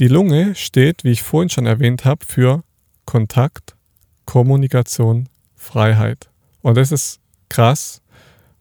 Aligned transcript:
Die 0.00 0.08
Lunge 0.08 0.56
steht, 0.56 1.04
wie 1.04 1.12
ich 1.12 1.22
vorhin 1.22 1.50
schon 1.50 1.66
erwähnt 1.66 2.04
habe, 2.04 2.26
für 2.26 2.64
Kontakt, 3.04 3.76
Kommunikation, 4.24 5.28
Freiheit. 5.54 6.28
Und 6.62 6.76
das 6.76 6.90
ist 6.90 7.20
krass, 7.48 8.02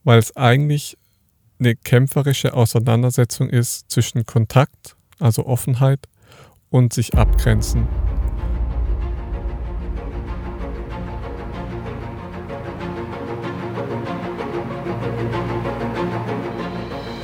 weil 0.04 0.20
es 0.20 0.36
eigentlich 0.38 0.96
eine 1.60 1.76
kämpferische 1.76 2.54
Auseinandersetzung 2.54 3.50
ist 3.50 3.90
zwischen 3.90 4.28
Kontakt, 4.28 4.96
also 5.18 5.48
Offenheit, 5.48 6.08
und 6.70 6.94
sich 6.94 7.15
abgrenzen. 7.15 7.88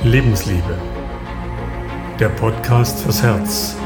Lebensliebe. 0.02 0.76
Der 2.18 2.30
Podcast 2.30 2.98
fürs 3.02 3.22
Herz 3.22 3.79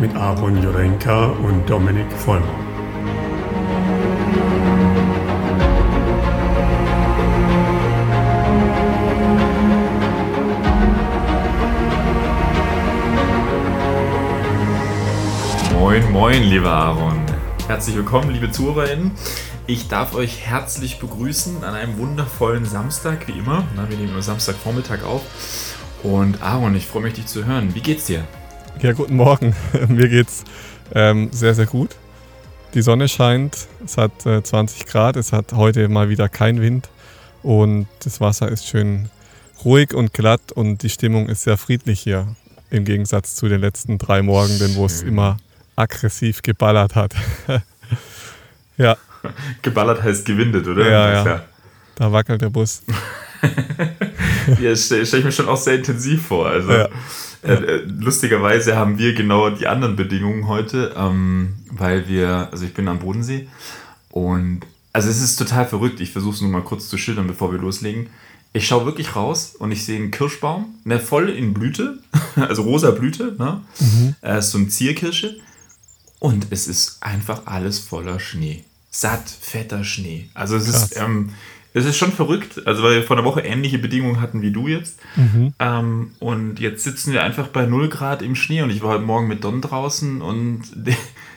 mit 0.00 0.16
Aaron 0.16 0.62
Jurenka 0.62 1.26
und 1.26 1.68
Dominik 1.68 2.10
Vollmer. 2.10 2.46
Moin, 15.78 16.12
moin, 16.12 16.42
lieber 16.44 16.70
Aaron. 16.70 17.20
Herzlich 17.66 17.94
willkommen, 17.94 18.30
liebe 18.30 18.50
ZuhörerInnen. 18.50 19.10
Ich 19.66 19.88
darf 19.88 20.14
euch 20.14 20.40
herzlich 20.40 20.98
begrüßen 20.98 21.62
an 21.62 21.74
einem 21.74 21.98
wundervollen 21.98 22.64
Samstag, 22.64 23.28
wie 23.28 23.38
immer. 23.38 23.64
Wir 23.74 23.98
nehmen 23.98 24.14
nur 24.14 24.22
Samstagvormittag 24.22 25.04
auf. 25.04 25.20
Und 26.02 26.42
Aaron, 26.42 26.74
ich 26.74 26.86
freue 26.86 27.02
mich, 27.02 27.14
dich 27.14 27.26
zu 27.26 27.44
hören. 27.44 27.74
Wie 27.74 27.80
geht's 27.80 28.06
dir? 28.06 28.24
Ja, 28.82 28.92
guten 28.92 29.16
Morgen. 29.16 29.54
Mir 29.88 30.08
geht's 30.08 30.42
ähm, 30.94 31.28
sehr, 31.32 31.54
sehr 31.54 31.66
gut. 31.66 31.90
Die 32.72 32.80
Sonne 32.80 33.08
scheint, 33.08 33.68
es 33.84 33.98
hat 33.98 34.24
äh, 34.24 34.42
20 34.42 34.86
Grad, 34.86 35.16
es 35.16 35.34
hat 35.34 35.52
heute 35.52 35.86
mal 35.90 36.08
wieder 36.08 36.30
kein 36.30 36.62
Wind 36.62 36.88
und 37.42 37.88
das 38.02 38.22
Wasser 38.22 38.48
ist 38.48 38.66
schön 38.66 39.10
ruhig 39.66 39.92
und 39.92 40.14
glatt 40.14 40.52
und 40.52 40.82
die 40.82 40.88
Stimmung 40.88 41.28
ist 41.28 41.42
sehr 41.42 41.58
friedlich 41.58 42.00
hier. 42.00 42.34
Im 42.70 42.86
Gegensatz 42.86 43.34
zu 43.34 43.48
den 43.48 43.60
letzten 43.60 43.98
drei 43.98 44.22
Morgen, 44.22 44.58
wo 44.76 44.86
es 44.86 45.02
immer 45.02 45.36
aggressiv 45.76 46.40
geballert 46.40 46.94
hat. 46.94 47.12
ja. 48.78 48.96
Geballert 49.60 50.02
heißt 50.02 50.24
gewindet, 50.24 50.66
oder? 50.66 50.90
Ja, 50.90 51.24
ja. 51.24 51.42
Da 51.96 52.12
wackelt 52.12 52.40
der 52.40 52.48
Bus. 52.48 52.82
ja, 54.58 54.74
stelle 54.74 55.04
stell 55.04 55.18
ich 55.18 55.24
mir 55.26 55.32
schon 55.32 55.48
auch 55.48 55.58
sehr 55.58 55.74
intensiv 55.74 56.28
vor. 56.28 56.46
Also 56.46 56.72
ja. 56.72 56.88
Äh, 57.42 57.52
äh, 57.52 57.84
lustigerweise 57.84 58.76
haben 58.76 58.98
wir 58.98 59.14
genau 59.14 59.50
die 59.50 59.66
anderen 59.66 59.96
Bedingungen 59.96 60.46
heute, 60.48 60.94
ähm, 60.96 61.54
weil 61.70 62.08
wir, 62.08 62.48
also 62.50 62.64
ich 62.64 62.74
bin 62.74 62.88
am 62.88 62.98
Bodensee 62.98 63.48
und 64.10 64.60
also 64.92 65.08
es 65.08 65.22
ist 65.22 65.36
total 65.36 65.66
verrückt. 65.66 66.00
Ich 66.00 66.10
versuche 66.10 66.34
es 66.34 66.40
nur 66.40 66.50
mal 66.50 66.62
kurz 66.62 66.88
zu 66.88 66.98
schildern, 66.98 67.26
bevor 67.26 67.52
wir 67.52 67.60
loslegen. 67.60 68.08
Ich 68.52 68.66
schaue 68.66 68.84
wirklich 68.84 69.14
raus 69.14 69.54
und 69.56 69.70
ich 69.70 69.84
sehe 69.84 69.96
einen 69.96 70.10
Kirschbaum, 70.10 70.74
ne, 70.84 70.98
voll 70.98 71.28
in 71.28 71.54
Blüte, 71.54 71.98
also 72.36 72.62
rosa 72.62 72.90
Blüte, 72.90 73.36
ne? 73.38 73.60
Mhm. 73.78 74.14
Äh, 74.20 74.42
so 74.42 74.58
eine 74.58 74.68
Zierkirsche. 74.68 75.36
Und 76.18 76.48
es 76.50 76.66
ist 76.66 77.02
einfach 77.02 77.46
alles 77.46 77.78
voller 77.78 78.18
Schnee 78.18 78.64
satt, 78.90 79.28
fetter 79.28 79.84
Schnee. 79.84 80.28
Also 80.34 80.56
es 80.56 80.68
ist, 80.68 80.96
ähm, 80.96 81.30
es 81.72 81.84
ist 81.84 81.96
schon 81.96 82.12
verrückt, 82.12 82.66
also 82.66 82.82
weil 82.82 82.96
wir 82.96 83.02
vor 83.04 83.16
einer 83.16 83.24
Woche 83.24 83.42
ähnliche 83.42 83.78
Bedingungen 83.78 84.20
hatten 84.20 84.42
wie 84.42 84.50
du 84.50 84.66
jetzt. 84.66 84.98
Mhm. 85.14 85.54
Ähm, 85.58 86.10
und 86.18 86.58
jetzt 86.58 86.82
sitzen 86.82 87.12
wir 87.12 87.22
einfach 87.22 87.48
bei 87.48 87.66
0 87.66 87.88
Grad 87.88 88.22
im 88.22 88.34
Schnee 88.34 88.62
und 88.62 88.70
ich 88.70 88.82
war 88.82 88.90
heute 88.90 89.04
Morgen 89.04 89.28
mit 89.28 89.44
Don 89.44 89.60
draußen 89.60 90.20
und 90.20 90.62
der, 90.74 90.96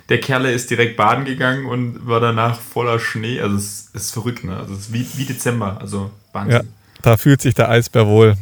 der 0.10 0.20
Kerle 0.20 0.52
ist 0.52 0.70
direkt 0.72 0.98
baden 0.98 1.26
gegangen 1.26 1.66
und 1.66 2.08
war 2.08 2.20
danach 2.20 2.60
voller 2.60 3.00
Schnee. 3.00 3.40
Also 3.40 3.58
es 3.58 3.90
ist 3.94 4.12
verrückt, 4.12 4.44
ne? 4.44 4.58
Also 4.58 4.74
es 4.74 4.80
ist 4.82 4.94
wie, 4.94 5.06
wie 5.18 5.26
Dezember, 5.26 5.80
also 5.80 6.10
Wahnsinn. 6.32 6.62
Ja, 6.62 6.64
da 7.04 7.18
fühlt 7.18 7.42
sich 7.42 7.54
der 7.54 7.70
Eisbär 7.70 8.08
wohl. 8.08 8.36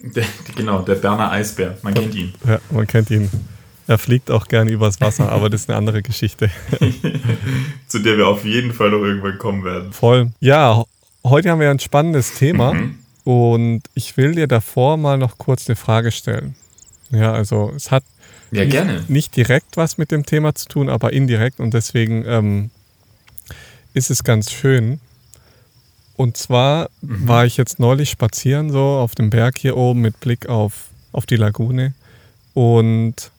Der, 0.00 0.26
genau, 0.56 0.82
der 0.82 0.96
Berner 0.96 1.30
Eisbär, 1.30 1.78
man 1.82 1.94
kennt 1.94 2.14
ihn. 2.14 2.34
Ja, 2.46 2.58
man 2.70 2.86
kennt 2.86 3.10
ihn. 3.10 3.30
Er 3.88 3.98
fliegt 3.98 4.30
auch 4.30 4.48
gerne 4.48 4.70
übers 4.70 5.00
Wasser, 5.00 5.30
aber 5.30 5.48
das 5.48 5.62
ist 5.62 5.70
eine 5.70 5.78
andere 5.78 6.02
Geschichte. 6.02 6.50
Zu 7.86 8.00
der 8.00 8.18
wir 8.18 8.26
auf 8.26 8.44
jeden 8.44 8.72
Fall 8.72 8.90
noch 8.90 9.02
irgendwann 9.02 9.38
kommen 9.38 9.64
werden. 9.64 9.92
Voll. 9.92 10.32
Ja, 10.40 10.84
heute 11.24 11.50
haben 11.50 11.60
wir 11.60 11.70
ein 11.70 11.78
spannendes 11.78 12.34
Thema 12.34 12.74
mhm. 12.74 12.98
und 13.24 13.82
ich 13.94 14.16
will 14.16 14.34
dir 14.34 14.48
davor 14.48 14.96
mal 14.96 15.18
noch 15.18 15.38
kurz 15.38 15.68
eine 15.68 15.76
Frage 15.76 16.10
stellen. 16.10 16.56
Ja, 17.10 17.32
also 17.32 17.72
es 17.76 17.92
hat 17.92 18.02
ja, 18.50 18.64
nicht, 18.64 19.10
nicht, 19.10 19.36
direkt 19.36 19.76
was 19.76 19.98
mit 19.98 20.10
dem 20.10 20.26
Thema 20.26 20.54
zu 20.54 20.68
tun, 20.68 20.88
aber 20.88 21.12
indirekt 21.12 21.60
und 21.60 21.74
deswegen 21.74 22.24
ähm, 22.26 22.70
ist 23.94 24.10
es 24.10 24.24
ganz 24.24 24.50
schön. 24.50 25.00
Und 26.16 26.36
zwar 26.36 26.90
mhm. 27.02 27.28
war 27.28 27.44
ich 27.44 27.56
jetzt 27.56 27.78
neulich 27.78 28.10
spazieren, 28.10 28.70
so 28.70 28.80
auf 28.80 29.14
dem 29.14 29.30
Berg 29.30 29.58
hier 29.58 29.76
oben 29.76 30.00
mit 30.00 30.18
Blick 30.20 30.48
auf, 30.48 30.88
auf 31.12 31.26
die 31.26 31.36
Lagune 31.36 31.94
und 32.54 33.30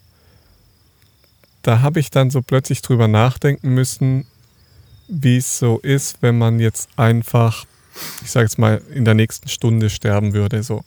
da 1.67 1.81
habe 1.81 1.99
ich 1.99 2.09
dann 2.09 2.29
so 2.29 2.41
plötzlich 2.41 2.81
drüber 2.81 3.09
nachdenken 3.09 3.73
müssen, 3.73 4.25
wie 5.09 5.35
es 5.35 5.59
so 5.59 5.79
ist, 5.79 6.21
wenn 6.21 6.37
man 6.37 6.61
jetzt 6.61 6.87
einfach, 6.95 7.65
ich 8.23 8.31
sage 8.31 8.45
jetzt 8.45 8.57
mal, 8.57 8.81
in 8.93 9.03
der 9.03 9.15
nächsten 9.15 9.49
Stunde 9.49 9.89
sterben 9.89 10.33
würde. 10.33 10.63
So. 10.63 10.85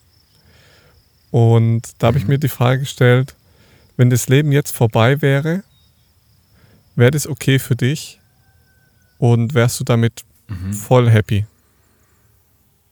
Und 1.30 1.82
da 1.98 2.06
habe 2.06 2.16
ich 2.16 2.24
mhm. 2.24 2.30
mir 2.30 2.38
die 2.38 2.48
Frage 2.48 2.80
gestellt, 2.80 3.36
wenn 3.98 4.08
das 4.08 4.30
Leben 4.30 4.52
jetzt 4.52 4.74
vorbei 4.74 5.20
wäre, 5.20 5.64
wäre 6.97 7.10
das 7.10 7.26
okay 7.26 7.58
für 7.58 7.76
dich 7.76 8.18
und 9.18 9.52
wärst 9.52 9.80
du 9.80 9.84
damit 9.84 10.24
mhm. 10.48 10.72
voll 10.72 11.10
happy? 11.10 11.44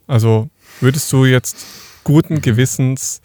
Also 0.06 0.50
würdest 0.82 1.10
du 1.10 1.25
jetzt 1.25 1.65
guten. 2.05 2.43
Gewissens 2.43 3.22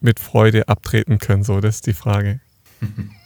mit 0.00 0.20
Freude 0.20 0.68
abtreten 0.68 1.16
können? 1.16 1.42
So, 1.42 1.62
das 1.62 1.76
ist 1.76 1.86
die 1.86 1.94
Frage. 1.94 2.40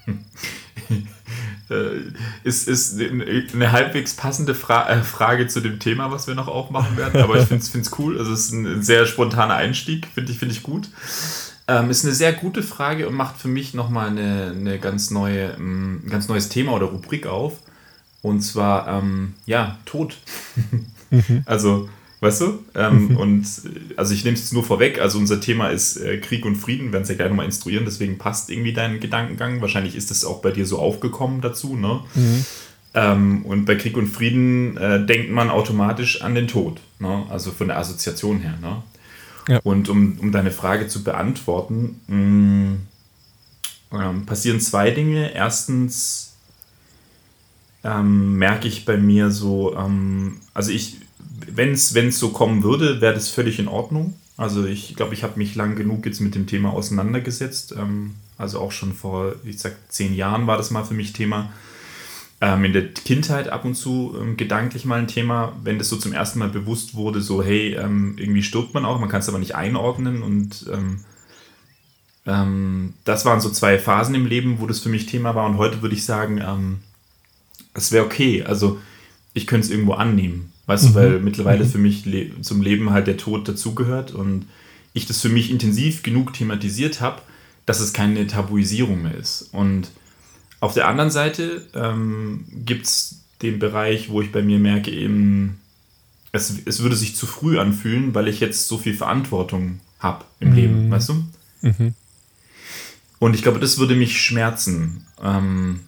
Äh, 1.70 2.12
ist, 2.44 2.68
ist 2.68 3.00
eine 3.00 3.72
halbwegs 3.72 4.14
passende 4.14 4.54
Fra 4.54 4.88
äh, 4.90 5.02
Frage 5.02 5.46
zu 5.46 5.60
dem 5.60 5.78
Thema, 5.78 6.10
was 6.10 6.26
wir 6.26 6.34
noch 6.34 6.48
aufmachen 6.48 6.96
werden. 6.96 7.22
Aber 7.22 7.38
ich 7.38 7.46
finde 7.46 7.64
es 7.64 7.98
cool. 7.98 8.18
Also 8.18 8.32
es 8.32 8.46
ist 8.46 8.52
ein 8.52 8.82
sehr 8.82 9.06
spontaner 9.06 9.54
Einstieg, 9.54 10.06
finde 10.12 10.32
ich, 10.32 10.38
find 10.38 10.52
ich 10.52 10.62
gut. 10.62 10.90
Ähm, 11.68 11.90
ist 11.90 12.04
eine 12.04 12.14
sehr 12.14 12.32
gute 12.32 12.62
Frage 12.62 13.08
und 13.08 13.14
macht 13.14 13.38
für 13.38 13.48
mich 13.48 13.72
nochmal 13.72 14.08
eine, 14.08 14.54
eine 14.54 14.78
ganz 14.78 15.10
neue, 15.10 15.54
ein 15.54 16.08
ganz 16.10 16.28
neues 16.28 16.48
Thema 16.48 16.72
oder 16.72 16.86
Rubrik 16.86 17.26
auf. 17.26 17.60
Und 18.20 18.42
zwar, 18.42 18.88
ähm, 18.88 19.34
ja, 19.46 19.78
Tod. 19.84 20.18
Also 21.44 21.90
Weißt 22.22 22.40
du? 22.40 22.60
Ähm, 22.76 23.08
mhm. 23.08 23.16
und 23.16 23.46
also 23.96 24.14
ich 24.14 24.22
nehme 24.22 24.36
es 24.36 24.42
jetzt 24.42 24.52
nur 24.52 24.62
vorweg. 24.62 25.00
Also 25.00 25.18
unser 25.18 25.40
Thema 25.40 25.70
ist 25.70 25.96
äh, 25.96 26.18
Krieg 26.18 26.44
und 26.44 26.54
Frieden. 26.54 26.86
Wir 26.86 26.92
werden 26.92 27.02
es 27.02 27.08
ja 27.08 27.16
gleich 27.16 27.28
nochmal 27.28 27.46
instruieren, 27.46 27.84
deswegen 27.84 28.16
passt 28.16 28.48
irgendwie 28.48 28.72
dein 28.72 29.00
Gedankengang. 29.00 29.60
Wahrscheinlich 29.60 29.96
ist 29.96 30.12
es 30.12 30.24
auch 30.24 30.40
bei 30.40 30.52
dir 30.52 30.64
so 30.64 30.78
aufgekommen 30.78 31.40
dazu, 31.40 31.74
ne? 31.74 31.98
Mhm. 32.14 32.46
Ähm, 32.94 33.44
und 33.44 33.64
bei 33.64 33.74
Krieg 33.74 33.96
und 33.96 34.06
Frieden 34.06 34.76
äh, 34.76 35.04
denkt 35.04 35.32
man 35.32 35.50
automatisch 35.50 36.22
an 36.22 36.36
den 36.36 36.46
Tod, 36.46 36.78
ne? 37.00 37.26
Also 37.28 37.50
von 37.50 37.66
der 37.66 37.78
Assoziation 37.78 38.38
her, 38.38 38.56
ne? 38.62 38.84
Ja. 39.48 39.58
Und 39.64 39.88
um, 39.88 40.16
um 40.20 40.30
deine 40.30 40.52
Frage 40.52 40.86
zu 40.86 41.02
beantworten, 41.02 42.00
mh, 42.06 44.00
ähm, 44.00 44.26
passieren 44.26 44.60
zwei 44.60 44.92
Dinge. 44.92 45.34
Erstens 45.34 46.34
ähm, 47.82 48.36
merke 48.36 48.68
ich 48.68 48.84
bei 48.84 48.96
mir 48.96 49.32
so, 49.32 49.76
ähm, 49.76 50.36
also 50.54 50.70
ich 50.70 51.01
wenn 51.46 51.72
es 51.72 52.18
so 52.18 52.30
kommen 52.30 52.62
würde, 52.62 53.00
wäre 53.00 53.14
das 53.14 53.28
völlig 53.28 53.58
in 53.58 53.68
Ordnung. 53.68 54.14
Also 54.36 54.64
ich 54.64 54.96
glaube, 54.96 55.14
ich 55.14 55.22
habe 55.22 55.38
mich 55.38 55.54
lang 55.54 55.76
genug 55.76 56.06
jetzt 56.06 56.20
mit 56.20 56.34
dem 56.34 56.46
Thema 56.46 56.72
auseinandergesetzt. 56.72 57.74
Ähm, 57.78 58.14
also 58.38 58.60
auch 58.60 58.72
schon 58.72 58.92
vor, 58.92 59.34
ich 59.44 59.58
sag, 59.58 59.74
zehn 59.88 60.14
Jahren 60.14 60.46
war 60.46 60.56
das 60.56 60.70
mal 60.70 60.84
für 60.84 60.94
mich 60.94 61.12
Thema. 61.12 61.52
Ähm, 62.40 62.64
in 62.64 62.72
der 62.72 62.92
Kindheit 62.92 63.48
ab 63.48 63.64
und 63.64 63.76
zu 63.76 64.16
ähm, 64.20 64.36
gedanklich 64.36 64.84
mal 64.84 64.98
ein 64.98 65.06
Thema, 65.06 65.56
wenn 65.62 65.78
das 65.78 65.88
so 65.88 65.96
zum 65.96 66.12
ersten 66.12 66.40
Mal 66.40 66.48
bewusst 66.48 66.94
wurde, 66.94 67.20
so 67.20 67.42
hey, 67.42 67.74
ähm, 67.74 68.16
irgendwie 68.18 68.42
stirbt 68.42 68.74
man 68.74 68.84
auch, 68.84 68.98
man 68.98 69.08
kann 69.08 69.20
es 69.20 69.28
aber 69.28 69.38
nicht 69.38 69.54
einordnen 69.54 70.22
und 70.24 70.66
ähm, 70.72 71.04
ähm, 72.26 72.94
das 73.04 73.24
waren 73.24 73.40
so 73.40 73.50
zwei 73.50 73.78
Phasen 73.78 74.16
im 74.16 74.26
Leben, 74.26 74.58
wo 74.58 74.66
das 74.66 74.80
für 74.80 74.88
mich 74.88 75.06
Thema 75.06 75.36
war 75.36 75.46
und 75.46 75.56
heute 75.56 75.82
würde 75.82 75.94
ich 75.94 76.04
sagen, 76.04 76.82
es 77.74 77.92
wäre 77.92 78.04
okay. 78.04 78.42
Also 78.42 78.80
ich 79.34 79.46
könnte 79.46 79.66
es 79.66 79.70
irgendwo 79.70 79.92
annehmen. 79.94 80.51
Weißt 80.66 80.84
mhm. 80.84 80.88
du, 80.88 80.94
weil 80.94 81.20
mittlerweile 81.20 81.64
mhm. 81.64 81.68
für 81.68 81.78
mich 81.78 82.04
le 82.04 82.40
zum 82.42 82.62
Leben 82.62 82.90
halt 82.90 83.06
der 83.06 83.16
Tod 83.16 83.48
dazugehört 83.48 84.12
und 84.12 84.46
ich 84.94 85.06
das 85.06 85.20
für 85.20 85.28
mich 85.28 85.50
intensiv 85.50 86.02
genug 86.02 86.32
thematisiert 86.34 87.00
habe, 87.00 87.22
dass 87.66 87.80
es 87.80 87.92
keine 87.92 88.26
Tabuisierung 88.26 89.02
mehr 89.02 89.14
ist. 89.14 89.48
Und 89.52 89.88
auf 90.60 90.74
der 90.74 90.88
anderen 90.88 91.10
Seite 91.10 91.66
ähm, 91.74 92.44
gibt 92.64 92.86
es 92.86 93.20
den 93.40 93.58
Bereich, 93.58 94.10
wo 94.10 94.20
ich 94.20 94.30
bei 94.30 94.42
mir 94.42 94.58
merke, 94.58 94.90
eben, 94.90 95.60
es, 96.30 96.54
es 96.64 96.80
würde 96.80 96.96
sich 96.96 97.16
zu 97.16 97.26
früh 97.26 97.58
anfühlen, 97.58 98.14
weil 98.14 98.28
ich 98.28 98.40
jetzt 98.40 98.68
so 98.68 98.78
viel 98.78 98.94
Verantwortung 98.94 99.80
habe 99.98 100.24
im 100.40 100.50
mhm. 100.50 100.54
Leben, 100.54 100.90
weißt 100.90 101.08
du? 101.08 101.24
Mhm. 101.62 101.94
Und 103.18 103.34
ich 103.34 103.42
glaube, 103.42 103.60
das 103.60 103.78
würde 103.78 103.94
mich 103.94 104.20
schmerzen. 104.20 105.06
Ähm, 105.22 105.80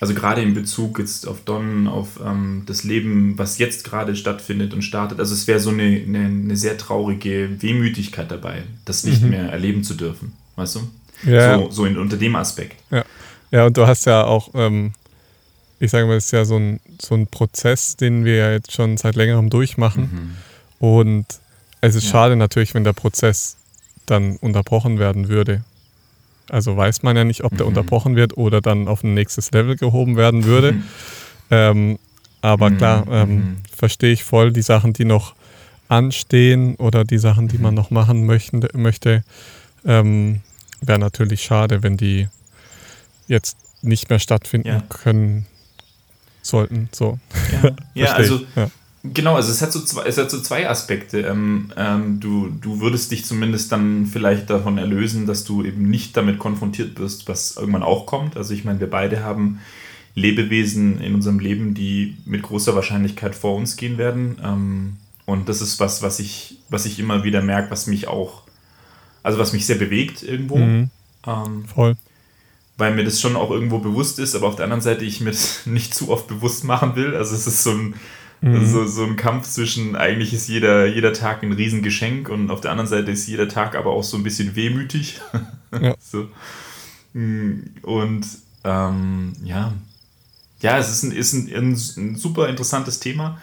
also 0.00 0.14
gerade 0.14 0.42
in 0.42 0.54
Bezug 0.54 0.98
jetzt 0.98 1.26
auf 1.26 1.40
Don, 1.44 1.88
auf 1.88 2.20
ähm, 2.24 2.62
das 2.66 2.84
Leben, 2.84 3.36
was 3.36 3.58
jetzt 3.58 3.84
gerade 3.84 4.14
stattfindet 4.14 4.72
und 4.72 4.82
startet. 4.82 5.18
Also 5.18 5.34
es 5.34 5.46
wäre 5.46 5.60
so 5.60 5.70
eine, 5.70 5.82
eine, 5.82 6.26
eine, 6.26 6.56
sehr 6.56 6.78
traurige 6.78 7.50
Wehmütigkeit 7.60 8.30
dabei, 8.30 8.62
das 8.84 9.04
nicht 9.04 9.22
mhm. 9.22 9.30
mehr 9.30 9.50
erleben 9.50 9.82
zu 9.82 9.94
dürfen. 9.94 10.34
Weißt 10.56 10.76
du? 10.76 11.30
Ja. 11.30 11.58
So, 11.58 11.70
so 11.70 11.84
in, 11.84 11.98
unter 11.98 12.16
dem 12.16 12.36
Aspekt. 12.36 12.76
Ja. 12.90 13.04
ja, 13.50 13.66
und 13.66 13.76
du 13.76 13.86
hast 13.86 14.06
ja 14.06 14.24
auch, 14.24 14.50
ähm, 14.54 14.92
ich 15.80 15.90
sage 15.90 16.06
mal, 16.06 16.16
es 16.16 16.26
ist 16.26 16.32
ja 16.32 16.44
so 16.44 16.56
ein, 16.56 16.80
so 17.00 17.14
ein 17.14 17.26
Prozess, 17.26 17.96
den 17.96 18.24
wir 18.24 18.36
ja 18.36 18.52
jetzt 18.52 18.72
schon 18.72 18.96
seit 18.96 19.16
längerem 19.16 19.50
durchmachen. 19.50 20.36
Mhm. 20.80 20.86
Und 20.86 21.26
es 21.80 21.96
ist 21.96 22.04
ja. 22.04 22.10
schade 22.10 22.36
natürlich, 22.36 22.74
wenn 22.74 22.84
der 22.84 22.92
Prozess 22.92 23.56
dann 24.06 24.36
unterbrochen 24.36 24.98
werden 24.98 25.28
würde. 25.28 25.64
Also 26.50 26.76
weiß 26.76 27.02
man 27.02 27.16
ja 27.16 27.24
nicht, 27.24 27.44
ob 27.44 27.56
der 27.56 27.66
mhm. 27.66 27.68
unterbrochen 27.68 28.16
wird 28.16 28.36
oder 28.36 28.60
dann 28.60 28.88
auf 28.88 29.04
ein 29.04 29.14
nächstes 29.14 29.50
Level 29.50 29.76
gehoben 29.76 30.16
werden 30.16 30.44
würde. 30.44 30.72
Mhm. 30.72 30.82
Ähm, 31.50 31.98
aber 32.40 32.70
mhm. 32.70 32.76
klar, 32.78 33.06
ähm, 33.10 33.34
mhm. 33.34 33.56
verstehe 33.74 34.12
ich 34.12 34.24
voll 34.24 34.52
die 34.52 34.62
Sachen, 34.62 34.92
die 34.92 35.04
noch 35.04 35.34
anstehen 35.88 36.76
oder 36.76 37.04
die 37.04 37.18
Sachen, 37.18 37.48
die 37.48 37.58
man 37.58 37.74
mhm. 37.74 37.76
noch 37.76 37.90
machen 37.90 38.26
möchten, 38.26 38.66
möchte. 38.74 39.24
Ähm, 39.84 40.40
Wäre 40.80 40.98
natürlich 40.98 41.42
schade, 41.42 41.82
wenn 41.82 41.96
die 41.96 42.28
jetzt 43.26 43.56
nicht 43.82 44.10
mehr 44.10 44.18
stattfinden 44.18 44.68
ja. 44.68 44.82
können 44.88 45.46
sollten. 46.42 46.88
So. 46.92 47.18
Ja, 47.62 47.70
ja 47.94 48.12
also 48.12 48.40
ja. 48.54 48.70
Genau, 49.14 49.36
also 49.36 49.50
es 49.50 49.62
hat 49.62 49.72
so 49.72 49.80
zwei, 49.80 50.04
es 50.06 50.18
hat 50.18 50.30
so 50.30 50.40
zwei 50.40 50.68
Aspekte. 50.68 51.20
Ähm, 51.20 51.72
ähm, 51.76 52.20
du, 52.20 52.48
du 52.48 52.80
würdest 52.80 53.10
dich 53.10 53.24
zumindest 53.24 53.70
dann 53.70 54.06
vielleicht 54.06 54.50
davon 54.50 54.78
erlösen, 54.78 55.26
dass 55.26 55.44
du 55.44 55.64
eben 55.64 55.88
nicht 55.88 56.16
damit 56.16 56.38
konfrontiert 56.38 56.98
wirst, 56.98 57.28
was 57.28 57.56
irgendwann 57.56 57.82
auch 57.82 58.06
kommt. 58.06 58.36
Also 58.36 58.54
ich 58.54 58.64
meine, 58.64 58.80
wir 58.80 58.90
beide 58.90 59.22
haben 59.22 59.60
Lebewesen 60.14 61.00
in 61.00 61.14
unserem 61.14 61.38
Leben, 61.38 61.74
die 61.74 62.16
mit 62.24 62.42
großer 62.42 62.74
Wahrscheinlichkeit 62.74 63.34
vor 63.34 63.54
uns 63.56 63.76
gehen 63.76 63.98
werden. 63.98 64.38
Ähm, 64.42 64.96
und 65.26 65.48
das 65.48 65.60
ist 65.60 65.78
was, 65.78 66.02
was 66.02 66.18
ich, 66.18 66.58
was 66.68 66.86
ich 66.86 66.98
immer 66.98 67.22
wieder 67.22 67.42
merke, 67.42 67.70
was 67.70 67.86
mich 67.86 68.08
auch, 68.08 68.42
also 69.22 69.38
was 69.38 69.52
mich 69.52 69.66
sehr 69.66 69.76
bewegt 69.76 70.22
irgendwo. 70.22 70.56
Mhm. 70.56 70.90
Ähm, 71.26 71.64
Voll. 71.66 71.96
Weil 72.76 72.94
mir 72.94 73.04
das 73.04 73.20
schon 73.20 73.36
auch 73.36 73.50
irgendwo 73.50 73.78
bewusst 73.78 74.18
ist, 74.18 74.34
aber 74.34 74.46
auf 74.48 74.56
der 74.56 74.64
anderen 74.64 74.80
Seite 74.80 75.04
ich 75.04 75.20
mir 75.20 75.30
das 75.30 75.62
nicht 75.66 75.94
zu 75.94 76.10
oft 76.10 76.26
bewusst 76.26 76.64
machen 76.64 76.96
will. 76.96 77.14
Also 77.14 77.34
es 77.34 77.46
ist 77.46 77.62
so 77.62 77.70
ein 77.70 77.94
Mhm. 78.40 78.66
So, 78.66 78.86
so 78.86 79.04
ein 79.04 79.16
Kampf 79.16 79.48
zwischen, 79.48 79.96
eigentlich 79.96 80.32
ist 80.32 80.48
jeder, 80.48 80.86
jeder 80.86 81.12
Tag 81.12 81.42
ein 81.42 81.52
Riesengeschenk 81.52 82.28
und 82.28 82.50
auf 82.50 82.60
der 82.60 82.70
anderen 82.70 82.88
Seite 82.88 83.10
ist 83.10 83.26
jeder 83.26 83.48
Tag 83.48 83.74
aber 83.74 83.90
auch 83.90 84.04
so 84.04 84.16
ein 84.16 84.22
bisschen 84.22 84.56
wehmütig. 84.56 85.20
Ja. 85.70 85.94
so. 86.00 86.26
Mm, 87.12 87.60
und 87.82 88.26
ähm, 88.64 89.34
ja, 89.44 89.74
ja, 90.60 90.78
es 90.78 90.90
ist, 90.90 91.02
ein, 91.02 91.12
ist 91.12 91.34
ein, 91.34 91.54
ein, 91.54 91.72
ein 91.72 92.16
super 92.16 92.48
interessantes 92.48 93.00
Thema. 93.00 93.38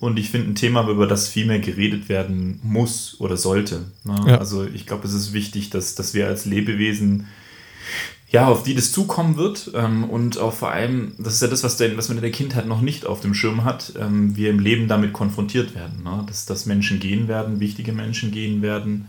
Und 0.00 0.18
ich 0.18 0.30
finde 0.30 0.50
ein 0.50 0.54
Thema, 0.54 0.88
über 0.88 1.06
das 1.06 1.28
viel 1.28 1.46
mehr 1.46 1.58
geredet 1.58 2.08
werden 2.08 2.60
muss 2.62 3.16
oder 3.20 3.36
sollte. 3.36 3.86
Ne? 4.04 4.24
Ja. 4.26 4.38
Also 4.38 4.64
ich 4.64 4.86
glaube, 4.86 5.06
es 5.06 5.14
ist 5.14 5.32
wichtig, 5.32 5.70
dass, 5.70 5.94
dass 5.96 6.14
wir 6.14 6.28
als 6.28 6.44
Lebewesen 6.44 7.26
ja, 8.30 8.48
auf 8.48 8.62
die 8.62 8.74
das 8.74 8.92
zukommen 8.92 9.36
wird 9.36 9.70
ähm, 9.74 10.04
und 10.04 10.38
auch 10.38 10.52
vor 10.52 10.70
allem, 10.70 11.12
das 11.18 11.34
ist 11.34 11.42
ja 11.42 11.48
das, 11.48 11.64
was, 11.64 11.76
der, 11.78 11.96
was 11.96 12.08
man 12.08 12.18
in 12.18 12.22
der 12.22 12.30
Kindheit 12.30 12.66
noch 12.66 12.82
nicht 12.82 13.06
auf 13.06 13.20
dem 13.20 13.34
Schirm 13.34 13.64
hat, 13.64 13.94
ähm, 13.98 14.36
wir 14.36 14.50
im 14.50 14.58
Leben 14.58 14.86
damit 14.86 15.12
konfrontiert 15.12 15.74
werden, 15.74 16.02
ne? 16.02 16.24
dass, 16.26 16.44
dass 16.44 16.66
Menschen 16.66 17.00
gehen 17.00 17.28
werden, 17.28 17.60
wichtige 17.60 17.92
Menschen 17.92 18.30
gehen 18.30 18.60
werden 18.60 19.08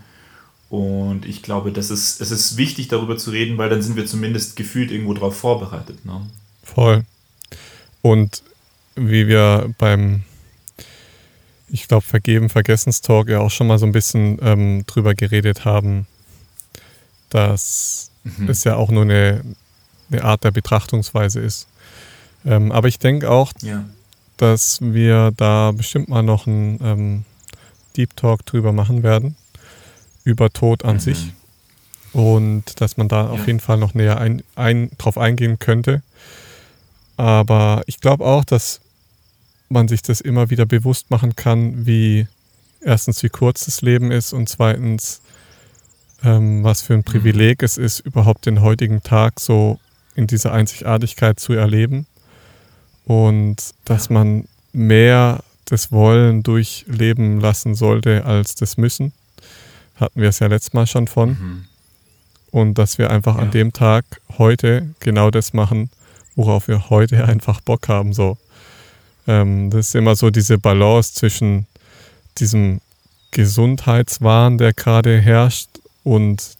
und 0.70 1.26
ich 1.26 1.42
glaube, 1.42 1.72
das 1.72 1.90
ist, 1.90 2.22
es 2.22 2.30
ist 2.30 2.56
wichtig, 2.58 2.88
darüber 2.88 3.18
zu 3.18 3.32
reden, 3.32 3.58
weil 3.58 3.70
dann 3.70 3.82
sind 3.82 3.96
wir 3.96 4.06
zumindest 4.06 4.56
gefühlt 4.56 4.92
irgendwo 4.92 5.16
darauf 5.16 5.36
vorbereitet. 5.36 6.06
Ne? 6.06 6.22
Voll. 6.64 7.04
Und 8.04 8.44
wie 8.96 9.28
wir 9.28 9.74
beim, 9.80 10.22
ich 11.70 11.88
glaube, 11.88 12.06
Vergeben, 12.06 12.50
Vergessenstalk 12.50 13.30
ja 13.30 13.40
auch 13.40 13.50
schon 13.50 13.68
mal 13.68 13.80
so 13.80 13.88
ein 13.88 13.92
bisschen 13.92 14.38
ähm, 14.44 14.84
drüber 14.86 15.16
geredet 15.16 15.66
haben, 15.66 16.06
dass 17.32 18.09
mhm. 18.24 18.50
es 18.50 18.64
ja 18.64 18.76
auch 18.76 18.90
nur 18.90 19.04
eine, 19.04 19.42
eine 20.12 20.24
Art 20.24 20.44
der 20.44 20.52
Betrachtungsweise 20.52 21.40
ist. 21.40 21.68
Ähm, 22.46 22.72
aber 22.72 22.88
ich 22.88 23.00
denke 23.00 23.30
auch, 23.30 23.52
ja. 23.62 23.86
dass 24.38 24.80
wir 24.82 25.32
da 25.36 25.72
bestimmt 25.72 26.10
mal 26.10 26.24
noch 26.24 26.48
einen 26.48 26.80
ähm, 26.84 27.26
Deep 27.98 28.16
Talk 28.16 28.46
drüber 28.46 28.72
machen 28.72 29.04
werden, 29.04 29.36
über 30.24 30.50
Tod 30.50 30.86
an 30.86 30.96
mhm. 30.96 31.00
sich. 31.00 31.34
Und 32.12 32.82
dass 32.82 32.98
man 32.98 33.08
da 33.08 33.26
ja. 33.26 33.30
auf 33.30 33.46
jeden 33.46 33.60
Fall 33.60 33.78
noch 33.78 33.94
näher 33.94 34.20
ein, 34.20 34.42
ein, 34.56 34.90
drauf 34.98 35.18
eingehen 35.18 35.60
könnte. 35.60 36.02
Aber 37.18 37.84
ich 37.86 38.00
glaube 38.00 38.26
auch, 38.26 38.46
dass 38.46 38.80
man 39.68 39.88
sich 39.88 40.02
das 40.02 40.22
immer 40.22 40.50
wieder 40.50 40.66
bewusst 40.66 41.12
machen 41.12 41.36
kann, 41.36 41.86
wie 41.86 42.28
erstens, 42.82 43.22
wie 43.24 43.30
kurz 43.30 43.66
das 43.66 43.82
Leben 43.82 44.12
ist 44.12 44.34
und 44.34 44.50
zweitens, 44.50 45.22
ähm, 46.24 46.64
was 46.64 46.82
für 46.82 46.94
ein 46.94 47.04
Privileg 47.04 47.62
mhm. 47.62 47.66
es 47.66 47.78
ist, 47.78 48.00
überhaupt 48.00 48.46
den 48.46 48.62
heutigen 48.62 49.04
Tag 49.04 49.40
so 49.40 49.80
in 50.16 50.28
dieser 50.28 50.52
Einzigartigkeit 50.52 51.40
zu 51.40 51.54
erleben 51.54 52.06
und 53.06 53.58
dass 53.86 54.10
man 54.10 54.48
mehr 54.74 55.44
das 55.66 55.92
Wollen 55.92 56.44
durchleben 56.44 57.40
lassen 57.40 57.76
sollte 57.76 58.26
als 58.26 58.56
das 58.56 58.78
Müssen. 58.78 59.14
Hatten 59.96 60.22
wir 60.22 60.30
es 60.30 60.40
ja 60.40 60.48
letztes 60.48 60.74
Mal 60.74 60.88
schon 60.88 61.08
von. 61.08 61.30
Mhm. 61.30 61.66
Und 62.52 62.78
dass 62.78 62.98
wir 62.98 63.12
einfach 63.12 63.36
ja. 63.36 63.44
an 63.44 63.52
dem 63.52 63.74
Tag 63.74 64.06
heute 64.38 64.94
genau 65.00 65.30
das 65.30 65.54
machen, 65.54 65.90
worauf 66.36 66.68
wir 66.68 66.90
heute 66.90 67.26
einfach 67.26 67.62
Bock 67.62 67.88
haben. 67.88 68.14
So. 68.14 68.38
Ähm, 69.28 69.70
das 69.70 69.90
ist 69.90 69.96
immer 69.96 70.16
so 70.16 70.30
diese 70.30 70.58
Balance 70.58 71.14
zwischen 71.14 71.68
diesem 72.40 72.82
Gesundheitswahn, 73.32 74.58
der 74.58 74.74
gerade 74.74 75.20
herrscht, 75.20 75.69
und 76.10 76.58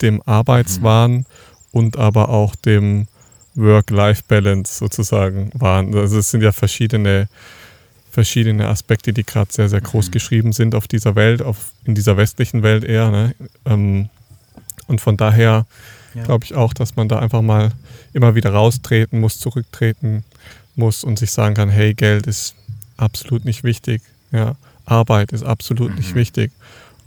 dem 0.00 0.22
Arbeitswahn 0.24 1.12
mhm. 1.12 1.26
und 1.72 1.96
aber 1.96 2.28
auch 2.28 2.54
dem 2.54 3.08
Work-Life-Balance 3.56 4.78
sozusagen 4.78 5.50
waren. 5.54 5.92
Also 5.96 6.18
es 6.18 6.30
sind 6.30 6.42
ja 6.42 6.52
verschiedene, 6.52 7.28
verschiedene 8.12 8.68
Aspekte, 8.68 9.12
die 9.12 9.24
gerade 9.24 9.52
sehr, 9.52 9.68
sehr 9.68 9.80
groß 9.80 10.06
mhm. 10.06 10.10
geschrieben 10.12 10.52
sind 10.52 10.76
auf 10.76 10.86
dieser 10.86 11.16
Welt, 11.16 11.42
auf, 11.42 11.72
in 11.84 11.96
dieser 11.96 12.16
westlichen 12.16 12.62
Welt 12.62 12.84
eher. 12.84 13.10
Ne? 13.10 13.34
Ähm, 13.66 14.08
und 14.86 15.00
von 15.00 15.16
daher 15.16 15.66
ja. 16.14 16.22
glaube 16.22 16.44
ich 16.44 16.54
auch, 16.54 16.72
dass 16.72 16.94
man 16.94 17.08
da 17.08 17.18
einfach 17.18 17.42
mal 17.42 17.72
immer 18.12 18.36
wieder 18.36 18.52
raustreten 18.52 19.18
muss, 19.18 19.40
zurücktreten 19.40 20.22
muss 20.76 21.02
und 21.02 21.18
sich 21.18 21.32
sagen 21.32 21.56
kann, 21.56 21.70
hey, 21.70 21.92
Geld 21.92 22.28
ist 22.28 22.54
absolut 22.96 23.44
nicht 23.44 23.64
wichtig. 23.64 24.00
Ja, 24.30 24.54
Arbeit 24.84 25.32
ist 25.32 25.42
absolut 25.42 25.90
mhm. 25.90 25.96
nicht 25.96 26.14
wichtig 26.14 26.52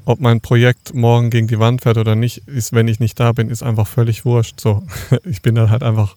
ob 0.06 0.20
mein 0.20 0.42
Projekt 0.42 0.94
morgen 0.94 1.30
gegen 1.30 1.48
die 1.48 1.60
Wand 1.60 1.82
fährt 1.82 1.98
oder 1.98 2.16
nicht, 2.16 2.48
ist, 2.48 2.74
wenn 2.74 2.88
ich 2.88 3.00
nicht 3.00 3.20
da 3.20 3.32
bin, 3.32 3.50
ist 3.50 3.64
einfach 3.64 3.88
völlig 3.88 4.26
wurscht. 4.26 4.60
So, 4.60 4.84
ich 5.24 5.42
bin 5.42 5.56
dann 5.56 5.70
halt 5.70 5.84
einfach 5.84 6.16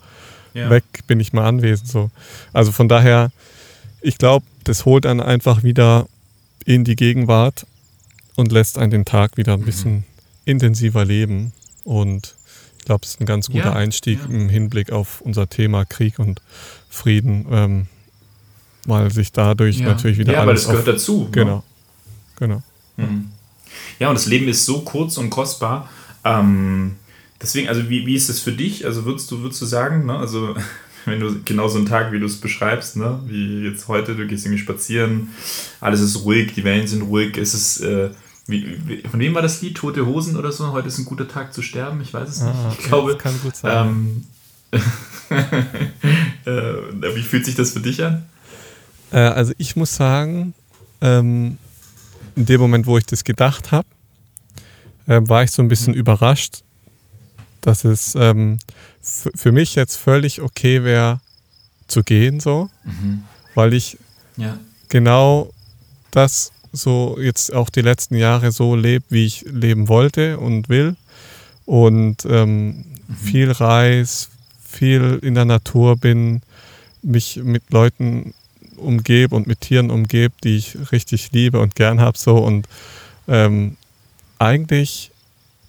ja. 0.55 0.71
weg, 0.71 0.85
bin 1.07 1.21
ich 1.21 1.33
mal 1.33 1.47
anwesend. 1.47 1.89
So, 1.89 2.11
also 2.53 2.73
von 2.73 2.89
daher, 2.89 3.31
ich 4.01 4.19
glaube, 4.19 4.47
das 4.65 4.85
holt 4.85 5.05
dann 5.05 5.21
einfach 5.21 5.63
wieder 5.63 6.07
in 6.65 6.85
die 6.85 6.97
Gegenwart 6.97 7.67
und 8.37 8.53
lässt 8.53 8.79
einen 8.79 8.91
den 8.91 9.05
Tag 9.05 9.37
wieder 9.37 9.55
ein 9.55 9.61
mhm. 9.61 9.67
bisschen 9.67 10.05
intensiver 10.45 11.05
leben. 11.05 11.53
Und 11.85 12.35
ich 12.79 12.87
glaube, 12.87 13.05
es 13.05 13.11
ist 13.11 13.21
ein 13.21 13.27
ganz 13.27 13.49
guter 13.49 13.67
ja, 13.67 13.73
Einstieg 13.75 14.21
ja. 14.21 14.27
im 14.27 14.49
Hinblick 14.49 14.93
auf 14.93 15.21
unser 15.21 15.49
Thema 15.49 15.85
Krieg 15.85 16.19
und 16.19 16.41
Frieden, 16.89 17.47
ähm, 17.51 17.87
weil 18.87 19.11
sich 19.11 19.33
dadurch 19.33 19.81
natürlich 19.81 20.19
wieder 20.19 20.35
ja, 20.35 20.41
alles. 20.41 20.65
Ja, 20.65 20.69
weil 20.69 20.77
das 20.77 20.85
gehört 20.85 21.01
dazu. 21.01 21.21
Ne? 21.25 21.31
Genau. 21.31 21.65
Genau. 22.37 22.63
Mhm. 22.97 23.31
Ja, 23.99 24.09
und 24.09 24.15
das 24.15 24.27
Leben 24.27 24.49
ist 24.49 24.67
so 24.67 24.81
kurz 24.81 25.19
und 25.19 25.31
kostbar. 25.31 25.89
Ähm, 26.25 26.97
deswegen, 27.41 27.69
also 27.69 27.89
wie, 27.89 28.07
wie 28.07 28.15
ist 28.15 28.29
es 28.29 28.41
für 28.41 28.53
dich? 28.53 28.85
Also 28.85 29.05
würdest 29.05 29.31
du, 29.31 29.41
würdest 29.43 29.61
du 29.63 29.67
sagen, 29.67 30.07
ne? 30.07 30.17
also 30.17 30.55
wenn 31.05 31.21
du 31.21 31.43
genau 31.45 31.69
so 31.69 31.79
einen 31.79 31.87
Tag, 31.87 32.13
wie 32.13 32.21
du 32.21 32.27
es 32.27 32.41
beschreibst, 32.41 32.97
ne? 32.97 33.21
wie 33.27 33.63
jetzt 33.63 33.89
heute, 33.89 34.15
du 34.15 34.27
gehst 34.27 34.47
irgendwie 34.47 34.63
spazieren, 34.63 35.29
alles 35.81 36.01
ist 36.01 36.25
ruhig, 36.25 36.55
die 36.55 36.65
Wellen 36.65 36.87
sind 36.87 37.03
ruhig, 37.03 37.37
ist 37.37 37.55
es 37.55 37.81
äh, 37.81 38.11
wie, 38.47 38.79
wie, 38.87 39.09
von 39.09 39.21
wem 39.21 39.35
war 39.35 39.43
das 39.43 39.63
Lied? 39.63 39.77
Tote 39.77 40.05
Hosen 40.05 40.37
oder 40.37 40.53
so? 40.53 40.73
Heute 40.73 40.89
ist 40.89 40.99
ein 40.99 41.07
guter 41.07 41.27
Tag 41.27 41.55
zu 41.55 41.63
sterben. 41.63 42.03
Ich 42.03 42.13
weiß 42.13 42.29
es 42.29 42.43
nicht. 42.43 42.55
Ah, 42.55 42.75
ich 42.79 42.85
glaube, 42.85 43.17
kann 43.17 43.41
gut 43.43 43.57
sein. 43.57 44.25
Ähm, 44.73 44.81
äh, 46.45 47.17
wie 47.17 47.23
fühlt 47.23 47.47
sich 47.47 47.55
das 47.55 47.71
für 47.71 47.81
dich 47.81 48.05
an? 48.05 48.25
Äh, 49.13 49.21
also 49.21 49.55
ich 49.57 49.77
muss 49.77 49.95
sagen, 49.95 50.53
ähm, 51.01 51.57
in 52.37 52.47
dem 52.47 52.61
Moment, 52.61 52.87
wo 52.87 52.99
ich 52.99 53.07
das 53.07 53.25
gedacht 53.25 53.73
habe, 53.73 53.87
äh, 55.07 55.21
war 55.25 55.45
ich 55.45 55.51
so 55.51 55.63
ein 55.63 55.69
bisschen 55.69 55.95
mhm. 55.95 56.01
überrascht, 56.01 56.63
dass 57.61 57.85
es 57.85 58.15
ähm, 58.15 58.59
für 59.03 59.53
mich 59.53 59.75
jetzt 59.75 59.97
völlig 59.97 60.41
okay 60.41 60.85
wäre, 60.85 61.21
zu 61.87 62.03
gehen, 62.03 62.41
so, 62.41 62.71
mhm. 62.85 63.25
weil 63.55 63.75
ich 63.75 63.99
ja. 64.37 64.59
genau 64.89 65.53
das 66.11 66.53
so 66.73 67.19
jetzt 67.21 67.53
auch 67.53 67.71
die 67.71 67.83
letzten 67.83 68.17
Jahre 68.17 68.53
so 68.53 68.75
lebe, 68.75 69.05
wie 69.11 69.27
ich 69.27 69.45
leben 69.49 69.89
wollte 69.89 70.39
und 70.39 70.69
will. 70.69 70.97
und 71.67 72.25
ähm, 72.27 72.67
mhm. 72.67 73.15
viel 73.23 73.51
reis, 73.51 74.29
viel 74.63 75.19
in 75.23 75.35
der 75.35 75.45
Natur 75.45 75.97
bin, 75.97 76.43
mich 77.03 77.41
mit 77.43 77.71
Leuten 77.71 78.35
umgebe 78.77 79.35
und 79.35 79.47
mit 79.47 79.61
Tieren 79.61 79.91
umgebe, 79.91 80.35
die 80.43 80.57
ich 80.57 80.77
richtig 80.93 81.33
liebe 81.33 81.61
und 81.61 81.75
gern 81.75 82.01
habe 82.01 82.19
so 82.19 82.39
und 82.39 82.69
ähm, 83.29 83.77
eigentlich 84.39 85.11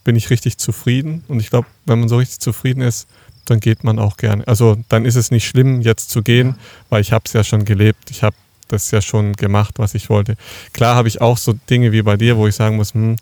bin 0.04 0.16
ich 0.16 0.30
richtig 0.30 0.58
zufrieden 0.58 1.24
und 1.28 1.40
ich 1.40 1.50
glaube, 1.50 1.68
wenn 1.86 2.00
man 2.00 2.10
so 2.10 2.18
richtig 2.18 2.40
zufrieden 2.40 2.82
ist, 2.82 3.08
dann 3.46 3.60
geht 3.60 3.84
man 3.84 4.00
auch 4.00 4.18
gerne. 4.18 4.48
Also 4.48 4.78
dann 4.90 5.06
ist 5.06 5.16
es 5.16 5.32
nicht 5.32 5.48
schlimm, 5.48 5.82
jetzt 5.82 6.10
zu 6.10 6.22
gehen, 6.22 6.56
weil 6.90 7.02
ich 7.02 7.12
habe 7.12 7.24
es 7.26 7.34
ja 7.34 7.44
schon 7.44 7.64
gelebt. 7.64 8.10
Ich 8.10 8.24
habe 8.24 8.36
das 8.68 8.90
ja 8.92 9.02
schon 9.02 9.34
gemacht, 9.34 9.76
was 9.78 9.94
ich 9.94 10.10
wollte. 10.10 10.36
Klar 10.74 10.96
habe 10.96 11.08
ich 11.08 11.22
auch 11.22 11.38
so 11.38 11.54
Dinge 11.70 11.92
wie 11.92 12.02
bei 12.02 12.18
dir, 12.18 12.38
wo 12.38 12.48
ich 12.48 12.56
sagen 12.56 12.78
muss, 12.78 12.94
hm, 12.94 13.16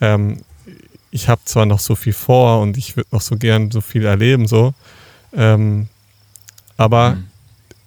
ähm, 0.00 0.38
ich 1.10 1.28
habe 1.28 1.40
zwar 1.44 1.66
noch 1.66 1.80
so 1.80 1.94
viel 1.94 2.12
vor 2.12 2.60
und 2.60 2.76
ich 2.76 2.96
würde 2.96 3.08
noch 3.12 3.20
so 3.20 3.36
gern 3.36 3.70
so 3.70 3.80
viel 3.80 4.04
erleben, 4.04 4.46
so, 4.46 4.74
ähm, 5.34 5.88
aber 6.76 7.12
mhm. 7.12 7.24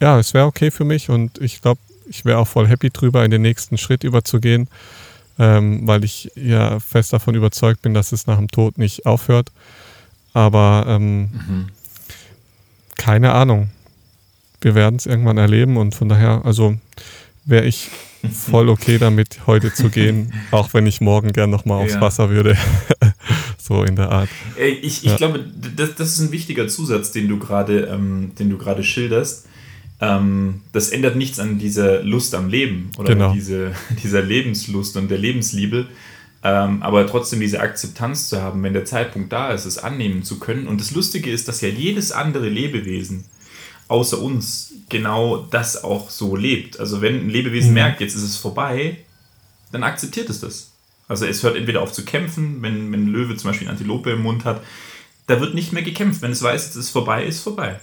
Ja, 0.01 0.19
es 0.19 0.33
wäre 0.33 0.45
okay 0.45 0.71
für 0.71 0.85
mich 0.85 1.09
und 1.09 1.39
ich 1.41 1.61
glaube, 1.61 1.79
ich 2.07 2.25
wäre 2.25 2.39
auch 2.39 2.47
voll 2.47 2.67
happy 2.67 2.89
drüber, 2.89 3.23
in 3.23 3.31
den 3.31 3.41
nächsten 3.41 3.77
Schritt 3.77 4.03
überzugehen, 4.03 4.67
ähm, 5.37 5.87
weil 5.87 6.03
ich 6.03 6.31
ja 6.35 6.79
fest 6.79 7.13
davon 7.13 7.35
überzeugt 7.35 7.81
bin, 7.81 7.93
dass 7.93 8.11
es 8.11 8.27
nach 8.27 8.37
dem 8.37 8.49
Tod 8.49 8.77
nicht 8.77 9.05
aufhört. 9.05 9.51
Aber 10.33 10.85
ähm, 10.87 11.21
mhm. 11.21 11.67
keine 12.97 13.33
Ahnung. 13.33 13.69
Wir 14.61 14.75
werden 14.75 14.97
es 14.97 15.05
irgendwann 15.05 15.37
erleben 15.37 15.77
und 15.77 15.95
von 15.95 16.09
daher, 16.09 16.41
also 16.43 16.75
wäre 17.45 17.65
ich 17.65 17.89
voll 18.33 18.67
okay 18.67 18.97
damit, 18.97 19.47
heute 19.47 19.73
zu 19.73 19.89
gehen, 19.89 20.33
auch 20.51 20.73
wenn 20.73 20.85
ich 20.85 20.99
morgen 20.99 21.31
gern 21.31 21.49
nochmal 21.49 21.83
aufs 21.83 21.93
ja. 21.93 22.01
Wasser 22.01 22.29
würde. 22.29 22.57
so 23.57 23.83
in 23.83 23.95
der 23.95 24.11
Art. 24.11 24.29
Ich, 24.57 25.03
ich 25.03 25.03
ja. 25.03 25.15
glaube, 25.15 25.45
das, 25.75 25.95
das 25.95 26.13
ist 26.13 26.19
ein 26.19 26.31
wichtiger 26.31 26.67
Zusatz, 26.67 27.11
den 27.11 27.27
du 27.27 27.39
gerade 27.39 27.85
ähm, 27.85 28.31
schilderst. 28.83 29.47
Ähm, 30.01 30.61
das 30.71 30.89
ändert 30.89 31.15
nichts 31.15 31.39
an 31.39 31.59
dieser 31.59 32.03
Lust 32.03 32.33
am 32.33 32.49
Leben 32.49 32.91
oder 32.97 33.13
genau. 33.13 33.33
diese, 33.33 33.73
dieser 34.03 34.21
Lebenslust 34.21 34.95
und 34.97 35.09
der 35.09 35.17
Lebensliebe. 35.17 35.87
Ähm, 36.41 36.81
aber 36.81 37.05
trotzdem 37.05 37.41
diese 37.41 37.59
Akzeptanz 37.59 38.29
zu 38.29 38.41
haben, 38.41 38.63
wenn 38.63 38.73
der 38.73 38.85
Zeitpunkt 38.85 39.33
da 39.33 39.51
ist, 39.51 39.65
es 39.65 39.77
annehmen 39.77 40.23
zu 40.23 40.39
können. 40.39 40.67
Und 40.67 40.79
das 40.79 40.91
Lustige 40.91 41.29
ist, 41.29 41.49
dass 41.49 41.59
ja 41.61 41.67
jedes 41.67 42.13
andere 42.13 42.47
Lebewesen 42.47 43.25
außer 43.89 44.21
uns 44.21 44.73
genau 44.87 45.47
das 45.49 45.83
auch 45.83 46.09
so 46.09 46.35
lebt. 46.35 46.79
Also 46.79 47.01
wenn 47.01 47.15
ein 47.15 47.29
Lebewesen 47.29 47.69
mhm. 47.69 47.75
merkt, 47.75 48.01
jetzt 48.01 48.15
ist 48.15 48.23
es 48.23 48.37
vorbei, 48.37 48.97
dann 49.71 49.83
akzeptiert 49.83 50.29
es 50.29 50.39
das. 50.39 50.71
Also 51.09 51.25
es 51.25 51.43
hört 51.43 51.57
entweder 51.57 51.81
auf 51.81 51.91
zu 51.91 52.05
kämpfen, 52.05 52.61
wenn, 52.61 52.91
wenn 52.91 53.05
ein 53.05 53.07
Löwe 53.07 53.35
zum 53.35 53.49
Beispiel 53.49 53.67
eine 53.67 53.75
Antilope 53.75 54.11
im 54.11 54.21
Mund 54.21 54.45
hat, 54.45 54.63
da 55.27 55.41
wird 55.41 55.55
nicht 55.55 55.73
mehr 55.73 55.83
gekämpft. 55.83 56.21
Wenn 56.21 56.31
es 56.31 56.41
weiß, 56.41 56.69
es 56.69 56.75
ist 56.75 56.89
vorbei, 56.91 57.25
ist 57.25 57.41
vorbei. 57.41 57.79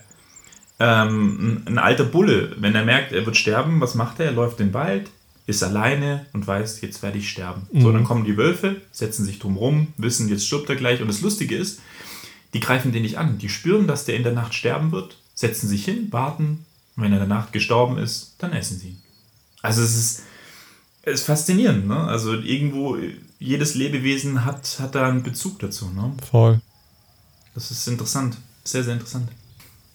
Ähm, 0.79 1.63
ein, 1.67 1.69
ein, 1.69 1.79
alter 1.79 2.05
Bulle, 2.05 2.55
wenn 2.59 2.75
er 2.75 2.85
merkt, 2.85 3.13
er 3.13 3.25
wird 3.25 3.37
sterben, 3.37 3.81
was 3.81 3.95
macht 3.95 4.21
er? 4.21 4.27
Er 4.27 4.33
läuft 4.33 4.61
in 4.61 4.69
den 4.69 4.75
Wald, 4.75 5.11
ist 5.47 5.63
alleine 5.63 6.27
und 6.33 6.47
weiß, 6.47 6.81
jetzt 6.83 7.03
werde 7.03 7.19
ich 7.19 7.31
sterben. 7.31 7.67
Mhm. 7.73 7.81
So, 7.81 7.93
dann 7.93 8.05
kommen 8.05 8.25
die 8.25 8.37
Wölfe, 8.37 8.83
setzen 8.93 9.25
sich 9.25 9.39
drumrum, 9.39 9.89
wissen, 9.97 10.29
jetzt 10.29 10.47
stirbt 10.47 10.69
er 10.69 10.77
gleich. 10.77 11.01
Und 11.01 11.09
das 11.09 11.23
Lustige 11.23 11.57
ist, 11.57 11.81
die 12.53 12.61
greifen 12.61 12.93
den 12.93 13.03
nicht 13.03 13.19
an. 13.19 13.39
Die 13.39 13.49
spüren, 13.49 13.87
dass 13.87 14.05
der 14.05 14.17
in 14.17 14.23
der 14.23 14.33
Nacht 14.33 14.55
sterben 14.55 14.93
wird, 14.93 15.17
setzen 15.35 15.69
sich 15.69 15.85
hin, 15.85 16.09
warten, 16.11 16.65
und 16.97 17.03
wenn 17.03 17.13
er 17.13 17.23
in 17.23 17.29
der 17.29 17.37
Nacht 17.37 17.53
gestorben 17.53 17.99
ist, 17.99 18.35
dann 18.39 18.53
essen 18.53 18.79
sie 18.79 18.89
ihn. 18.89 19.03
Also 19.63 19.83
es 19.83 19.97
ist, 19.97 20.23
es 21.03 21.21
ist 21.21 21.27
faszinierend, 21.27 21.87
ne? 21.87 21.99
Also 21.99 22.35
irgendwo, 22.35 22.97
jedes 23.39 23.75
Lebewesen 23.75 24.45
hat, 24.45 24.79
hat 24.81 24.95
da 24.95 25.09
einen 25.09 25.23
Bezug 25.23 25.59
dazu, 25.59 25.91
ne? 25.91 26.13
Voll. 26.31 26.61
Das 27.55 27.71
ist 27.71 27.87
interessant. 27.87 28.39
Sehr, 28.65 28.83
sehr 28.83 28.95
interessant. 28.95 29.29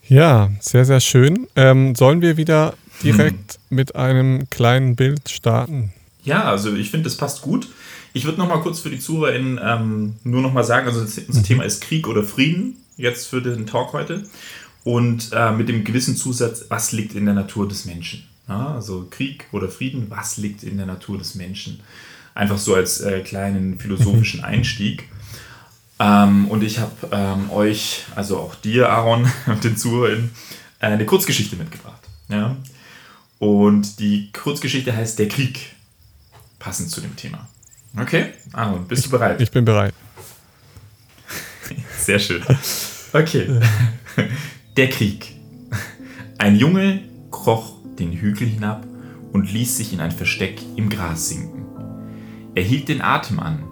Ja, 0.07 0.51
sehr, 0.59 0.85
sehr 0.85 0.99
schön. 0.99 1.47
Ähm, 1.55 1.95
sollen 1.95 2.21
wir 2.21 2.37
wieder 2.37 2.73
direkt 3.03 3.53
hm. 3.69 3.75
mit 3.75 3.95
einem 3.95 4.49
kleinen 4.49 4.95
Bild 4.95 5.29
starten? 5.29 5.93
Ja, 6.23 6.43
also 6.43 6.73
ich 6.75 6.91
finde, 6.91 7.05
das 7.05 7.17
passt 7.17 7.41
gut. 7.41 7.67
Ich 8.13 8.25
würde 8.25 8.37
noch 8.37 8.47
mal 8.47 8.59
kurz 8.59 8.81
für 8.81 8.89
die 8.89 8.99
ZuhörerInnen 8.99 9.59
ähm, 9.63 10.15
nur 10.23 10.41
noch 10.41 10.53
mal 10.53 10.63
sagen, 10.63 10.87
also 10.87 10.99
unser 10.99 11.39
mhm. 11.39 11.43
Thema 11.43 11.63
ist 11.63 11.81
Krieg 11.81 12.07
oder 12.07 12.23
Frieden, 12.23 12.75
jetzt 12.97 13.27
für 13.27 13.41
den 13.41 13.65
Talk 13.65 13.93
heute 13.93 14.23
und 14.83 15.29
äh, 15.31 15.51
mit 15.51 15.69
dem 15.69 15.83
gewissen 15.83 16.15
Zusatz, 16.15 16.65
was 16.69 16.91
liegt 16.91 17.15
in 17.15 17.25
der 17.25 17.33
Natur 17.33 17.67
des 17.67 17.85
Menschen. 17.85 18.27
Ja, 18.47 18.75
also 18.75 19.07
Krieg 19.09 19.45
oder 19.51 19.69
Frieden, 19.69 20.07
was 20.09 20.37
liegt 20.37 20.63
in 20.63 20.77
der 20.77 20.85
Natur 20.85 21.17
des 21.17 21.35
Menschen? 21.35 21.79
Einfach 22.33 22.57
so 22.57 22.75
als 22.75 23.01
äh, 23.01 23.21
kleinen 23.21 23.79
philosophischen 23.79 24.43
Einstieg. 24.43 25.07
Ähm, 26.01 26.47
und 26.47 26.63
ich 26.63 26.79
habe 26.79 26.91
ähm, 27.11 27.51
euch, 27.51 28.05
also 28.15 28.39
auch 28.39 28.55
dir, 28.55 28.89
Aaron, 28.89 29.31
und 29.45 29.63
den 29.63 29.77
Zuhörern, 29.77 30.31
äh, 30.79 30.87
eine 30.87 31.05
Kurzgeschichte 31.05 31.55
mitgebracht. 31.55 32.01
Ja? 32.27 32.57
Und 33.37 33.99
die 33.99 34.31
Kurzgeschichte 34.31 34.95
heißt 34.95 35.19
Der 35.19 35.27
Krieg, 35.27 35.75
passend 36.57 36.89
zu 36.89 37.01
dem 37.01 37.15
Thema. 37.15 37.47
Okay, 37.99 38.33
Aaron, 38.53 38.87
bist 38.87 39.05
du 39.05 39.09
bereit? 39.11 39.39
Ich 39.41 39.51
bin 39.51 39.63
bereit. 39.63 39.93
Sehr 41.99 42.17
schön. 42.17 42.41
Okay. 43.13 43.59
Der 44.77 44.89
Krieg. 44.89 45.35
Ein 46.39 46.55
Junge 46.55 47.01
kroch 47.29 47.75
den 47.99 48.13
Hügel 48.13 48.47
hinab 48.47 48.87
und 49.33 49.51
ließ 49.51 49.77
sich 49.77 49.93
in 49.93 49.99
ein 49.99 50.11
Versteck 50.11 50.61
im 50.77 50.89
Gras 50.89 51.29
sinken. 51.29 51.65
Er 52.55 52.63
hielt 52.63 52.87
den 52.87 53.01
Atem 53.01 53.39
an. 53.39 53.63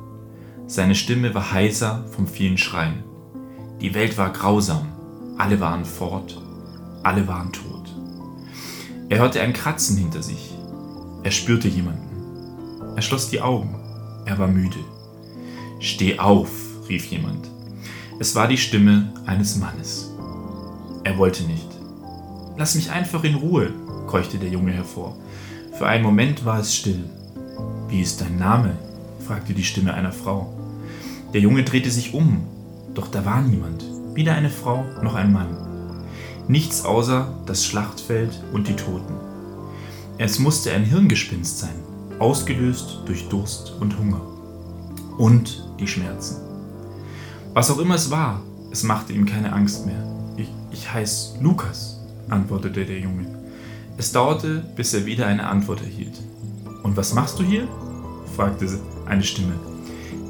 Seine 0.70 0.94
Stimme 0.94 1.34
war 1.34 1.52
heiser 1.52 2.06
vom 2.16 2.28
vielen 2.28 2.60
Schreien. 2.60 3.04
Die 3.82 3.96
Welt 3.96 4.20
war 4.20 4.32
grausam. 4.32 4.88
Alle 5.36 5.60
waren 5.60 5.84
fort. 5.84 6.40
Alle 7.02 7.28
waren 7.28 7.52
tot. 7.52 7.92
Er 9.10 9.18
hörte 9.18 9.42
ein 9.42 9.54
Kratzen 9.54 9.98
hinter 9.98 10.22
sich. 10.22 10.54
Er 11.24 11.32
spürte 11.32 11.68
jemanden. 11.68 12.96
Er 12.96 13.02
schloss 13.02 13.32
die 13.32 13.42
Augen. 13.42 13.80
Er 14.28 14.38
war 14.38 14.48
müde. 14.48 14.78
Steh 15.80 16.20
auf, 16.20 16.52
rief 16.88 17.06
jemand. 17.08 17.50
Es 18.20 18.36
war 18.36 18.48
die 18.48 18.58
Stimme 18.58 19.12
eines 19.26 19.56
Mannes. 19.56 20.12
Er 21.04 21.18
wollte 21.18 21.46
nicht. 21.46 21.68
Lass 22.58 22.76
mich 22.76 22.92
einfach 22.92 23.24
in 23.24 23.34
Ruhe, 23.34 23.74
keuchte 24.06 24.38
der 24.38 24.50
Junge 24.50 24.74
hervor. 24.74 25.18
Für 25.80 25.88
einen 25.88 26.04
Moment 26.04 26.46
war 26.46 26.60
es 26.60 26.76
still. 26.76 27.10
Wie 27.88 28.02
ist 28.02 28.22
dein 28.22 28.38
Name? 28.38 28.78
fragte 29.26 29.56
die 29.56 29.64
Stimme 29.64 29.96
einer 29.96 30.12
Frau. 30.12 30.59
Der 31.34 31.42
Junge 31.42 31.64
drehte 31.64 31.92
sich 31.92 32.14
um, 32.14 32.42
doch 32.94 33.08
da 33.08 33.24
war 33.26 33.42
niemand. 33.42 33.84
Weder 34.14 34.34
eine 34.34 34.50
Frau 34.50 34.84
noch 35.04 35.16
ein 35.16 35.32
Mann. 35.32 35.58
Nichts 36.48 36.84
außer 36.84 37.44
das 37.46 37.66
Schlachtfeld 37.66 38.44
und 38.52 38.68
die 38.68 38.76
Toten. 38.76 39.14
Es 40.18 40.40
musste 40.40 40.72
ein 40.72 40.84
Hirngespinst 40.84 41.60
sein, 41.60 41.76
ausgelöst 42.18 43.04
durch 43.06 43.30
Durst 43.30 43.74
und 43.80 43.98
Hunger. 43.98 44.22
Und 45.18 45.70
die 45.80 45.88
Schmerzen. 45.88 46.38
Was 47.54 47.70
auch 47.70 47.80
immer 47.80 47.96
es 47.96 48.10
war, 48.10 48.42
es 48.72 48.84
machte 48.84 49.14
ihm 49.14 49.26
keine 49.26 49.54
Angst 49.54 49.86
mehr. 49.86 50.04
Ich 50.72 50.94
heiße 50.94 51.40
Lukas, 51.42 52.00
antwortete 52.30 52.86
der 52.86 53.00
Junge. 53.00 53.26
Es 53.98 54.12
dauerte, 54.12 54.64
bis 54.76 54.94
er 54.94 55.06
wieder 55.06 55.28
eine 55.28 55.48
Antwort 55.48 55.82
erhielt. 55.82 56.22
Und 56.84 56.96
was 56.96 57.14
machst 57.14 57.40
du 57.40 57.44
hier? 57.44 57.68
fragte 58.36 58.68
eine 59.06 59.24
Stimme. 59.24 59.54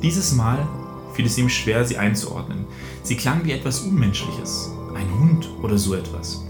Dieses 0.02 0.34
Mal 0.34 0.68
fiel 1.14 1.26
es 1.26 1.38
ihm 1.38 1.50
schwer, 1.50 1.86
sie 1.86 1.98
einzuordnen. 1.98 2.66
Sie 3.04 3.16
klang 3.16 3.46
wie 3.46 3.52
etwas 3.52 3.82
Unmenschliches, 3.82 4.72
ein 4.96 5.20
Hund 5.20 5.50
oder 5.62 5.78
so 5.78 5.94
etwas. 5.94 6.44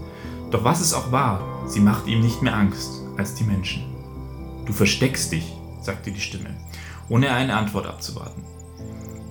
Doch 0.51 0.63
was 0.63 0.81
es 0.81 0.93
auch 0.93 1.11
war, 1.11 1.63
sie 1.67 1.79
machte 1.79 2.09
ihm 2.09 2.21
nicht 2.21 2.41
mehr 2.41 2.55
Angst 2.55 3.01
als 3.17 3.35
die 3.35 3.43
Menschen. 3.43 3.83
Du 4.65 4.73
versteckst 4.73 5.31
dich, 5.31 5.53
sagte 5.81 6.11
die 6.11 6.21
Stimme, 6.21 6.55
ohne 7.07 7.31
eine 7.31 7.55
Antwort 7.55 7.87
abzuwarten. 7.87 8.43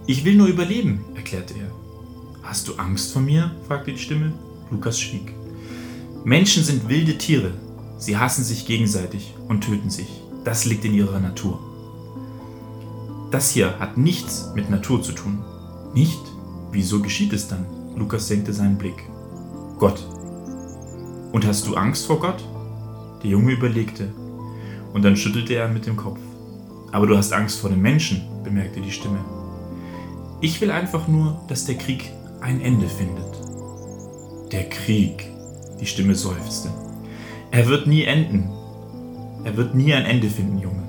Ich 0.07 0.25
will 0.25 0.37
nur 0.37 0.47
überleben, 0.47 1.05
erklärte 1.15 1.55
er. 1.55 1.71
Hast 2.43 2.67
du 2.67 2.77
Angst 2.77 3.13
vor 3.13 3.23
mir? 3.23 3.51
fragte 3.67 3.93
die 3.93 3.99
Stimme. 3.99 4.33
Lukas 4.71 4.99
schwieg. 4.99 5.35
Menschen 6.25 6.65
sind 6.65 6.89
wilde 6.89 7.19
Tiere. 7.19 7.53
Sie 7.99 8.17
hassen 8.17 8.43
sich 8.45 8.67
gegenseitig 8.67 9.35
und 9.49 9.63
töten 9.63 9.91
sich. 9.91 10.09
Das 10.45 10.65
liegt 10.65 10.85
in 10.85 10.95
ihrer 10.95 11.21
Natur. 11.21 11.68
Das 13.31 13.51
hier 13.51 13.79
hat 13.79 13.99
nichts 13.99 14.53
mit 14.55 14.71
Natur 14.71 15.03
zu 15.03 15.13
tun. 15.13 15.45
Nicht? 15.93 16.21
Wieso 16.73 17.01
geschieht 17.01 17.33
es 17.33 17.49
dann? 17.49 17.67
Lukas 17.95 18.29
senkte 18.29 18.53
seinen 18.53 18.79
Blick. 18.79 19.03
Gott. 19.79 20.07
Und 21.33 21.47
hast 21.47 21.67
du 21.67 21.75
Angst 21.75 22.07
vor 22.07 22.21
Gott? 22.21 22.43
Der 23.23 23.31
Junge 23.31 23.53
überlegte. 23.53 24.13
Und 24.95 25.05
dann 25.05 25.17
schüttelte 25.17 25.55
er 25.55 25.69
mit 25.69 25.87
dem 25.87 25.97
Kopf. 25.97 26.21
Aber 26.91 27.07
du 27.07 27.17
hast 27.17 27.35
Angst 27.35 27.61
vor 27.61 27.69
den 27.69 27.83
Menschen, 27.83 28.23
bemerkte 28.45 28.81
die 28.81 28.91
Stimme. 28.91 29.19
Ich 30.41 30.61
will 30.61 30.71
einfach 30.71 31.07
nur, 31.07 31.43
dass 31.49 31.67
der 31.67 31.77
Krieg 31.77 32.11
ein 32.41 32.63
Ende 32.63 32.89
findet. 32.89 34.53
Der 34.53 34.71
Krieg, 34.71 35.31
die 35.81 35.87
Stimme 35.87 36.15
seufzte. 36.15 36.71
Er 37.51 37.67
wird 37.67 37.87
nie 37.87 38.05
enden. 38.05 38.49
Er 39.45 39.57
wird 39.57 39.75
nie 39.75 39.93
ein 39.93 40.07
Ende 40.07 40.31
finden, 40.31 40.59
Junge. 40.59 40.88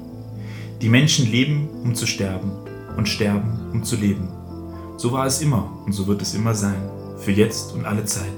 Die 0.82 0.90
Menschen 0.90 1.30
leben, 1.30 1.68
um 1.84 1.94
zu 1.94 2.08
sterben 2.08 2.52
und 2.96 3.10
sterben, 3.10 3.70
um 3.74 3.84
zu 3.84 3.98
leben. 3.98 4.30
So 4.98 5.12
war 5.12 5.26
es 5.26 5.42
immer 5.42 5.70
und 5.86 5.92
so 5.92 6.08
wird 6.08 6.22
es 6.22 6.34
immer 6.34 6.56
sein. 6.56 6.90
Für 7.18 7.32
jetzt 7.32 7.74
und 7.74 7.86
alle 7.86 8.06
Zeit. 8.06 8.32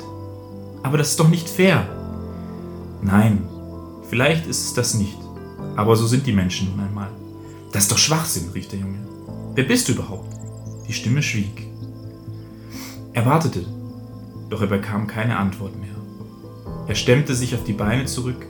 Aber 0.82 0.98
das 0.98 1.12
ist 1.12 1.20
doch 1.20 1.30
nicht 1.30 1.48
fair. 1.48 1.88
Nein, 3.04 3.44
vielleicht 4.10 4.48
ist 4.48 4.66
es 4.66 4.74
das 4.74 4.96
nicht. 4.96 5.18
Aber 5.76 5.96
so 5.96 6.08
sind 6.08 6.26
die 6.26 6.34
Menschen 6.34 6.72
nun 6.72 6.80
einmal. 6.80 7.10
Das 7.72 7.84
ist 7.84 7.92
doch 7.92 7.98
Schwachsinn, 8.00 8.50
rief 8.54 8.68
der 8.68 8.80
Junge. 8.80 8.98
Wer 9.54 9.64
bist 9.64 9.88
du 9.88 9.94
überhaupt? 9.94 10.36
Die 10.88 10.94
Stimme 10.94 11.22
schwieg. 11.22 11.68
Er 13.14 13.26
wartete, 13.26 13.66
doch 14.50 14.62
er 14.62 14.68
bekam 14.68 15.06
keine 15.06 15.38
Antwort 15.38 15.76
mehr. 15.80 15.90
Er 16.88 16.96
stemmte 16.96 17.36
sich 17.36 17.54
auf 17.54 17.64
die 17.64 17.74
Beine 17.74 18.06
zurück 18.06 18.46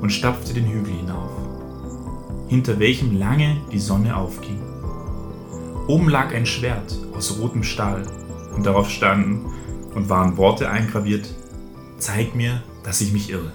und 0.00 0.10
stapfte 0.10 0.54
den 0.54 0.66
Hügel 0.66 0.94
hinauf, 0.94 1.30
hinter 2.50 2.80
welchem 2.80 3.16
lange 3.16 3.56
die 3.72 3.78
Sonne 3.78 4.16
aufging. 4.16 4.60
Oben 5.86 6.08
lag 6.08 6.34
ein 6.34 6.46
Schwert 6.46 6.98
aus 7.14 7.38
rotem 7.38 7.62
Stahl 7.62 8.02
und 8.54 8.66
darauf 8.66 8.90
standen 8.90 9.46
und 9.94 10.08
waren 10.08 10.36
Worte 10.36 10.68
eingraviert: 10.68 11.32
Zeig 11.98 12.34
mir, 12.34 12.62
dass 12.82 13.00
ich 13.00 13.12
mich 13.12 13.30
irre. 13.30 13.52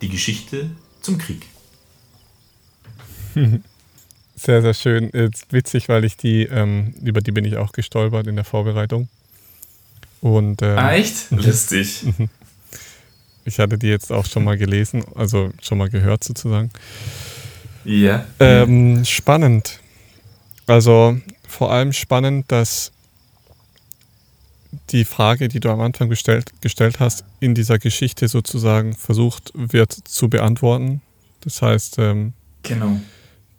Die 0.00 0.08
Geschichte 0.08 0.70
zum 1.00 1.18
Krieg. 1.18 1.46
Sehr, 4.36 4.62
sehr 4.62 4.74
schön. 4.74 5.10
Ist 5.10 5.52
witzig, 5.52 5.88
weil 5.88 6.04
ich 6.04 6.16
die, 6.16 6.42
ähm, 6.42 6.92
über 7.02 7.20
die 7.20 7.30
bin 7.30 7.44
ich 7.44 7.56
auch 7.56 7.72
gestolpert 7.72 8.26
in 8.26 8.34
der 8.34 8.44
Vorbereitung. 8.44 9.08
Und, 10.20 10.60
ähm, 10.60 10.76
ah, 10.76 10.92
echt? 10.92 11.30
Lustig. 11.30 12.04
Ich 13.44 13.58
hatte 13.58 13.78
die 13.78 13.88
jetzt 13.88 14.10
auch 14.10 14.26
schon 14.26 14.44
mal 14.44 14.56
gelesen, 14.56 15.04
also 15.14 15.50
schon 15.60 15.78
mal 15.78 15.88
gehört 15.88 16.24
sozusagen. 16.24 16.70
Ja. 17.84 18.24
Ähm, 18.40 19.04
spannend. 19.04 19.80
Also 20.66 21.18
vor 21.46 21.70
allem 21.70 21.92
spannend, 21.92 22.50
dass 22.50 22.92
die 24.90 25.04
Frage, 25.04 25.48
die 25.48 25.60
du 25.60 25.70
am 25.70 25.80
Anfang 25.80 26.08
gestellt, 26.08 26.50
gestellt 26.60 27.00
hast, 27.00 27.24
in 27.40 27.54
dieser 27.54 27.78
Geschichte 27.78 28.28
sozusagen 28.28 28.94
versucht 28.94 29.52
wird 29.54 29.92
zu 29.92 30.28
beantworten. 30.28 31.00
Das 31.42 31.62
heißt, 31.62 31.98
ähm, 31.98 32.32
genau. 32.62 33.00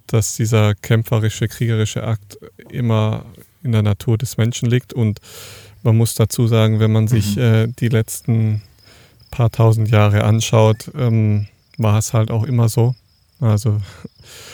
dass 0.08 0.36
dieser 0.36 0.76
kämpferische, 0.76 1.48
kriegerische 1.48 2.04
Akt 2.04 2.38
immer 2.70 3.26
in 3.64 3.72
der 3.72 3.82
Natur 3.82 4.18
des 4.18 4.38
Menschen 4.38 4.70
liegt. 4.70 4.94
Und 4.94 5.20
man 5.84 5.96
muss 5.96 6.16
dazu 6.16 6.48
sagen, 6.48 6.80
wenn 6.80 6.92
man 6.92 7.08
sich 7.08 7.36
mhm. 7.36 7.42
äh, 7.42 7.68
die 7.68 7.90
letzten 7.90 8.62
paar 9.36 9.52
tausend 9.52 9.90
Jahre 9.90 10.24
anschaut, 10.24 10.90
ähm, 10.98 11.48
war 11.78 11.98
es 11.98 12.14
halt 12.14 12.32
auch 12.32 12.44
immer 12.46 12.70
so. 12.70 12.96
Also 13.42 13.82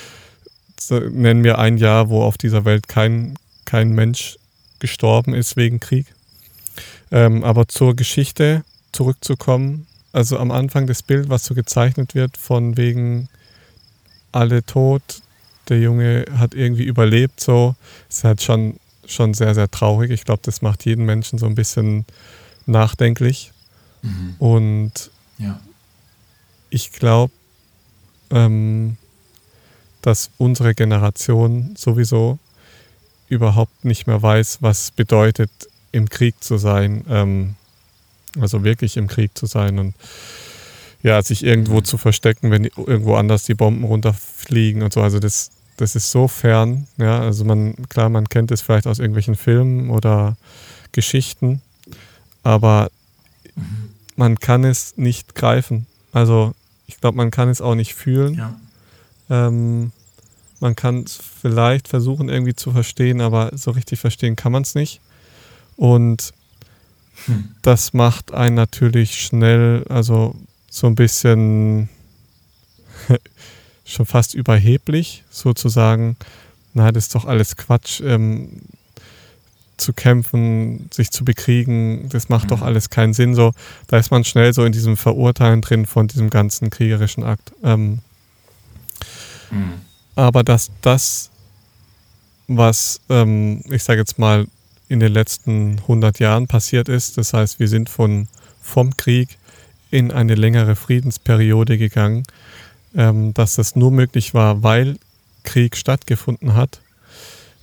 nennen 0.90 1.44
wir 1.44 1.60
ein 1.60 1.78
Jahr, 1.78 2.10
wo 2.10 2.24
auf 2.24 2.40
dieser 2.40 2.66
Welt 2.66 2.88
kein, 2.88 3.36
kein 3.66 3.92
Mensch 3.92 4.38
gestorben 4.80 5.36
ist 5.36 5.56
wegen 5.56 5.80
Krieg. 5.80 6.08
Ähm, 7.12 7.44
aber 7.44 7.68
zur 7.68 7.96
Geschichte 7.96 8.64
zurückzukommen, 8.92 9.86
also 10.14 10.40
am 10.40 10.50
Anfang 10.50 10.88
das 10.88 11.04
Bild, 11.04 11.30
was 11.30 11.46
so 11.46 11.54
gezeichnet 11.54 12.16
wird, 12.16 12.36
von 12.38 12.76
wegen 12.76 13.30
alle 14.32 14.66
tot, 14.66 15.22
der 15.70 15.80
Junge 15.80 16.26
hat 16.36 16.56
irgendwie 16.56 16.86
überlebt, 16.86 17.40
so, 17.40 17.76
ist 18.10 18.24
halt 18.24 18.42
schon, 18.42 18.78
schon 19.06 19.36
sehr, 19.36 19.54
sehr 19.54 19.70
traurig. 19.70 20.10
Ich 20.10 20.26
glaube, 20.26 20.42
das 20.44 20.64
macht 20.64 20.86
jeden 20.86 21.06
Menschen 21.06 21.38
so 21.38 21.46
ein 21.46 21.56
bisschen 21.56 22.06
nachdenklich. 22.66 23.51
Mhm. 24.02 24.36
Und 24.40 25.12
ja. 25.38 25.60
ich 26.70 26.92
glaube, 26.92 27.34
ähm, 28.30 28.98
dass 30.02 30.32
unsere 30.38 30.74
Generation 30.74 31.76
sowieso 31.78 32.40
überhaupt 33.30 33.86
nicht 33.86 34.08
mehr 34.08 34.22
weiß, 34.22 34.58
was 34.62 34.92
bedeutet, 34.92 35.50
im 35.92 36.10
Krieg 36.10 36.36
zu 36.44 36.58
sein, 36.58 37.06
ähm, 37.10 37.56
also 38.40 38.64
wirklich 38.64 38.98
im 38.98 39.08
Krieg 39.08 39.38
zu 39.38 39.46
sein 39.46 39.78
und 39.80 39.94
ja, 41.04 41.22
sich 41.22 41.44
irgendwo 41.44 41.78
mhm. 41.78 41.86
zu 41.86 41.98
verstecken, 41.98 42.52
wenn 42.52 42.66
irgendwo 42.66 43.16
anders 43.16 43.44
die 43.44 43.56
Bomben 43.56 43.84
runterfliegen 43.84 44.84
und 44.84 44.94
so. 44.94 45.02
Also 45.02 45.20
das, 45.20 45.52
das 45.78 45.96
ist 45.96 46.12
so 46.12 46.28
fern, 46.28 46.88
ja, 46.98 47.20
also 47.20 47.44
man, 47.44 47.76
klar, 47.90 48.10
man 48.10 48.30
kennt 48.30 48.52
es 48.52 48.62
vielleicht 48.62 48.88
aus 48.88 49.00
irgendwelchen 49.00 49.36
Filmen 49.36 49.90
oder 49.90 50.38
Geschichten, 50.92 51.62
aber. 52.44 52.90
Man 54.16 54.40
kann 54.40 54.64
es 54.64 54.98
nicht 54.98 55.36
greifen. 55.36 55.88
Also 56.12 56.54
ich 56.88 57.00
glaube, 57.00 57.18
man 57.18 57.32
kann 57.32 57.50
es 57.50 57.62
auch 57.62 57.76
nicht 57.76 57.94
fühlen. 57.96 58.36
Ja. 58.36 58.60
Ähm, 59.30 59.92
man 60.60 60.76
kann 60.76 61.04
es 61.04 61.18
vielleicht 61.42 61.88
versuchen 61.88 62.30
irgendwie 62.30 62.56
zu 62.56 62.72
verstehen, 62.72 63.22
aber 63.22 63.52
so 63.58 63.72
richtig 63.72 64.00
verstehen 64.00 64.36
kann 64.36 64.52
man 64.52 64.62
es 64.62 64.76
nicht. 64.76 65.02
Und 65.76 66.34
hm. 67.26 67.50
das 67.62 67.94
macht 67.94 68.34
einen 68.34 68.56
natürlich 68.56 69.22
schnell, 69.22 69.86
also 69.90 70.36
so 70.70 70.88
ein 70.88 70.96
bisschen 70.96 71.90
schon 73.86 74.06
fast 74.06 74.36
überheblich, 74.36 75.24
sozusagen, 75.32 76.16
na, 76.74 76.92
das 76.92 77.06
ist 77.06 77.16
doch 77.16 77.26
alles 77.26 77.58
Quatsch, 77.58 78.02
ähm, 78.02 78.62
zu 79.82 79.94
kämpfen, 79.94 80.90
sich 80.92 81.12
zu 81.12 81.26
bekriegen, 81.26 82.08
das 82.10 82.30
macht 82.30 82.46
mhm. 82.46 82.50
doch 82.50 82.62
alles 82.62 82.90
keinen 82.90 83.14
Sinn. 83.14 83.36
So, 83.36 83.52
da 83.88 83.98
ist 83.98 84.12
man 84.12 84.24
schnell 84.24 84.54
so 84.54 84.64
in 84.64 84.72
diesem 84.72 84.98
Verurteilen 84.98 85.62
drin 85.62 85.86
von 85.86 86.08
diesem 86.08 86.30
ganzen 86.30 86.70
kriegerischen 86.70 87.24
Akt. 87.24 87.52
Ähm, 87.64 88.00
mhm. 89.50 89.74
Aber 90.16 90.44
dass 90.44 90.72
das, 90.82 91.32
was 92.48 93.02
ähm, 93.10 93.64
ich 93.70 93.84
sage 93.84 94.00
jetzt 94.00 94.20
mal 94.20 94.48
in 94.92 95.00
den 95.00 95.14
letzten 95.14 95.80
100 95.80 96.20
Jahren 96.20 96.48
passiert 96.48 96.90
ist. 96.90 97.18
Das 97.18 97.34
heißt, 97.34 97.60
wir 97.60 97.70
sind 97.70 97.90
von, 97.90 98.28
vom 98.62 98.98
Krieg 98.98 99.38
in 99.90 100.12
eine 100.12 100.36
längere 100.36 100.76
Friedensperiode 100.76 101.78
gegangen, 101.78 102.24
ähm, 102.94 103.34
dass 103.34 103.56
das 103.56 103.78
nur 103.78 103.90
möglich 103.90 104.34
war, 104.34 104.64
weil 104.64 104.98
Krieg 105.44 105.78
stattgefunden 105.78 106.56
hat, 106.56 106.82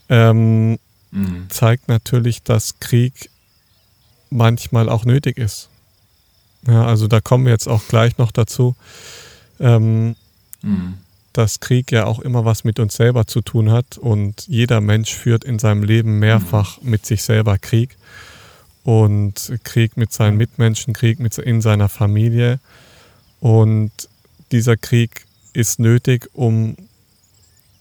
ähm, 0.09 0.79
mhm. 1.11 1.47
zeigt 1.49 1.89
natürlich, 1.89 2.43
dass 2.43 2.81
Krieg 2.81 3.31
manchmal 4.31 4.89
auch 4.89 5.05
nötig 5.05 5.39
ist. 5.39 5.69
Ja, 6.67 6.85
also 6.85 7.07
da 7.07 7.21
kommen 7.21 7.45
wir 7.47 7.53
jetzt 7.53 7.69
auch 7.69 7.83
gleich 7.89 8.19
noch 8.19 8.33
dazu. 8.33 8.77
Ähm, 9.61 10.17
mhm 10.63 10.99
dass 11.39 11.61
Krieg 11.61 11.93
ja 11.93 12.05
auch 12.05 12.19
immer 12.19 12.45
was 12.45 12.65
mit 12.65 12.81
uns 12.81 12.97
selber 12.97 13.29
zu 13.29 13.43
tun 13.43 13.71
hat 13.71 13.97
und 13.97 14.49
jeder 14.49 14.81
Mensch 14.81 15.15
führt 15.15 15.45
in 15.45 15.61
seinem 15.61 15.85
Leben 15.85 16.19
mehrfach 16.19 16.81
mit 16.83 17.07
sich 17.07 17.23
selber 17.23 17.59
Krieg 17.59 17.97
und 18.83 19.53
Krieg 19.63 19.97
mit 19.97 20.13
seinen 20.13 20.37
Mitmenschen, 20.37 20.95
Krieg 20.95 21.21
mit 21.21 21.39
in 21.39 21.61
seiner 21.61 21.89
Familie 21.89 22.59
und 23.39 23.93
dieser 24.51 24.77
Krieg 24.77 25.27
ist 25.53 25.79
nötig, 25.79 26.29
um 26.33 26.77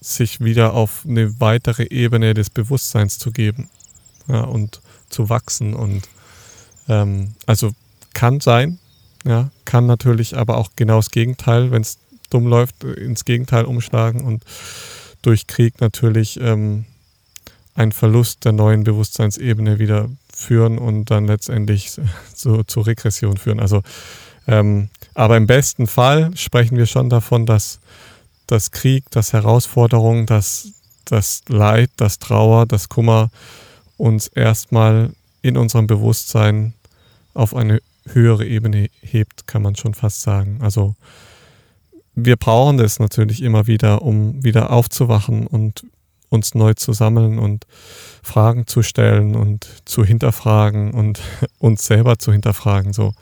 sich 0.00 0.40
wieder 0.40 0.74
auf 0.74 1.04
eine 1.06 1.40
weitere 1.40 1.86
Ebene 1.90 2.34
des 2.34 2.50
Bewusstseins 2.50 3.18
zu 3.18 3.32
geben 3.32 3.68
ja, 4.28 4.42
und 4.42 4.80
zu 5.08 5.28
wachsen 5.28 5.74
und 5.74 6.08
ähm, 6.88 7.34
also 7.46 7.72
kann 8.14 8.40
sein, 8.40 8.78
ja, 9.24 9.50
kann 9.64 9.86
natürlich 9.86 10.36
aber 10.36 10.56
auch 10.56 10.70
genau 10.76 10.96
das 10.96 11.10
Gegenteil, 11.10 11.70
wenn 11.70 11.82
es 11.82 11.98
dumm 12.30 12.46
läuft, 12.46 12.84
ins 12.84 13.24
Gegenteil 13.24 13.64
umschlagen 13.64 14.24
und 14.24 14.44
durch 15.22 15.46
Krieg 15.46 15.80
natürlich 15.80 16.38
ähm, 16.40 16.84
einen 17.74 17.92
Verlust 17.92 18.44
der 18.44 18.52
neuen 18.52 18.84
Bewusstseinsebene 18.84 19.78
wieder 19.78 20.08
führen 20.32 20.78
und 20.78 21.10
dann 21.10 21.26
letztendlich 21.26 21.92
so, 22.34 22.62
zur 22.64 22.86
Regression 22.86 23.36
führen. 23.36 23.60
Also, 23.60 23.82
ähm, 24.46 24.88
aber 25.14 25.36
im 25.36 25.46
besten 25.46 25.86
Fall 25.86 26.36
sprechen 26.36 26.76
wir 26.76 26.86
schon 26.86 27.10
davon, 27.10 27.46
dass 27.46 27.80
das 28.48 28.72
Krieg, 28.72 29.04
das 29.10 29.32
Herausforderung, 29.32 30.26
das, 30.26 30.72
das 31.04 31.42
Leid, 31.48 31.90
das 31.96 32.18
Trauer, 32.18 32.66
das 32.66 32.88
Kummer 32.88 33.30
uns 33.96 34.26
erstmal 34.28 35.10
in 35.42 35.56
unserem 35.56 35.86
Bewusstsein 35.86 36.74
auf 37.34 37.54
eine 37.54 37.80
höhere 38.06 38.46
Ebene 38.46 38.88
hebt, 39.00 39.46
kann 39.46 39.62
man 39.62 39.76
schon 39.76 39.94
fast 39.94 40.22
sagen. 40.22 40.58
Also 40.62 40.94
wir 42.14 42.36
brauchen 42.36 42.78
das 42.78 42.98
natürlich 42.98 43.42
immer 43.42 43.66
wieder, 43.66 44.02
um 44.02 44.42
wieder 44.42 44.70
aufzuwachen 44.70 45.46
und 45.46 45.84
uns 46.30 46.54
neu 46.54 46.74
zu 46.74 46.92
sammeln 46.92 47.38
und 47.38 47.66
Fragen 48.22 48.66
zu 48.66 48.82
stellen 48.82 49.34
und 49.34 49.66
zu 49.84 50.04
hinterfragen 50.04 50.92
und 50.92 51.20
uns 51.58 51.86
selber 51.86 52.18
zu 52.18 52.32
hinterfragen. 52.32 52.92
So. 52.92 53.12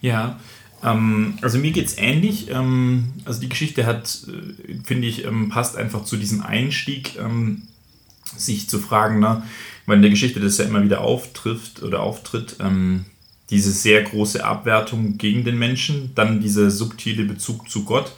Ja, 0.00 0.38
ähm, 0.82 1.34
also 1.42 1.58
mir 1.58 1.72
geht 1.72 1.86
es 1.86 1.98
ähnlich. 1.98 2.50
Ähm, 2.50 3.12
also 3.24 3.40
die 3.40 3.48
Geschichte 3.48 3.86
hat, 3.86 4.26
äh, 4.28 4.74
finde 4.84 5.06
ich, 5.06 5.24
ähm, 5.24 5.48
passt 5.48 5.76
einfach 5.76 6.04
zu 6.04 6.16
diesem 6.16 6.42
Einstieg, 6.42 7.18
ähm, 7.18 7.62
sich 8.36 8.68
zu 8.68 8.78
fragen, 8.78 9.18
ne? 9.18 9.42
weil 9.86 9.96
in 9.96 10.02
der 10.02 10.10
Geschichte 10.10 10.40
das 10.40 10.58
ja 10.58 10.64
immer 10.64 10.84
wieder 10.84 11.00
auftrifft 11.00 11.82
oder 11.82 12.00
auftritt, 12.00 12.56
ähm, 12.60 13.06
diese 13.50 13.72
sehr 13.72 14.02
große 14.02 14.44
Abwertung 14.44 15.18
gegen 15.18 15.44
den 15.44 15.58
Menschen, 15.58 16.12
dann 16.14 16.40
dieser 16.40 16.70
subtile 16.70 17.24
Bezug 17.24 17.68
zu 17.68 17.84
Gott 17.84 18.14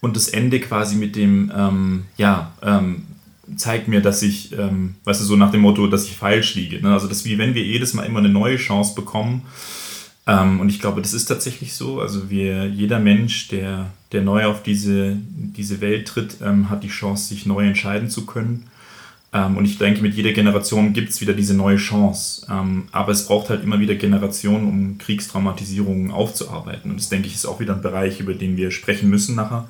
und 0.00 0.16
das 0.16 0.26
Ende 0.26 0.58
quasi 0.58 0.96
mit 0.96 1.14
dem, 1.14 1.52
ähm, 1.54 2.04
ja, 2.16 2.52
zeigt 3.56 3.88
mir, 3.88 4.00
dass 4.00 4.22
ich, 4.22 4.52
ähm, 4.58 4.94
weißt 5.04 5.20
du, 5.20 5.24
so 5.24 5.36
nach 5.36 5.50
dem 5.50 5.60
Motto, 5.60 5.86
dass 5.86 6.06
ich 6.06 6.16
falsch 6.16 6.54
liege. 6.54 6.80
Ne? 6.80 6.92
Also, 6.92 7.06
dass 7.06 7.24
wie 7.24 7.38
wenn 7.38 7.54
wir 7.54 7.62
jedes 7.62 7.94
Mal 7.94 8.04
immer 8.04 8.18
eine 8.18 8.28
neue 8.28 8.56
Chance 8.56 8.94
bekommen. 8.94 9.42
Ähm, 10.26 10.60
und 10.60 10.68
ich 10.68 10.80
glaube, 10.80 11.02
das 11.02 11.12
ist 11.12 11.26
tatsächlich 11.26 11.74
so. 11.74 12.00
Also, 12.00 12.30
wir, 12.30 12.66
jeder 12.66 12.98
Mensch, 12.98 13.48
der, 13.48 13.90
der 14.12 14.22
neu 14.22 14.46
auf 14.46 14.62
diese, 14.62 15.16
diese 15.16 15.80
Welt 15.80 16.08
tritt, 16.08 16.38
ähm, 16.42 16.70
hat 16.70 16.82
die 16.82 16.88
Chance, 16.88 17.28
sich 17.28 17.46
neu 17.46 17.66
entscheiden 17.66 18.08
zu 18.08 18.26
können. 18.26 18.66
Ähm, 19.32 19.56
und 19.56 19.64
ich 19.64 19.78
denke, 19.78 20.00
mit 20.00 20.14
jeder 20.14 20.32
Generation 20.32 20.92
gibt 20.92 21.10
es 21.10 21.20
wieder 21.20 21.34
diese 21.34 21.54
neue 21.54 21.76
Chance. 21.76 22.46
Ähm, 22.50 22.84
aber 22.92 23.12
es 23.12 23.26
braucht 23.26 23.50
halt 23.50 23.62
immer 23.62 23.80
wieder 23.80 23.96
Generationen, 23.96 24.68
um 24.68 24.98
Kriegstraumatisierungen 24.98 26.10
aufzuarbeiten. 26.10 26.90
Und 26.90 27.00
das, 27.00 27.08
denke 27.08 27.26
ich, 27.26 27.34
ist 27.34 27.46
auch 27.46 27.60
wieder 27.60 27.74
ein 27.74 27.82
Bereich, 27.82 28.20
über 28.20 28.34
den 28.34 28.56
wir 28.56 28.70
sprechen 28.70 29.10
müssen 29.10 29.34
nachher 29.34 29.68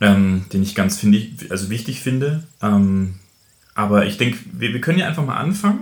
ähm, 0.00 0.46
den 0.52 0.62
ich 0.62 0.74
ganz 0.74 0.98
finde, 0.98 1.22
also 1.50 1.70
wichtig 1.70 2.00
finde. 2.00 2.42
Ähm, 2.62 3.14
aber 3.74 4.06
ich 4.06 4.16
denke, 4.16 4.38
wir, 4.52 4.72
wir 4.72 4.80
können 4.80 4.98
ja 4.98 5.06
einfach 5.06 5.24
mal 5.24 5.36
anfangen 5.36 5.80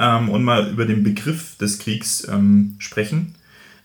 ähm, 0.00 0.30
und 0.30 0.42
mal 0.42 0.70
über 0.70 0.86
den 0.86 1.04
Begriff 1.04 1.56
des 1.58 1.78
Kriegs 1.78 2.26
ähm, 2.28 2.74
sprechen. 2.78 3.34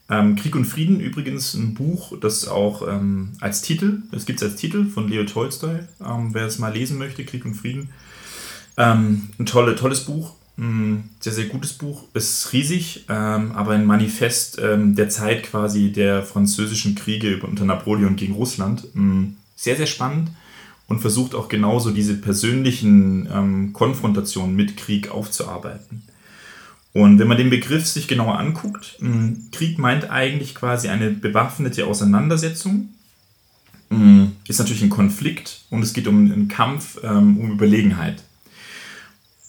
Ähm, 0.10 0.36
Krieg 0.36 0.56
und 0.56 0.66
Frieden 0.66 1.00
übrigens 1.00 1.54
ein 1.56 1.74
Buch, 1.74 2.18
das 2.20 2.48
auch 2.48 2.88
ähm, 2.88 3.34
als 3.42 3.62
Titel, 3.62 4.04
das 4.12 4.26
gibt 4.26 4.42
es 4.42 4.50
als 4.50 4.56
Titel 4.56 4.88
von 4.88 5.10
Leo 5.10 5.26
Tolstoy, 5.26 5.80
wer 6.00 6.46
es 6.46 6.58
mal 6.58 6.74
lesen 6.74 6.98
möchte, 6.98 7.26
Krieg 7.26 7.44
und 7.44 7.56
Frieden. 7.56 7.90
ein 8.78 9.46
tolle, 9.46 9.76
tolles 9.76 10.02
Buch, 10.02 10.34
ein 10.58 11.10
sehr, 11.20 11.34
sehr 11.34 11.46
gutes 11.46 11.74
Buch, 11.74 12.04
ist 12.14 12.54
riesig, 12.54 13.06
aber 13.08 13.72
ein 13.72 13.86
Manifest 13.86 14.58
der 14.60 15.10
Zeit 15.10 15.44
quasi 15.44 15.92
der 15.94 16.24
französischen 16.24 16.94
Kriege 16.94 17.40
unter 17.42 17.64
Napoleon 17.66 18.16
gegen 18.16 18.34
Russland 18.34 18.86
sehr, 19.56 19.78
sehr 19.78 19.88
spannend 19.88 20.30
und 20.88 21.00
versucht 21.00 21.36
auch 21.36 21.50
genauso 21.50 21.92
diese 21.92 22.16
persönlichen 22.16 23.28
ähm, 23.32 23.74
Konfrontationen 23.74 24.56
mit 24.56 24.78
Krieg 24.78 25.10
aufzuarbeiten. 25.10 26.04
Und 26.94 27.20
wenn 27.20 27.28
man 27.28 27.38
den 27.38 27.50
Begriff 27.50 27.86
sich 27.86 28.08
genauer 28.08 28.40
anguckt, 28.40 28.98
ähm, 29.02 29.48
Krieg 29.52 29.78
meint 29.78 30.10
eigentlich 30.10 30.56
quasi 30.56 30.88
eine 30.88 31.12
bewaffnete 31.12 31.88
Auseinandersetzung, 31.88 32.90
ähm, 33.92 34.34
ist 34.48 34.60
natürlich 34.60 34.84
ein 34.84 34.90
Konflikt 34.90 35.66
und 35.70 35.84
es 35.84 35.94
geht 35.94 36.08
um 36.08 36.32
einen 36.32 36.48
Kampf, 36.48 37.00
ähm, 37.04 37.38
um 37.38 37.52
Überlegenheit. 37.52 38.24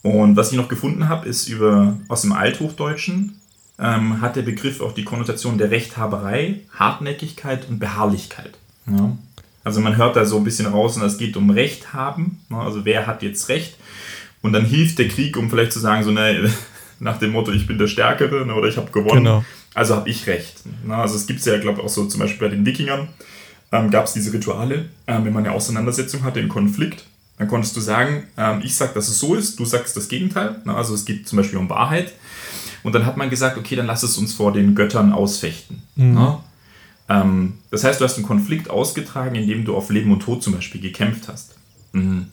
Und 0.02 0.36
was 0.36 0.52
ich 0.52 0.56
noch 0.56 0.68
gefunden 0.68 1.08
habe, 1.08 1.28
ist 1.28 1.48
über 1.48 1.98
aus 2.08 2.22
dem 2.22 2.32
Althochdeutschen 2.32 3.40
ähm, 3.78 4.20
hat 4.20 4.36
der 4.36 4.42
Begriff 4.42 4.80
auch 4.80 4.92
die 4.92 5.04
Konnotation 5.04 5.58
der 5.58 5.70
Rechthaberei, 5.70 6.60
Hartnäckigkeit 6.72 7.68
und 7.68 7.78
Beharrlichkeit. 7.78 8.58
Ja. 8.86 9.16
Also 9.66 9.80
man 9.80 9.96
hört 9.96 10.14
da 10.14 10.24
so 10.24 10.36
ein 10.36 10.44
bisschen 10.44 10.66
raus 10.66 10.96
und 10.96 11.02
es 11.02 11.18
geht 11.18 11.36
um 11.36 11.50
Recht 11.50 11.92
haben. 11.92 12.38
Ne? 12.50 12.56
Also 12.56 12.84
wer 12.84 13.08
hat 13.08 13.24
jetzt 13.24 13.48
Recht? 13.48 13.76
Und 14.40 14.52
dann 14.52 14.64
hilft 14.64 15.00
der 15.00 15.08
Krieg, 15.08 15.36
um 15.36 15.50
vielleicht 15.50 15.72
zu 15.72 15.80
sagen, 15.80 16.04
so 16.04 16.12
ne, 16.12 16.48
nach 17.00 17.18
dem 17.18 17.32
Motto, 17.32 17.50
ich 17.50 17.66
bin 17.66 17.76
der 17.76 17.88
Stärkere 17.88 18.46
ne, 18.46 18.54
oder 18.54 18.68
ich 18.68 18.76
habe 18.76 18.92
gewonnen. 18.92 19.24
Genau. 19.24 19.44
Also 19.74 19.96
habe 19.96 20.08
ich 20.08 20.28
Recht. 20.28 20.62
Ne? 20.84 20.94
Also 20.94 21.16
es 21.16 21.26
gibt 21.26 21.40
es 21.40 21.46
ja, 21.46 21.58
glaube 21.58 21.80
ich, 21.80 21.84
auch 21.84 21.88
so 21.88 22.06
zum 22.06 22.20
Beispiel 22.20 22.48
bei 22.48 22.54
den 22.54 22.64
Wikingern 22.64 23.08
ähm, 23.72 23.90
gab 23.90 24.04
es 24.04 24.12
diese 24.12 24.32
Rituale, 24.32 24.84
ähm, 25.08 25.24
wenn 25.24 25.32
man 25.32 25.44
eine 25.44 25.52
Auseinandersetzung 25.52 26.22
hatte, 26.22 26.38
einen 26.38 26.48
Konflikt. 26.48 27.04
Dann 27.36 27.48
konntest 27.48 27.76
du 27.76 27.80
sagen, 27.80 28.22
ähm, 28.36 28.60
ich 28.62 28.76
sage, 28.76 28.92
dass 28.94 29.08
es 29.08 29.18
so 29.18 29.34
ist, 29.34 29.58
du 29.58 29.64
sagst 29.64 29.96
das 29.96 30.06
Gegenteil. 30.08 30.60
Also 30.66 30.94
es 30.94 31.04
geht 31.04 31.26
zum 31.26 31.38
Beispiel 31.38 31.58
um 31.58 31.68
Wahrheit. 31.68 32.12
Und 32.84 32.94
dann 32.94 33.04
hat 33.04 33.16
man 33.16 33.30
gesagt, 33.30 33.58
okay, 33.58 33.74
dann 33.74 33.86
lass 33.86 34.04
es 34.04 34.16
uns 34.16 34.32
vor 34.32 34.52
den 34.52 34.76
Göttern 34.76 35.12
ausfechten. 35.12 35.82
Mhm. 35.96 36.36
Ähm, 37.08 37.54
das 37.70 37.84
heißt, 37.84 38.00
du 38.00 38.04
hast 38.04 38.16
einen 38.16 38.26
Konflikt 38.26 38.70
ausgetragen, 38.70 39.34
indem 39.34 39.64
du 39.64 39.76
auf 39.76 39.90
Leben 39.90 40.12
und 40.12 40.20
Tod 40.20 40.42
zum 40.42 40.54
Beispiel 40.54 40.80
gekämpft 40.80 41.28
hast. 41.28 41.54
Mhm. 41.92 42.26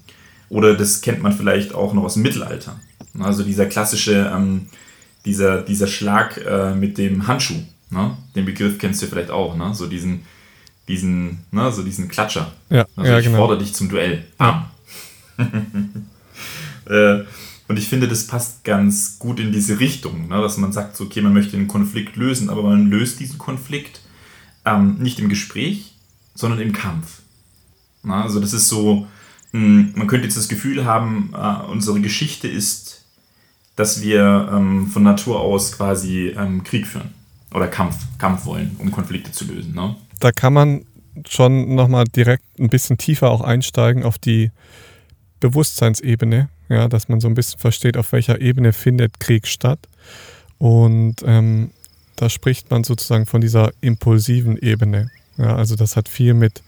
Oder 0.50 0.76
das 0.76 1.02
kennt 1.02 1.22
man 1.22 1.34
vielleicht 1.34 1.74
auch 1.74 1.94
noch 1.94 2.04
aus 2.04 2.16
dem 2.16 2.24
Mittelalter. 2.24 2.80
Also 3.20 3.44
dieser 3.44 3.66
klassische, 3.66 4.32
ähm, 4.34 4.68
dieser, 5.26 5.62
dieser 5.62 5.88
Schlag 5.88 6.38
äh, 6.38 6.74
mit 6.76 6.98
dem 6.98 7.28
Handschuh. 7.28 7.62
Ne? 7.90 8.18
Den 8.36 8.46
Begriff 8.46 8.78
kennst 8.80 9.02
du 9.02 9.08
vielleicht 9.08 9.30
auch, 9.30 9.56
ne? 9.56 9.74
So 9.74 9.88
diesen, 9.88 10.22
diesen, 10.88 11.40
ne? 11.52 11.72
so 11.72 11.84
diesen 11.84 12.08
Klatscher. 12.08 12.52
Ja, 12.70 12.86
also 12.96 13.12
ja, 13.12 13.20
ich 13.20 13.26
genau. 13.26 13.38
fordere 13.38 13.60
dich 13.60 13.74
zum 13.74 13.90
Duell. 13.90 14.26
Bam. 14.38 14.66
äh, 16.86 17.20
und 17.68 17.80
ich 17.80 17.88
finde, 17.88 18.08
das 18.08 18.28
passt 18.28 18.64
ganz 18.64 19.18
gut 19.20 19.40
in 19.40 19.52
diese 19.52 19.80
Richtung, 19.80 20.28
ne? 20.28 20.42
dass 20.42 20.58
man 20.58 20.74
sagt, 20.74 20.98
so, 20.98 21.06
okay, 21.06 21.22
man 21.22 21.34
möchte 21.34 21.56
einen 21.56 21.68
Konflikt 21.68 22.16
lösen, 22.16 22.50
aber 22.50 22.64
man 22.64 22.90
löst 22.90 23.20
diesen 23.20 23.38
Konflikt 23.38 24.02
ähm, 24.66 24.98
nicht 25.00 25.20
im 25.20 25.30
Gespräch, 25.30 25.94
sondern 26.36 26.60
im 26.60 26.74
Kampf. 26.74 27.22
Na, 28.04 28.24
also 28.24 28.40
das 28.40 28.54
ist 28.54 28.70
so, 28.70 29.08
mh, 29.52 29.60
hm, 29.60 29.94
man 29.96 30.08
könnte 30.08 30.26
jetzt 30.26 30.38
das 30.38 30.50
Gefühl 30.50 30.86
haben, 30.86 31.34
äh, 31.34 31.66
unsere 31.72 32.02
Geschichte 32.02 32.48
ist, 32.48 33.06
dass 33.76 34.02
wir 34.02 34.50
ähm, 34.54 34.88
von 34.88 35.04
Natur 35.04 35.40
aus 35.40 35.72
quasi 35.72 36.34
ähm, 36.38 36.64
Krieg 36.64 36.86
führen 36.86 37.10
oder 37.54 37.68
Kampf, 37.68 37.98
Kampf 38.18 38.46
wollen, 38.46 38.76
um 38.80 38.92
Konflikte 38.92 39.32
zu 39.32 39.46
lösen. 39.46 39.74
Ne? 39.74 39.96
Da 40.20 40.32
kann 40.32 40.54
man 40.54 40.86
schon 41.28 41.76
nochmal 41.76 42.06
direkt 42.06 42.44
ein 42.60 42.70
bisschen 42.70 42.98
tiefer 42.98 43.30
auch 43.30 43.42
einsteigen 43.42 44.04
auf 44.04 44.18
die 44.18 44.52
Bewusstseinsebene, 45.40 46.50
ja, 46.70 46.88
dass 46.88 47.10
man 47.10 47.20
so 47.20 47.28
ein 47.28 47.36
bisschen 47.36 47.60
versteht, 47.60 47.98
auf 47.98 48.12
welcher 48.12 48.42
Ebene 48.42 48.74
findet 48.74 49.20
Krieg 49.20 49.48
statt. 49.48 49.80
Und 50.58 51.18
ähm, 51.26 51.72
da 52.16 52.30
spricht 52.30 52.70
man 52.72 52.84
sozusagen 52.84 53.26
von 53.26 53.42
dieser 53.42 53.72
impulsiven 53.82 54.58
Ebene. 54.58 55.10
Ja, 55.38 55.56
also 55.56 55.76
das 55.76 55.96
hat 55.96 56.10
viel 56.10 56.34
mit 56.34 56.62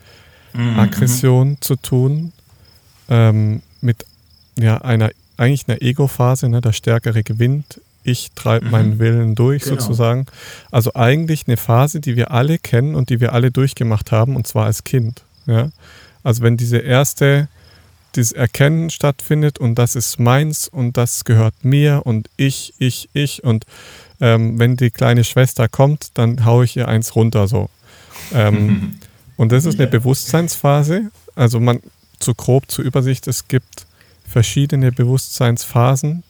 mhm. 0.54 0.80
Aggression 0.80 1.58
zu 1.62 1.76
tun, 1.76 2.34
ähm, 3.10 3.62
mit 3.82 4.06
ja, 4.58 4.80
einer 4.80 5.12
eigentlich 5.38 5.68
einer 5.68 5.82
Ego-Phase, 5.82 6.48
ne, 6.50 6.62
der 6.62 6.72
Stärkere 6.72 7.24
gewinnt, 7.24 7.82
ich 8.06 8.32
treibe 8.36 8.66
mhm. 8.66 8.72
meinen 8.72 9.00
Willen 9.00 9.36
durch 9.36 9.64
genau. 9.64 9.76
sozusagen. 9.76 10.28
Also 10.72 10.94
eigentlich 10.94 11.48
eine 11.48 11.58
Phase, 11.58 12.00
die 12.00 12.16
wir 12.16 12.32
alle 12.32 12.58
kennen 12.60 12.96
und 12.96 13.10
die 13.10 13.20
wir 13.20 13.34
alle 13.34 13.52
durchgemacht 13.52 14.12
haben, 14.12 14.36
und 14.36 14.48
zwar 14.48 14.66
als 14.66 14.84
Kind. 14.84 15.24
Ja? 15.48 15.72
Also 16.24 16.44
wenn 16.44 16.56
diese 16.56 16.78
erste, 16.78 17.48
dieses 18.16 18.32
Erkennen 18.32 18.90
stattfindet 18.90 19.60
und 19.60 19.76
das 19.76 19.96
ist 19.96 20.20
meins 20.20 20.68
und 20.68 20.98
das 20.98 21.26
gehört 21.26 21.66
mir 21.66 22.02
und 22.06 22.30
ich, 22.38 22.74
ich, 22.78 23.10
ich 23.14 23.44
und 23.44 23.66
ähm, 24.22 24.60
wenn 24.60 24.78
die 24.78 24.92
kleine 24.92 25.24
Schwester 25.24 25.68
kommt, 25.68 26.18
dann 26.18 26.46
haue 26.46 26.66
ich 26.66 26.76
ihr 26.78 26.88
eins 26.88 27.16
runter 27.16 27.48
so. 27.48 27.70
Ähm, 28.34 28.96
und 29.38 29.52
das 29.52 29.66
ist 29.66 29.80
eine 29.80 29.88
Bewusstseinsphase. 29.88 31.12
Also 31.36 31.60
man 31.60 31.80
zu 32.20 32.34
grob 32.34 32.72
zur 32.72 32.86
Übersicht, 32.86 33.28
es 33.28 33.48
gibt 33.48 33.86
verschiedene 34.28 34.92
Bewusstseinsphasen, 34.92 36.24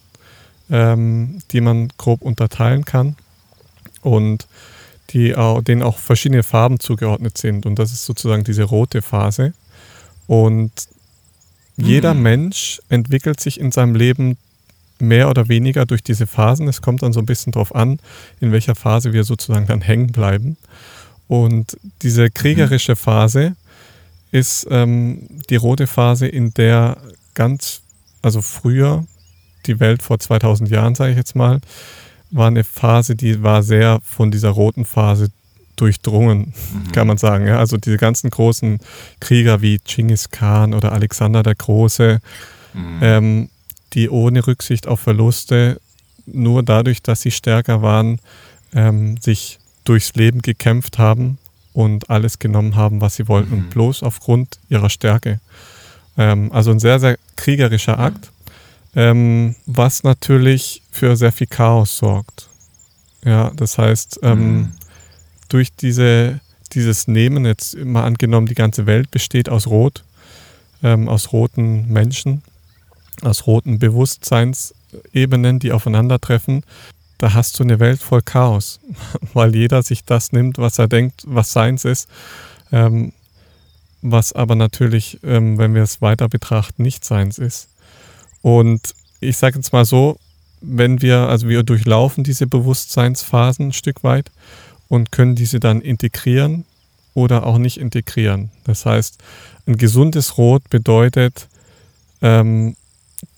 ähm, 0.70 1.40
die 1.52 1.62
man 1.62 1.90
grob 1.98 2.22
unterteilen 2.22 2.86
kann 2.86 3.16
und 4.02 4.48
die 5.12 5.36
auch, 5.36 5.62
denen 5.62 5.84
auch 5.84 5.98
verschiedene 5.98 6.44
Farben 6.44 6.80
zugeordnet 6.80 7.38
sind. 7.38 7.66
Und 7.66 7.78
das 7.78 7.92
ist 7.92 8.06
sozusagen 8.06 8.44
diese 8.44 8.64
rote 8.64 9.02
Phase. 9.02 9.54
Und 10.28 10.72
jeder 11.78 12.14
mhm. 12.14 12.22
Mensch 12.22 12.82
entwickelt 12.90 13.40
sich 13.40 13.60
in 13.60 13.72
seinem 13.72 13.96
Leben 13.96 14.38
mehr 15.00 15.30
oder 15.30 15.48
weniger 15.50 15.86
durch 15.86 16.04
diese 16.04 16.28
Phasen. 16.28 16.68
Es 16.68 16.82
kommt 16.82 17.04
dann 17.04 17.14
so 17.14 17.20
ein 17.20 17.26
bisschen 17.26 17.52
darauf 17.52 17.76
an, 17.76 18.00
in 18.40 18.52
welcher 18.52 18.76
Phase 18.76 19.14
wir 19.14 19.24
sozusagen 19.24 19.68
dann 19.68 19.82
hängen 19.82 20.08
bleiben. 20.08 20.58
Und 21.28 21.78
diese 22.02 22.30
kriegerische 22.30 22.96
Phase 22.96 23.56
ist 24.32 24.68
ähm, 24.70 25.28
die 25.50 25.56
rote 25.56 25.88
Phase, 25.88 26.28
in 26.28 26.54
der 26.54 26.98
ganz, 27.34 27.82
also 28.22 28.42
früher, 28.42 29.06
die 29.66 29.80
Welt 29.80 30.04
vor 30.04 30.20
2000 30.20 30.70
Jahren, 30.70 30.96
sage 30.96 31.12
ich 31.12 31.18
jetzt 31.18 31.36
mal, 31.36 31.60
war 32.32 32.48
eine 32.48 32.64
Phase, 32.64 33.16
die 33.16 33.44
war 33.44 33.64
sehr 33.64 34.00
von 34.04 34.32
dieser 34.32 34.50
roten 34.50 34.86
Phase 34.86 35.30
durchdrungen, 35.76 36.54
mhm. 36.74 36.92
kann 36.92 37.08
man 37.08 37.18
sagen. 37.18 37.48
Ja? 37.48 37.60
Also 37.60 37.78
diese 37.78 37.98
ganzen 37.98 38.30
großen 38.30 38.80
Krieger 39.20 39.62
wie 39.62 39.80
Genghis 39.84 40.30
Khan 40.30 40.74
oder 40.74 40.92
Alexander 40.92 41.44
der 41.44 41.56
Große, 41.56 42.20
mhm. 42.74 43.00
ähm, 43.02 43.50
die 43.96 44.10
ohne 44.10 44.46
Rücksicht 44.46 44.88
auf 44.88 45.00
Verluste 45.00 45.80
nur 46.26 46.64
dadurch, 46.64 47.02
dass 47.02 47.22
sie 47.22 47.32
stärker 47.32 47.82
waren, 47.82 48.20
ähm, 48.74 49.18
sich 49.18 49.60
durchs 49.84 50.16
Leben 50.16 50.42
gekämpft 50.42 50.98
haben 50.98 51.38
und 51.74 52.10
alles 52.10 52.40
genommen 52.40 52.76
haben, 52.76 53.02
was 53.02 53.16
sie 53.16 53.28
wollten, 53.28 53.56
mhm. 53.56 53.70
bloß 53.70 54.04
aufgrund 54.04 54.60
ihrer 54.70 54.90
Stärke. 54.90 55.40
Ähm, 56.18 56.52
also 56.52 56.72
ein 56.72 56.80
sehr, 56.80 57.00
sehr 57.00 57.18
kriegerischer 57.36 58.00
Akt, 58.00 58.32
ähm, 58.96 59.56
was 59.66 60.04
natürlich 60.04 60.82
für 60.92 61.16
sehr 61.16 61.32
viel 61.32 61.48
Chaos 61.48 61.98
sorgt. 61.98 62.50
Ja, 63.24 63.52
das 63.56 63.78
heißt, 63.78 64.20
ähm, 64.24 64.58
mhm. 64.58 64.72
durch 65.50 65.74
diese, 65.76 66.40
dieses 66.74 67.08
Nehmen, 67.08 67.46
jetzt 67.46 67.78
mal 67.78 68.04
angenommen, 68.04 68.48
die 68.48 68.56
ganze 68.56 68.86
Welt 68.86 69.12
besteht 69.12 69.50
aus 69.50 69.68
Rot, 69.68 70.04
ähm, 70.84 71.08
aus 71.10 71.32
roten 71.34 71.92
Menschen, 71.92 72.42
aus 73.26 73.48
roten 73.48 73.80
Bewusstseinsebenen, 73.80 75.60
die 75.60 75.72
aufeinandertreffen, 75.72 76.64
da 77.18 77.34
hast 77.34 77.60
du 77.60 77.64
eine 77.64 77.80
Welt 77.80 78.02
voll 78.02 78.22
Chaos, 78.22 78.80
weil 79.34 79.56
jeder 79.56 79.84
sich 79.84 80.04
das 80.04 80.32
nimmt, 80.32 80.58
was 80.58 80.80
er 80.80 80.88
denkt, 80.88 81.24
was 81.26 81.54
seins 81.54 81.86
ist. 81.86 82.10
Ähm, 82.72 83.14
was 84.02 84.34
aber 84.34 84.56
natürlich, 84.56 85.20
ähm, 85.24 85.58
wenn 85.58 85.74
wir 85.74 85.82
es 85.82 86.02
weiter 86.02 86.30
betrachten, 86.30 86.84
nicht 86.84 87.04
seins 87.04 87.40
ist. 87.40 87.70
Und 88.42 88.94
ich 89.20 89.38
sage 89.38 89.56
jetzt 89.58 89.74
mal 89.74 89.86
so, 89.86 90.20
wenn 90.62 91.02
wir, 91.02 91.28
also 91.28 91.50
wir 91.50 91.64
durchlaufen 91.64 92.24
diese 92.24 92.46
Bewusstseinsphasen 92.46 93.68
ein 93.68 93.74
Stück 93.74 94.04
weit 94.04 94.32
und 94.88 95.12
können 95.12 95.36
diese 95.36 95.60
dann 95.60 95.82
integrieren 95.82 96.66
oder 97.14 97.46
auch 97.46 97.58
nicht 97.58 97.80
integrieren. 97.80 98.52
Das 98.66 98.86
heißt, 98.86 99.18
ein 99.66 99.78
gesundes 99.78 100.38
Rot 100.38 100.70
bedeutet, 100.70 101.48
ähm, 102.22 102.76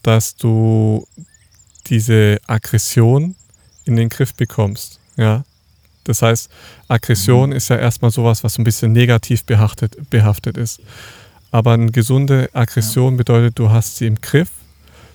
dass 0.08 0.38
du 0.38 1.06
diese 1.88 2.40
Aggression 2.48 3.36
in 3.84 3.98
den 3.98 4.08
Griff 4.08 4.34
bekommst. 4.34 5.02
Ja? 5.18 5.44
Das 6.06 6.22
heißt, 6.22 6.50
Aggression 6.88 7.50
mhm. 7.50 7.58
ist 7.58 7.68
ja 7.68 7.76
erstmal 7.76 8.12
sowas, 8.12 8.42
was 8.42 8.58
ein 8.58 8.64
bisschen 8.64 8.94
negativ 8.94 9.44
behaftet, 9.44 10.10
behaftet 10.10 10.56
ist. 10.56 10.80
Aber 11.52 11.74
eine 11.74 11.92
gesunde 11.92 12.50
Aggression 12.54 13.16
ja. 13.16 13.18
bedeutet, 13.18 13.60
du 13.60 13.70
hast 13.70 13.98
sie 13.98 14.08
im 14.08 14.22
Griff, 14.22 14.50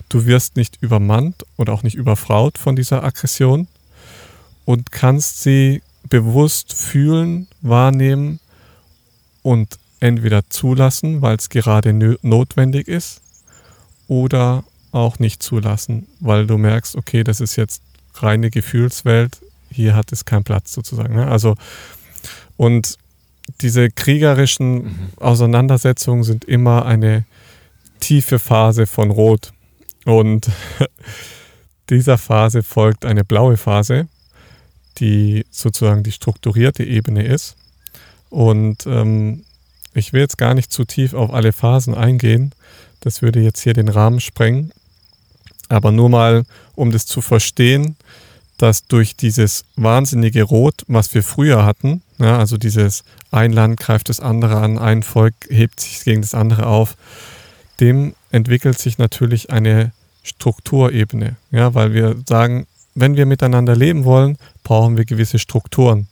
du 0.09 0.27
wirst 0.27 0.57
nicht 0.57 0.77
übermannt 0.79 1.43
oder 1.57 1.73
auch 1.73 1.81
nicht 1.81 1.95
überfraut 1.95 2.59
von 2.59 2.75
dieser 2.75 3.03
Aggression 3.03 3.67
und 4.63 4.91
kannst 4.91 5.41
sie 5.41 5.81
bewusst 6.07 6.71
fühlen, 6.71 7.47
wahrnehmen 7.61 8.39
und 9.41 9.79
entweder 9.99 10.47
zulassen, 10.51 11.23
weil 11.23 11.37
es 11.37 11.49
gerade 11.49 11.95
notwendig 12.21 12.87
ist, 12.87 13.21
oder 14.07 14.63
auch 14.93 15.19
nicht 15.19 15.43
zulassen, 15.43 16.07
weil 16.19 16.47
du 16.47 16.57
merkst, 16.57 16.95
okay, 16.95 17.23
das 17.23 17.41
ist 17.41 17.55
jetzt 17.55 17.81
reine 18.15 18.49
Gefühlswelt, 18.49 19.39
hier 19.69 19.95
hat 19.95 20.11
es 20.11 20.25
keinen 20.25 20.43
Platz 20.43 20.73
sozusagen. 20.73 21.15
Ne? 21.15 21.27
Also, 21.27 21.55
und 22.57 22.97
diese 23.61 23.89
kriegerischen 23.89 24.83
mhm. 24.83 25.09
Auseinandersetzungen 25.17 26.23
sind 26.23 26.45
immer 26.45 26.85
eine 26.85 27.25
tiefe 27.99 28.39
Phase 28.39 28.85
von 28.85 29.11
Rot. 29.11 29.51
Und 30.05 30.49
dieser 31.89 32.17
Phase 32.17 32.63
folgt 32.63 33.05
eine 33.05 33.23
blaue 33.23 33.57
Phase, 33.57 34.07
die 34.99 35.45
sozusagen 35.49 36.03
die 36.03 36.11
strukturierte 36.11 36.83
Ebene 36.83 37.23
ist. 37.23 37.55
Und 38.29 38.85
ähm, 38.85 39.43
ich 39.93 40.13
will 40.13 40.21
jetzt 40.21 40.37
gar 40.37 40.53
nicht 40.53 40.71
zu 40.71 40.85
tief 40.85 41.13
auf 41.13 41.33
alle 41.33 41.53
Phasen 41.53 41.93
eingehen. 41.93 42.53
Das 42.99 43.21
würde 43.21 43.41
jetzt 43.41 43.61
hier 43.61 43.73
den 43.73 43.89
Rahmen 43.89 44.19
sprengen. 44.19 44.71
Aber 45.73 45.91
nur 45.91 46.09
mal, 46.09 46.43
um 46.75 46.91
das 46.91 47.05
zu 47.05 47.21
verstehen, 47.21 47.95
dass 48.57 48.85
durch 48.85 49.15
dieses 49.15 49.65
wahnsinnige 49.75 50.43
Rot, 50.43 50.83
was 50.87 51.13
wir 51.13 51.23
früher 51.23 51.65
hatten, 51.65 52.01
ja, 52.19 52.37
also 52.37 52.57
dieses 52.57 53.03
ein 53.31 53.51
Land 53.51 53.79
greift 53.79 54.09
das 54.09 54.19
andere 54.19 54.57
an, 54.57 54.77
ein 54.77 55.03
Volk 55.03 55.33
hebt 55.49 55.79
sich 55.79 56.03
gegen 56.03 56.21
das 56.21 56.35
andere 56.35 56.67
auf, 56.67 56.95
dem 57.79 58.13
entwickelt 58.31 58.79
sich 58.79 58.97
natürlich 58.97 59.49
eine 59.49 59.91
Strukturebene. 60.21 61.35
Ja, 61.51 61.73
weil 61.73 61.93
wir 61.93 62.15
sagen, 62.27 62.67
wenn 62.95 63.17
wir 63.17 63.25
miteinander 63.25 63.75
leben 63.75 64.05
wollen, 64.05 64.37
brauchen 64.63 64.97
wir 64.97 65.05
gewisse 65.05 65.39
Strukturen. 65.39 66.07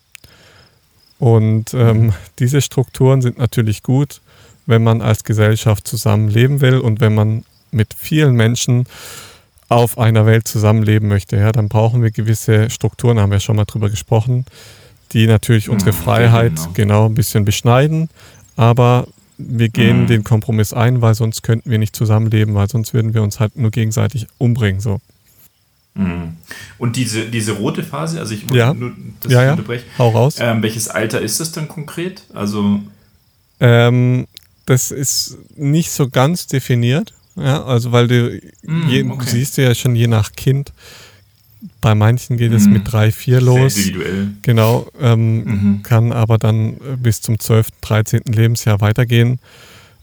Und 1.19 1.73
ähm, 1.75 2.05
mhm. 2.05 2.13
diese 2.39 2.61
Strukturen 2.61 3.21
sind 3.21 3.37
natürlich 3.37 3.83
gut, 3.83 4.21
wenn 4.65 4.83
man 4.83 5.01
als 5.01 5.23
Gesellschaft 5.23 5.87
zusammenleben 5.87 6.61
will 6.61 6.79
und 6.79 6.99
wenn 6.99 7.13
man 7.13 7.45
mit 7.71 7.93
vielen 7.93 8.35
Menschen 8.35 8.85
auf 9.71 9.97
einer 9.97 10.25
Welt 10.25 10.49
zusammenleben 10.49 11.07
möchte, 11.07 11.37
ja, 11.37 11.53
dann 11.53 11.69
brauchen 11.69 12.03
wir 12.03 12.11
gewisse 12.11 12.69
Strukturen, 12.69 13.19
haben 13.19 13.31
wir 13.31 13.39
schon 13.39 13.55
mal 13.55 13.63
drüber 13.63 13.89
gesprochen, 13.89 14.45
die 15.13 15.27
natürlich 15.27 15.69
unsere 15.69 15.93
mhm, 15.93 15.95
Freiheit 15.95 16.55
genau. 16.55 16.71
genau 16.73 17.05
ein 17.05 17.13
bisschen 17.13 17.45
beschneiden, 17.45 18.09
aber 18.57 19.07
wir 19.37 19.69
gehen 19.69 20.01
mhm. 20.01 20.07
den 20.07 20.23
Kompromiss 20.25 20.73
ein, 20.73 21.01
weil 21.01 21.15
sonst 21.15 21.41
könnten 21.41 21.71
wir 21.71 21.77
nicht 21.77 21.95
zusammenleben, 21.95 22.53
weil 22.53 22.69
sonst 22.69 22.93
würden 22.93 23.13
wir 23.13 23.23
uns 23.23 23.39
halt 23.39 23.55
nur 23.55 23.71
gegenseitig 23.71 24.27
umbringen. 24.37 24.81
So. 24.81 24.99
Mhm. 25.93 26.35
Und 26.77 26.97
diese, 26.97 27.29
diese 27.29 27.53
rote 27.53 27.83
Phase, 27.83 28.19
also 28.19 28.33
ich 28.33 28.51
ja. 28.51 28.73
nur 28.73 28.91
das 29.23 29.31
ja, 29.31 29.43
ja. 29.43 29.51
unterbrechen. 29.51 29.85
Hau 29.97 30.09
raus. 30.09 30.35
Ähm, 30.39 30.61
welches 30.61 30.89
Alter 30.89 31.21
ist 31.21 31.39
das 31.39 31.53
dann 31.53 31.69
konkret? 31.69 32.23
Also 32.33 32.81
ähm, 33.61 34.27
das 34.65 34.91
ist 34.91 35.37
nicht 35.55 35.91
so 35.91 36.09
ganz 36.09 36.47
definiert. 36.47 37.13
Ja, 37.43 37.63
also 37.63 37.91
weil 37.91 38.07
du, 38.07 38.41
mm, 38.63 38.89
je, 38.89 39.03
okay. 39.03 39.17
du 39.17 39.25
siehst 39.25 39.57
ja 39.57 39.73
schon 39.73 39.95
je 39.95 40.07
nach 40.07 40.33
Kind, 40.33 40.73
bei 41.79 41.95
manchen 41.95 42.37
geht 42.37 42.53
es 42.53 42.65
mm. 42.65 42.71
mit 42.71 42.91
drei, 42.91 43.11
vier 43.11 43.41
los. 43.41 43.75
Sehr 43.75 43.85
individuell. 43.85 44.27
Genau, 44.41 44.87
ähm, 44.99 45.43
mhm. 45.43 45.83
kann 45.83 46.11
aber 46.11 46.37
dann 46.37 46.77
bis 46.97 47.21
zum 47.21 47.39
12., 47.39 47.69
13. 47.81 48.21
Lebensjahr 48.25 48.81
weitergehen. 48.81 49.39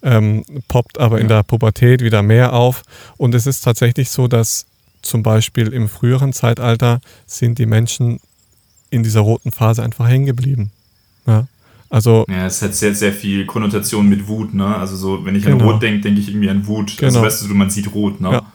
Ähm, 0.01 0.45
poppt 0.69 0.99
aber 0.99 1.17
ja. 1.17 1.23
in 1.23 1.29
der 1.29 1.43
Pubertät 1.43 2.03
wieder 2.03 2.23
mehr 2.23 2.53
auf. 2.53 2.83
Und 3.17 3.35
es 3.35 3.47
ist 3.47 3.63
tatsächlich 3.63 4.11
so, 4.11 4.29
dass 4.29 4.67
zum 5.03 5.23
Beispiel 5.23 5.73
im 5.73 5.89
früheren 5.89 6.33
Zeitalter 6.33 7.01
sind 7.27 7.59
die 7.59 7.67
Menschen 7.67 8.21
in 8.91 9.03
dieser 9.03 9.21
roten 9.21 9.51
Phase 9.51 9.83
einfach 9.83 10.09
hängen 10.09 10.27
geblieben. 10.27 10.71
Ja. 11.27 11.47
Also, 11.91 12.27
ja, 12.29 12.47
es 12.47 12.61
hat 12.61 12.75
sehr, 12.75 12.95
sehr 12.95 13.13
viel 13.13 13.47
Konnotation 13.47 14.09
mit 14.09 14.29
Wut, 14.29 14.53
ne? 14.53 14.77
Also 14.77 14.97
so, 14.97 15.25
wenn 15.25 15.35
ich 15.35 15.45
genau. 15.45 15.57
an 15.57 15.63
Rot 15.63 15.83
denke, 15.83 16.03
denke 16.03 16.21
ich 16.21 16.29
irgendwie 16.29 16.51
an 16.51 16.67
Wut. 16.67 16.91
Also, 16.91 16.97
genau. 16.99 17.07
Also 17.07 17.23
weißt 17.23 17.51
du, 17.51 17.55
man 17.55 17.71
sieht 17.71 17.95
Rot, 17.95 18.21
ne? 18.21 18.31
Ja. 18.31 18.53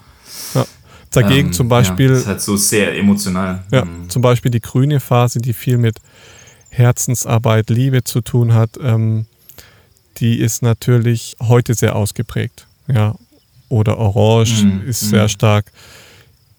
ja. 0.54 0.66
Dagegen 1.10 1.48
ähm, 1.48 1.54
zum 1.54 1.68
Beispiel. 1.68 2.08
Ja, 2.08 2.12
das 2.12 2.22
ist 2.22 2.28
halt 2.28 2.42
so 2.42 2.58
sehr 2.58 2.96
emotional. 2.98 3.64
Ja, 3.72 3.86
mhm. 3.86 4.10
zum 4.10 4.22
Beispiel 4.22 4.52
die 4.52 4.62
grüne 4.62 5.00
Phase, 5.00 5.40
die 5.40 5.54
viel 5.54 5.78
mit 5.78 5.98
Herzensarbeit, 6.70 7.70
Liebe 7.70 8.04
zu 8.04 8.22
tun 8.22 8.54
hat, 8.54 8.72
ähm, 8.82 9.26
die 10.18 10.40
ist 10.40 10.62
natürlich 10.62 11.36
heute 11.42 11.74
sehr 11.74 11.96
ausgeprägt. 11.96 12.68
Ja. 12.88 13.16
Oder 13.70 13.98
Orange 13.98 14.64
mhm. 14.64 14.82
ist 14.88 15.00
sehr 15.00 15.24
mhm. 15.24 15.30
stark 15.30 15.72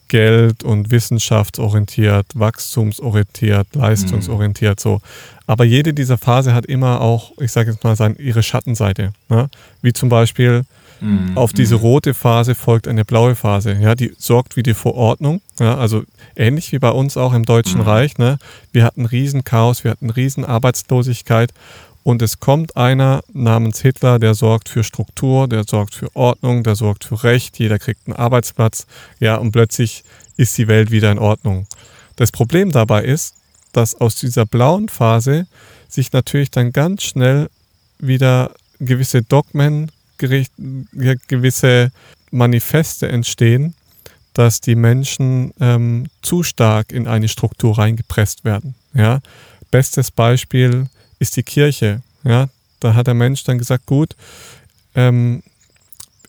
Geld- 0.09 0.63
und 0.63 0.91
wissenschaftsorientiert, 0.91 2.27
wachstumsorientiert, 2.35 3.75
leistungsorientiert, 3.75 4.81
so. 4.81 5.01
Aber 5.47 5.65
jede 5.65 5.93
dieser 5.93 6.19
Phase 6.19 6.55
hat 6.55 6.67
immer 6.67 7.01
auch, 7.01 7.33
ich 7.39 7.53
sage 7.53 7.71
jetzt 7.71 7.85
mal, 7.85 7.97
sein, 7.97 8.17
ihre 8.19 8.43
Schattenseite. 8.43 9.13
Ne? 9.29 9.51
Wie 9.83 9.93
zum 9.93 10.09
Beispiel 10.09 10.65
mhm. 11.01 11.37
auf 11.37 11.53
diese 11.53 11.77
mhm. 11.77 11.81
rote 11.81 12.15
Phase 12.15 12.55
folgt 12.55 12.89
eine 12.89 13.05
blaue 13.05 13.35
Phase. 13.35 13.75
Ja? 13.75 13.95
Die 13.95 14.15
sorgt 14.19 14.57
wieder 14.57 14.75
für 14.75 14.95
Ordnung. 14.95 15.43
Ja? 15.61 15.77
Also 15.77 16.05
ähnlich 16.35 16.73
wie 16.73 16.79
bei 16.79 16.91
uns 16.91 17.17
auch 17.17 17.35
im 17.35 17.45
Deutschen 17.45 17.81
mhm. 17.81 17.87
Reich. 17.87 18.17
Ne? 18.19 18.39
Wir 18.73 18.85
hatten 18.85 19.05
Riesenchaos, 19.05 19.85
wir 19.85 19.91
hatten 19.91 20.11
Riesenarbeitslosigkeit 20.11 21.53
und 22.05 22.21
es 22.21 22.39
kommt 22.39 22.77
einer 22.77 23.23
namens 23.33 23.81
Hitler, 23.81 24.19
der 24.19 24.35
sorgt 24.35 24.69
für 24.69 24.85
Struktur, 24.85 25.49
der 25.49 25.65
sorgt 25.65 25.95
für 25.95 26.15
Ordnung, 26.15 26.63
der 26.63 26.77
sorgt 26.77 27.05
für 27.05 27.25
Recht, 27.25 27.59
jeder 27.59 27.79
kriegt 27.79 28.07
einen 28.07 28.15
Arbeitsplatz, 28.15 28.87
ja, 29.21 29.37
und 29.37 29.53
plötzlich 29.53 30.05
ist 30.37 30.57
die 30.59 30.69
Welt 30.69 30.91
wieder 30.91 31.11
in 31.11 31.19
Ordnung. 31.19 31.67
Das 32.17 32.31
Problem 32.31 32.73
dabei 32.73 33.05
ist, 33.05 33.35
dass 33.75 33.95
aus 33.95 34.17
dieser 34.17 34.47
blauen 34.47 34.89
Phase 34.89 35.47
sich 35.89 36.13
natürlich 36.13 36.51
dann 36.51 36.73
ganz 36.73 37.03
schnell 37.03 37.49
wieder 37.99 38.51
gewisse 38.81 39.23
Dogmen, 39.23 39.91
gewisse 40.19 41.93
Manifeste 42.31 43.09
entstehen, 43.09 43.75
dass 44.33 44.61
die 44.61 44.75
Menschen 44.75 45.53
ähm, 45.61 46.07
zu 46.23 46.43
stark 46.43 46.93
in 46.93 47.07
eine 47.07 47.29
Struktur 47.29 47.79
reingepresst 47.79 48.45
werden. 48.45 48.75
Ja? 48.95 49.21
Bestes 49.71 50.11
Beispiel 50.11 50.87
ist 51.19 51.37
die 51.37 51.43
Kirche. 51.43 52.03
Ja, 52.25 52.49
da 52.81 52.95
hat 52.95 53.07
der 53.07 53.15
Mensch 53.15 53.45
dann 53.45 53.59
gesagt, 53.59 53.87
gut, 53.87 54.17
ähm, 54.95 55.43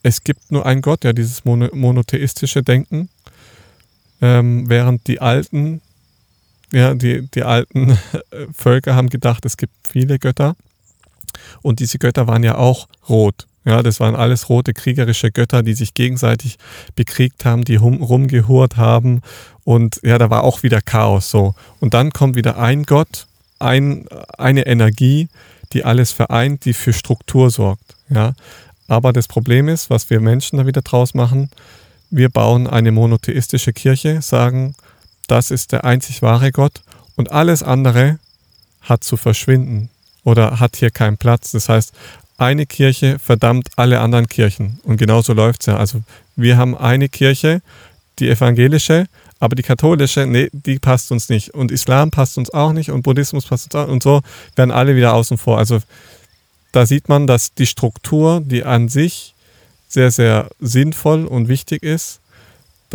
es 0.04 0.24
gibt 0.24 0.52
nur 0.52 0.66
einen 0.66 0.82
Gott, 0.82 1.04
ja, 1.04 1.14
dieses 1.14 1.46
mono 1.46 1.70
monotheistische 1.74 2.62
Denken, 2.62 3.10
ähm, 4.22 4.70
während 4.70 5.08
die 5.08 5.20
alten, 5.20 5.82
ja, 6.72 6.94
die, 6.94 7.28
die 7.28 7.44
alten 7.44 7.98
Völker 8.54 8.96
haben 8.96 9.10
gedacht, 9.10 9.46
es 9.46 9.58
gibt 9.58 9.74
viele 9.88 10.20
Götter 10.20 10.56
und 11.62 11.80
diese 11.80 11.98
Götter 11.98 12.28
waren 12.28 12.44
ja 12.44 12.56
auch 12.58 12.88
rot. 13.10 13.48
Ja, 13.66 13.82
das 13.82 14.00
waren 14.00 14.16
alles 14.16 14.48
rote 14.50 14.74
kriegerische 14.74 15.32
Götter, 15.32 15.64
die 15.64 15.74
sich 15.74 15.96
gegenseitig 15.96 16.58
bekriegt 16.96 17.46
haben, 17.46 17.64
die 17.64 17.78
rumgehurt 17.78 18.78
haben 18.78 19.22
und 19.64 20.00
ja, 20.04 20.20
da 20.20 20.30
war 20.30 20.44
auch 20.44 20.62
wieder 20.62 20.82
Chaos 20.82 21.32
so. 21.32 21.56
Und 21.80 21.96
dann 21.96 22.12
kommt 22.12 22.36
wieder 22.36 22.60
ein 22.60 22.84
Gott 22.84 23.26
ein, 23.60 24.08
eine 24.38 24.66
Energie, 24.66 25.30
die 25.74 25.84
alles 25.84 26.12
vereint, 26.12 26.66
die 26.66 26.74
für 26.74 26.94
Struktur 26.94 27.50
sorgt. 27.50 27.96
Ja? 28.10 28.34
Aber 28.88 29.14
das 29.14 29.28
Problem 29.28 29.68
ist, 29.68 29.90
was 29.90 30.10
wir 30.10 30.20
Menschen 30.20 30.58
da 30.58 30.66
wieder 30.66 30.82
draus 30.82 31.14
machen, 31.14 31.50
wir 32.10 32.30
bauen 32.30 32.68
eine 32.68 32.92
monotheistische 32.92 33.74
Kirche, 33.74 34.22
sagen, 34.22 34.76
das 35.28 35.52
ist 35.52 35.72
der 35.72 35.86
einzig 35.86 36.22
wahre 36.22 36.52
Gott 36.52 36.82
und 37.16 37.32
alles 37.32 37.64
andere 37.64 38.20
hat 38.82 39.04
zu 39.04 39.18
verschwinden 39.18 39.90
oder 40.24 40.60
hat 40.60 40.76
hier 40.76 40.92
keinen 40.92 41.18
Platz. 41.18 41.52
Das 41.52 41.70
heißt, 41.70 41.94
eine 42.38 42.66
Kirche 42.66 43.20
verdammt 43.20 43.70
alle 43.78 44.02
anderen 44.02 44.28
Kirchen. 44.28 44.80
Und 44.84 44.98
genauso 44.98 45.34
läuft 45.34 45.62
es 45.62 45.68
ja. 45.68 45.78
Also 45.78 46.02
wir 46.36 46.58
haben 46.58 46.78
eine 46.78 47.08
Kirche, 47.10 47.62
die 48.20 48.30
evangelische, 48.30 49.06
aber 49.40 49.56
die 49.56 49.64
katholische, 49.64 50.26
nee, 50.26 50.50
die 50.52 50.80
passt 50.80 51.12
uns 51.12 51.30
nicht. 51.30 51.54
Und 51.54 51.72
Islam 51.72 52.12
passt 52.12 52.38
uns 52.38 52.50
auch 52.50 52.74
nicht 52.74 52.92
und 52.92 53.04
Buddhismus 53.04 53.46
passt 53.46 53.66
uns 53.66 53.76
auch 53.76 53.88
und 53.88 54.04
so 54.04 54.22
werden 54.56 54.72
alle 54.72 54.96
wieder 54.96 55.14
außen 55.14 55.38
vor. 55.38 55.58
Also 55.58 55.80
da 56.72 56.86
sieht 56.86 57.08
man, 57.08 57.28
dass 57.28 57.54
die 57.54 57.68
Struktur, 57.68 58.42
die 58.44 58.64
an 58.64 58.90
sich 58.90 59.34
sehr, 59.88 60.12
sehr 60.12 60.50
sinnvoll 60.60 61.26
und 61.26 61.48
wichtig 61.48 61.84
ist, 61.84 62.20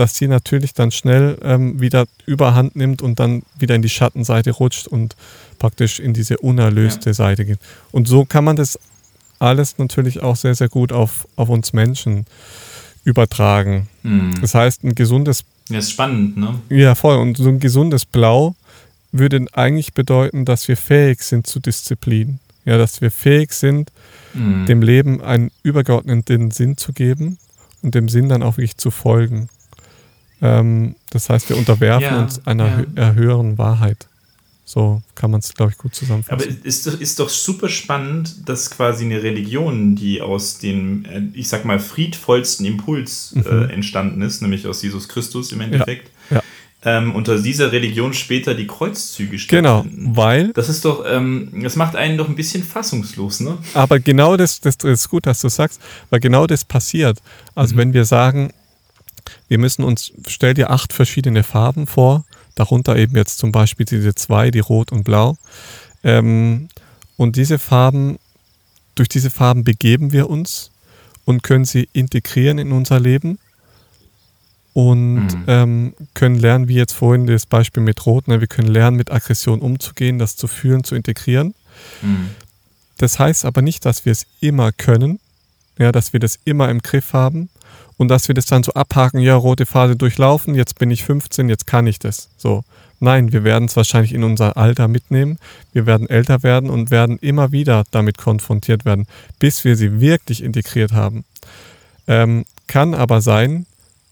dass 0.01 0.17
sie 0.17 0.29
natürlich 0.29 0.73
dann 0.73 0.91
schnell 0.91 1.37
ähm, 1.43 1.79
wieder 1.79 2.07
überhand 2.25 2.75
nimmt 2.75 3.03
und 3.03 3.21
dann 3.21 3.43
wieder 3.59 3.75
in 3.75 3.83
die 3.83 3.91
Schattenseite 3.91 4.51
rutscht 4.53 4.89
und 4.89 5.15
praktisch 5.59 6.01
in 6.01 6.15
diese 6.15 6.39
unerlöste 6.39 7.11
ja. 7.11 7.15
Seite 7.15 7.45
geht. 7.45 7.59
Und 7.93 8.09
so 8.09 8.25
kann 8.25 8.45
man 8.45 8.57
das 8.57 8.79
alles 9.41 9.77
natürlich 9.77 10.23
auch 10.23 10.37
sehr, 10.37 10.55
sehr 10.55 10.71
gut 10.71 10.91
auf, 10.91 11.29
auf 11.37 11.51
uns 11.51 11.75
Menschen 11.75 12.25
übertragen. 13.05 13.89
Mhm. 14.03 14.41
Das 14.41 14.55
heißt, 14.55 14.85
ein 14.85 14.95
gesundes. 14.95 15.45
Ja, 15.69 15.81
ist 15.81 15.91
spannend, 15.91 16.39
ne? 16.39 16.59
Ja, 16.71 16.95
voll. 16.95 17.19
Und 17.19 17.37
so 17.37 17.51
ein 17.51 17.61
gesundes 17.61 18.07
Blau 18.07 18.55
würde 19.13 19.45
eigentlich 19.53 19.93
bedeuten, 19.93 20.47
dass 20.47 20.67
wir 20.67 20.79
fähig 20.79 21.21
sind 21.21 21.47
zu 21.47 21.61
Disziplin. 21.61 22.39
Ja, 22.65 22.79
dass 22.79 23.03
wir 23.03 23.11
fähig 23.11 23.53
sind, 23.53 23.93
mhm. 24.33 24.65
dem 24.65 24.81
Leben 24.81 25.21
einen 25.21 25.51
übergeordneten 25.63 26.53
Sinn 26.53 26.79
zu 26.79 26.95
geben 26.95 27.37
und 27.83 27.95
dem 27.95 28.09
Sinn 28.09 28.31
dann 28.31 28.43
auch 28.43 28.57
wirklich 28.57 28.79
zu 28.79 28.91
folgen. 28.91 29.51
Ähm, 30.43 30.95
das 31.11 31.29
heißt, 31.29 31.49
wir 31.49 31.57
unterwerfen 31.57 32.03
ja, 32.03 32.21
uns 32.21 32.47
einer 32.47 32.87
ja. 32.97 33.13
höheren 33.13 33.59
Wahrheit. 33.59 34.07
So 34.65 35.03
kann 35.17 35.33
man 35.33 35.41
es, 35.41 35.53
glaube 35.53 35.73
ich, 35.73 35.79
gut 35.79 35.97
zusammenfassen. 35.97 36.49
Aber 36.49 36.65
ist, 36.65 36.87
ist 36.87 37.19
doch 37.19 37.29
super 37.29 37.69
spannend, 37.69 38.49
dass 38.49 38.71
quasi 38.71 39.05
eine 39.05 39.21
Religion, 39.21 39.97
die 39.97 40.23
aus 40.23 40.59
dem, 40.59 41.05
äh, 41.07 41.23
ich 41.33 41.49
sag 41.49 41.65
mal, 41.65 41.81
friedvollsten 41.81 42.65
Impuls 42.65 43.35
äh, 43.35 43.53
mhm. 43.53 43.71
entstanden 43.71 44.23
ist, 44.23 44.43
nämlich 44.43 44.69
aus 44.69 44.81
Jesus 44.83 45.09
Christus 45.09 45.51
im 45.51 45.61
Endeffekt, 45.61 46.11
ja. 46.31 46.41
Ähm, 46.83 47.15
unter 47.15 47.39
dieser 47.39 47.73
Religion 47.73 48.15
später 48.15 48.55
die 48.55 48.67
Kreuzzüge 48.67 49.39
stattfinden. 49.39 49.97
Genau, 49.97 50.17
weil. 50.17 50.53
Das 50.55 50.71
ist 50.71 50.83
doch, 50.87 51.05
ähm, 51.07 51.51
das 51.63 51.77
macht 51.77 51.95
einen 51.95 52.17
doch 52.17 52.27
ein 52.27 52.37
bisschen 52.37 52.63
fassungslos, 52.63 53.41
ne? 53.41 53.59
Aber 53.75 54.01
genau 54.01 54.39
das, 54.39 54.61
das, 54.61 54.79
das 54.79 54.91
ist 54.91 55.11
gut, 55.11 55.27
dass 55.27 55.43
du 55.43 55.51
sagst, 55.51 55.79
weil 56.09 56.21
genau 56.21 56.47
das 56.47 56.65
passiert. 56.65 57.19
Also, 57.55 57.75
mhm. 57.75 57.79
wenn 57.79 57.93
wir 57.93 58.07
sagen, 58.07 58.53
wir 59.49 59.59
müssen 59.59 59.85
uns, 59.85 60.13
stell 60.27 60.55
dir 60.55 60.71
acht 60.71 60.93
verschiedene 60.93 61.43
Farben 61.43 61.87
vor, 61.87 62.25
darunter 62.55 62.97
eben 62.97 63.17
jetzt 63.17 63.39
zum 63.39 63.53
Beispiel 63.53 63.87
diese 63.87 64.15
zwei, 64.15 64.51
die 64.51 64.61
Rot 64.61 64.93
und 64.93 65.05
Blau. 65.05 65.37
Ähm, 66.03 66.69
und 67.17 67.37
diese 67.37 67.59
Farben, 67.59 68.19
durch 68.95 69.09
diese 69.09 69.31
Farben 69.31 69.65
begeben 69.65 70.13
wir 70.13 70.31
uns 70.31 70.71
und 71.25 71.43
können 71.43 71.65
sie 71.65 71.89
integrieren 71.93 72.59
in 72.59 72.73
unser 72.73 72.99
Leben 72.99 73.39
und 74.73 75.27
mhm. 75.27 75.45
ähm, 75.47 75.95
können 76.15 76.39
lernen, 76.39 76.69
wie 76.69 76.75
jetzt 76.75 76.93
vorhin 76.93 77.27
das 77.27 77.47
Beispiel 77.47 77.83
mit 77.83 78.07
Rot, 78.07 78.29
ne, 78.29 78.41
wir 78.41 78.47
können 78.47 78.69
lernen, 78.69 78.97
mit 78.97 79.11
Aggression 79.11 79.61
umzugehen, 79.61 80.19
das 80.19 80.37
zu 80.37 80.47
fühlen, 80.47 80.85
zu 80.85 80.95
integrieren. 80.95 81.55
Mhm. 82.03 82.31
Das 82.99 83.19
heißt 83.19 83.45
aber 83.45 83.63
nicht, 83.63 83.85
dass 83.85 84.05
wir 84.05 84.13
es 84.13 84.27
immer 84.41 84.73
können, 84.73 85.21
ja, 85.81 85.93
dass 85.93 86.13
wir 86.13 86.21
das 86.21 86.39
immer 86.45 86.69
im 86.69 86.81
Griff 86.81 87.13
haben 87.15 87.49
und 87.97 88.09
dass 88.09 88.29
wir 88.29 88.35
das 88.35 88.47
dann 88.47 88.63
so 88.63 88.73
abhaken, 88.75 89.21
ja, 89.21 89.35
rote 89.35 89.67
Phase 89.67 89.97
durchlaufen, 89.97 90.55
jetzt 90.55 90.79
bin 90.79 90.91
ich 90.91 91.05
15, 91.05 91.49
jetzt 91.49 91.67
kann 91.67 91.87
ich 91.87 91.99
das. 91.99 92.29
So. 92.37 92.63
Nein, 93.01 93.33
wir 93.33 93.45
werden 93.45 93.65
es 93.65 93.77
wahrscheinlich 93.77 94.13
in 94.13 94.25
unser 94.25 94.59
Alter 94.59 94.87
mitnehmen. 94.87 95.39
Wir 95.73 95.87
werden 95.87 96.09
älter 96.09 96.43
werden 96.43 96.69
und 96.69 96.91
werden 96.91 97.19
immer 97.19 97.51
wieder 97.51 97.85
damit 97.91 98.19
konfrontiert 98.19 98.85
werden, 98.85 99.07
bis 99.39 99.65
wir 99.65 99.75
sie 99.75 100.01
wirklich 100.01 100.43
integriert 100.43 100.93
haben. 100.93 101.25
Ähm, 102.07 102.45
kann 102.67 102.93
aber 102.93 103.23
sein, 103.23 103.65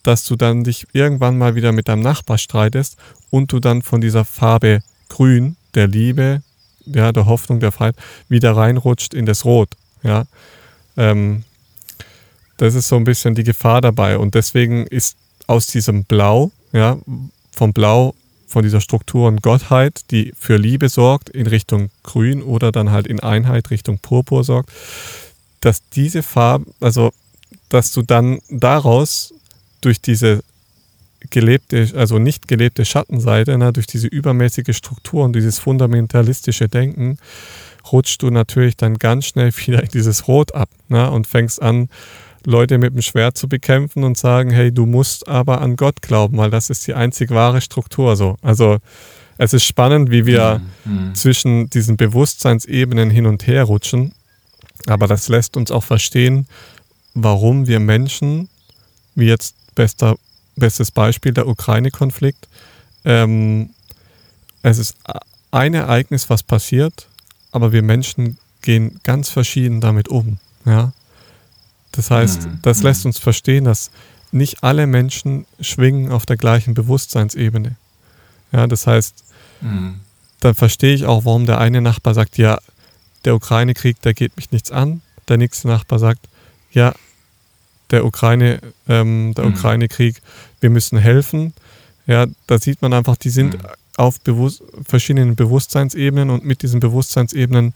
dass 0.04 0.24
du 0.24 0.36
dann 0.36 0.64
dich 0.64 0.86
irgendwann 0.94 1.36
mal 1.36 1.54
wieder 1.54 1.72
mit 1.72 1.88
deinem 1.88 2.02
Nachbar 2.02 2.38
streitest 2.38 2.96
und 3.28 3.52
du 3.52 3.60
dann 3.60 3.82
von 3.82 4.00
dieser 4.00 4.24
Farbe 4.24 4.80
Grün, 5.10 5.56
der 5.74 5.86
Liebe, 5.86 6.42
ja, 6.86 7.12
der 7.12 7.26
Hoffnung, 7.26 7.60
der 7.60 7.72
Freiheit, 7.72 7.96
wieder 8.28 8.56
reinrutscht 8.56 9.12
in 9.12 9.26
das 9.26 9.44
Rot. 9.44 9.68
Ja. 10.02 10.24
Ähm, 10.96 11.44
das 12.58 12.74
ist 12.74 12.88
so 12.88 12.96
ein 12.96 13.04
bisschen 13.04 13.34
die 13.34 13.44
Gefahr 13.44 13.80
dabei. 13.80 14.18
Und 14.18 14.34
deswegen 14.34 14.86
ist 14.86 15.16
aus 15.46 15.66
diesem 15.66 16.04
Blau, 16.04 16.50
ja, 16.72 16.98
vom 17.52 17.72
Blau, 17.72 18.14
von 18.46 18.62
dieser 18.62 18.80
Struktur 18.80 19.28
und 19.28 19.42
Gottheit, 19.42 20.02
die 20.10 20.32
für 20.38 20.56
Liebe 20.56 20.88
sorgt, 20.88 21.28
in 21.30 21.46
Richtung 21.46 21.90
Grün 22.02 22.42
oder 22.42 22.72
dann 22.72 22.90
halt 22.90 23.06
in 23.06 23.20
Einheit 23.20 23.70
Richtung 23.70 23.98
Purpur 23.98 24.42
sorgt, 24.42 24.70
dass 25.60 25.82
diese 25.90 26.22
Farbe, 26.22 26.66
also 26.80 27.12
dass 27.68 27.92
du 27.92 28.02
dann 28.02 28.40
daraus 28.48 29.34
durch 29.80 30.00
diese 30.00 30.42
gelebte, 31.30 31.90
also 31.94 32.18
nicht 32.18 32.48
gelebte 32.48 32.84
Schattenseite, 32.84 33.56
na, 33.58 33.72
durch 33.72 33.86
diese 33.86 34.06
übermäßige 34.06 34.76
Struktur 34.76 35.24
und 35.24 35.34
dieses 35.34 35.58
fundamentalistische 35.58 36.68
Denken, 36.68 37.18
rutschst 37.92 38.22
du 38.22 38.30
natürlich 38.30 38.76
dann 38.76 38.98
ganz 38.98 39.26
schnell 39.26 39.52
wieder 39.66 39.82
in 39.82 39.88
dieses 39.90 40.26
Rot 40.26 40.54
ab 40.54 40.70
na, 40.88 41.08
und 41.08 41.26
fängst 41.26 41.60
an, 41.60 41.88
Leute 42.48 42.78
mit 42.78 42.94
dem 42.94 43.02
Schwert 43.02 43.36
zu 43.36 43.46
bekämpfen 43.46 44.04
und 44.04 44.16
sagen, 44.16 44.50
hey, 44.50 44.72
du 44.72 44.86
musst 44.86 45.28
aber 45.28 45.60
an 45.60 45.76
Gott 45.76 46.00
glauben, 46.00 46.38
weil 46.38 46.50
das 46.50 46.70
ist 46.70 46.86
die 46.86 46.94
einzig 46.94 47.30
wahre 47.30 47.60
Struktur 47.60 48.16
so. 48.16 48.36
Also 48.40 48.78
es 49.36 49.52
ist 49.52 49.64
spannend, 49.64 50.10
wie 50.10 50.24
wir 50.24 50.62
mhm. 50.84 51.08
mhm. 51.08 51.14
zwischen 51.14 51.68
diesen 51.68 51.98
Bewusstseinsebenen 51.98 53.10
hin 53.10 53.26
und 53.26 53.46
her 53.46 53.64
rutschen, 53.64 54.12
aber 54.86 55.06
das 55.06 55.28
lässt 55.28 55.58
uns 55.58 55.70
auch 55.70 55.84
verstehen, 55.84 56.46
warum 57.12 57.66
wir 57.66 57.80
Menschen, 57.80 58.48
wie 59.14 59.26
jetzt 59.26 59.54
bester, 59.74 60.16
bestes 60.56 60.90
Beispiel 60.90 61.34
der 61.34 61.48
Ukraine-Konflikt, 61.48 62.48
ähm, 63.04 63.70
es 64.62 64.78
ist 64.78 64.96
ein 65.50 65.74
Ereignis, 65.74 66.30
was 66.30 66.42
passiert, 66.42 67.08
aber 67.52 67.72
wir 67.72 67.82
Menschen 67.82 68.38
gehen 68.62 69.00
ganz 69.04 69.28
verschieden 69.28 69.82
damit 69.82 70.08
um. 70.08 70.38
Ja? 70.64 70.92
Das 71.98 72.12
heißt, 72.12 72.46
mhm. 72.46 72.58
das 72.62 72.84
lässt 72.84 73.04
mhm. 73.04 73.08
uns 73.08 73.18
verstehen, 73.18 73.64
dass 73.64 73.90
nicht 74.30 74.62
alle 74.62 74.86
Menschen 74.86 75.46
schwingen 75.60 76.12
auf 76.12 76.26
der 76.26 76.36
gleichen 76.36 76.72
Bewusstseinsebene. 76.72 77.74
Ja, 78.52 78.68
das 78.68 78.86
heißt, 78.86 79.24
mhm. 79.62 79.98
dann 80.38 80.54
verstehe 80.54 80.94
ich 80.94 81.06
auch, 81.06 81.24
warum 81.24 81.44
der 81.44 81.58
eine 81.58 81.80
Nachbar 81.80 82.14
sagt, 82.14 82.38
ja, 82.38 82.56
der 83.24 83.34
Ukraine-Krieg, 83.34 84.00
der 84.02 84.14
geht 84.14 84.36
mich 84.36 84.52
nichts 84.52 84.70
an. 84.70 85.02
Der 85.26 85.38
nächste 85.38 85.66
Nachbar 85.66 85.98
sagt, 85.98 86.20
ja, 86.70 86.94
der 87.90 88.04
Ukraine, 88.04 88.60
ähm, 88.88 89.34
der 89.34 89.46
mhm. 89.46 89.54
Ukraine-Krieg, 89.54 90.22
wir 90.60 90.70
müssen 90.70 90.98
helfen. 90.98 91.52
Ja, 92.06 92.26
da 92.46 92.60
sieht 92.60 92.80
man 92.80 92.92
einfach, 92.92 93.16
die 93.16 93.30
sind 93.30 93.54
mhm. 93.54 93.68
auf 93.96 94.20
bewusst, 94.20 94.62
verschiedenen 94.86 95.34
Bewusstseinsebenen 95.34 96.30
und 96.30 96.44
mit 96.44 96.62
diesen 96.62 96.78
Bewusstseinsebenen, 96.78 97.74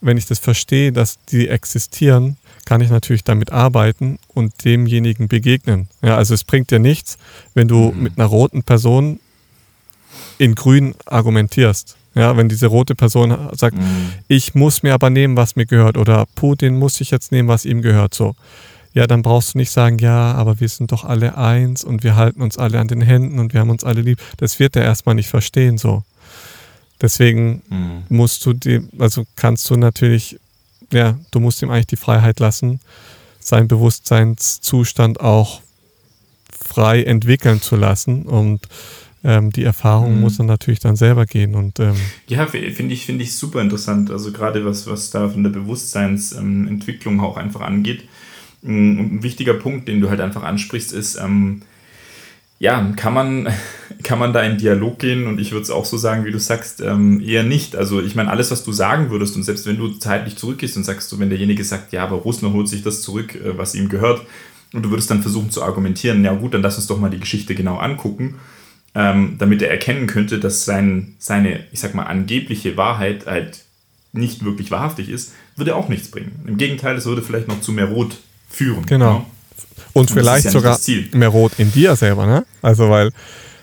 wenn 0.00 0.18
ich 0.18 0.26
das 0.26 0.38
verstehe, 0.38 0.92
dass 0.92 1.18
die 1.24 1.48
existieren, 1.48 2.36
kann 2.66 2.82
ich 2.82 2.90
natürlich 2.90 3.24
damit 3.24 3.52
arbeiten 3.52 4.18
und 4.34 4.64
demjenigen 4.64 5.28
begegnen. 5.28 5.88
Ja, 6.02 6.16
also 6.16 6.34
es 6.34 6.44
bringt 6.44 6.70
dir 6.70 6.80
nichts, 6.80 7.16
wenn 7.54 7.68
du 7.68 7.92
mhm. 7.92 8.02
mit 8.02 8.18
einer 8.18 8.26
roten 8.26 8.62
Person 8.62 9.20
in 10.36 10.54
grün 10.54 10.94
argumentierst. 11.06 11.96
Ja, 12.14 12.36
wenn 12.36 12.48
diese 12.48 12.66
rote 12.66 12.94
Person 12.94 13.36
sagt, 13.52 13.76
mhm. 13.76 14.12
ich 14.26 14.54
muss 14.54 14.82
mir 14.82 14.94
aber 14.94 15.10
nehmen, 15.10 15.36
was 15.36 15.54
mir 15.54 15.66
gehört 15.66 15.96
oder 15.96 16.26
Putin 16.34 16.78
muss 16.78 17.00
ich 17.00 17.10
jetzt 17.10 17.30
nehmen, 17.30 17.48
was 17.48 17.64
ihm 17.64 17.82
gehört, 17.82 18.14
so. 18.14 18.34
Ja, 18.94 19.06
dann 19.06 19.20
brauchst 19.20 19.52
du 19.52 19.58
nicht 19.58 19.70
sagen, 19.70 19.98
ja, 19.98 20.32
aber 20.32 20.58
wir 20.58 20.70
sind 20.70 20.90
doch 20.90 21.04
alle 21.04 21.36
eins 21.36 21.84
und 21.84 22.02
wir 22.02 22.16
halten 22.16 22.40
uns 22.40 22.56
alle 22.56 22.80
an 22.80 22.88
den 22.88 23.02
Händen 23.02 23.38
und 23.38 23.52
wir 23.52 23.60
haben 23.60 23.68
uns 23.68 23.84
alle 23.84 24.00
lieb. 24.00 24.18
Das 24.38 24.58
wird 24.58 24.74
er 24.74 24.84
erstmal 24.84 25.14
nicht 25.14 25.28
verstehen, 25.28 25.76
so. 25.76 26.02
Deswegen 27.02 27.62
mhm. 27.68 28.04
musst 28.08 28.44
du 28.46 28.54
die, 28.54 28.88
also 28.98 29.24
kannst 29.36 29.68
du 29.68 29.76
natürlich 29.76 30.38
ja, 30.92 31.18
du 31.30 31.40
musst 31.40 31.62
ihm 31.62 31.70
eigentlich 31.70 31.86
die 31.86 31.96
Freiheit 31.96 32.40
lassen, 32.40 32.80
seinen 33.40 33.68
Bewusstseinszustand 33.68 35.20
auch 35.20 35.60
frei 36.50 37.02
entwickeln 37.02 37.60
zu 37.60 37.76
lassen 37.76 38.22
und 38.22 38.60
ähm, 39.24 39.50
die 39.50 39.64
Erfahrung 39.64 40.16
mhm. 40.16 40.20
muss 40.20 40.38
er 40.38 40.44
natürlich 40.44 40.80
dann 40.80 40.96
selber 40.96 41.26
gehen 41.26 41.54
und 41.54 41.80
ähm, 41.80 41.94
ja 42.28 42.46
finde 42.46 42.94
ich 42.94 43.06
finde 43.06 43.24
ich 43.24 43.36
super 43.36 43.60
interessant 43.60 44.10
also 44.10 44.32
gerade 44.32 44.64
was 44.64 44.86
was 44.86 45.10
da 45.10 45.28
von 45.28 45.42
der 45.42 45.50
Bewusstseinsentwicklung 45.50 47.20
auch 47.20 47.36
einfach 47.36 47.60
angeht 47.60 48.04
ein 48.64 49.22
wichtiger 49.22 49.54
Punkt 49.54 49.88
den 49.88 50.00
du 50.00 50.10
halt 50.10 50.20
einfach 50.20 50.42
ansprichst 50.42 50.92
ist 50.92 51.16
ähm, 51.16 51.62
ja, 52.58 52.92
kann 52.96 53.14
man, 53.14 53.48
kann 54.02 54.18
man 54.18 54.32
da 54.32 54.42
in 54.42 54.58
Dialog 54.58 54.98
gehen 54.98 55.26
und 55.26 55.40
ich 55.40 55.52
würde 55.52 55.62
es 55.62 55.70
auch 55.70 55.84
so 55.84 55.96
sagen, 55.96 56.24
wie 56.24 56.32
du 56.32 56.38
sagst, 56.38 56.80
ähm, 56.80 57.20
eher 57.20 57.42
nicht. 57.42 57.76
Also 57.76 58.00
ich 58.00 58.14
meine, 58.14 58.30
alles, 58.30 58.50
was 58.50 58.64
du 58.64 58.72
sagen 58.72 59.10
würdest 59.10 59.36
und 59.36 59.42
selbst 59.42 59.66
wenn 59.66 59.78
du 59.78 59.88
zeitlich 59.88 60.36
zurückgehst 60.36 60.76
und 60.76 60.84
sagst, 60.84 61.08
so, 61.08 61.18
wenn 61.18 61.30
derjenige 61.30 61.64
sagt, 61.64 61.92
ja, 61.92 62.04
aber 62.04 62.16
Russland 62.16 62.54
holt 62.54 62.68
sich 62.68 62.82
das 62.82 63.02
zurück, 63.02 63.34
äh, 63.34 63.56
was 63.58 63.74
ihm 63.74 63.88
gehört, 63.88 64.22
und 64.72 64.82
du 64.82 64.90
würdest 64.90 65.10
dann 65.10 65.22
versuchen 65.22 65.50
zu 65.50 65.62
argumentieren, 65.62 66.24
ja 66.24 66.34
gut, 66.34 66.52
dann 66.52 66.62
lass 66.62 66.76
uns 66.76 66.86
doch 66.86 66.98
mal 66.98 67.08
die 67.08 67.20
Geschichte 67.20 67.54
genau 67.54 67.78
angucken, 67.78 68.34
ähm, 68.94 69.36
damit 69.38 69.62
er 69.62 69.70
erkennen 69.70 70.06
könnte, 70.06 70.38
dass 70.38 70.64
sein, 70.64 71.14
seine, 71.18 71.60
ich 71.72 71.80
sag 71.80 71.94
mal, 71.94 72.04
angebliche 72.04 72.76
Wahrheit 72.76 73.26
halt 73.26 73.64
nicht 74.12 74.44
wirklich 74.44 74.70
wahrhaftig 74.70 75.08
ist, 75.08 75.32
würde 75.56 75.76
auch 75.76 75.88
nichts 75.88 76.10
bringen. 76.10 76.44
Im 76.46 76.56
Gegenteil, 76.56 76.96
es 76.96 77.06
würde 77.06 77.22
vielleicht 77.22 77.48
noch 77.48 77.60
zu 77.60 77.72
mehr 77.72 77.86
Rot 77.86 78.18
führen. 78.48 78.84
Genau. 78.86 79.18
Ja? 79.18 79.26
Und, 80.00 80.10
vielleicht 80.10 80.44
ja 80.44 80.50
sogar 80.50 80.78
mehr 81.12 81.28
Rot 81.28 81.52
in 81.58 81.72
dir 81.72 81.96
selber, 81.96 82.26
ne? 82.26 82.44
Also 82.62 82.90
weil 82.90 83.12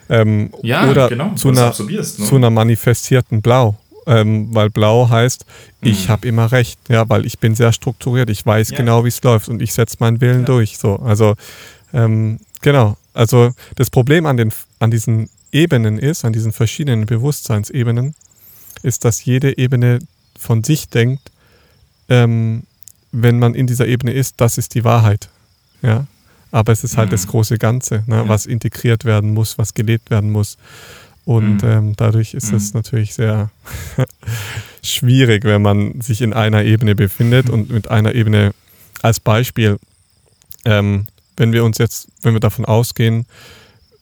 ähm, 0.09 0.51
ja, 0.61 0.89
oder 0.89 1.07
genau, 1.09 1.33
zu, 1.35 1.49
einer, 1.49 1.67
ne? 1.67 2.03
zu 2.03 2.35
einer 2.35 2.49
manifestierten 2.49 3.41
Blau. 3.41 3.75
ähm, 4.05 4.53
weil 4.53 4.69
blau 4.69 5.07
heißt, 5.09 5.45
ich 5.81 6.07
Mhm. 6.07 6.11
habe 6.11 6.27
immer 6.27 6.51
recht, 6.51 6.77
ja, 6.89 7.07
weil 7.07 7.25
ich 7.25 7.39
bin 7.39 7.55
sehr 7.55 7.71
strukturiert, 7.71 8.29
ich 8.29 8.45
weiß 8.45 8.71
Ja. 8.71 8.77
genau, 8.77 9.05
wie 9.05 9.07
es 9.07 9.23
läuft 9.23 9.47
und 9.47 9.61
ich 9.61 9.73
setze 9.73 9.95
meinen 10.01 10.19
Willen 10.19 10.41
Ja. 10.41 10.45
durch. 10.45 10.77
So, 10.77 10.97
also 10.97 11.35
ähm, 11.93 12.39
genau. 12.61 12.97
Also 13.13 13.51
das 13.75 13.89
Problem 13.89 14.25
an 14.25 14.35
den 14.35 14.51
an 14.79 14.91
diesen 14.91 15.29
Ebenen 15.53 15.97
ist, 15.99 16.25
an 16.25 16.33
diesen 16.33 16.51
verschiedenen 16.51 17.05
Bewusstseinsebenen, 17.05 18.13
ist, 18.81 19.05
dass 19.05 19.23
jede 19.23 19.57
Ebene 19.57 19.99
von 20.37 20.63
sich 20.65 20.89
denkt, 20.89 21.31
ähm, 22.09 22.63
wenn 23.13 23.39
man 23.39 23.53
in 23.55 23.67
dieser 23.67 23.87
Ebene 23.87 24.11
ist, 24.11 24.35
das 24.41 24.57
ist 24.57 24.73
die 24.75 24.83
Wahrheit. 24.83 25.29
Ja. 25.81 26.07
Aber 26.53 26.71
es 26.71 26.83
ist 26.83 26.97
halt 26.97 27.09
Mhm. 27.09 27.11
das 27.11 27.27
große 27.27 27.57
Ganze, 27.57 28.03
ne, 28.05 28.17
Ja. 28.17 28.27
was 28.29 28.45
integriert 28.45 29.05
werden 29.05 29.33
muss, 29.33 29.57
was 29.57 29.73
gelebt 29.73 30.11
werden 30.11 30.31
muss. 30.31 30.57
Und 31.25 31.63
Mhm. 31.63 31.69
ähm, 31.69 31.93
dadurch 31.97 32.35
ist 32.35 32.53
es 32.53 32.73
Mhm. 32.73 32.77
natürlich 32.79 33.15
sehr 33.15 33.49
schwierig, 34.83 35.45
wenn 35.45 35.63
man 35.63 35.99
sich 35.99 36.21
in 36.21 36.31
einer 36.31 36.63
Ebene 36.63 36.93
befindet 36.95 37.49
und 37.49 37.71
mit 37.71 37.89
einer 37.89 38.13
Ebene 38.13 38.53
als 39.01 39.19
Beispiel, 39.19 39.79
ähm, 40.65 41.07
wenn 41.37 41.53
wir 41.53 41.63
uns 41.63 41.79
jetzt, 41.79 42.07
wenn 42.21 42.33
wir 42.33 42.39
davon 42.39 42.65
ausgehen, 42.65 43.25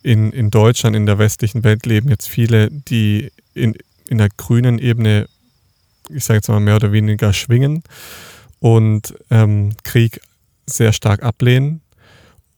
in, 0.03 0.31
in 0.33 0.51
Deutschland, 0.51 0.95
in 0.95 1.05
der 1.05 1.19
westlichen 1.19 1.63
Welt 1.63 1.85
leben 1.85 2.09
jetzt 2.09 2.27
viele, 2.27 2.69
die 2.69 3.31
in, 3.53 3.75
in 4.07 4.17
der 4.17 4.29
grünen 4.35 4.77
Ebene, 4.77 5.29
ich 6.09 6.25
sage 6.25 6.37
jetzt 6.39 6.49
mal 6.49 6.59
mehr 6.59 6.75
oder 6.75 6.91
weniger 6.91 7.31
schwingen 7.33 7.83
und 8.59 9.13
ähm, 9.29 9.73
Krieg 9.83 10.19
sehr 10.65 10.91
stark 10.91 11.23
ablehnen 11.23 11.80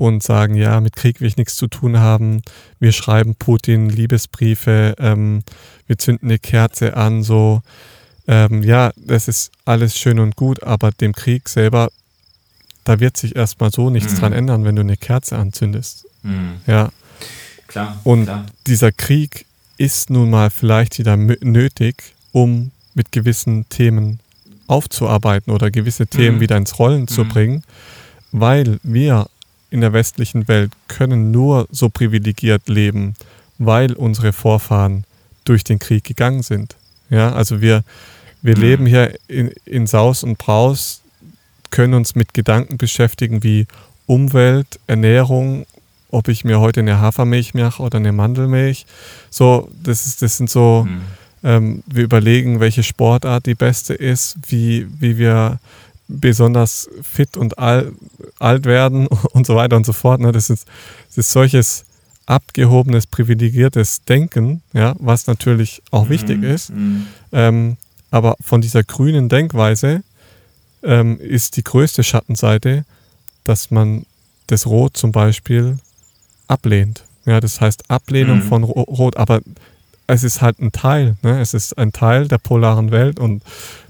und 0.03 0.21
sagen, 0.21 0.55
ja, 0.55 0.81
mit 0.81 0.95
Krieg 0.97 1.21
will 1.21 1.27
ich 1.27 1.37
nichts 1.37 1.55
zu 1.55 1.67
tun 1.67 1.97
haben. 1.99 2.41
Wir 2.79 2.91
schreiben 2.91 3.35
Putin 3.35 3.89
Liebesbriefe, 3.89 4.95
ähm, 4.99 5.43
wir 5.87 5.97
zünden 5.97 6.29
eine 6.29 6.39
Kerze 6.39 6.97
an, 6.97 7.23
so. 7.23 7.61
Ähm, 8.27 8.63
ja, 8.63 8.91
das 8.97 9.27
ist 9.27 9.51
alles 9.65 9.97
schön 9.97 10.19
und 10.19 10.35
gut, 10.35 10.63
aber 10.63 10.91
dem 10.91 11.13
Krieg 11.13 11.47
selber, 11.49 11.89
da 12.83 12.99
wird 12.99 13.15
sich 13.17 13.35
erstmal 13.35 13.71
so 13.71 13.89
nichts 13.89 14.13
Mhm. 14.13 14.19
dran 14.19 14.33
ändern, 14.33 14.63
wenn 14.65 14.75
du 14.75 14.81
eine 14.81 14.97
Kerze 14.97 15.37
anzündest. 15.37 16.05
Mhm. 16.23 16.55
Ja, 16.67 16.89
Klar. 17.67 17.99
Und- 18.03 18.25
klar. 18.25 18.45
dieser 18.67 18.91
Krieg 18.91 19.45
ist 19.77 20.09
nun 20.09 20.29
mal 20.29 20.49
vielleicht 20.49 20.99
wieder 20.99 21.15
nötig, 21.17 22.13
um 22.31 22.71
mit 22.93 23.11
gewissen 23.11 23.67
Themen 23.69 24.19
aufzuarbeiten 24.67 25.51
oder 25.53 25.71
gewisse 25.71 26.07
Themen 26.07 26.37
Mhm. 26.37 26.41
wieder 26.41 26.57
ins 26.57 26.77
Rollen 26.79 27.07
zu 27.07 27.23
Mhm. 27.25 27.29
bringen, 27.29 27.63
weil 28.31 28.79
wir 28.83 29.27
in 29.73 29.81
der 29.81 29.91
westlichen 29.91 30.47
Welt 30.47 30.71
können 30.87 31.31
nur 31.31 31.67
so 31.71 31.89
privilegiert 31.89 32.69
leben, 32.69 33.15
weil 33.57 33.93
unsere 33.93 34.31
Vorfahren 34.31 35.03
durch 35.45 35.63
den 35.63 35.79
Krieg 35.79 36.03
gegangen 36.03 36.43
sind. 36.43 36.75
Ja, 37.09 37.33
also 37.33 37.59
wir, 37.59 37.83
wir 38.43 38.55
Mhm. 38.55 38.61
leben 38.61 38.85
hier 38.85 39.15
in, 39.27 39.51
in 39.65 39.87
Saus 39.87 40.23
und 40.23 40.37
Braus, 40.37 41.01
können 41.71 41.95
uns 41.95 42.13
mit 42.13 42.35
Gedanken 42.35 42.77
beschäftigen 42.77 43.41
wie 43.43 43.65
Umwelt, 44.05 44.79
Ernährung, 44.85 45.65
ob 46.11 46.27
ich 46.27 46.45
mir 46.45 46.59
heute 46.59 46.81
eine 46.81 46.99
Hafermilch 47.01 47.55
mache 47.55 47.81
oder 47.81 47.97
eine 47.97 48.11
Mandelmilch. 48.11 48.85
So, 49.31 49.69
das, 49.81 50.05
ist, 50.05 50.21
das 50.21 50.37
sind 50.37 50.51
so, 50.51 50.85
Mhm. 50.87 51.01
ähm, 51.43 51.83
wir 51.87 52.03
überlegen, 52.03 52.59
welche 52.59 52.83
Sportart 52.83 53.47
die 53.47 53.55
beste 53.55 53.95
ist, 53.95 54.37
wie, 54.49 54.85
wie 54.99 55.17
wir 55.17 55.57
besonders 56.07 56.89
fit 57.01 57.37
und 57.37 57.57
al, 57.57 57.91
alt 58.39 58.65
werden 58.65 59.07
und 59.31 59.45
so 59.47 59.55
weiter 59.55 59.75
und 59.77 59.85
so 59.85 59.93
fort. 59.93 60.21
Ne? 60.21 60.31
Das, 60.31 60.49
ist, 60.49 60.67
das 61.09 61.17
ist 61.17 61.31
solches 61.31 61.85
abgehobenes, 62.25 63.05
privilegiertes 63.07 64.03
Denken, 64.05 64.61
ja, 64.73 64.95
was 64.99 65.27
natürlich 65.27 65.81
auch 65.91 66.09
wichtig 66.09 66.37
Mhm. 66.39 66.43
ist. 66.43 66.69
Mhm. 66.69 67.07
Ähm, 67.31 67.77
aber 68.11 68.35
von 68.41 68.61
dieser 68.61 68.83
grünen 68.83 69.27
Denkweise 69.27 70.03
ähm, 70.83 71.19
ist 71.19 71.57
die 71.57 71.63
größte 71.63 72.03
Schattenseite, 72.03 72.85
dass 73.43 73.71
man 73.71 74.05
das 74.47 74.65
Rot 74.67 74.95
zum 74.95 75.11
Beispiel 75.11 75.77
ablehnt. 76.47 77.03
Ja, 77.25 77.39
das 77.39 77.59
heißt 77.61 77.89
Ablehnung 77.89 78.37
Mhm. 78.39 78.43
von 78.43 78.63
Ro 78.63 78.81
Rot, 78.83 79.17
aber 79.17 79.41
es 80.07 80.23
ist 80.23 80.41
halt 80.41 80.59
ein 80.59 80.71
Teil. 80.71 81.15
Ne? 81.23 81.39
Es 81.41 81.53
ist 81.53 81.77
ein 81.77 81.91
Teil 81.93 82.27
der 82.27 82.37
polaren 82.37 82.91
Welt 82.91 83.19
und 83.19 83.41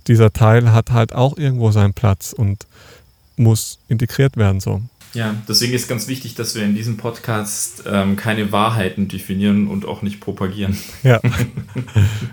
dieser 0.07 0.33
Teil 0.33 0.71
hat 0.71 0.91
halt 0.91 1.13
auch 1.13 1.37
irgendwo 1.37 1.71
seinen 1.71 1.93
Platz 1.93 2.33
und 2.33 2.65
muss 3.35 3.79
integriert 3.87 4.37
werden 4.37 4.59
so. 4.59 4.81
Ja, 5.13 5.35
deswegen 5.47 5.73
ist 5.73 5.87
ganz 5.87 6.07
wichtig, 6.07 6.33
dass 6.33 6.55
wir 6.55 6.63
in 6.63 6.73
diesem 6.73 6.97
Podcast 6.97 7.83
ähm, 7.85 8.15
keine 8.15 8.51
Wahrheiten 8.51 9.07
definieren 9.07 9.67
und 9.67 9.85
auch 9.85 10.01
nicht 10.01 10.19
propagieren. 10.19 10.75
Ja, 11.03 11.21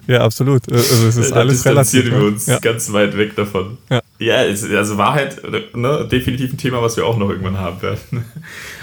ja 0.06 0.20
absolut. 0.24 0.70
Also 0.72 1.06
es 1.06 1.16
ist 1.16 1.32
Da 1.32 1.36
alles 1.36 1.64
relativ. 1.66 2.06
wir 2.06 2.24
uns 2.24 2.46
Ja. 2.46 2.58
ganz 2.58 2.90
weit 2.92 3.16
weg 3.18 3.36
davon. 3.36 3.76
Ja. 3.90 4.00
ja 4.18 4.36
also 4.36 4.96
Wahrheit, 4.96 5.42
ne, 5.74 6.08
definitiv 6.10 6.54
ein 6.54 6.58
Thema, 6.58 6.80
was 6.80 6.96
wir 6.96 7.04
auch 7.04 7.18
noch 7.18 7.28
irgendwann 7.28 7.58
haben 7.58 7.82
werden. 7.82 8.24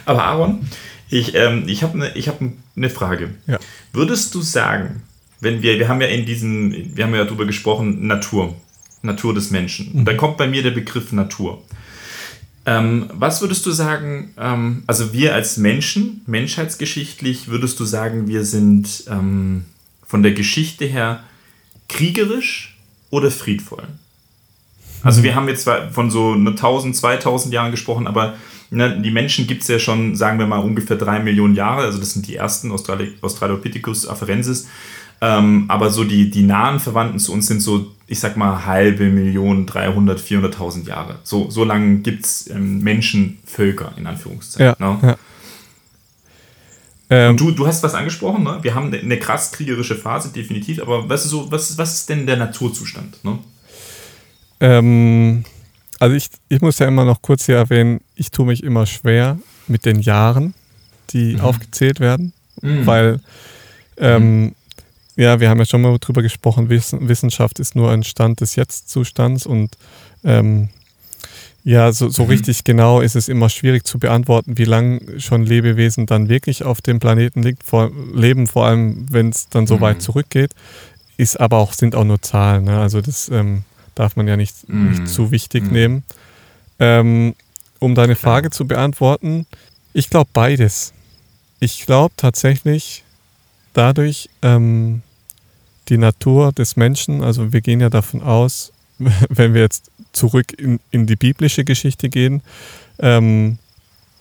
Aber 0.05 0.23
Aaron, 0.25 0.67
ich, 1.09 1.33
ähm, 1.33 1.63
ich 1.65 1.81
habe 1.81 1.93
eine 1.93 2.13
hab 2.13 2.39
ne 2.75 2.89
Frage. 2.91 3.31
Ja. 3.47 3.57
Würdest 3.93 4.35
du 4.35 4.41
sagen, 4.41 5.01
wenn 5.39 5.63
wir, 5.63 5.79
wir 5.79 5.87
haben 5.87 6.01
ja 6.01 6.07
in 6.07 6.25
diesem, 6.25 6.95
wir 6.95 7.03
haben 7.03 7.15
ja 7.15 7.23
darüber 7.23 7.45
gesprochen, 7.45 8.05
Natur, 8.05 8.55
Natur 9.01 9.33
des 9.33 9.51
Menschen. 9.51 9.91
Und 9.93 10.05
dann 10.05 10.17
kommt 10.17 10.37
bei 10.37 10.47
mir 10.47 10.63
der 10.63 10.71
Begriff 10.71 11.11
Natur. 11.11 11.61
Ähm, 12.65 13.09
was 13.13 13.41
würdest 13.41 13.65
du 13.65 13.71
sagen, 13.71 14.33
ähm, 14.37 14.83
also 14.87 15.13
wir 15.13 15.33
als 15.33 15.57
Menschen, 15.57 16.21
menschheitsgeschichtlich, 16.25 17.47
würdest 17.47 17.79
du 17.79 17.85
sagen, 17.85 18.27
wir 18.27 18.43
sind 18.43 19.05
ähm, 19.09 19.63
von 20.05 20.21
der 20.21 20.33
Geschichte 20.33 20.85
her 20.85 21.23
kriegerisch 21.87 22.77
oder 23.09 23.31
friedvoll? 23.31 23.87
Also 25.01 25.23
wir 25.23 25.35
haben 25.35 25.47
jetzt 25.47 25.69
von 25.91 26.11
so 26.11 26.35
ne 26.35 26.49
1000, 26.49 26.95
2000 26.95 27.53
Jahren 27.53 27.71
gesprochen, 27.71 28.07
aber 28.07 28.35
ne, 28.69 28.99
die 29.01 29.11
Menschen 29.11 29.47
gibt 29.47 29.61
es 29.61 29.69
ja 29.69 29.79
schon, 29.79 30.15
sagen 30.15 30.39
wir 30.39 30.47
mal, 30.47 30.59
ungefähr 30.59 30.97
drei 30.97 31.19
Millionen 31.19 31.55
Jahre. 31.55 31.83
Also 31.83 31.99
das 31.99 32.11
sind 32.11 32.27
die 32.27 32.35
ersten 32.35 32.71
Australi 32.71 33.13
Australopithecus 33.21 34.07
afarensis. 34.07 34.67
Ähm, 35.21 35.65
aber 35.67 35.89
so 35.89 36.03
die, 36.03 36.29
die 36.29 36.43
nahen 36.43 36.79
Verwandten 36.79 37.19
zu 37.19 37.31
uns 37.31 37.47
sind 37.47 37.61
so, 37.61 37.95
ich 38.07 38.19
sag 38.19 38.37
mal, 38.37 38.65
halbe 38.65 39.05
Million, 39.09 39.65
300, 39.65 40.19
400.000 40.19 40.87
Jahre. 40.87 41.19
So, 41.23 41.49
so 41.49 41.63
lange 41.65 41.97
gibt 41.97 42.25
es 42.25 42.49
ähm, 42.49 42.79
Menschenvölker, 42.79 43.93
in 43.97 44.07
Anführungszeichen. 44.07 44.75
Ja, 44.79 44.93
ne? 44.93 44.99
ja. 45.01 45.17
Ähm, 47.09 47.31
Und 47.31 47.39
du, 47.39 47.51
du 47.51 47.67
hast 47.67 47.83
was 47.83 47.93
angesprochen, 47.93 48.43
ne? 48.43 48.59
wir 48.61 48.75
haben 48.75 48.87
eine, 48.87 48.99
eine 48.99 49.17
krass 49.17 49.51
kriegerische 49.51 49.95
Phase, 49.95 50.29
definitiv, 50.33 50.81
aber 50.81 51.07
was 51.09 51.23
ist, 51.25 51.31
so, 51.31 51.49
was, 51.51 51.77
was 51.77 51.93
ist 51.93 52.09
denn 52.09 52.25
der 52.25 52.37
Naturzustand? 52.37 53.23
Ne? 53.23 53.39
Ähm, 54.59 55.43
also 55.99 56.15
ich, 56.15 56.27
ich 56.49 56.61
muss 56.61 56.79
ja 56.79 56.87
immer 56.87 57.05
noch 57.05 57.21
kurz 57.21 57.45
hier 57.45 57.55
erwähnen, 57.57 58.01
ich 58.15 58.31
tue 58.31 58.45
mich 58.45 58.63
immer 58.63 58.85
schwer 58.85 59.37
mit 59.67 59.85
den 59.85 59.99
Jahren, 59.99 60.53
die 61.11 61.35
Mhm. 61.35 61.41
aufgezählt 61.41 61.99
werden, 61.99 62.33
Mhm. 62.61 62.85
weil 62.85 63.19
ähm, 63.97 64.53
ja, 65.17 65.39
wir 65.39 65.49
haben 65.49 65.59
ja 65.59 65.65
schon 65.65 65.81
mal 65.81 65.97
drüber 65.99 66.21
gesprochen, 66.21 66.69
Wissen, 66.69 67.09
Wissenschaft 67.09 67.59
ist 67.59 67.75
nur 67.75 67.91
ein 67.91 68.03
Stand 68.03 68.39
des 68.39 68.55
Jetzt-Zustands 68.55 69.45
und 69.45 69.75
ähm, 70.23 70.69
ja, 71.63 71.91
so, 71.91 72.07
so 72.07 72.23
Mhm. 72.23 72.29
richtig 72.29 72.63
genau 72.63 73.01
ist 73.01 73.15
es 73.15 73.27
immer 73.27 73.49
schwierig 73.49 73.83
zu 73.83 73.99
beantworten, 73.99 74.57
wie 74.57 74.63
lange 74.63 75.19
schon 75.19 75.43
Lebewesen 75.45 76.05
dann 76.05 76.29
wirklich 76.29 76.63
auf 76.63 76.81
dem 76.81 76.99
Planeten 76.99 77.43
liegt, 77.43 77.63
vor, 77.63 77.91
leben, 78.13 78.47
vor 78.47 78.65
allem 78.67 79.05
wenn 79.11 79.29
es 79.29 79.49
dann 79.49 79.67
so 79.67 79.75
Mhm. 79.77 79.81
weit 79.81 80.01
zurückgeht, 80.01 80.51
ist 81.17 81.39
aber 81.39 81.57
auch, 81.57 81.73
sind 81.73 81.95
auch 81.95 82.05
nur 82.05 82.21
Zahlen. 82.21 82.63
Ne? 82.65 82.79
Also 82.79 83.01
das 83.01 83.27
ähm, 83.29 83.63
darf 83.95 84.15
man 84.15 84.27
ja 84.27 84.37
nicht, 84.37 84.69
Mhm. 84.69 84.89
nicht 84.89 85.07
zu 85.09 85.31
wichtig 85.31 85.65
Mhm. 85.65 85.71
nehmen. 85.73 86.03
Ähm, 86.79 87.35
um 87.79 87.95
deine 87.95 88.15
Frage 88.15 88.49
zu 88.51 88.65
beantworten, 88.65 89.45
ich 89.93 90.09
glaube 90.09 90.29
beides. 90.31 90.93
Ich 91.59 91.85
glaube 91.85 92.13
tatsächlich 92.17 93.03
dadurch 93.73 94.29
ähm, 94.43 95.01
die 95.89 95.97
Natur 95.97 96.51
des 96.51 96.75
Menschen, 96.75 97.23
also 97.23 97.53
wir 97.53 97.61
gehen 97.61 97.79
ja 97.79 97.89
davon 97.89 98.21
aus, 98.21 98.71
wenn 99.29 99.53
wir 99.53 99.61
jetzt 99.61 99.91
zurück 100.11 100.53
in, 100.57 100.79
in 100.91 101.05
die 101.05 101.15
biblische 101.15 101.63
Geschichte 101.63 102.09
gehen, 102.09 102.41
ähm, 102.99 103.57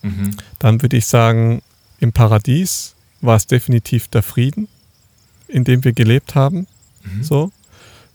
Mhm. 0.03 0.37
dann 0.59 0.81
würde 0.81 0.97
ich 0.97 1.05
sagen, 1.05 1.61
im 1.99 2.13
Paradies 2.13 2.93
war 3.21 3.35
es 3.35 3.47
definitiv 3.47 4.07
der 4.07 4.23
Frieden, 4.23 4.67
in 5.47 5.63
dem 5.63 5.83
wir 5.83 5.93
gelebt 5.93 6.35
haben. 6.35 6.67
Mhm. 7.03 7.23
So. 7.23 7.51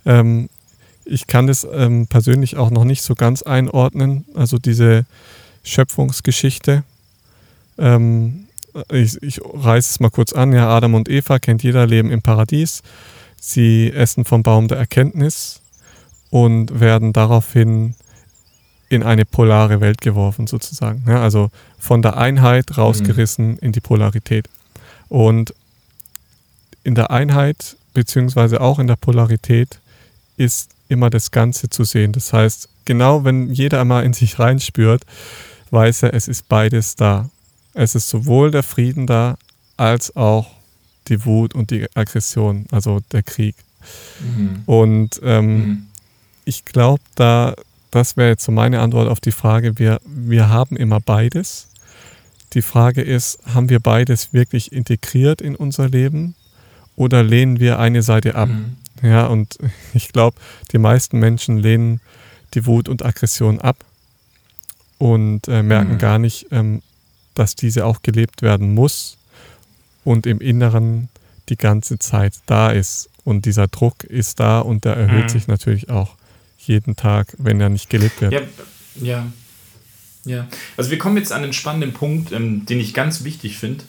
Ähm, 0.06 0.48
ich 1.04 1.26
kann 1.26 1.48
das 1.48 1.66
ähm, 1.70 2.06
persönlich 2.06 2.56
auch 2.56 2.70
noch 2.70 2.84
nicht 2.84 3.02
so 3.02 3.14
ganz 3.14 3.42
einordnen, 3.42 4.24
also 4.34 4.58
diese 4.58 5.04
Schöpfungsgeschichte. 5.64 6.84
Ähm, 7.78 8.46
ich, 8.90 9.20
ich 9.22 9.40
reiße 9.42 9.90
es 9.94 10.00
mal 10.00 10.10
kurz 10.10 10.32
an. 10.32 10.52
Ja, 10.52 10.68
Adam 10.68 10.94
und 10.94 11.08
Eva 11.08 11.38
kennt 11.38 11.62
jeder, 11.62 11.86
leben 11.86 12.10
im 12.10 12.22
Paradies. 12.22 12.82
Sie 13.44 13.92
essen 13.92 14.24
vom 14.24 14.44
Baum 14.44 14.68
der 14.68 14.78
Erkenntnis 14.78 15.62
und 16.30 16.78
werden 16.78 17.12
daraufhin 17.12 17.96
in 18.88 19.02
eine 19.02 19.24
polare 19.24 19.80
Welt 19.80 20.00
geworfen, 20.00 20.46
sozusagen. 20.46 21.02
Ja, 21.08 21.20
also 21.20 21.50
von 21.76 22.02
der 22.02 22.16
Einheit 22.16 22.78
rausgerissen 22.78 23.58
in 23.58 23.72
die 23.72 23.80
Polarität. 23.80 24.48
Und 25.08 25.54
in 26.84 26.94
der 26.94 27.10
Einheit, 27.10 27.76
beziehungsweise 27.94 28.60
auch 28.60 28.78
in 28.78 28.86
der 28.86 28.94
Polarität, 28.94 29.80
ist 30.36 30.70
immer 30.88 31.10
das 31.10 31.32
Ganze 31.32 31.68
zu 31.68 31.82
sehen. 31.82 32.12
Das 32.12 32.32
heißt, 32.32 32.68
genau 32.84 33.24
wenn 33.24 33.50
jeder 33.50 33.80
einmal 33.80 34.04
in 34.04 34.12
sich 34.12 34.38
reinspürt, 34.38 35.02
weiß 35.72 36.04
er, 36.04 36.14
es 36.14 36.28
ist 36.28 36.48
beides 36.48 36.94
da. 36.94 37.28
Es 37.74 37.96
ist 37.96 38.08
sowohl 38.08 38.52
der 38.52 38.62
Frieden 38.62 39.08
da, 39.08 39.36
als 39.76 40.14
auch 40.14 40.61
die 41.08 41.24
Wut 41.24 41.54
und 41.54 41.70
die 41.70 41.86
Aggression, 41.94 42.66
also 42.70 43.00
der 43.12 43.22
Krieg. 43.22 43.54
Mhm. 44.20 44.62
Und 44.66 45.20
ähm, 45.22 45.56
mhm. 45.56 45.86
ich 46.44 46.64
glaube, 46.64 47.02
da, 47.14 47.54
das 47.90 48.16
wäre 48.16 48.30
jetzt 48.30 48.44
so 48.44 48.52
meine 48.52 48.80
Antwort 48.80 49.08
auf 49.08 49.20
die 49.20 49.32
Frage, 49.32 49.78
wir, 49.78 50.00
wir 50.04 50.48
haben 50.48 50.76
immer 50.76 51.00
beides. 51.00 51.68
Die 52.52 52.62
Frage 52.62 53.02
ist, 53.02 53.38
haben 53.46 53.68
wir 53.68 53.80
beides 53.80 54.32
wirklich 54.32 54.72
integriert 54.72 55.40
in 55.40 55.56
unser 55.56 55.88
Leben 55.88 56.34
oder 56.96 57.22
lehnen 57.22 57.60
wir 57.60 57.78
eine 57.78 58.02
Seite 58.02 58.34
ab? 58.34 58.48
Mhm. 58.48 58.76
Ja, 59.02 59.26
und 59.26 59.58
ich 59.94 60.12
glaube, 60.12 60.36
die 60.72 60.78
meisten 60.78 61.18
Menschen 61.18 61.58
lehnen 61.58 62.00
die 62.54 62.66
Wut 62.66 62.88
und 62.88 63.04
Aggression 63.04 63.60
ab 63.60 63.84
und 64.98 65.48
äh, 65.48 65.62
merken 65.62 65.94
mhm. 65.94 65.98
gar 65.98 66.18
nicht, 66.18 66.46
ähm, 66.50 66.82
dass 67.34 67.56
diese 67.56 67.86
auch 67.86 68.02
gelebt 68.02 68.42
werden 68.42 68.74
muss 68.74 69.16
und 70.04 70.26
im 70.26 70.40
Inneren 70.40 71.08
die 71.48 71.56
ganze 71.56 71.98
Zeit 71.98 72.34
da 72.46 72.70
ist. 72.70 73.08
Und 73.24 73.46
dieser 73.46 73.68
Druck 73.68 74.04
ist 74.04 74.40
da 74.40 74.60
und 74.60 74.84
der 74.84 74.96
erhöht 74.96 75.24
mhm. 75.24 75.28
sich 75.28 75.46
natürlich 75.46 75.90
auch 75.90 76.16
jeden 76.58 76.96
Tag, 76.96 77.34
wenn 77.38 77.60
er 77.60 77.68
nicht 77.68 77.88
gelebt 77.88 78.20
wird. 78.20 78.32
Ja, 78.32 78.40
ja. 79.00 79.26
Ja, 80.24 80.46
also 80.76 80.90
wir 80.90 80.98
kommen 80.98 81.16
jetzt 81.16 81.32
an 81.32 81.42
einen 81.42 81.52
spannenden 81.52 81.92
Punkt, 81.92 82.30
ähm, 82.30 82.64
den 82.64 82.78
ich 82.78 82.94
ganz 82.94 83.24
wichtig 83.24 83.58
finde. 83.58 83.82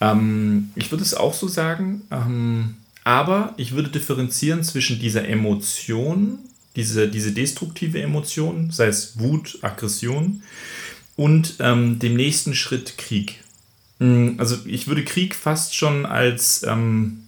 Ähm, 0.00 0.70
ich 0.76 0.92
würde 0.92 1.02
es 1.02 1.14
auch 1.14 1.34
so 1.34 1.48
sagen, 1.48 2.02
ähm, 2.12 2.76
aber 3.02 3.54
ich 3.56 3.72
würde 3.72 3.88
differenzieren 3.88 4.62
zwischen 4.62 5.00
dieser 5.00 5.26
Emotion, 5.26 6.38
diese, 6.76 7.08
diese 7.08 7.32
destruktive 7.32 8.00
Emotion, 8.00 8.70
sei 8.70 8.86
es 8.86 9.18
Wut, 9.18 9.58
Aggression, 9.62 10.42
und 11.16 11.56
ähm, 11.58 11.98
dem 11.98 12.14
nächsten 12.14 12.54
Schritt 12.54 12.96
Krieg. 12.96 13.42
Mm, 14.00 14.30
also 14.38 14.56
ich 14.66 14.88
würde 14.88 15.04
Krieg 15.04 15.36
fast 15.36 15.76
schon 15.76 16.04
als, 16.04 16.64
ähm, 16.66 17.22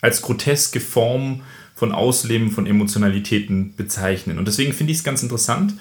als 0.00 0.20
groteske 0.22 0.80
Form 0.80 1.42
von 1.76 1.92
Ausleben 1.92 2.50
von 2.50 2.66
Emotionalitäten 2.66 3.76
bezeichnen. 3.76 4.38
Und 4.38 4.48
deswegen 4.48 4.72
finde 4.72 4.92
ich 4.92 4.98
es 4.98 5.04
ganz 5.04 5.22
interessant. 5.22 5.74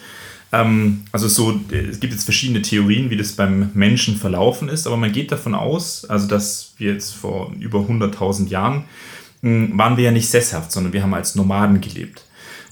Ähm, 0.51 1.01
also 1.11 1.27
so, 1.27 1.59
es 1.71 1.99
gibt 1.99 2.13
jetzt 2.13 2.25
verschiedene 2.25 2.61
Theorien, 2.61 3.09
wie 3.09 3.17
das 3.17 3.33
beim 3.33 3.71
Menschen 3.73 4.15
verlaufen 4.17 4.69
ist, 4.69 4.85
aber 4.85 4.97
man 4.97 5.11
geht 5.11 5.31
davon 5.31 5.55
aus, 5.55 6.05
also 6.05 6.27
dass 6.27 6.73
wir 6.77 6.93
jetzt 6.93 7.15
vor 7.15 7.51
über 7.59 7.79
100.000 7.79 8.49
Jahren 8.49 8.85
mh, 9.41 9.49
mm, 9.49 9.77
waren 9.77 9.97
wir 9.97 10.03
ja 10.03 10.11
nicht 10.11 10.29
sesshaft, 10.29 10.71
sondern 10.71 10.93
wir 10.93 11.01
haben 11.01 11.13
als 11.13 11.35
Nomaden 11.35 11.81
gelebt. 11.81 12.23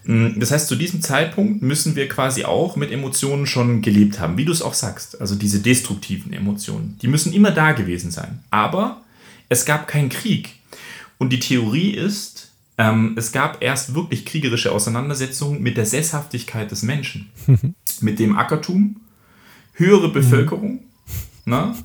Mm, 0.03 0.39
das 0.39 0.51
heißt, 0.51 0.67
zu 0.67 0.75
diesem 0.75 1.01
Zeitpunkt 1.01 1.61
müssen 1.61 1.95
wir 1.95 2.07
quasi 2.07 2.43
auch 2.43 2.75
mit 2.75 2.91
Emotionen 2.91 3.45
schon 3.45 3.81
gelebt 3.81 4.19
haben, 4.19 4.37
wie 4.37 4.45
du 4.45 4.51
es 4.51 4.61
auch 4.61 4.73
sagst. 4.73 5.19
Also 5.21 5.35
diese 5.35 5.59
destruktiven 5.59 6.33
Emotionen, 6.33 6.97
die 7.01 7.07
müssen 7.07 7.33
immer 7.33 7.51
da 7.51 7.71
gewesen 7.71 8.11
sein. 8.11 8.43
Aber 8.49 9.01
es 9.49 9.65
gab 9.65 9.87
keinen 9.87 10.09
Krieg. 10.09 10.55
Und 11.17 11.31
die 11.31 11.39
Theorie 11.39 11.91
ist, 11.91 12.51
ähm, 12.77 13.13
es 13.15 13.31
gab 13.31 13.61
erst 13.61 13.93
wirklich 13.93 14.25
kriegerische 14.25 14.71
Auseinandersetzungen 14.71 15.61
mit 15.61 15.77
der 15.77 15.85
Sesshaftigkeit 15.85 16.71
des 16.71 16.81
Menschen, 16.81 17.29
mit 18.01 18.17
dem 18.17 18.37
Ackertum, 18.37 19.01
höhere 19.73 20.07
mhm. 20.07 20.13
Bevölkerung, 20.13 20.79
ne? 21.45 21.75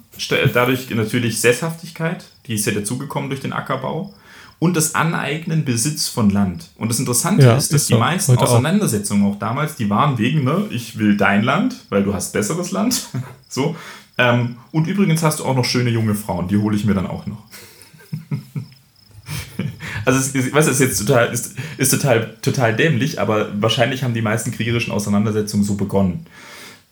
dadurch 0.54 0.88
natürlich 0.90 1.40
Sesshaftigkeit, 1.40 2.24
die 2.46 2.54
ist 2.54 2.66
ja 2.66 2.72
dazugekommen 2.72 3.28
durch 3.28 3.40
den 3.40 3.52
Ackerbau 3.52 4.14
und 4.59 4.76
das 4.76 4.94
Aneignen 4.94 5.64
Besitz 5.64 6.09
von 6.09 6.30
Land. 6.30 6.70
Und 6.76 6.88
das 6.88 6.98
Interessante 6.98 7.44
ja, 7.44 7.57
ist, 7.57 7.72
dass 7.72 7.82
ist 7.82 7.90
die 7.90 7.94
so. 7.94 7.98
meisten 7.98 8.32
Heute 8.32 8.42
Auseinandersetzungen 8.42 9.24
auch. 9.24 9.34
auch. 9.34 9.38
damals, 9.38 9.76
die 9.76 9.90
waren 9.90 10.16
wegen, 10.18 10.44
ne, 10.44 10.64
ich 10.70 10.98
will 10.98 11.16
dein 11.16 11.42
Land, 11.42 11.76
weil 11.90 12.02
du 12.02 12.14
hast 12.14 12.32
besseres 12.32 12.70
Land. 12.70 13.09
so. 13.48 13.76
Ähm, 14.18 14.57
und 14.72 14.86
übrigens 14.86 15.22
hast 15.22 15.40
du 15.40 15.44
auch 15.44 15.54
noch 15.54 15.64
schöne 15.64 15.90
junge 15.90 16.14
Frauen, 16.14 16.48
die 16.48 16.57
hole 16.57 16.74
ich 16.74 16.86
mir 16.86 16.94
dann 16.94 17.07
auch 17.07 17.26
noch. 17.26 17.42
also 20.07 20.18
es, 20.18 20.34
ich 20.34 20.54
weiß, 20.54 20.66
es 20.68 20.80
ist 20.80 20.80
jetzt 20.80 21.07
total, 21.07 21.32
ist, 21.32 21.54
ist 21.76 21.90
total, 21.90 22.34
total 22.40 22.74
dämlich, 22.74 23.20
aber 23.20 23.50
wahrscheinlich 23.61 24.04
haben 24.04 24.14
die 24.14 24.22
meisten 24.22 24.52
kriegerischen 24.52 24.90
Auseinandersetzungen 24.90 25.64
so 25.64 25.74
begonnen. 25.74 26.24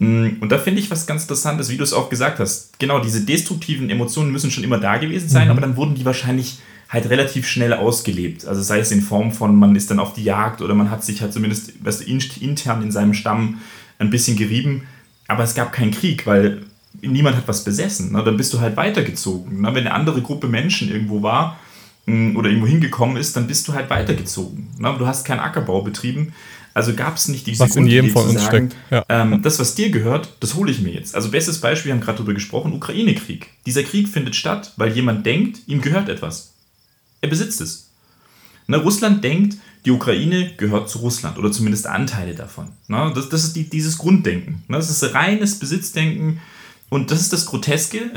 Mm, 0.00 0.32
und 0.40 0.52
da 0.52 0.58
finde 0.58 0.80
ich 0.80 0.90
was 0.90 1.06
ganz 1.06 1.22
Interessantes, 1.22 1.70
wie 1.70 1.78
du 1.78 1.84
es 1.84 1.94
auch 1.94 2.10
gesagt 2.10 2.40
hast. 2.40 2.78
Genau, 2.78 2.98
diese 2.98 3.22
destruktiven 3.22 3.88
Emotionen 3.88 4.30
müssen 4.30 4.50
schon 4.50 4.64
immer 4.64 4.78
da 4.78 4.98
gewesen 4.98 5.30
sein, 5.30 5.46
mhm. 5.46 5.52
aber 5.52 5.62
dann 5.62 5.76
wurden 5.76 5.94
die 5.94 6.04
wahrscheinlich 6.04 6.58
halt 6.88 7.10
relativ 7.10 7.46
schnell 7.46 7.72
ausgelebt. 7.72 8.46
Also 8.46 8.62
sei 8.62 8.78
es 8.78 8.92
in 8.92 9.02
Form 9.02 9.32
von, 9.32 9.56
man 9.56 9.74
ist 9.74 9.90
dann 9.90 9.98
auf 9.98 10.14
die 10.14 10.24
Jagd 10.24 10.62
oder 10.62 10.74
man 10.74 10.90
hat 10.90 11.04
sich 11.04 11.20
halt 11.20 11.32
zumindest 11.32 11.72
weißt 11.84 12.02
du, 12.02 12.10
intern 12.10 12.82
in 12.82 12.92
seinem 12.92 13.14
Stamm 13.14 13.60
ein 13.98 14.10
bisschen 14.10 14.36
gerieben. 14.36 14.86
Aber 15.26 15.42
es 15.42 15.54
gab 15.54 15.72
keinen 15.72 15.90
Krieg, 15.90 16.26
weil 16.26 16.62
niemand 17.00 17.36
hat 17.36 17.48
was 17.48 17.64
besessen. 17.64 18.12
Ne? 18.12 18.22
Dann 18.22 18.36
bist 18.36 18.52
du 18.52 18.60
halt 18.60 18.76
weitergezogen. 18.76 19.62
Ne? 19.62 19.68
Wenn 19.68 19.86
eine 19.86 19.94
andere 19.94 20.22
Gruppe 20.22 20.48
Menschen 20.48 20.90
irgendwo 20.90 21.22
war 21.22 21.58
mm, 22.06 22.36
oder 22.36 22.48
irgendwo 22.48 22.68
hingekommen 22.68 23.16
ist, 23.16 23.36
dann 23.36 23.46
bist 23.46 23.66
du 23.66 23.72
halt 23.72 23.90
weitergezogen. 23.90 24.68
Ne? 24.78 24.94
Du 24.98 25.06
hast 25.06 25.24
keinen 25.24 25.40
Ackerbau 25.40 25.82
betrieben. 25.82 26.32
Also 26.74 26.92
gab 26.94 27.16
es 27.16 27.28
nicht 27.28 27.46
diese 27.46 27.60
was 27.60 27.76
in 27.76 27.86
jedem 27.86 28.10
von 28.10 28.24
uns 28.28 28.42
sagen, 28.42 28.70
steckt. 28.70 28.76
Ja. 28.90 29.04
Ähm, 29.08 29.42
das, 29.42 29.60
was 29.60 29.76
dir 29.76 29.90
gehört, 29.90 30.28
das 30.40 30.54
hole 30.54 30.72
ich 30.72 30.80
mir 30.80 30.92
jetzt. 30.92 31.14
Also 31.14 31.30
bestes 31.30 31.60
Beispiel, 31.60 31.90
wir 31.90 31.94
haben 31.94 32.00
gerade 32.00 32.18
darüber 32.18 32.34
gesprochen, 32.34 32.72
Ukraine-Krieg. 32.72 33.48
Dieser 33.64 33.84
Krieg 33.84 34.08
findet 34.08 34.34
statt, 34.34 34.72
weil 34.76 34.90
jemand 34.90 35.24
denkt, 35.24 35.60
ihm 35.68 35.80
gehört 35.80 36.08
etwas. 36.08 36.53
Er 37.24 37.30
besitzt 37.30 37.62
es. 37.62 37.88
Ne, 38.66 38.76
Russland 38.76 39.24
denkt, 39.24 39.56
die 39.86 39.92
Ukraine 39.92 40.52
gehört 40.58 40.90
zu 40.90 40.98
Russland 40.98 41.38
oder 41.38 41.50
zumindest 41.50 41.86
Anteile 41.86 42.34
davon. 42.34 42.68
Ne, 42.86 43.12
das, 43.14 43.30
das 43.30 43.44
ist 43.44 43.56
die, 43.56 43.64
dieses 43.64 43.96
Grunddenken. 43.96 44.62
Ne, 44.68 44.76
das 44.76 44.90
ist 44.90 45.14
reines 45.14 45.58
Besitzdenken 45.58 46.42
und 46.90 47.10
das 47.10 47.22
ist 47.22 47.32
das 47.32 47.46
Groteske. 47.46 48.10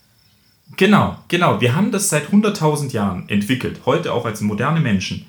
genau, 0.78 1.18
genau. 1.28 1.60
Wir 1.60 1.76
haben 1.76 1.92
das 1.92 2.08
seit 2.08 2.30
100.000 2.30 2.92
Jahren 2.92 3.28
entwickelt, 3.28 3.80
heute 3.84 4.14
auch 4.14 4.24
als 4.24 4.40
moderne 4.40 4.80
Menschen. 4.80 5.26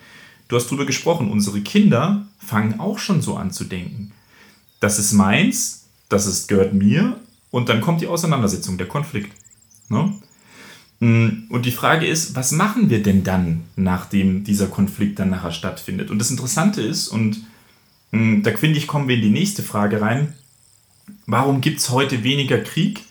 Du 0.47 0.55
hast 0.55 0.67
darüber 0.67 0.85
gesprochen, 0.85 1.29
unsere 1.29 1.59
Kinder 1.59 2.25
fangen 2.39 2.79
auch 2.79 2.97
schon 2.97 3.21
so 3.21 3.35
an 3.35 3.51
zu 3.51 3.65
denken. 3.65 4.13
Das 4.79 4.99
ist 4.99 5.11
meins, 5.11 5.89
das 6.07 6.27
ist, 6.27 6.47
gehört 6.47 6.73
mir 6.73 7.19
und 7.49 7.67
dann 7.67 7.81
kommt 7.81 7.99
die 7.99 8.07
Auseinandersetzung, 8.07 8.77
der 8.77 8.87
Konflikt. 8.87 9.33
Ne? 9.89 10.13
Mm, 11.01 11.47
und 11.49 11.65
die 11.65 11.71
Frage 11.71 12.05
ist, 12.05 12.35
was 12.35 12.51
machen 12.51 12.91
wir 12.91 13.01
denn 13.01 13.23
dann, 13.23 13.63
nachdem 13.75 14.43
dieser 14.43 14.67
Konflikt 14.67 15.17
dann 15.17 15.31
nachher 15.31 15.51
stattfindet? 15.51 16.11
Und 16.11 16.19
das 16.19 16.29
Interessante 16.29 16.81
ist, 16.81 17.07
und 17.07 17.41
mm, 18.11 18.43
da 18.43 18.51
finde 18.51 18.77
ich, 18.77 18.87
kommen 18.87 19.07
wir 19.07 19.15
in 19.15 19.23
die 19.23 19.31
nächste 19.31 19.63
Frage 19.63 19.99
rein, 19.99 20.33
warum 21.25 21.59
gibt 21.59 21.79
es 21.79 21.89
heute 21.89 22.23
weniger 22.23 22.59
Krieg 22.59 23.01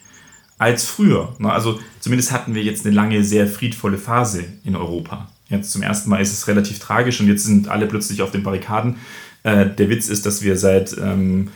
als 0.56 0.86
früher? 0.86 1.34
Also 1.42 1.80
zumindest 1.98 2.30
hatten 2.30 2.54
wir 2.54 2.62
jetzt 2.62 2.86
eine 2.86 2.94
lange, 2.94 3.24
sehr 3.24 3.48
friedvolle 3.48 3.98
Phase 3.98 4.44
in 4.64 4.76
Europa. 4.76 5.28
Jetzt 5.48 5.72
zum 5.72 5.82
ersten 5.82 6.10
Mal 6.10 6.22
ist 6.22 6.32
es 6.32 6.46
relativ 6.46 6.78
tragisch 6.78 7.20
und 7.20 7.26
jetzt 7.26 7.44
sind 7.44 7.66
alle 7.66 7.88
plötzlich 7.88 8.22
auf 8.22 8.30
den 8.30 8.44
Barrikaden. 8.44 8.98
Äh, 9.42 9.68
der 9.68 9.90
Witz 9.90 10.08
ist, 10.08 10.24
dass 10.26 10.42
wir 10.42 10.56
seit... 10.56 10.96
Ähm, 10.96 11.48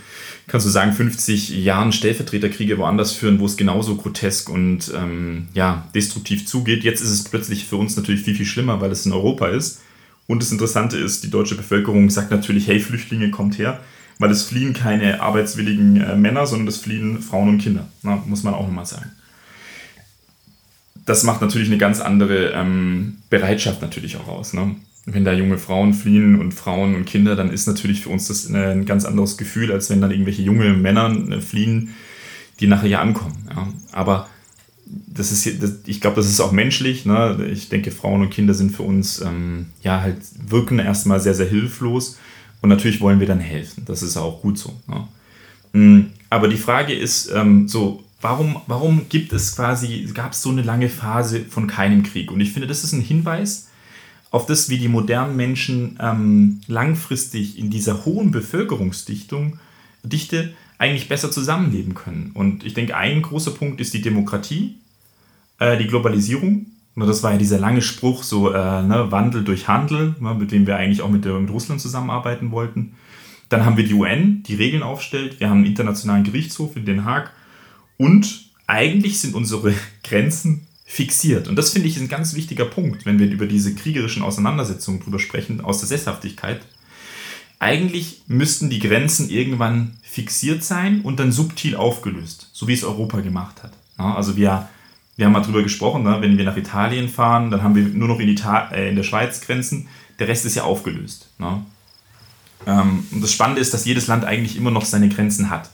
kannst 0.47 0.67
du 0.67 0.71
sagen, 0.71 0.93
50 0.93 1.51
Jahren 1.51 1.93
Stellvertreterkriege 1.93 2.79
woanders 2.79 3.13
führen, 3.13 3.41
wo 3.41 3.47
es 3.47 3.57
genauso 3.57 3.97
grotesk 3.97 4.49
und 4.49 4.93
ähm, 4.95 5.49
ja, 5.55 5.89
destruktiv 5.95 6.47
zugeht. 6.47 6.85
Jetzt 6.85 7.01
ist 7.01 7.11
es 7.11 7.25
plötzlich 7.25 7.65
für 7.65 7.77
uns 7.77 7.97
natürlich 7.97 8.23
viel, 8.23 8.35
viel 8.35 8.47
schlimmer, 8.47 8.81
weil 8.81 8.93
es 8.93 9.07
in 9.07 9.13
Europa 9.13 9.49
ist. 9.49 9.81
Und 10.27 10.43
das 10.43 10.53
Interessante 10.53 10.97
ist, 10.97 11.25
die 11.25 11.31
deutsche 11.31 11.55
Bevölkerung 11.55 12.09
sagt 12.11 12.31
natürlich, 12.31 12.67
hey, 12.67 12.81
Flüchtlinge, 12.81 13.31
kommt 13.31 13.59
her, 13.59 13.81
weil 14.19 14.31
es 14.31 14.43
fliehen 14.43 14.73
keine 14.73 15.21
arbeitswilligen 15.21 16.01
äh, 16.01 16.17
Männer, 16.17 16.47
sondern 16.47 16.69
es 16.69 16.79
fliehen 16.79 17.21
Frauen 17.21 17.49
und 17.49 17.59
Kinder. 17.59 17.89
Na, 18.03 18.23
muss 18.27 18.43
man 18.43 18.55
auch 18.55 18.67
nochmal 18.67 18.87
sagen. 18.87 19.11
Das 21.07 21.23
macht 21.23 21.43
natürlich 21.43 21.69
eine 21.69 21.79
ganz 21.79 22.01
andere 22.01 22.53
ähm, 22.53 23.19
Bereitschaft 23.29 23.83
natürlich 23.83 24.17
auch 24.17 24.29
aus. 24.29 24.55
Ne? 24.55 24.77
Wenn 25.07 25.25
da 25.25 25.33
junge 25.33 25.59
Frauen 25.59 25.93
fliehen 25.93 26.41
und 26.41 26.53
Frauen 26.53 26.95
und 26.95 27.05
Kinder, 27.05 27.37
dann 27.37 27.51
ist 27.51 27.67
natürlich 27.67 28.03
für 28.03 28.09
uns 28.09 28.29
das 28.29 28.49
ein 28.49 28.87
ganz 28.87 29.05
anderes 29.05 29.37
Gefühl, 29.37 29.71
als 29.71 29.91
wenn 29.91 30.01
dann 30.01 30.11
irgendwelche 30.11 30.43
junge 30.43 30.73
Männer 30.73 31.15
äh, 31.31 31.41
fliehen, 31.41 31.91
die 32.61 32.67
nachher 32.67 32.89
ja 32.89 33.01
ankommen. 33.01 33.47
Ja. 33.51 33.69
Aber 33.93 34.29
das 34.87 35.33
ist, 35.33 35.63
das, 35.63 35.81
ich 35.87 36.01
glaube, 36.01 36.17
das 36.17 36.27
ist 36.27 36.41
auch 36.41 36.53
menschlich. 36.53 37.05
Ne? 37.05 37.49
Ich 37.53 37.69
denke, 37.69 37.91
Frauen 37.91 38.23
und 38.23 38.31
Kinder 38.31 38.55
sind 38.55 38.73
für 38.75 38.83
uns, 38.83 39.21
ähm, 39.21 39.67
ja, 39.83 40.01
halt 40.01 40.19
wirken 40.49 40.79
erstmal 40.79 41.21
sehr, 41.21 41.35
sehr 41.35 41.49
hilflos. 41.49 42.19
Und 42.63 42.71
natürlich 42.71 43.01
wollen 43.01 43.21
wir 43.21 43.27
dann 43.27 43.41
helfen. 43.41 43.85
Das 43.85 44.03
ist 44.03 44.17
auch 44.17 44.41
gut 44.41 44.59
so. 44.59 44.75
Ne? 44.87 45.09
Mm, 45.73 46.07
aber 46.31 46.49
die 46.49 46.57
Frage 46.57 46.95
ist 46.95 47.31
ähm, 47.35 47.69
so, 47.69 48.03
warum, 48.23 48.57
warum 48.67 49.03
gibt 49.11 49.35
es 49.35 49.55
quasi, 49.55 50.09
gab 50.15 50.33
es 50.33 50.41
so 50.41 50.51
eine 50.51 50.63
lange 50.63 50.89
Phase 50.89 51.45
von 51.49 51.67
keinem 51.67 52.03
Krieg? 52.03 52.31
Und 52.31 52.41
ich 52.41 52.53
finde, 52.53 52.69
das 52.69 52.85
ist 52.85 52.93
ein 52.93 53.03
Hinweis, 53.03 53.69
auf 54.35 54.47
das, 54.47 54.69
wie 54.69 54.79
die 54.79 54.89
modernen 54.89 55.37
Menschen 55.37 55.97
ähm, 56.03 56.61
langfristig 56.67 57.57
in 57.57 57.71
dieser 57.71 58.05
hohen 58.05 58.33
Bevölkerungsdichtung 58.33 59.61
Dichte 60.03 60.53
eigentlich 60.77 61.09
besser 61.09 61.31
zusammenleben 61.31 61.95
können. 61.95 62.33
Und 62.35 62.65
ich 62.65 62.75
denke, 62.75 62.97
ein 62.97 63.23
großer 63.23 63.53
Punkt 63.53 63.81
ist 63.81 63.95
die 63.95 64.03
Demokratie, 64.03 64.75
äh, 65.61 65.79
die 65.79 65.87
Globalisierung 65.87 66.67
Das 66.97 67.23
war 67.23 67.31
ja 67.31 67.39
dieser 67.39 67.61
lange 67.61 67.81
Spruch, 67.81 68.25
so 68.25 68.51
äh, 68.51 68.83
ne, 68.83 69.13
Wandel 69.13 69.45
durch 69.45 69.69
Handel, 69.69 70.17
ne, 70.19 70.35
mit 70.35 70.51
dem 70.51 70.67
wir 70.67 70.79
eigentlich 70.79 71.03
auch 71.03 71.11
mit, 71.11 71.25
mit 71.25 71.51
Russland 71.51 71.81
zusammenarbeiten 71.81 72.51
wollten. 72.51 72.97
Dann 73.51 73.65
haben 73.65 73.77
wir 73.77 73.87
die 73.87 73.95
UN, 73.95 74.43
die 74.43 74.57
Regeln 74.57 74.83
aufstellt. 74.83 75.39
Wir 75.39 75.49
haben 75.49 75.59
einen 75.59 75.67
internationalen 75.67 76.25
Gerichtshof 76.25 76.75
in 76.75 76.85
Den 76.85 77.05
Haag. 77.05 77.31
Und 77.99 78.51
eigentlich 78.67 79.21
sind 79.21 79.37
unsere 79.37 79.75
Grenzen 80.03 80.67
fixiert. 80.95 81.49
Und 81.49 81.57
das 81.57 81.71
finde 81.71 81.89
ich 81.89 81.99
ein 81.99 82.07
ganz 82.07 82.35
wichtiger 82.35 82.67
Punkt, 82.67 83.05
wenn 83.05 83.19
wir 83.19 83.29
über 83.29 83.47
diese 83.47 83.75
kriegerischen 83.75 84.23
Auseinandersetzungen 84.23 85.01
drüber 85.01 85.19
sprechen, 85.19 85.61
aus 85.61 85.81
der 85.81 85.89
Sesshaftigkeit. 85.89 86.61
Eigentlich 87.59 88.23
müssten 88.29 88.71
die 88.71 88.79
Grenzen 88.79 89.29
irgendwann 89.29 89.97
fixiert 90.03 90.63
sein 90.63 91.01
und 91.01 91.19
dann 91.19 91.33
subtil 91.33 91.75
aufgelöst, 91.75 92.49
so 92.53 92.69
wie 92.69 92.75
es 92.75 92.85
Europa 92.85 93.23
gemacht 93.23 93.65
hat. 93.65 93.73
Also 93.97 94.37
wir, 94.37 94.69
wir 95.17 95.27
haben 95.27 95.33
mal 95.33 95.41
drüber 95.41 95.65
gesprochen, 95.65 96.05
ne? 96.05 96.19
wenn 96.21 96.39
wir 96.39 96.45
nach 96.45 96.57
Italien 96.57 97.09
fahren, 97.09 97.51
dann 97.51 97.65
haben 97.65 97.75
wir 97.75 97.83
nur 97.83 98.07
noch 98.07 98.21
in, 98.21 98.29
Ita 98.29 98.71
äh, 98.71 98.89
in 98.89 98.95
der 98.95 99.03
Schweiz 99.03 99.41
Grenzen, 99.41 99.89
der 100.21 100.29
Rest 100.29 100.47
ist 100.47 100.55
ja 100.55 100.63
aufgelöst. 100.63 101.29
Ne? 101.39 101.67
Ähm, 102.69 103.05
und 103.11 103.21
das 103.21 103.33
Spannende 103.33 103.61
ist, 103.61 103.75
dass 103.75 103.85
jedes 103.85 104.07
Land 104.07 104.25
eigentlich 104.25 104.57
immer 104.57 104.71
noch 104.71 104.85
seine 104.85 105.09
Grenzen 105.09 105.51
hat. 105.51 105.71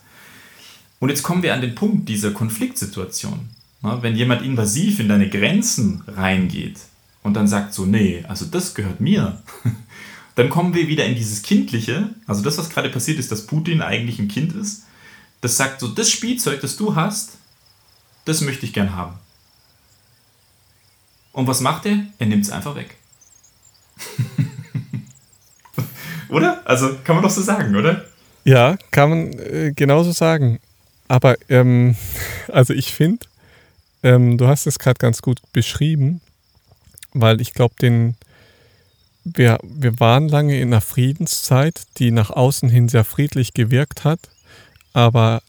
Und 0.98 1.10
jetzt 1.10 1.22
kommen 1.22 1.42
wir 1.42 1.52
an 1.52 1.60
den 1.60 1.74
Punkt 1.74 2.08
dieser 2.08 2.30
Konfliktsituation. 2.30 3.50
Wenn 3.82 4.14
jemand 4.14 4.42
invasiv 4.42 5.00
in 5.00 5.08
deine 5.08 5.30
Grenzen 5.30 6.02
reingeht 6.06 6.78
und 7.22 7.34
dann 7.34 7.48
sagt 7.48 7.72
so, 7.72 7.86
nee, 7.86 8.24
also 8.28 8.44
das 8.44 8.74
gehört 8.74 9.00
mir, 9.00 9.40
dann 10.34 10.50
kommen 10.50 10.74
wir 10.74 10.88
wieder 10.88 11.06
in 11.06 11.14
dieses 11.14 11.42
Kindliche. 11.42 12.10
Also 12.26 12.42
das, 12.42 12.58
was 12.58 12.68
gerade 12.68 12.90
passiert 12.90 13.18
ist, 13.18 13.32
dass 13.32 13.46
Putin 13.46 13.80
eigentlich 13.80 14.18
ein 14.18 14.28
Kind 14.28 14.54
ist, 14.54 14.84
das 15.40 15.56
sagt 15.56 15.80
so, 15.80 15.88
das 15.88 16.10
Spielzeug, 16.10 16.60
das 16.60 16.76
du 16.76 16.94
hast, 16.94 17.38
das 18.26 18.42
möchte 18.42 18.66
ich 18.66 18.72
gern 18.72 18.94
haben. 18.94 19.14
Und 21.32 21.46
was 21.46 21.60
macht 21.60 21.86
er? 21.86 22.06
Er 22.18 22.26
nimmt 22.26 22.44
es 22.44 22.50
einfach 22.50 22.74
weg. 22.74 22.96
oder? 26.28 26.62
Also 26.66 26.96
kann 27.04 27.16
man 27.16 27.22
doch 27.22 27.30
so 27.30 27.42
sagen, 27.42 27.74
oder? 27.76 28.04
Ja, 28.44 28.76
kann 28.90 29.10
man 29.10 29.32
äh, 29.32 29.72
genauso 29.74 30.12
sagen. 30.12 30.60
Aber 31.08 31.36
ähm, 31.48 31.96
also 32.48 32.74
ich 32.74 32.92
finde, 32.92 33.26
ähm, 34.02 34.38
du 34.38 34.46
hast 34.46 34.66
es 34.66 34.78
gerade 34.78 34.98
ganz 34.98 35.22
gut 35.22 35.40
beschrieben, 35.52 36.20
weil 37.12 37.40
ich 37.40 37.52
glaube, 37.52 37.74
den 37.80 38.16
wir, 39.24 39.58
wir 39.62 40.00
waren 40.00 40.28
lange 40.28 40.58
in 40.58 40.68
einer 40.68 40.80
Friedenszeit, 40.80 41.82
die 41.98 42.10
nach 42.10 42.30
außen 42.30 42.68
hin 42.68 42.88
sehr 42.88 43.04
friedlich 43.04 43.52
gewirkt 43.52 44.04
hat, 44.04 44.20
aber 44.92 45.42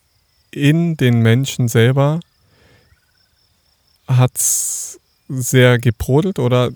in 0.51 0.97
den 0.97 1.21
Menschen 1.21 1.67
selber 1.67 2.19
hat 4.07 4.31
es 4.35 4.99
sehr 5.29 5.79
gebrodelt 5.79 6.39
oder 6.39 6.71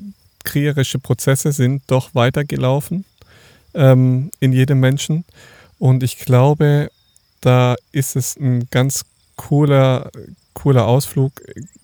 kriegerische 0.45 0.99
Prozesse 0.99 1.51
sind 1.51 1.83
doch 1.87 2.15
weitergelaufen 2.15 3.03
ähm, 3.73 4.31
in 4.39 4.53
jedem 4.53 4.79
Menschen. 4.79 5.25
Und 5.77 6.03
ich 6.03 6.19
glaube, 6.19 6.89
da 7.41 7.75
ist 7.91 8.15
es 8.15 8.37
ein 8.37 8.67
ganz 8.71 9.03
cooler, 9.35 10.11
cooler 10.53 10.85
Ausflug, 10.87 11.33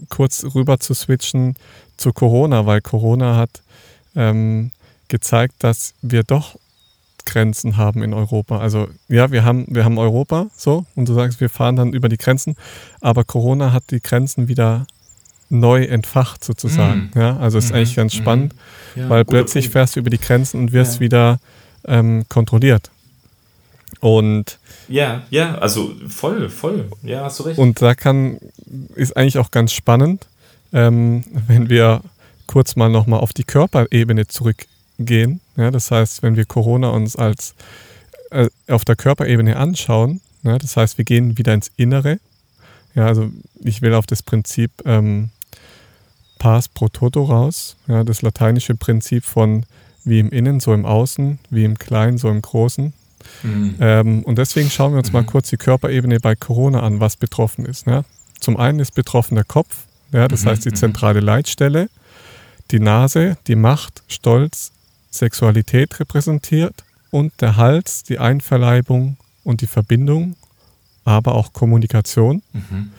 kurz 0.09 0.43
rüber 0.55 0.79
zu 0.79 0.93
switchen 0.93 1.55
zu 1.97 2.13
Corona, 2.13 2.65
weil 2.65 2.81
Corona 2.81 3.35
hat 3.35 3.61
ähm, 4.15 4.71
gezeigt, 5.07 5.55
dass 5.59 5.93
wir 6.01 6.23
doch 6.23 6.57
Grenzen 7.25 7.77
haben 7.77 8.01
in 8.03 8.13
Europa. 8.13 8.59
Also 8.59 8.87
ja, 9.07 9.31
wir 9.31 9.43
haben, 9.43 9.65
wir 9.69 9.85
haben 9.85 9.97
Europa 9.97 10.47
so 10.55 10.85
und 10.95 11.07
du 11.07 11.13
sagst, 11.13 11.39
wir 11.39 11.49
fahren 11.49 11.75
dann 11.75 11.93
über 11.93 12.09
die 12.09 12.17
Grenzen, 12.17 12.55
aber 12.99 13.23
Corona 13.23 13.71
hat 13.71 13.83
die 13.91 14.01
Grenzen 14.01 14.47
wieder 14.47 14.87
neu 15.49 15.83
entfacht 15.83 16.43
sozusagen. 16.43 17.11
Mm. 17.13 17.19
Ja, 17.19 17.37
also 17.37 17.57
ist 17.57 17.71
mm 17.71 17.75
eigentlich 17.75 17.95
ganz 17.95 18.13
mm 18.13 18.17
spannend, 18.17 18.55
ja, 18.95 19.09
weil 19.09 19.25
plötzlich 19.25 19.65
Punkt. 19.65 19.73
fährst 19.73 19.95
du 19.95 19.99
über 19.99 20.09
die 20.09 20.19
Grenzen 20.19 20.59
und 20.59 20.71
wirst 20.71 20.95
ja. 20.95 20.99
wieder 21.01 21.39
ähm, 21.85 22.25
kontrolliert. 22.29 22.89
Und 23.99 24.59
ja, 24.91 25.23
ja, 25.29 25.55
also 25.55 25.93
voll, 26.07 26.49
voll, 26.49 26.89
ja, 27.03 27.23
hast 27.23 27.39
du 27.39 27.43
recht. 27.43 27.59
Und 27.59 27.81
da 27.81 27.95
kann, 27.95 28.37
ist 28.95 29.15
eigentlich 29.15 29.37
auch 29.37 29.51
ganz 29.51 29.73
spannend, 29.73 30.27
ähm, 30.73 31.23
wenn 31.47 31.69
wir 31.69 32.01
kurz 32.47 32.75
mal 32.75 32.89
nochmal 32.89 33.21
auf 33.21 33.33
die 33.33 33.43
Körperebene 33.43 34.27
zurückgehen. 34.27 35.39
Ja, 35.55 35.71
das 35.71 35.91
heißt, 35.91 36.23
wenn 36.23 36.35
wir 36.35 36.45
Corona 36.45 36.89
uns 36.89 37.15
als 37.15 37.55
äh, 38.29 38.49
auf 38.67 38.85
der 38.85 38.95
Körperebene 38.95 39.55
anschauen, 39.55 40.21
ja, 40.43 40.57
das 40.57 40.75
heißt, 40.75 40.97
wir 40.97 41.05
gehen 41.05 41.37
wieder 41.37 41.53
ins 41.53 41.71
Innere. 41.77 42.19
Ja, 42.93 43.05
also 43.07 43.29
ich 43.59 43.81
will 43.81 43.93
auf 43.93 44.05
das 44.05 44.21
Prinzip 44.21 44.71
ähm, 44.85 45.29
Pars 46.39 46.67
pro 46.67 46.89
toto 46.89 47.23
raus, 47.23 47.77
ja, 47.87 48.03
das 48.03 48.21
lateinische 48.21 48.75
Prinzip 48.75 49.23
von 49.23 49.65
wie 50.03 50.19
im 50.19 50.29
Innen, 50.29 50.59
so 50.59 50.73
im 50.73 50.85
Außen, 50.85 51.39
wie 51.49 51.63
im 51.63 51.77
Kleinen, 51.77 52.17
so 52.17 52.29
im 52.29 52.41
Großen. 52.41 52.93
Mhm. 53.43 53.75
Ähm, 53.79 54.23
und 54.23 54.37
deswegen 54.37 54.69
schauen 54.69 54.93
wir 54.93 54.99
uns 54.99 55.09
mhm. 55.09 55.13
mal 55.13 55.23
kurz 55.23 55.49
die 55.49 55.57
Körperebene 55.57 56.19
bei 56.19 56.35
Corona 56.35 56.81
an, 56.81 56.99
was 56.99 57.17
betroffen 57.17 57.65
ist. 57.65 57.87
Ne? 57.87 58.05
Zum 58.39 58.57
einen 58.57 58.79
ist 58.79 58.95
betroffen 58.95 59.35
der 59.35 59.43
Kopf, 59.43 59.85
ja, 60.11 60.27
das 60.27 60.43
mhm. 60.43 60.49
heißt 60.49 60.65
die 60.65 60.69
mhm. 60.69 60.75
zentrale 60.75 61.19
Leitstelle, 61.19 61.89
die 62.71 62.79
Nase, 62.79 63.37
die 63.47 63.55
Macht, 63.55 64.03
Stolz, 64.07 64.71
Sexualität 65.11 65.99
repräsentiert 65.99 66.83
und 67.11 67.33
der 67.41 67.57
Hals, 67.57 68.03
die 68.03 68.19
Einverleibung 68.19 69.17
und 69.43 69.61
die 69.61 69.67
Verbindung, 69.67 70.35
aber 71.03 71.35
auch 71.35 71.53
Kommunikation. 71.53 72.41
Mhm. 72.53 72.91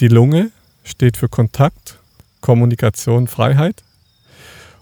Die 0.00 0.08
Lunge 0.08 0.50
steht 0.82 1.16
für 1.16 1.28
Kontakt, 1.28 1.98
Kommunikation, 2.40 3.28
Freiheit. 3.28 3.82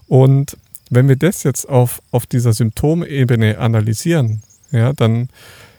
Und 0.07 0.57
wenn 0.89 1.07
wir 1.07 1.15
das 1.15 1.43
jetzt 1.43 1.67
auf, 1.67 2.01
auf 2.11 2.25
dieser 2.25 2.53
Symptomebene 2.53 3.57
analysieren, 3.57 4.41
ja, 4.73 4.91
dann 4.93 5.29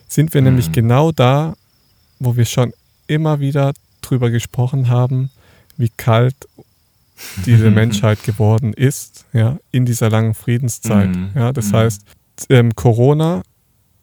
sind 0.07 0.33
wir 0.33 0.41
mhm. 0.41 0.45
nämlich 0.47 0.71
genau 0.71 1.11
da, 1.11 1.55
wo 2.19 2.35
wir 2.35 2.45
schon 2.45 2.73
immer 3.07 3.39
wieder 3.39 3.73
drüber 4.01 4.31
gesprochen 4.31 4.89
haben, 4.89 5.29
wie 5.77 5.89
kalt 5.89 6.35
diese 7.45 7.71
Menschheit 7.81 8.23
geworden 8.23 8.73
ist, 8.73 9.25
ja, 9.33 9.57
in 9.71 9.85
dieser 9.85 10.09
langen 10.09 10.33
Friedenszeit. 10.33 11.15
Mhm. 11.15 11.29
Ja, 11.35 11.53
das 11.53 11.67
mhm. 11.67 11.73
heißt, 11.73 12.01
ähm, 12.49 12.75
Corona 12.75 13.43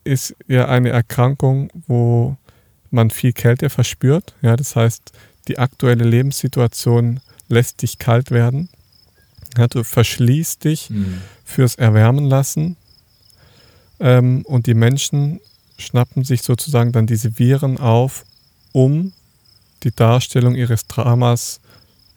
ist 0.05 0.35
ja 0.49 0.69
eine 0.69 0.91
Erkrankung, 0.91 1.71
wo 1.87 2.37
man 2.91 3.11
viel 3.11 3.33
Kälte 3.33 3.71
verspürt. 3.71 4.35
Ja, 4.43 4.57
das 4.57 4.77
heißt, 4.77 5.13
die 5.49 5.59
aktuelle 5.59 6.05
Lebenssituation 6.05 7.21
lässt 7.49 7.83
dich 7.83 7.99
kalt 7.99 8.31
werden. 8.31 8.69
Ja, 9.57 9.67
du 9.67 9.85
verschließt 9.85 10.65
dich 10.65 10.91
mhm. 10.91 11.21
fürs 11.45 11.75
Erwärmen 11.75 12.25
lassen. 12.25 12.77
Ähm, 14.03 14.43
und 14.45 14.67
die 14.67 14.75
Menschen 14.75 15.41
schnappen 15.79 16.25
sich 16.25 16.43
sozusagen 16.43 16.93
dann 16.93 17.07
diese 17.07 17.39
Viren 17.39 17.79
auf, 17.79 18.25
um 18.73 19.13
die 19.85 19.95
Darstellung 19.95 20.55
ihres 20.55 20.87
Dramas 20.87 21.61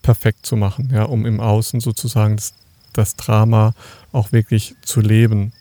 perfekt 0.02 0.46
zu 0.46 0.56
machen, 0.56 0.90
ja, 0.92 1.04
um 1.04 1.26
im 1.26 1.40
Außen 1.40 1.80
sozusagen 1.80 2.36
das, 2.36 2.54
das 2.94 3.16
Drama 3.16 3.74
auch 4.12 4.32
wirklich 4.32 4.76
zu 4.84 5.00
leben. 5.00 5.54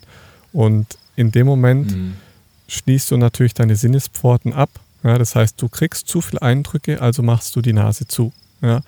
Und 0.52 0.86
in 1.16 1.30
dem 1.30 1.46
Moment 1.46 1.92
mhm. 1.92 2.16
schließt 2.68 3.10
du 3.10 3.16
natürlich 3.16 3.54
deine 3.54 3.76
Sinnespforten 3.76 4.52
ab. 4.52 4.70
Ja, 5.02 5.18
das 5.18 5.34
heißt, 5.34 5.60
du 5.60 5.68
kriegst 5.68 6.08
zu 6.08 6.20
viele 6.20 6.42
Eindrücke, 6.42 7.00
also 7.00 7.22
machst 7.22 7.54
du 7.56 7.60
die 7.60 7.72
Nase 7.72 8.06
zu. 8.06 8.32
Ja. 8.62 8.80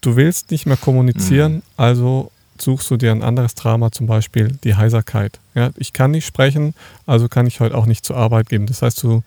Du 0.00 0.16
willst 0.16 0.50
nicht 0.50 0.66
mehr 0.66 0.76
kommunizieren, 0.76 1.54
mhm. 1.54 1.62
also 1.76 2.30
suchst 2.62 2.90
du 2.90 2.96
dir 2.96 3.12
ein 3.12 3.22
anderes 3.22 3.54
Drama, 3.54 3.90
zum 3.90 4.06
Beispiel 4.06 4.58
die 4.64 4.74
Heiserkeit. 4.74 5.40
Ja, 5.54 5.70
ich 5.76 5.92
kann 5.92 6.10
nicht 6.12 6.26
sprechen, 6.26 6.74
also 7.06 7.28
kann 7.28 7.46
ich 7.46 7.60
heute 7.60 7.76
auch 7.76 7.86
nicht 7.86 8.04
zur 8.04 8.16
Arbeit 8.16 8.48
gehen. 8.48 8.66
Das 8.66 8.82
heißt, 8.82 9.02
du, 9.02 9.22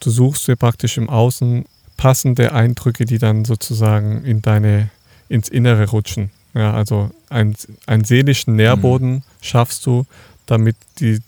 du 0.00 0.10
suchst 0.10 0.48
dir 0.48 0.56
praktisch 0.56 0.96
im 0.96 1.08
Außen 1.08 1.64
passende 1.96 2.52
Eindrücke, 2.52 3.04
die 3.04 3.18
dann 3.18 3.44
sozusagen 3.44 4.24
in 4.24 4.42
deine, 4.42 4.90
ins 5.28 5.48
Innere 5.48 5.90
rutschen. 5.90 6.30
Ja, 6.54 6.72
also 6.74 7.10
ein, 7.28 7.54
einen 7.86 8.04
seelischen 8.04 8.56
Nährboden 8.56 9.10
mhm. 9.10 9.22
schaffst 9.40 9.86
du, 9.86 10.06
damit 10.46 10.76
die, 10.98 11.20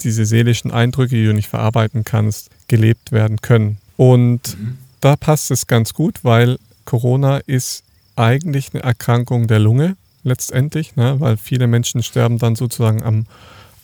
diese 0.00 0.24
seelischen 0.24 0.70
Eindrücke, 0.70 1.16
die 1.16 1.26
du 1.26 1.34
nicht 1.34 1.48
verarbeiten 1.48 2.04
kannst, 2.04 2.50
gelebt 2.68 3.12
werden 3.12 3.40
können. 3.40 3.78
Und 3.96 4.58
mhm. 4.58 4.78
da 5.00 5.16
passt 5.16 5.50
es 5.50 5.66
ganz 5.66 5.92
gut, 5.92 6.20
weil 6.22 6.58
Corona 6.84 7.38
ist 7.38 7.82
eigentlich 8.16 8.72
eine 8.72 8.82
Erkrankung 8.82 9.48
der 9.48 9.58
Lunge 9.58 9.96
letztendlich, 10.24 10.96
ne? 10.96 11.20
weil 11.20 11.36
viele 11.36 11.66
Menschen 11.66 12.02
sterben 12.02 12.38
dann 12.38 12.56
sozusagen 12.56 13.02
am 13.02 13.26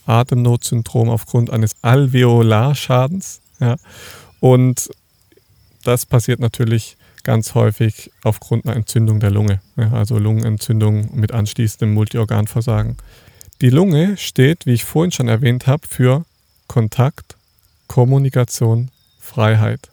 Atemnotsyndrom 0.07 1.09
aufgrund 1.09 1.51
eines 1.51 1.77
Alveolarschadens. 1.83 3.41
Ja? 3.61 3.77
Und 4.41 4.91
das 5.85 6.07
passiert 6.07 6.41
natürlich 6.41 6.97
ganz 7.23 7.55
häufig 7.55 8.11
aufgrund 8.25 8.65
einer 8.65 8.77
Entzündung 8.77 9.21
der 9.21 9.31
Lunge, 9.31 9.61
ja? 9.77 9.93
also 9.93 10.19
Lungenentzündung 10.19 11.15
mit 11.15 11.33
anschließendem 11.33 11.93
Multiorganversagen. 11.93 12.97
Die 13.61 13.71
Lunge 13.71 14.17
steht, 14.17 14.65
wie 14.65 14.73
ich 14.73 14.85
vorhin 14.85 15.13
schon 15.13 15.29
erwähnt 15.29 15.67
habe, 15.67 15.87
für 15.87 16.25
Kontakt, 16.67 17.37
Kommunikation, 17.89 18.91
Freiheit. 19.19 19.91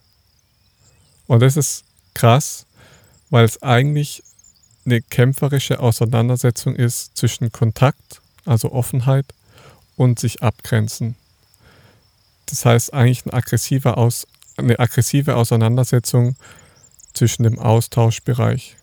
Und 1.27 1.41
das 1.41 1.57
ist 1.57 1.83
krass, 2.13 2.65
weil 3.29 3.43
es 3.43 3.61
eigentlich 3.61 4.23
eine 4.87 5.01
kämpferische 5.01 5.79
Auseinandersetzung 5.79 6.75
ist 6.75 7.15
zwischen 7.15 7.51
Kontakt, 7.51 8.21
also 8.45 8.71
Offenheit, 8.71 9.25
und 9.97 10.19
sich 10.19 10.41
abgrenzen. 10.41 11.15
Das 12.45 12.65
heißt 12.65 12.93
eigentlich 12.93 13.25
eine 13.25 13.33
aggressive, 13.33 13.97
Aus, 13.97 14.25
eine 14.55 14.79
aggressive 14.79 15.35
Auseinandersetzung 15.35 16.35
zwischen 17.13 17.43
dem 17.43 17.59
Austauschbereich. 17.59 18.77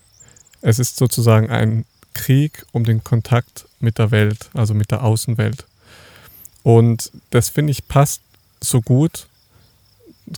Es 0.60 0.78
ist 0.78 0.96
sozusagen 0.96 1.50
ein 1.50 1.86
Krieg 2.12 2.66
um 2.72 2.84
den 2.84 3.02
Kontakt 3.02 3.66
mit 3.80 3.98
der 3.98 4.10
Welt, 4.10 4.50
also 4.54 4.74
mit 4.74 4.90
der 4.90 5.02
Außenwelt. 5.02 5.64
Und 6.62 7.10
das 7.30 7.48
finde 7.48 7.70
ich 7.70 7.88
passt 7.88 8.20
so 8.60 8.80
gut, 8.82 9.26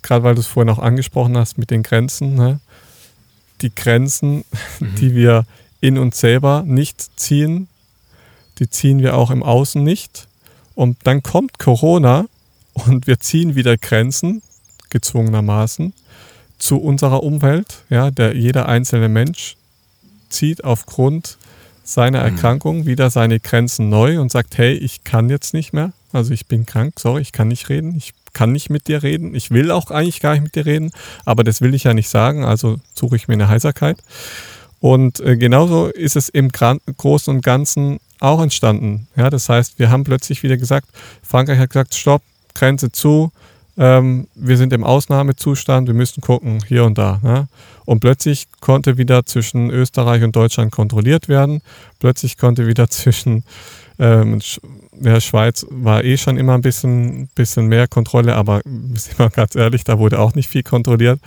gerade 0.03 0.25
weil 0.25 0.35
du 0.35 0.41
es 0.41 0.47
vorhin 0.47 0.73
auch 0.73 0.79
angesprochen 0.79 1.37
hast 1.37 1.59
mit 1.59 1.71
den 1.71 1.83
Grenzen. 1.83 2.35
Ne? 2.35 2.61
Die 3.63 3.75
Grenzen, 3.75 4.45
mhm. 4.81 4.95
die 4.97 5.15
wir 5.15 5.47
in 5.81 5.99
uns 5.99 6.19
selber 6.19 6.63
nicht 6.67 7.19
ziehen, 7.19 7.69
die 8.59 8.71
ziehen 8.71 9.01
wir 9.01 9.17
auch 9.17 9.31
im 9.31 9.43
Außen 9.43 9.83
nicht. 9.83 10.29
Und 10.75 10.99
dann 11.05 11.23
kommt 11.23 11.59
Corona 11.59 12.27
und 12.73 13.07
wir 13.07 13.19
ziehen 13.21 13.55
wieder 13.55 13.77
Grenzen, 13.77 14.43
gezwungenermaßen, 14.91 15.93
zu 16.59 16.79
unserer 16.79 17.23
Umwelt. 17.23 17.85
Ja, 17.91 18.11
der, 18.11 18.35
jeder 18.35 18.69
einzelne 18.69 19.09
Mensch 19.09 19.57
zieht 20.29 20.65
aufgrund 20.65 21.39
seiner 21.85 22.21
mhm. 22.21 22.27
Erkrankung 22.27 22.87
wieder 22.87 23.11
seine 23.11 23.41
Grenzen 23.41 23.89
neu 23.89 24.21
und 24.21 24.31
sagt, 24.31 24.59
hey, 24.59 24.75
ich 24.75 25.05
kann 25.05 25.31
jetzt 25.31 25.55
nicht 25.55 25.73
mehr. 25.73 25.93
Also 26.13 26.33
ich 26.33 26.47
bin 26.47 26.67
krank, 26.67 26.99
sorry, 26.99 27.23
ich 27.23 27.33
kann 27.33 27.49
nicht 27.49 27.69
reden, 27.69 27.95
ich 27.97 28.13
kann 28.37 28.53
nicht 28.53 28.69
mit 28.69 28.87
dir 28.87 29.03
reden, 29.03 29.35
ich 29.35 29.51
will 29.51 29.71
auch 29.71 29.91
eigentlich 29.91 30.21
gar 30.21 30.35
nicht 30.35 30.43
mit 30.43 30.55
dir 30.55 30.67
reden, 30.67 30.91
aber 31.25 31.43
das 31.43 31.63
will 31.63 31.75
ich 31.75 31.85
ja 31.85 31.95
nicht 31.95 32.11
sagen, 32.11 32.45
also 32.45 32.77
suche 32.95 33.17
ich 33.17 33.29
mir 33.29 33.35
eine 33.35 33.49
Heiserkeit. 33.49 33.97
Und 34.79 35.21
äh, 35.21 35.39
genauso 35.39 35.87
ist 35.87 36.17
es 36.17 36.29
im 36.29 36.51
Großen 36.51 37.35
und 37.35 37.43
Ganzen 37.43 37.99
auch 38.21 38.43
entstanden. 38.43 39.09
Ja, 39.17 39.31
das 39.31 39.49
heißt, 39.49 39.79
wir 39.79 39.89
haben 39.91 40.05
plötzlich 40.05 40.43
wieder 40.43 40.59
gesagt, 40.59 40.89
Frankreich 41.23 41.59
hat 41.59 41.71
gesagt, 41.71 41.95
stopp, 41.95 42.21
Grenze 42.55 42.93
zu, 42.93 43.33
ähm, 43.79 44.27
wir 44.35 44.59
sind 44.59 44.75
im 44.75 44.85
Ausnahmezustand, 44.85 45.87
wir 45.87 45.95
müssen 45.95 46.21
gucken, 46.21 46.63
hier 46.69 46.85
und 46.85 46.99
da. 46.99 47.21
Ja. 47.25 47.47
Und 47.87 48.01
plötzlich 48.01 48.49
konnte 48.61 48.99
wieder 48.99 49.25
zwischen 49.25 49.71
Österreich 49.71 50.23
und 50.23 50.37
Deutschland 50.37 50.73
kontrolliert 50.73 51.29
werden. 51.29 51.63
Plötzlich 52.01 52.37
konnte 52.37 52.67
wieder 52.67 52.91
zwischen 52.91 53.45
ähm, 53.99 54.41
ja, 55.01 55.21
Schweiz 55.21 55.67
war 55.71 56.05
eh 56.05 56.17
schon 56.17 56.37
immer 56.37 56.55
ein 56.55 56.63
bisschen, 56.63 57.29
bisschen 57.35 57.67
mehr 57.67 57.89
Kontrolle, 57.89 58.35
aber 58.35 58.63
sind 58.95 59.19
wir 59.19 59.31
ganz 59.31 59.55
ehrlich, 59.55 59.85
da 59.85 59.99
wurde 59.99 60.19
auch 60.19 60.35
nicht 60.35 60.49
viel 60.49 60.63
kontrolliert. 60.63 61.21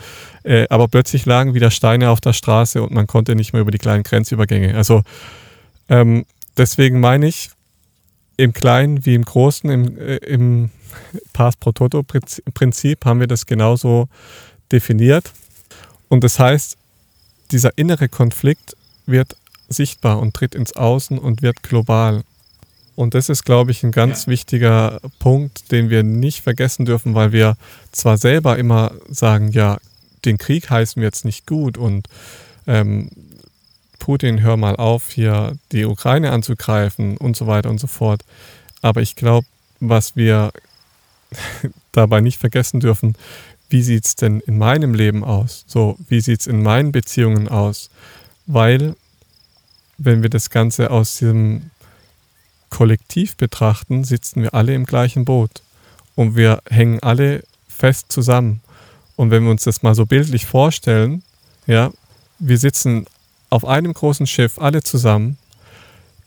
Äh, 0.43 0.67
aber 0.70 0.88
plötzlich 0.88 1.26
lagen 1.26 1.53
wieder 1.53 1.72
Steine 1.72 2.09
auf 2.09 2.22
der 2.22 2.34
Straße 2.34 2.82
und 2.82 2.91
man 2.91 3.07
konnte 3.07 3.36
nicht 3.36 3.53
mehr 3.53 3.61
über 3.61 3.72
die 3.72 3.78
kleinen 3.78 4.03
Grenzübergänge. 4.03 4.76
Also 4.76 5.03
ähm, 5.89 6.26
deswegen 6.57 6.99
meine 6.99 7.28
ich, 7.28 7.49
im 8.38 8.53
Kleinen 8.53 9.05
wie 9.05 9.15
im 9.15 9.26
Großen, 9.26 9.70
im, 9.70 9.97
äh, 9.97 10.15
im 10.17 10.70
Pass 11.34 11.57
pro 11.57 11.72
Toto 11.72 12.03
Prinzip 12.03 13.05
haben 13.05 13.20
wir 13.20 13.28
das 13.28 13.45
genauso 13.45 14.07
definiert. 14.72 15.32
Und 16.07 16.24
das 16.24 16.39
heißt, 16.39 16.78
dieser 17.51 17.78
innere 17.78 18.07
Konflikt 18.07 18.76
wird 19.05 19.36
sichtbar 19.67 20.20
und 20.20 20.34
tritt 20.34 20.55
ins 20.55 20.76
Außen 20.76 21.17
und 21.17 21.41
wird 21.41 21.63
global. 21.63 22.24
Und 23.00 23.14
das 23.14 23.30
ist, 23.30 23.45
glaube 23.45 23.72
ich, 23.72 23.82
ein 23.84 23.93
ganz 23.93 24.26
ja. 24.26 24.32
wichtiger 24.34 25.00
Punkt, 25.20 25.72
den 25.72 25.89
wir 25.89 26.04
nicht 26.04 26.41
vergessen 26.41 26.84
dürfen, 26.84 27.16
weil 27.16 27.32
wir 27.32 27.56
zwar 27.93 28.18
selber 28.18 28.58
immer 28.58 28.91
sagen, 29.08 29.54
ja, 29.54 29.78
den 30.26 30.38
Krieg 30.38 30.70
heißen 30.70 31.02
wir 31.02 31.08
jetzt 31.08 31.24
nicht 31.24 31.47
gut 31.47 31.78
und 31.78 32.10
ähm, 32.68 33.10
Putin, 34.00 34.41
hör 34.41 34.58
mal 34.58 34.76
auf, 34.76 35.12
hier 35.12 35.56
die 35.72 35.86
Ukraine 35.86 36.32
anzugreifen 36.32 37.16
und 37.16 37.38
so 37.38 37.47
weiter 37.47 37.70
und 37.70 37.80
so 37.80 37.88
fort. 37.88 38.26
Aber 38.82 39.02
ich 39.02 39.16
glaube, 39.16 39.47
was 39.80 40.18
wir 40.18 40.52
dabei 41.93 42.20
nicht 42.20 42.38
vergessen 42.38 42.82
dürfen, 42.82 43.16
wie 43.70 43.82
sieht 43.82 44.08
es 44.08 44.16
denn 44.18 44.41
in 44.41 44.58
meinem 44.58 44.93
Leben 44.93 45.24
aus? 45.24 45.64
So, 45.68 45.95
wie 46.10 46.20
sieht 46.20 46.41
es 46.41 46.47
in 46.47 46.64
meinen 46.64 46.91
Beziehungen 46.91 47.47
aus? 47.47 47.91
Weil, 48.45 48.97
wenn 49.97 50.22
wir 50.22 50.30
das 50.30 50.50
Ganze 50.50 50.91
aus 50.91 51.16
diesem 51.16 51.72
Kollektiv 52.70 53.36
betrachten, 53.38 54.03
sitzen 54.03 54.41
wir 54.41 54.53
alle 54.53 54.74
im 54.74 54.86
gleichen 54.86 55.26
Boot 55.26 55.61
und 56.15 56.36
wir 56.36 56.61
hängen 56.70 56.99
alle 57.01 57.43
fest 57.67 58.11
zusammen. 58.11 58.61
Und 59.15 59.32
wenn 59.32 59.43
wir 59.43 59.51
uns 59.51 59.63
das 59.63 59.84
mal 59.84 59.95
so 59.95 60.05
bildlich 60.05 60.45
vorstellen, 60.45 61.24
ja, 61.67 61.91
wir 62.39 62.57
sitzen 62.57 63.05
auf 63.49 63.65
einem 63.65 63.93
großen 63.93 64.28
Schiff 64.28 64.59
alle 64.59 64.84
zusammen, 64.84 65.38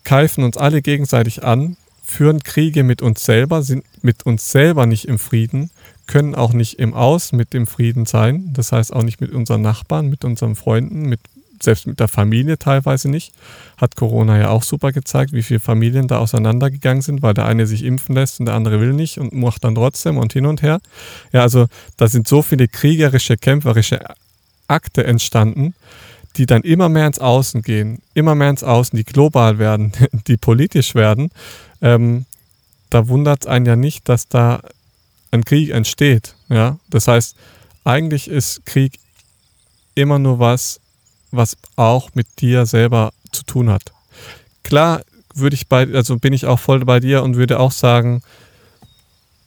keifen 0.04 0.44
uns 0.44 0.56
alle 0.56 0.82
gegenseitig 0.82 1.44
an, 1.44 1.76
führen 2.02 2.42
Kriege 2.42 2.82
mit 2.82 3.00
uns 3.00 3.24
selber, 3.24 3.62
sind 3.62 3.84
mit 4.02 4.26
uns 4.26 4.50
selber 4.50 4.86
nicht 4.86 5.06
im 5.06 5.18
Frieden, 5.18 5.70
können 6.06 6.34
auch 6.34 6.52
nicht 6.52 6.78
im 6.78 6.94
Aus 6.94 7.32
mit 7.32 7.54
dem 7.54 7.66
Frieden 7.66 8.06
sein, 8.06 8.52
das 8.52 8.72
heißt 8.72 8.92
auch 8.92 9.02
nicht 9.02 9.20
mit 9.20 9.32
unseren 9.32 9.62
Nachbarn, 9.62 10.08
mit 10.08 10.24
unseren 10.24 10.56
Freunden, 10.56 11.02
mit, 11.08 11.20
selbst 11.62 11.86
mit 11.86 12.00
der 12.00 12.08
Familie 12.08 12.58
teilweise 12.58 13.10
nicht. 13.10 13.32
Hat 13.76 13.96
Corona 13.96 14.38
ja 14.38 14.50
auch 14.50 14.62
super 14.62 14.92
gezeigt, 14.92 15.32
wie 15.32 15.42
viele 15.42 15.60
Familien 15.60 16.08
da 16.08 16.18
auseinandergegangen 16.18 17.02
sind, 17.02 17.22
weil 17.22 17.34
der 17.34 17.46
eine 17.46 17.66
sich 17.66 17.84
impfen 17.84 18.14
lässt 18.14 18.40
und 18.40 18.46
der 18.46 18.54
andere 18.54 18.80
will 18.80 18.92
nicht 18.92 19.18
und 19.18 19.32
macht 19.32 19.64
dann 19.64 19.74
trotzdem 19.74 20.18
und 20.18 20.32
hin 20.32 20.46
und 20.46 20.62
her. 20.62 20.80
Ja, 21.32 21.42
also 21.42 21.66
da 21.96 22.08
sind 22.08 22.28
so 22.28 22.42
viele 22.42 22.68
kriegerische, 22.68 23.36
kämpferische 23.36 24.00
Akte 24.68 25.04
entstanden, 25.04 25.74
die 26.36 26.46
dann 26.46 26.62
immer 26.62 26.88
mehr 26.88 27.06
ins 27.06 27.18
Außen 27.18 27.62
gehen, 27.62 28.00
immer 28.14 28.34
mehr 28.34 28.50
ins 28.50 28.64
Außen, 28.64 28.96
die 28.96 29.04
global 29.04 29.58
werden, 29.58 29.92
die 30.26 30.36
politisch 30.36 30.94
werden, 30.94 31.30
ähm, 31.80 32.26
da 32.90 33.08
wundert 33.08 33.42
es 33.42 33.46
einen 33.46 33.66
ja 33.66 33.76
nicht, 33.76 34.08
dass 34.08 34.28
da 34.28 34.60
ein 35.30 35.44
Krieg 35.44 35.70
entsteht. 35.70 36.34
Ja? 36.48 36.78
Das 36.90 37.08
heißt, 37.08 37.36
eigentlich 37.84 38.28
ist 38.28 38.64
Krieg 38.66 38.98
immer 39.94 40.18
nur 40.18 40.38
was, 40.38 40.80
was 41.32 41.56
auch 41.76 42.10
mit 42.14 42.26
dir 42.40 42.66
selber 42.66 43.12
zu 43.32 43.42
tun 43.44 43.70
hat. 43.70 43.92
Klar 44.62 45.02
würde 45.34 45.54
ich 45.54 45.66
bei, 45.68 45.86
also 45.92 46.18
bin 46.18 46.32
ich 46.32 46.46
auch 46.46 46.58
voll 46.58 46.84
bei 46.84 47.00
dir 47.00 47.22
und 47.22 47.36
würde 47.36 47.58
auch 47.58 47.72
sagen, 47.72 48.22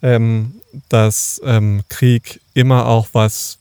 ähm, 0.01 0.55
dass 0.89 1.39
ähm, 1.45 1.83
Krieg 1.87 2.41
immer 2.53 2.87
auch 2.87 3.07
was 3.13 3.59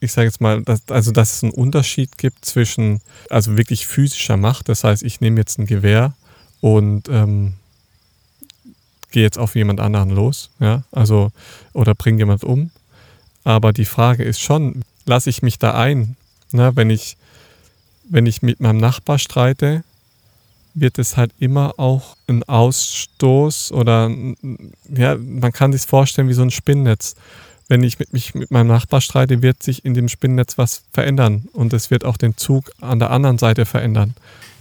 ich 0.00 0.12
sage 0.12 0.26
jetzt 0.26 0.40
mal, 0.40 0.62
dass, 0.62 0.88
also 0.88 1.12
dass 1.12 1.36
es 1.36 1.42
einen 1.42 1.52
Unterschied 1.52 2.16
gibt 2.18 2.44
zwischen, 2.44 3.00
also 3.28 3.56
wirklich 3.56 3.86
physischer 3.86 4.36
Macht, 4.36 4.68
das 4.68 4.82
heißt, 4.82 5.02
ich 5.02 5.20
nehme 5.20 5.38
jetzt 5.38 5.58
ein 5.58 5.66
Gewehr 5.66 6.14
und 6.60 7.08
ähm, 7.08 7.54
gehe 9.10 9.22
jetzt 9.22 9.38
auf 9.38 9.54
jemand 9.54 9.80
anderen 9.80 10.10
los, 10.10 10.50
ja, 10.58 10.84
also, 10.90 11.30
oder 11.72 11.94
bringe 11.94 12.18
jemand 12.18 12.44
um. 12.44 12.70
Aber 13.44 13.72
die 13.72 13.84
Frage 13.84 14.24
ist 14.24 14.40
schon, 14.40 14.82
lasse 15.06 15.30
ich 15.30 15.42
mich 15.42 15.58
da 15.58 15.74
ein? 15.74 16.16
Na, 16.52 16.76
wenn 16.76 16.90
ich, 16.90 17.16
wenn 18.10 18.26
ich 18.26 18.42
mit 18.42 18.60
meinem 18.60 18.78
Nachbar 18.78 19.18
streite, 19.18 19.82
wird 20.74 20.98
es 20.98 21.16
halt 21.16 21.32
immer 21.38 21.74
auch 21.78 22.16
ein 22.28 22.42
Ausstoß 22.42 23.72
oder 23.72 24.10
ja, 24.88 25.16
man 25.16 25.52
kann 25.52 25.72
sich 25.72 25.82
vorstellen 25.82 26.28
wie 26.28 26.34
so 26.34 26.42
ein 26.42 26.50
Spinnnetz 26.50 27.16
wenn 27.70 27.84
ich 27.84 28.00
mit, 28.00 28.12
mich 28.12 28.34
mit 28.34 28.50
meinem 28.50 28.66
Nachbar 28.66 29.00
streite, 29.00 29.42
wird 29.42 29.62
sich 29.62 29.84
in 29.84 29.94
dem 29.94 30.08
Spinnennetz 30.08 30.58
was 30.58 30.82
verändern 30.92 31.48
und 31.52 31.72
es 31.72 31.90
wird 31.90 32.04
auch 32.04 32.16
den 32.16 32.36
Zug 32.36 32.72
an 32.80 32.98
der 32.98 33.10
anderen 33.10 33.38
Seite 33.38 33.64
verändern. 33.64 34.14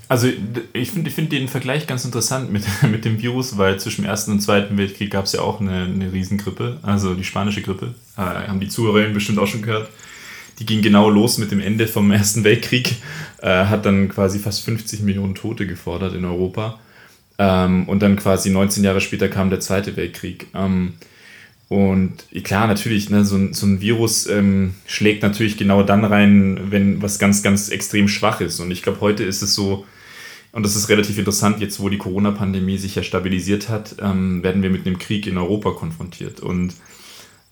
Also 0.08 0.28
ich 0.74 0.91
finde 0.91 1.10
ich 1.10 1.16
find 1.16 1.32
den 1.32 1.47
Vergleich 1.47 1.88
ganz 1.88 2.06
interessant 2.06 2.52
mit, 2.52 2.66
mit 2.91 3.06
dem 3.06 3.20
Virus, 3.20 3.58
weil 3.58 3.80
zwischen 3.80 4.04
dem 4.04 4.10
Ersten 4.10 4.32
und 4.32 4.41
Zweiten 4.41 4.78
Weltkrieg 4.78 5.10
gab 5.10 5.26
es 5.26 5.34
ja 5.34 5.41
auch 5.41 5.60
eine, 5.60 5.86
eine 5.86 6.14
Riesengrippe, 6.14 6.78
also 6.84 7.16
die 7.16 7.24
spanische 7.24 7.64
Grippe. 7.64 7.95
Äh, 8.16 8.22
haben 8.22 8.60
die 8.60 8.70
Zuhörerinnen 8.70 9.14
bestimmt 9.14 9.39
auch 9.39 9.47
schon 9.47 9.64
gehört. 9.64 9.89
Die 10.60 10.66
ging 10.66 10.82
genau 10.82 11.10
los 11.10 11.38
mit 11.38 11.51
dem 11.51 11.60
Ende 11.60 11.88
vom 11.88 12.12
Ersten 12.12 12.43
Weltkrieg, 12.43 12.95
äh, 13.41 13.66
hat 13.66 13.86
dann 13.86 14.10
quasi 14.10 14.39
fast 14.39 14.64
50 14.66 15.01
Millionen 15.01 15.36
Tote 15.36 15.66
gefordert 15.66 16.14
in 16.14 16.26
Europa. 16.26 16.80
Ähm, 17.38 17.88
und 17.88 18.01
dann 18.01 18.18
quasi 18.18 18.49
19 18.49 18.84
Jahre 18.84 18.99
später 18.99 19.30
kam 19.30 19.49
der 19.49 19.62
Zweite 19.62 19.95
Weltkrieg. 19.95 20.47
Ähm, 20.53 20.93
und 21.70 22.26
klar, 22.43 22.68
natürlich, 22.68 23.10
ne, 23.10 23.24
so, 23.24 23.38
ein, 23.38 23.53
so 23.53 23.68
ein 23.68 23.80
Virus 23.80 24.28
ähm, 24.28 24.74
schlägt 24.88 25.22
natürlich 25.22 25.55
genau 25.55 25.84
dann 25.84 26.03
rein, 26.03 26.72
wenn 26.72 27.01
was 27.01 27.20
ganz, 27.20 27.43
ganz 27.43 27.70
extrem 27.70 28.07
schwach 28.07 28.41
ist. 28.41 28.60
Und 28.60 28.72
ich 28.72 28.82
glaube, 28.82 29.01
heute 29.01 29.24
ist 29.24 29.43
es 29.43 29.53
so, 29.53 29.86
und 30.51 30.64
das 30.64 30.76
ist 30.76 30.89
relativ 30.89 31.20
interessant, 31.20 31.62
jetzt 31.62 31.80
wo 31.80 31.89
die 31.89 31.99
Corona-Pandemie 31.99 32.80
sich 32.80 32.95
ja 32.95 33.03
stabilisiert 33.03 33.70
hat, 33.70 33.97
ähm, 34.01 34.43
werden 34.43 34.64
wir 34.64 34.72
mit 34.72 34.88
einem 34.88 34.97
Krieg 34.97 35.28
in 35.28 35.38
Europa 35.38 35.72
konfrontiert. 35.72 36.39
Und 36.39 36.74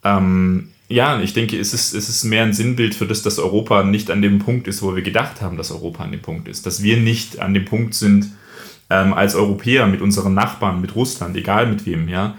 ähm, 0.08 0.70
ja, 0.90 1.20
ich 1.20 1.34
denke, 1.34 1.60
es 1.60 1.74
ist, 1.74 1.94
es 1.94 2.08
ist 2.08 2.24
mehr 2.24 2.44
ein 2.44 2.54
Sinnbild 2.54 2.96
für 2.96 3.06
das, 3.06 3.22
dass 3.22 3.40
Europa 3.40 3.84
nicht 3.84 4.10
an 4.10 4.22
dem 4.22 4.40
Punkt 4.40 4.68
ist, 4.68 4.82
wo 4.82 4.96
wir 4.96 5.04
gedacht 5.04 5.42
haben, 5.42 5.58
dass 5.58 5.72
Europa 5.72 6.04
an 6.04 6.12
dem 6.12 6.22
Punkt 6.22 6.48
ist. 6.48 6.66
Dass 6.66 6.82
wir 6.82 6.98
nicht 6.98 7.40
an 7.40 7.54
dem 7.54 7.66
Punkt 7.66 7.94
sind, 7.94 8.32
ähm, 8.90 9.14
als 9.14 9.36
Europäer 9.36 9.86
mit 9.88 10.02
unseren 10.02 10.34
Nachbarn, 10.34 10.80
mit 10.80 10.96
Russland, 10.96 11.36
egal 11.36 11.68
mit 11.68 11.86
wem, 11.86 12.08
ja, 12.08 12.38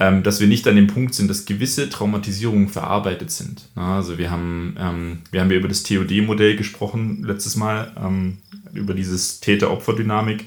ähm, 0.00 0.24
dass 0.24 0.40
wir 0.40 0.48
nicht 0.48 0.66
an 0.66 0.74
dem 0.74 0.88
Punkt 0.88 1.14
sind, 1.14 1.30
dass 1.30 1.44
gewisse 1.44 1.88
Traumatisierungen 1.88 2.68
verarbeitet 2.68 3.30
sind. 3.30 3.68
also 3.76 4.18
wir 4.18 4.30
haben, 4.32 4.76
ähm, 4.76 5.18
wir 5.30 5.40
haben 5.40 5.50
ja 5.52 5.56
über 5.56 5.68
das 5.68 5.84
TOD-Modell 5.84 6.56
gesprochen 6.56 7.22
letztes 7.22 7.54
Mal, 7.54 7.92
ähm, 7.96 8.38
über 8.72 8.94
dieses 8.94 9.38
Täter-Opfer-Dynamik. 9.38 10.46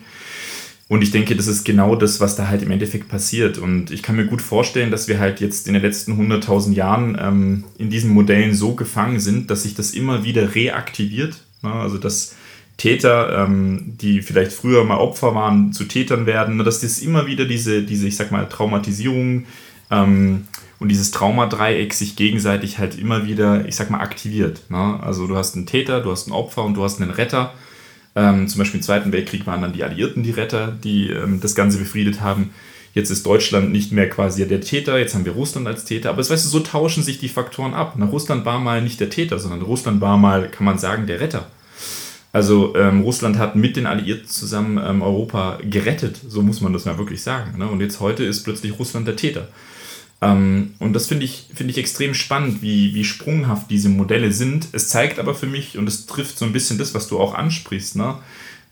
Und 0.90 1.02
ich 1.02 1.12
denke, 1.12 1.36
das 1.36 1.48
ist 1.48 1.66
genau 1.66 1.96
das, 1.96 2.22
was 2.22 2.38
da 2.38 2.48
halt 2.48 2.62
im 2.62 2.72
Endeffekt 2.72 3.10
passiert. 3.10 3.58
Und 3.58 3.92
ich 3.92 4.02
kann 4.02 4.16
mir 4.16 4.26
gut 4.26 4.42
vorstellen, 4.42 4.90
dass 4.90 5.10
wir 5.10 5.20
halt 5.20 5.42
jetzt 5.42 5.68
in 5.68 5.74
den 5.74 5.82
letzten 5.82 6.14
100.000 6.14 6.74
Jahren 6.74 7.18
ähm, 7.20 7.64
in 7.78 7.90
diesen 7.90 8.12
Modellen 8.12 8.54
so 8.54 8.74
gefangen 8.74 9.20
sind, 9.20 9.52
dass 9.52 9.64
sich 9.64 9.76
das 9.76 9.92
immer 9.92 10.24
wieder 10.24 10.56
reaktiviert. 10.56 11.44
Ne? 11.62 11.74
Also 11.74 11.98
dass 11.98 12.36
Täter, 12.78 13.44
ähm, 13.44 13.96
die 14.00 14.22
vielleicht 14.22 14.54
früher 14.54 14.86
mal 14.86 14.98
Opfer 14.98 15.36
waren, 15.36 15.74
zu 15.74 15.84
Tätern 15.86 16.26
werden, 16.26 16.58
ne? 16.58 16.64
dass 16.64 16.80
das 16.80 17.00
immer 17.00 17.28
wieder 17.28 17.46
diese, 17.46 17.84
diese 17.84 18.08
ich 18.08 18.16
sag 18.16 18.32
mal, 18.32 18.48
Traumatisierung 18.48 19.46
ähm, 19.92 20.48
und 20.80 20.90
dieses 20.90 21.12
Traumadreieck 21.12 21.94
sich 21.94 22.16
gegenseitig 22.16 22.78
halt 22.78 22.98
immer 22.98 23.26
wieder, 23.26 23.68
ich 23.68 23.76
sag 23.76 23.90
mal, 23.90 24.00
aktiviert. 24.00 24.62
Ne? 24.70 25.00
Also 25.02 25.28
du 25.28 25.36
hast 25.36 25.56
einen 25.56 25.66
Täter, 25.66 26.00
du 26.00 26.12
hast 26.12 26.28
ein 26.28 26.32
Opfer 26.32 26.64
und 26.64 26.76
du 26.76 26.84
hast 26.84 27.02
einen 27.02 27.12
Retter. 27.12 27.54
Ähm, 28.18 28.48
zum 28.48 28.58
Beispiel 28.58 28.80
im 28.80 28.84
Zweiten 28.84 29.12
Weltkrieg 29.12 29.46
waren 29.46 29.62
dann 29.62 29.74
die 29.74 29.84
Alliierten 29.84 30.24
die 30.24 30.32
Retter, 30.32 30.76
die 30.84 31.12
ähm, 31.12 31.40
das 31.40 31.54
Ganze 31.54 31.78
befriedet 31.78 32.20
haben. 32.20 32.50
Jetzt 32.96 33.12
ist 33.12 33.28
Deutschland 33.28 33.72
nicht 33.72 33.92
mehr 33.92 34.10
quasi 34.10 34.48
der 34.48 34.60
Täter, 34.60 34.98
jetzt 34.98 35.14
haben 35.14 35.24
wir 35.24 35.34
Russland 35.34 35.68
als 35.68 35.86
Täter. 35.86 36.10
Aber 36.10 36.20
es, 36.20 36.32
weißt 36.32 36.44
du, 36.44 36.50
so 36.50 36.62
tauschen 36.62 37.04
sich 37.04 37.20
die 37.20 37.30
Faktoren 37.30 37.76
ab. 37.76 37.94
Na, 37.96 38.08
Russland 38.08 38.44
war 38.44 38.58
mal 38.58 38.82
nicht 38.82 39.00
der 39.00 39.12
Täter, 39.12 39.38
sondern 39.38 39.62
Russland 39.62 40.02
war 40.02 40.18
mal, 40.18 40.50
kann 40.50 40.66
man 40.66 40.80
sagen, 40.80 41.06
der 41.06 41.20
Retter. 41.20 41.46
Also 42.34 42.76
ähm, 42.76 43.02
Russland 43.02 43.38
hat 43.38 43.56
mit 43.56 43.78
den 43.78 43.86
Alliierten 43.86 44.28
zusammen 44.28 44.80
ähm, 44.84 45.04
Europa 45.04 45.60
gerettet, 45.62 46.20
so 46.28 46.42
muss 46.42 46.60
man 46.60 46.74
das 46.74 46.86
mal 46.86 46.98
wirklich 46.98 47.22
sagen. 47.22 47.60
Ne? 47.60 47.68
Und 47.68 47.82
jetzt 47.82 48.00
heute 48.00 48.24
ist 48.24 48.44
plötzlich 48.44 48.80
Russland 48.80 49.08
der 49.08 49.16
Täter. 49.16 49.48
Ähm, 50.22 50.74
und 50.80 50.94
das 50.94 51.08
finde 51.08 51.26
ich, 51.26 51.48
find 51.54 51.70
ich 51.70 51.78
extrem 51.78 52.14
spannend, 52.14 52.62
wie, 52.62 52.94
wie 52.94 53.04
sprunghaft 53.04 53.70
diese 53.70 53.90
Modelle 53.90 54.32
sind. 54.32 54.70
Es 54.72 54.90
zeigt 54.90 55.20
aber 55.20 55.36
für 55.36 55.46
mich, 55.46 55.78
und 55.78 55.88
es 55.88 56.06
trifft 56.06 56.40
so 56.40 56.46
ein 56.46 56.54
bisschen 56.54 56.78
das, 56.78 56.94
was 56.94 57.08
du 57.08 57.20
auch 57.20 57.36
ansprichst, 57.36 57.96
ne? 57.96 58.16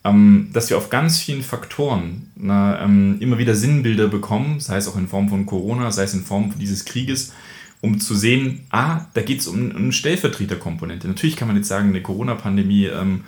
Ähm, 0.03 0.49
dass 0.53 0.69
wir 0.69 0.77
auf 0.77 0.91
ganz 0.91 1.17
vielen 1.17 1.41
Faktoren 1.41 2.29
ne, 2.35 2.79
ähm, 2.79 3.17
immer 3.21 3.39
wieder 3.39 3.55
Sinnbilder 3.55 4.07
bekommen, 4.07 4.59
sei 4.59 4.77
es 4.77 4.87
auch 4.87 4.97
in 4.97 5.07
Form 5.07 5.29
von 5.29 5.47
Corona, 5.47 5.91
sei 5.91 6.03
es 6.03 6.13
in 6.13 6.23
Form 6.23 6.53
dieses 6.59 6.85
Krieges, 6.85 7.33
um 7.81 7.99
zu 7.99 8.13
sehen, 8.13 8.67
ah, 8.69 9.07
da 9.15 9.21
geht 9.21 9.39
es 9.39 9.47
um, 9.47 9.71
um 9.71 9.75
eine 9.75 9.91
Stellvertreterkomponente. 9.93 11.07
Natürlich 11.07 11.35
kann 11.35 11.47
man 11.47 11.57
jetzt 11.57 11.69
sagen, 11.69 11.89
eine 11.89 12.03
Corona-Pandemie 12.03 12.85
ähm, 12.85 13.23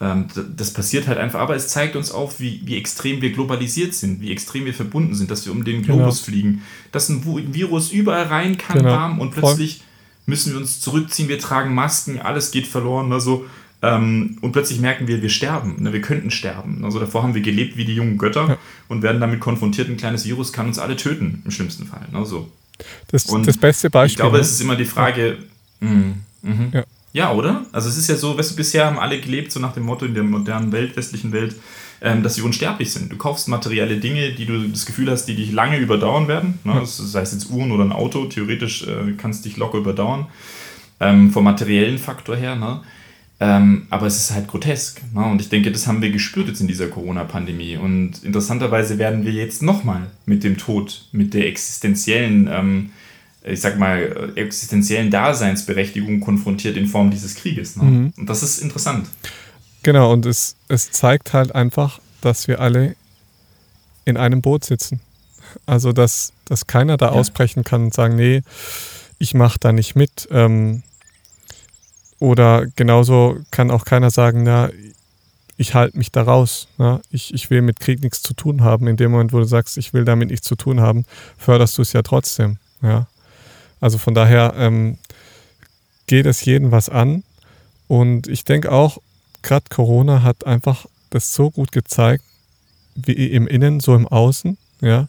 das 0.00 0.72
passiert 0.72 1.06
halt 1.08 1.18
einfach, 1.18 1.40
aber 1.40 1.54
es 1.54 1.68
zeigt 1.68 1.94
uns 1.94 2.10
auch, 2.10 2.32
wie, 2.38 2.62
wie 2.64 2.78
extrem 2.78 3.20
wir 3.20 3.32
globalisiert 3.32 3.92
sind, 3.92 4.22
wie 4.22 4.32
extrem 4.32 4.64
wir 4.64 4.72
verbunden 4.72 5.14
sind, 5.14 5.30
dass 5.30 5.44
wir 5.44 5.52
um 5.52 5.62
den 5.62 5.82
Globus 5.82 6.24
genau. 6.24 6.24
fliegen, 6.24 6.62
dass 6.90 7.10
ein 7.10 7.22
Virus 7.52 7.92
überall 7.92 8.24
rein 8.24 8.56
kann, 8.56 8.78
genau. 8.78 8.90
warm 8.90 9.18
und 9.18 9.32
plötzlich 9.32 9.76
Voll. 9.76 9.84
müssen 10.24 10.52
wir 10.52 10.58
uns 10.58 10.80
zurückziehen, 10.80 11.28
wir 11.28 11.38
tragen 11.38 11.74
Masken, 11.74 12.18
alles 12.18 12.50
geht 12.50 12.66
verloren, 12.66 13.12
also 13.12 13.44
ähm, 13.82 14.38
und 14.40 14.52
plötzlich 14.52 14.80
merken 14.80 15.06
wir, 15.06 15.20
wir 15.20 15.28
sterben, 15.28 15.82
ne, 15.82 15.92
wir 15.92 16.00
könnten 16.00 16.30
sterben. 16.30 16.82
Also 16.84 16.98
davor 16.98 17.22
haben 17.22 17.34
wir 17.34 17.42
gelebt 17.42 17.76
wie 17.76 17.84
die 17.84 17.94
jungen 17.94 18.16
Götter 18.16 18.48
ja. 18.48 18.58
und 18.88 19.02
werden 19.02 19.20
damit 19.20 19.40
konfrontiert, 19.40 19.90
ein 19.90 19.98
kleines 19.98 20.24
Virus 20.24 20.52
kann 20.52 20.66
uns 20.66 20.78
alle 20.78 20.96
töten, 20.96 21.42
im 21.44 21.50
schlimmsten 21.50 21.86
Fall. 21.86 22.06
Ne, 22.10 22.24
so. 22.24 22.50
das, 23.08 23.24
das 23.24 23.58
beste 23.58 23.90
Beispiel. 23.90 24.12
Ich 24.12 24.16
glaube, 24.16 24.36
ne? 24.36 24.42
es 24.42 24.50
ist 24.50 24.62
immer 24.62 24.76
die 24.76 24.86
Frage, 24.86 25.36
ja. 25.80 25.88
Mh, 25.88 26.14
mh. 26.42 26.68
Ja. 26.72 26.84
Ja, 27.12 27.32
oder? 27.32 27.66
Also 27.72 27.88
es 27.88 27.96
ist 27.96 28.08
ja 28.08 28.16
so, 28.16 28.38
weißt 28.38 28.52
du, 28.52 28.56
bisher 28.56 28.86
haben 28.86 28.98
alle 28.98 29.20
gelebt, 29.20 29.50
so 29.50 29.58
nach 29.58 29.72
dem 29.72 29.82
Motto 29.84 30.04
in 30.04 30.14
der 30.14 30.22
modernen 30.22 30.70
Welt, 30.70 30.96
westlichen 30.96 31.32
Welt, 31.32 31.56
ähm, 32.00 32.22
dass 32.22 32.36
sie 32.36 32.42
unsterblich 32.42 32.92
sind. 32.92 33.10
Du 33.10 33.16
kaufst 33.16 33.48
materielle 33.48 33.96
Dinge, 33.96 34.32
die 34.32 34.46
du 34.46 34.68
das 34.68 34.86
Gefühl 34.86 35.10
hast, 35.10 35.26
die 35.26 35.34
dich 35.34 35.52
lange 35.52 35.78
überdauern 35.78 36.28
werden. 36.28 36.60
Ne? 36.64 36.74
Ja. 36.74 36.84
Sei 36.84 37.22
es 37.22 37.32
jetzt 37.32 37.50
Uhren 37.50 37.72
oder 37.72 37.84
ein 37.84 37.92
Auto, 37.92 38.26
theoretisch 38.26 38.86
äh, 38.86 39.12
kannst 39.18 39.44
dich 39.44 39.56
locker 39.56 39.78
überdauern. 39.78 40.26
Ähm, 41.00 41.30
vom 41.30 41.44
materiellen 41.44 41.98
Faktor 41.98 42.36
her. 42.36 42.54
Ne? 42.56 42.80
Ähm, 43.40 43.86
aber 43.90 44.06
es 44.06 44.18
ist 44.18 44.32
halt 44.32 44.46
grotesk. 44.46 45.00
Ne? 45.14 45.24
Und 45.24 45.40
ich 45.40 45.48
denke, 45.48 45.72
das 45.72 45.86
haben 45.86 46.02
wir 46.02 46.10
gespürt 46.10 46.48
jetzt 46.48 46.60
in 46.60 46.68
dieser 46.68 46.88
Corona-Pandemie. 46.88 47.76
Und 47.76 48.22
interessanterweise 48.22 48.98
werden 48.98 49.24
wir 49.24 49.32
jetzt 49.32 49.62
nochmal 49.62 50.10
mit 50.26 50.44
dem 50.44 50.58
Tod, 50.58 51.08
mit 51.10 51.34
der 51.34 51.46
existenziellen 51.48 52.48
ähm, 52.52 52.90
ich 53.42 53.60
sag 53.60 53.78
mal, 53.78 54.32
existenziellen 54.36 55.10
Daseinsberechtigung 55.10 56.20
konfrontiert 56.20 56.76
in 56.76 56.86
Form 56.86 57.10
dieses 57.10 57.36
Krieges. 57.36 57.76
Ne? 57.76 57.84
Mhm. 57.84 58.12
Und 58.16 58.28
das 58.28 58.42
ist 58.42 58.58
interessant. 58.58 59.08
Genau, 59.82 60.12
und 60.12 60.26
es, 60.26 60.56
es 60.68 60.90
zeigt 60.90 61.32
halt 61.32 61.54
einfach, 61.54 62.00
dass 62.20 62.48
wir 62.48 62.60
alle 62.60 62.96
in 64.04 64.16
einem 64.16 64.42
Boot 64.42 64.64
sitzen. 64.64 65.00
Also, 65.66 65.92
dass, 65.92 66.32
dass 66.44 66.66
keiner 66.66 66.96
da 66.96 67.06
ja. 67.06 67.12
ausbrechen 67.12 67.64
kann 67.64 67.84
und 67.84 67.94
sagen, 67.94 68.14
nee, 68.14 68.42
ich 69.18 69.34
mache 69.34 69.58
da 69.58 69.72
nicht 69.72 69.96
mit. 69.96 70.28
Ähm, 70.30 70.82
oder 72.18 72.66
genauso 72.76 73.38
kann 73.50 73.70
auch 73.70 73.84
keiner 73.84 74.10
sagen, 74.10 74.42
na, 74.42 74.70
ich 75.56 75.74
halte 75.74 75.98
mich 75.98 76.12
da 76.12 76.22
raus. 76.22 76.68
Na? 76.78 77.00
Ich, 77.10 77.34
ich 77.34 77.50
will 77.50 77.62
mit 77.62 77.80
Krieg 77.80 78.02
nichts 78.02 78.22
zu 78.22 78.34
tun 78.34 78.62
haben. 78.62 78.86
In 78.86 78.96
dem 78.96 79.10
Moment, 79.10 79.32
wo 79.32 79.38
du 79.38 79.44
sagst, 79.44 79.78
ich 79.78 79.92
will 79.92 80.04
damit 80.04 80.30
nichts 80.30 80.46
zu 80.46 80.56
tun 80.56 80.80
haben, 80.80 81.04
förderst 81.36 81.76
du 81.78 81.82
es 81.82 81.92
ja 81.92 82.02
trotzdem. 82.02 82.58
Ja. 82.82 83.06
Also 83.80 83.98
von 83.98 84.14
daher 84.14 84.54
ähm, 84.56 84.98
geht 86.06 86.26
es 86.26 86.44
jeden 86.44 86.70
was 86.70 86.88
an. 86.88 87.22
Und 87.88 88.28
ich 88.28 88.44
denke 88.44 88.70
auch, 88.70 88.98
gerade 89.42 89.66
Corona 89.68 90.22
hat 90.22 90.46
einfach 90.46 90.86
das 91.10 91.34
so 91.34 91.50
gut 91.50 91.72
gezeigt, 91.72 92.24
wie 92.94 93.12
im 93.12 93.46
Innen, 93.46 93.80
so 93.80 93.94
im 93.94 94.06
Außen, 94.06 94.58
ja, 94.80 95.08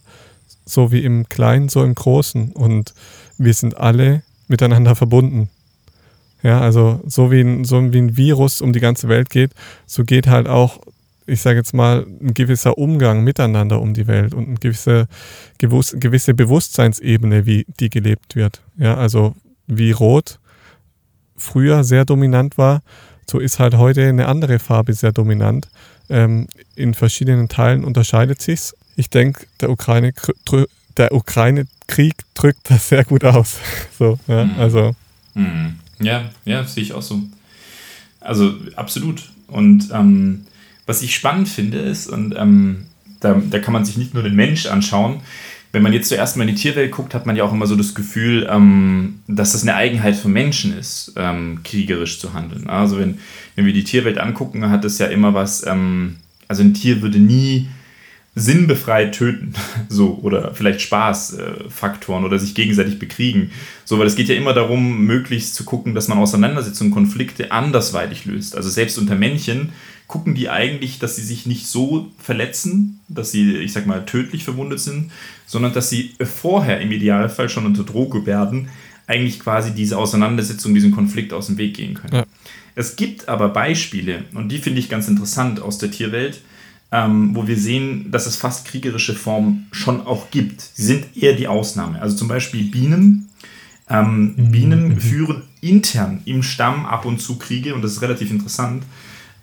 so 0.64 0.92
wie 0.92 1.04
im 1.04 1.28
Kleinen, 1.28 1.68
so 1.68 1.84
im 1.84 1.94
Großen. 1.94 2.52
Und 2.52 2.94
wir 3.38 3.54
sind 3.54 3.76
alle 3.76 4.22
miteinander 4.48 4.94
verbunden. 4.94 5.48
Ja, 6.42 6.60
also 6.60 7.00
so 7.06 7.30
wie 7.30 7.40
ein, 7.40 7.64
so 7.64 7.92
wie 7.92 7.98
ein 7.98 8.16
Virus 8.16 8.60
um 8.60 8.72
die 8.72 8.80
ganze 8.80 9.08
Welt 9.08 9.30
geht, 9.30 9.52
so 9.86 10.04
geht 10.04 10.26
halt 10.26 10.48
auch 10.48 10.80
ich 11.26 11.40
sage 11.40 11.58
jetzt 11.58 11.74
mal, 11.74 12.06
ein 12.20 12.34
gewisser 12.34 12.78
Umgang 12.78 13.24
miteinander 13.24 13.80
um 13.80 13.94
die 13.94 14.06
Welt 14.06 14.34
und 14.34 14.48
eine 14.48 14.56
gewisse, 14.56 15.08
gewisse 15.58 16.34
Bewusstseinsebene, 16.34 17.46
wie 17.46 17.66
die 17.80 17.90
gelebt 17.90 18.36
wird. 18.36 18.62
Ja, 18.76 18.96
also 18.96 19.34
wie 19.66 19.92
Rot 19.92 20.38
früher 21.36 21.84
sehr 21.84 22.04
dominant 22.04 22.58
war, 22.58 22.82
so 23.28 23.38
ist 23.38 23.58
halt 23.58 23.74
heute 23.76 24.06
eine 24.08 24.28
andere 24.28 24.58
Farbe 24.58 24.92
sehr 24.92 25.12
dominant. 25.12 25.68
Ähm, 26.08 26.46
in 26.76 26.94
verschiedenen 26.94 27.48
Teilen 27.48 27.84
unterscheidet 27.84 28.42
sich's. 28.42 28.74
Ich 28.96 29.08
denke, 29.08 29.46
der 29.60 29.70
Ukraine 29.70 30.12
der 30.96 31.14
Ukraine-Krieg 31.14 32.14
drückt 32.34 32.70
das 32.70 32.88
sehr 32.88 33.04
gut 33.04 33.24
aus. 33.24 33.58
so, 33.98 34.18
ja, 34.26 34.44
mhm. 34.44 34.58
also. 34.58 34.94
Mhm. 35.34 35.78
Ja, 36.00 36.30
ja, 36.44 36.64
sehe 36.64 36.82
ich 36.82 36.92
auch 36.92 37.02
so. 37.02 37.22
Also 38.20 38.54
absolut. 38.76 39.30
Und 39.46 39.90
ähm, 39.92 40.46
was 40.86 41.02
ich 41.02 41.14
spannend 41.14 41.48
finde, 41.48 41.78
ist, 41.78 42.08
und 42.08 42.34
ähm, 42.36 42.86
da, 43.20 43.40
da 43.50 43.58
kann 43.58 43.72
man 43.72 43.84
sich 43.84 43.96
nicht 43.96 44.14
nur 44.14 44.22
den 44.22 44.34
Mensch 44.34 44.66
anschauen, 44.66 45.20
wenn 45.72 45.82
man 45.82 45.94
jetzt 45.94 46.10
zuerst 46.10 46.36
mal 46.36 46.46
in 46.46 46.54
die 46.54 46.60
Tierwelt 46.60 46.92
guckt, 46.92 47.14
hat 47.14 47.24
man 47.24 47.34
ja 47.34 47.44
auch 47.44 47.52
immer 47.52 47.66
so 47.66 47.76
das 47.76 47.94
Gefühl, 47.94 48.46
ähm, 48.50 49.20
dass 49.26 49.52
das 49.52 49.62
eine 49.62 49.74
Eigenheit 49.74 50.16
von 50.16 50.30
Menschen 50.32 50.76
ist, 50.78 51.14
ähm, 51.16 51.60
kriegerisch 51.64 52.20
zu 52.20 52.34
handeln. 52.34 52.68
Also 52.68 52.98
wenn, 52.98 53.18
wenn 53.56 53.64
wir 53.64 53.72
die 53.72 53.84
Tierwelt 53.84 54.18
angucken, 54.18 54.68
hat 54.68 54.84
es 54.84 54.98
ja 54.98 55.06
immer 55.06 55.32
was, 55.32 55.66
ähm, 55.66 56.16
also 56.46 56.62
ein 56.62 56.74
Tier 56.74 57.00
würde 57.00 57.18
nie 57.18 57.68
sinnbefreit 58.34 59.14
töten, 59.14 59.54
so 59.88 60.18
oder 60.22 60.54
vielleicht 60.54 60.82
Spaßfaktoren 60.82 62.22
äh, 62.22 62.26
oder 62.26 62.38
sich 62.38 62.54
gegenseitig 62.54 62.98
bekriegen, 62.98 63.50
so 63.86 63.98
weil 63.98 64.06
es 64.06 64.16
geht 64.16 64.28
ja 64.28 64.34
immer 64.34 64.52
darum, 64.52 65.06
möglichst 65.06 65.54
zu 65.54 65.64
gucken, 65.64 65.94
dass 65.94 66.08
man 66.08 66.18
Auseinandersetzungen, 66.18 66.92
Konflikte 66.92 67.50
andersweitig 67.50 68.26
löst. 68.26 68.56
Also 68.56 68.68
selbst 68.68 68.98
unter 68.98 69.14
Männchen 69.14 69.70
gucken 70.12 70.34
die 70.34 70.50
eigentlich, 70.50 70.98
dass 70.98 71.16
sie 71.16 71.22
sich 71.22 71.46
nicht 71.46 71.66
so 71.66 72.12
verletzen, 72.18 73.00
dass 73.08 73.32
sie, 73.32 73.56
ich 73.56 73.72
sag 73.72 73.86
mal, 73.86 74.04
tödlich 74.04 74.44
verwundet 74.44 74.78
sind, 74.78 75.10
sondern 75.46 75.72
dass 75.72 75.88
sie 75.88 76.14
vorher 76.20 76.82
im 76.82 76.92
Idealfall 76.92 77.48
schon 77.48 77.64
unter 77.64 77.82
Droge 77.82 78.26
werden, 78.26 78.68
eigentlich 79.06 79.40
quasi 79.40 79.70
diese 79.70 79.96
Auseinandersetzung, 79.96 80.74
diesen 80.74 80.92
Konflikt 80.92 81.32
aus 81.32 81.46
dem 81.46 81.56
Weg 81.56 81.72
gehen 81.78 81.94
können. 81.94 82.12
Ja. 82.12 82.24
Es 82.74 82.96
gibt 82.96 83.30
aber 83.30 83.48
Beispiele, 83.48 84.24
und 84.34 84.52
die 84.52 84.58
finde 84.58 84.80
ich 84.80 84.90
ganz 84.90 85.08
interessant 85.08 85.62
aus 85.62 85.78
der 85.78 85.90
Tierwelt, 85.90 86.42
ähm, 86.90 87.34
wo 87.34 87.46
wir 87.46 87.56
sehen, 87.56 88.10
dass 88.10 88.26
es 88.26 88.36
fast 88.36 88.66
kriegerische 88.66 89.14
Formen 89.14 89.66
schon 89.72 90.02
auch 90.06 90.30
gibt. 90.30 90.60
Sie 90.60 90.84
sind 90.84 91.16
eher 91.16 91.32
die 91.32 91.48
Ausnahme. 91.48 92.02
Also 92.02 92.16
zum 92.16 92.28
Beispiel 92.28 92.64
Bienen. 92.64 93.30
Ähm, 93.88 94.34
mhm. 94.36 94.50
Bienen 94.50 95.00
führen 95.00 95.44
intern 95.62 96.20
im 96.26 96.42
Stamm 96.42 96.84
ab 96.84 97.06
und 97.06 97.18
zu 97.18 97.38
Kriege 97.38 97.74
und 97.74 97.80
das 97.80 97.92
ist 97.92 98.02
relativ 98.02 98.30
interessant, 98.30 98.82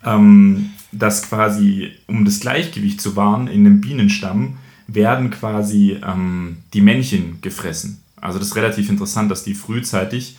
ähm, 0.04 0.70
dass 0.92 1.28
quasi, 1.28 1.90
um 2.06 2.24
das 2.24 2.40
Gleichgewicht 2.40 3.00
zu 3.00 3.16
wahren 3.16 3.46
in 3.46 3.66
einem 3.66 3.80
Bienenstamm, 3.80 4.58
werden 4.86 5.30
quasi 5.30 5.98
ähm, 6.06 6.58
die 6.74 6.80
Männchen 6.80 7.40
gefressen. 7.42 8.00
Also 8.20 8.38
das 8.38 8.48
ist 8.48 8.56
relativ 8.56 8.88
interessant, 8.88 9.30
dass 9.30 9.44
die 9.44 9.54
frühzeitig 9.54 10.36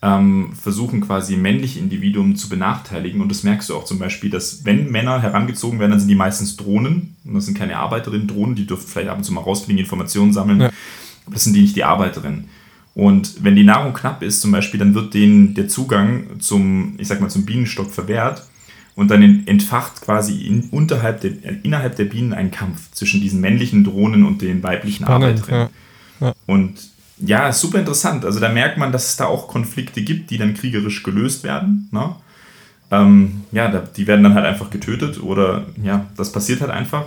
ähm, 0.00 0.52
versuchen 0.60 1.00
quasi 1.00 1.36
männliche 1.36 1.80
Individuen 1.80 2.36
zu 2.36 2.48
benachteiligen. 2.48 3.20
Und 3.20 3.28
das 3.30 3.42
merkst 3.42 3.68
du 3.68 3.74
auch 3.74 3.84
zum 3.84 3.98
Beispiel, 3.98 4.30
dass 4.30 4.64
wenn 4.64 4.90
Männer 4.90 5.20
herangezogen 5.20 5.80
werden, 5.80 5.90
dann 5.90 6.00
sind 6.00 6.08
die 6.08 6.14
meistens 6.14 6.56
Drohnen. 6.56 7.16
Und 7.24 7.34
das 7.34 7.46
sind 7.46 7.58
keine 7.58 7.76
Arbeiterinnen, 7.78 8.28
Drohnen, 8.28 8.54
die 8.54 8.66
dürfen 8.66 8.86
vielleicht 8.86 9.08
ab 9.08 9.18
und 9.18 9.24
zu 9.24 9.32
mal 9.32 9.40
rausfliegen, 9.40 9.82
Informationen 9.82 10.32
sammeln. 10.32 10.60
Ja. 10.60 10.70
Aber 11.26 11.34
das 11.34 11.44
sind 11.44 11.54
die 11.54 11.62
nicht 11.62 11.76
die 11.76 11.84
Arbeiterinnen. 11.84 12.48
Und 12.94 13.44
wenn 13.44 13.56
die 13.56 13.64
Nahrung 13.64 13.92
knapp 13.92 14.22
ist, 14.22 14.40
zum 14.40 14.50
Beispiel, 14.50 14.78
dann 14.78 14.94
wird 14.94 15.14
denen 15.14 15.54
der 15.54 15.68
Zugang 15.68 16.40
zum, 16.40 16.94
ich 16.98 17.06
sag 17.06 17.20
mal, 17.20 17.28
zum 17.28 17.44
Bienenstock 17.44 17.90
verwehrt. 17.90 18.44
Und 18.98 19.12
dann 19.12 19.46
entfacht 19.46 20.00
quasi 20.00 20.44
in, 20.44 20.70
unterhalb 20.70 21.20
der, 21.20 21.30
innerhalb 21.62 21.94
der 21.94 22.06
Bienen 22.06 22.32
ein 22.32 22.50
Kampf 22.50 22.90
zwischen 22.90 23.20
diesen 23.20 23.40
männlichen 23.40 23.84
Drohnen 23.84 24.24
und 24.24 24.42
den 24.42 24.60
weiblichen 24.64 25.04
Spannend, 25.04 25.38
Arbeiterinnen. 25.38 25.68
ja. 26.20 26.26
Ja. 26.26 26.34
Und 26.46 26.80
ja, 27.18 27.52
super 27.52 27.78
interessant. 27.78 28.24
Also 28.24 28.40
da 28.40 28.48
merkt 28.48 28.76
man, 28.76 28.90
dass 28.90 29.10
es 29.10 29.16
da 29.16 29.26
auch 29.26 29.46
Konflikte 29.46 30.02
gibt, 30.02 30.30
die 30.30 30.36
dann 30.36 30.54
kriegerisch 30.54 31.04
gelöst 31.04 31.44
werden. 31.44 31.88
Ne? 31.92 32.12
Ähm, 32.90 33.44
ja, 33.52 33.68
die 33.68 34.08
werden 34.08 34.24
dann 34.24 34.34
halt 34.34 34.46
einfach 34.46 34.68
getötet 34.68 35.22
oder 35.22 35.66
ja, 35.80 36.06
das 36.16 36.32
passiert 36.32 36.60
halt 36.60 36.72
einfach. 36.72 37.06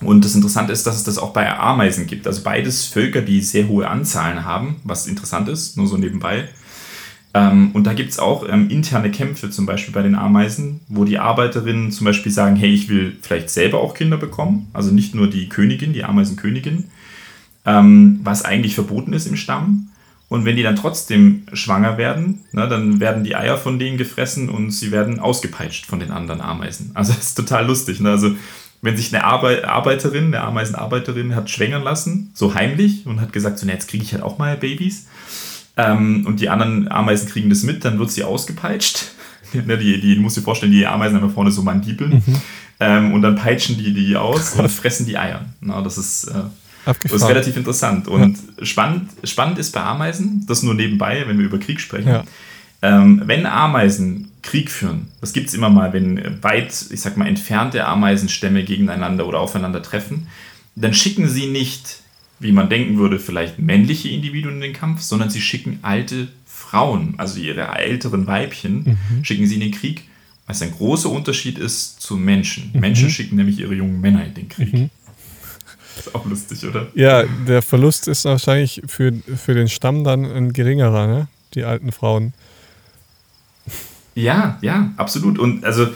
Und 0.00 0.24
das 0.24 0.34
Interessante 0.34 0.72
ist, 0.72 0.86
dass 0.86 0.96
es 0.96 1.04
das 1.04 1.18
auch 1.18 1.34
bei 1.34 1.58
Ameisen 1.58 2.06
gibt. 2.06 2.26
Also 2.26 2.40
beides 2.42 2.86
Völker, 2.86 3.20
die 3.20 3.42
sehr 3.42 3.68
hohe 3.68 3.86
Anzahlen 3.86 4.46
haben, 4.46 4.76
was 4.82 5.06
interessant 5.06 5.50
ist, 5.50 5.76
nur 5.76 5.88
so 5.88 5.98
nebenbei. 5.98 6.48
Ähm, 7.36 7.70
und 7.74 7.86
da 7.86 7.92
gibt 7.92 8.12
es 8.12 8.18
auch 8.18 8.48
ähm, 8.48 8.70
interne 8.70 9.10
Kämpfe, 9.10 9.50
zum 9.50 9.66
Beispiel 9.66 9.92
bei 9.92 10.00
den 10.00 10.14
Ameisen, 10.14 10.80
wo 10.88 11.04
die 11.04 11.18
Arbeiterinnen 11.18 11.92
zum 11.92 12.06
Beispiel 12.06 12.32
sagen, 12.32 12.56
hey, 12.56 12.70
ich 12.70 12.88
will 12.88 13.14
vielleicht 13.20 13.50
selber 13.50 13.82
auch 13.82 13.92
Kinder 13.92 14.16
bekommen. 14.16 14.70
Also 14.72 14.90
nicht 14.90 15.14
nur 15.14 15.28
die 15.28 15.50
Königin, 15.50 15.92
die 15.92 16.02
Ameisenkönigin, 16.02 16.84
ähm, 17.66 18.20
was 18.22 18.42
eigentlich 18.42 18.74
verboten 18.74 19.12
ist 19.12 19.26
im 19.26 19.36
Stamm. 19.36 19.90
Und 20.28 20.46
wenn 20.46 20.56
die 20.56 20.62
dann 20.62 20.76
trotzdem 20.76 21.42
schwanger 21.52 21.98
werden, 21.98 22.40
ne, 22.52 22.66
dann 22.68 23.00
werden 23.00 23.22
die 23.22 23.36
Eier 23.36 23.58
von 23.58 23.78
denen 23.78 23.98
gefressen 23.98 24.48
und 24.48 24.70
sie 24.70 24.90
werden 24.90 25.20
ausgepeitscht 25.20 25.84
von 25.84 26.00
den 26.00 26.12
anderen 26.12 26.40
Ameisen. 26.40 26.92
Also 26.94 27.12
das 27.16 27.28
ist 27.28 27.34
total 27.34 27.66
lustig. 27.66 28.00
Ne? 28.00 28.12
Also 28.12 28.34
wenn 28.80 28.96
sich 28.96 29.14
eine 29.14 29.24
Arbe 29.24 29.68
Arbeiterin, 29.68 30.26
eine 30.26 30.40
Ameisenarbeiterin 30.40 31.36
hat 31.36 31.50
schwängern 31.50 31.82
lassen, 31.82 32.30
so 32.32 32.54
heimlich 32.54 33.04
und 33.04 33.20
hat 33.20 33.34
gesagt, 33.34 33.58
so, 33.58 33.66
ne, 33.66 33.72
jetzt 33.72 33.88
kriege 33.88 34.04
ich 34.04 34.14
halt 34.14 34.22
auch 34.22 34.38
mal 34.38 34.56
Babys. 34.56 35.06
Ähm, 35.76 36.24
und 36.26 36.40
die 36.40 36.48
anderen 36.48 36.90
Ameisen 36.90 37.28
kriegen 37.28 37.50
das 37.50 37.62
mit, 37.62 37.84
dann 37.84 37.98
wird 37.98 38.10
sie 38.10 38.24
ausgepeitscht. 38.24 39.04
Die, 39.52 40.00
die, 40.00 40.16
muss 40.16 40.34
dir 40.34 40.42
vorstellen, 40.42 40.72
die 40.72 40.84
Ameisen 40.84 41.20
haben 41.20 41.32
vorne 41.32 41.52
so 41.52 41.62
Mandibeln. 41.62 42.14
Mhm. 42.14 42.42
Ähm, 42.80 43.14
und 43.14 43.22
dann 43.22 43.36
peitschen 43.36 43.78
die 43.78 43.94
die 43.94 44.16
aus 44.16 44.54
und 44.54 44.68
fressen 44.68 45.06
die 45.06 45.16
Eier. 45.16 45.44
Na, 45.60 45.80
das 45.80 45.96
ist... 45.96 46.24
Äh, 46.24 46.42
das 46.84 47.12
ist 47.12 47.28
relativ 47.28 47.56
interessant. 47.56 48.06
Und 48.08 48.38
ja. 48.58 48.64
spannend, 48.64 49.10
spannend 49.24 49.58
ist 49.58 49.72
bei 49.72 49.80
Ameisen, 49.80 50.44
das 50.46 50.62
nur 50.62 50.74
nebenbei, 50.74 51.24
wenn 51.26 51.38
wir 51.38 51.46
über 51.46 51.58
Krieg 51.58 51.80
sprechen, 51.80 52.08
ja. 52.08 52.24
ähm, 52.82 53.22
wenn 53.24 53.46
Ameisen 53.46 54.30
Krieg 54.42 54.70
führen, 54.70 55.08
das 55.20 55.32
gibt 55.32 55.48
es 55.48 55.54
immer 55.54 55.70
mal, 55.70 55.92
wenn 55.92 56.42
weit, 56.42 56.72
ich 56.90 57.00
sag 57.00 57.16
mal, 57.16 57.26
entfernte 57.26 57.84
Ameisenstämme 57.86 58.62
gegeneinander 58.62 59.26
oder 59.26 59.40
aufeinander 59.40 59.82
treffen, 59.82 60.28
dann 60.76 60.94
schicken 60.94 61.28
sie 61.28 61.46
nicht, 61.46 62.00
wie 62.38 62.52
man 62.52 62.68
denken 62.68 62.98
würde, 62.98 63.18
vielleicht 63.18 63.58
männliche 63.58 64.08
Individuen 64.08 64.56
in 64.56 64.60
den 64.60 64.72
Kampf, 64.72 65.00
sondern 65.02 65.30
sie 65.30 65.40
schicken 65.40 65.78
alte 65.82 66.28
Frauen, 66.44 67.14
also 67.16 67.40
ihre 67.40 67.66
älteren 67.78 68.26
Weibchen, 68.26 68.84
mhm. 68.84 69.24
schicken 69.24 69.46
sie 69.46 69.54
in 69.54 69.60
den 69.60 69.72
Krieg, 69.72 70.04
was 70.46 70.62
ein 70.62 70.72
großer 70.72 71.10
Unterschied 71.10 71.58
ist 71.58 72.00
zu 72.00 72.16
Menschen. 72.16 72.70
Mhm. 72.72 72.80
Menschen 72.80 73.10
schicken 73.10 73.36
nämlich 73.36 73.58
ihre 73.58 73.74
jungen 73.74 74.00
Männer 74.00 74.24
in 74.24 74.34
den 74.34 74.48
Krieg. 74.48 74.72
Mhm. 74.72 74.90
Ist 75.98 76.14
auch 76.14 76.26
lustig, 76.26 76.62
oder? 76.66 76.88
Ja, 76.94 77.24
der 77.48 77.62
Verlust 77.62 78.06
ist 78.06 78.26
wahrscheinlich 78.26 78.82
für, 78.86 79.14
für 79.14 79.54
den 79.54 79.66
Stamm 79.66 80.04
dann 80.04 80.26
ein 80.26 80.52
geringerer, 80.52 81.06
ne? 81.06 81.28
Die 81.54 81.64
alten 81.64 81.90
Frauen. 81.90 82.34
Ja, 84.14 84.58
ja, 84.60 84.92
absolut. 84.98 85.38
Und 85.38 85.64
also, 85.64 85.88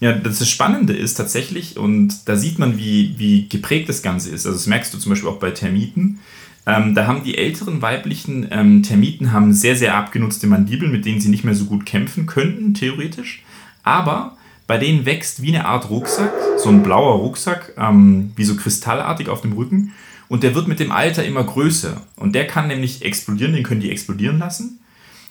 ja, 0.00 0.12
das 0.12 0.48
Spannende 0.48 0.92
ist 0.92 1.14
tatsächlich, 1.14 1.76
und 1.76 2.28
da 2.28 2.36
sieht 2.36 2.58
man, 2.58 2.78
wie, 2.78 3.14
wie 3.18 3.48
geprägt 3.48 3.88
das 3.88 4.02
Ganze 4.02 4.30
ist. 4.30 4.46
Also, 4.46 4.56
das 4.56 4.66
merkst 4.66 4.94
du 4.94 4.98
zum 4.98 5.10
Beispiel 5.10 5.28
auch 5.28 5.40
bei 5.40 5.50
Termiten. 5.50 6.20
Ähm, 6.66 6.94
da 6.94 7.06
haben 7.06 7.24
die 7.24 7.36
älteren 7.36 7.82
weiblichen 7.82 8.46
ähm, 8.50 8.82
Termiten 8.82 9.32
haben 9.32 9.52
sehr, 9.52 9.74
sehr 9.74 9.96
abgenutzte 9.96 10.46
Mandibeln, 10.46 10.92
mit 10.92 11.06
denen 11.06 11.20
sie 11.20 11.30
nicht 11.30 11.42
mehr 11.42 11.54
so 11.54 11.64
gut 11.64 11.86
kämpfen 11.86 12.26
könnten, 12.26 12.74
theoretisch. 12.74 13.42
Aber 13.82 14.36
bei 14.66 14.76
denen 14.76 15.06
wächst 15.06 15.42
wie 15.42 15.48
eine 15.48 15.64
Art 15.64 15.88
Rucksack, 15.88 16.32
so 16.58 16.68
ein 16.68 16.82
blauer 16.82 17.20
Rucksack, 17.20 17.72
ähm, 17.78 18.32
wie 18.36 18.44
so 18.44 18.54
kristallartig 18.54 19.28
auf 19.28 19.40
dem 19.40 19.52
Rücken. 19.52 19.94
Und 20.28 20.42
der 20.42 20.54
wird 20.54 20.68
mit 20.68 20.78
dem 20.78 20.92
Alter 20.92 21.24
immer 21.24 21.42
größer. 21.42 22.02
Und 22.16 22.34
der 22.34 22.46
kann 22.46 22.68
nämlich 22.68 23.02
explodieren, 23.02 23.54
den 23.54 23.64
können 23.64 23.80
die 23.80 23.90
explodieren 23.90 24.38
lassen. 24.38 24.78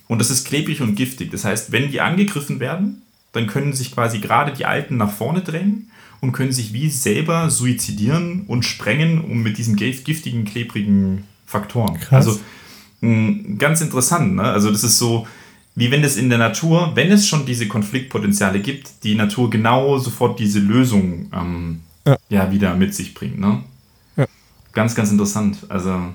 Und 0.07 0.19
das 0.19 0.31
ist 0.31 0.47
klebrig 0.47 0.81
und 0.81 0.95
giftig. 0.95 1.29
Das 1.29 1.45
heißt, 1.45 1.71
wenn 1.71 1.91
die 1.91 2.01
angegriffen 2.01 2.59
werden, 2.59 3.03
dann 3.37 3.47
können 3.47 3.73
sich 3.73 3.93
quasi 3.93 4.19
gerade 4.19 4.51
die 4.51 4.65
Alten 4.65 4.97
nach 4.97 5.11
vorne 5.11 5.41
drängen 5.41 5.89
und 6.19 6.31
können 6.31 6.51
sich 6.51 6.73
wie 6.73 6.89
selber 6.89 7.49
suizidieren 7.49 8.43
und 8.47 8.63
sprengen, 8.63 9.21
um 9.21 9.43
mit 9.43 9.57
diesen 9.57 9.75
giftigen, 9.75 10.45
klebrigen 10.45 11.23
Faktoren. 11.45 11.99
Krass. 11.99 12.27
Also 12.27 12.39
mh, 13.01 13.57
ganz 13.57 13.81
interessant. 13.81 14.35
Ne? 14.35 14.43
Also 14.43 14.71
das 14.71 14.83
ist 14.83 14.97
so, 14.97 15.27
wie 15.75 15.91
wenn 15.91 16.03
es 16.03 16.17
in 16.17 16.29
der 16.29 16.39
Natur, 16.39 16.91
wenn 16.95 17.11
es 17.11 17.27
schon 17.27 17.45
diese 17.45 17.67
Konfliktpotenziale 17.67 18.59
gibt, 18.59 19.03
die 19.03 19.15
Natur 19.15 19.49
genau 19.49 19.99
sofort 19.99 20.39
diese 20.39 20.59
Lösung 20.59 21.29
ähm, 21.33 21.81
ja. 22.05 22.17
ja. 22.29 22.51
wieder 22.51 22.73
mit 22.75 22.95
sich 22.95 23.13
bringt. 23.13 23.39
Ne? 23.39 23.63
Ja. 24.15 24.25
Ganz, 24.73 24.95
ganz 24.95 25.11
interessant. 25.11 25.59
Also. 25.69 26.13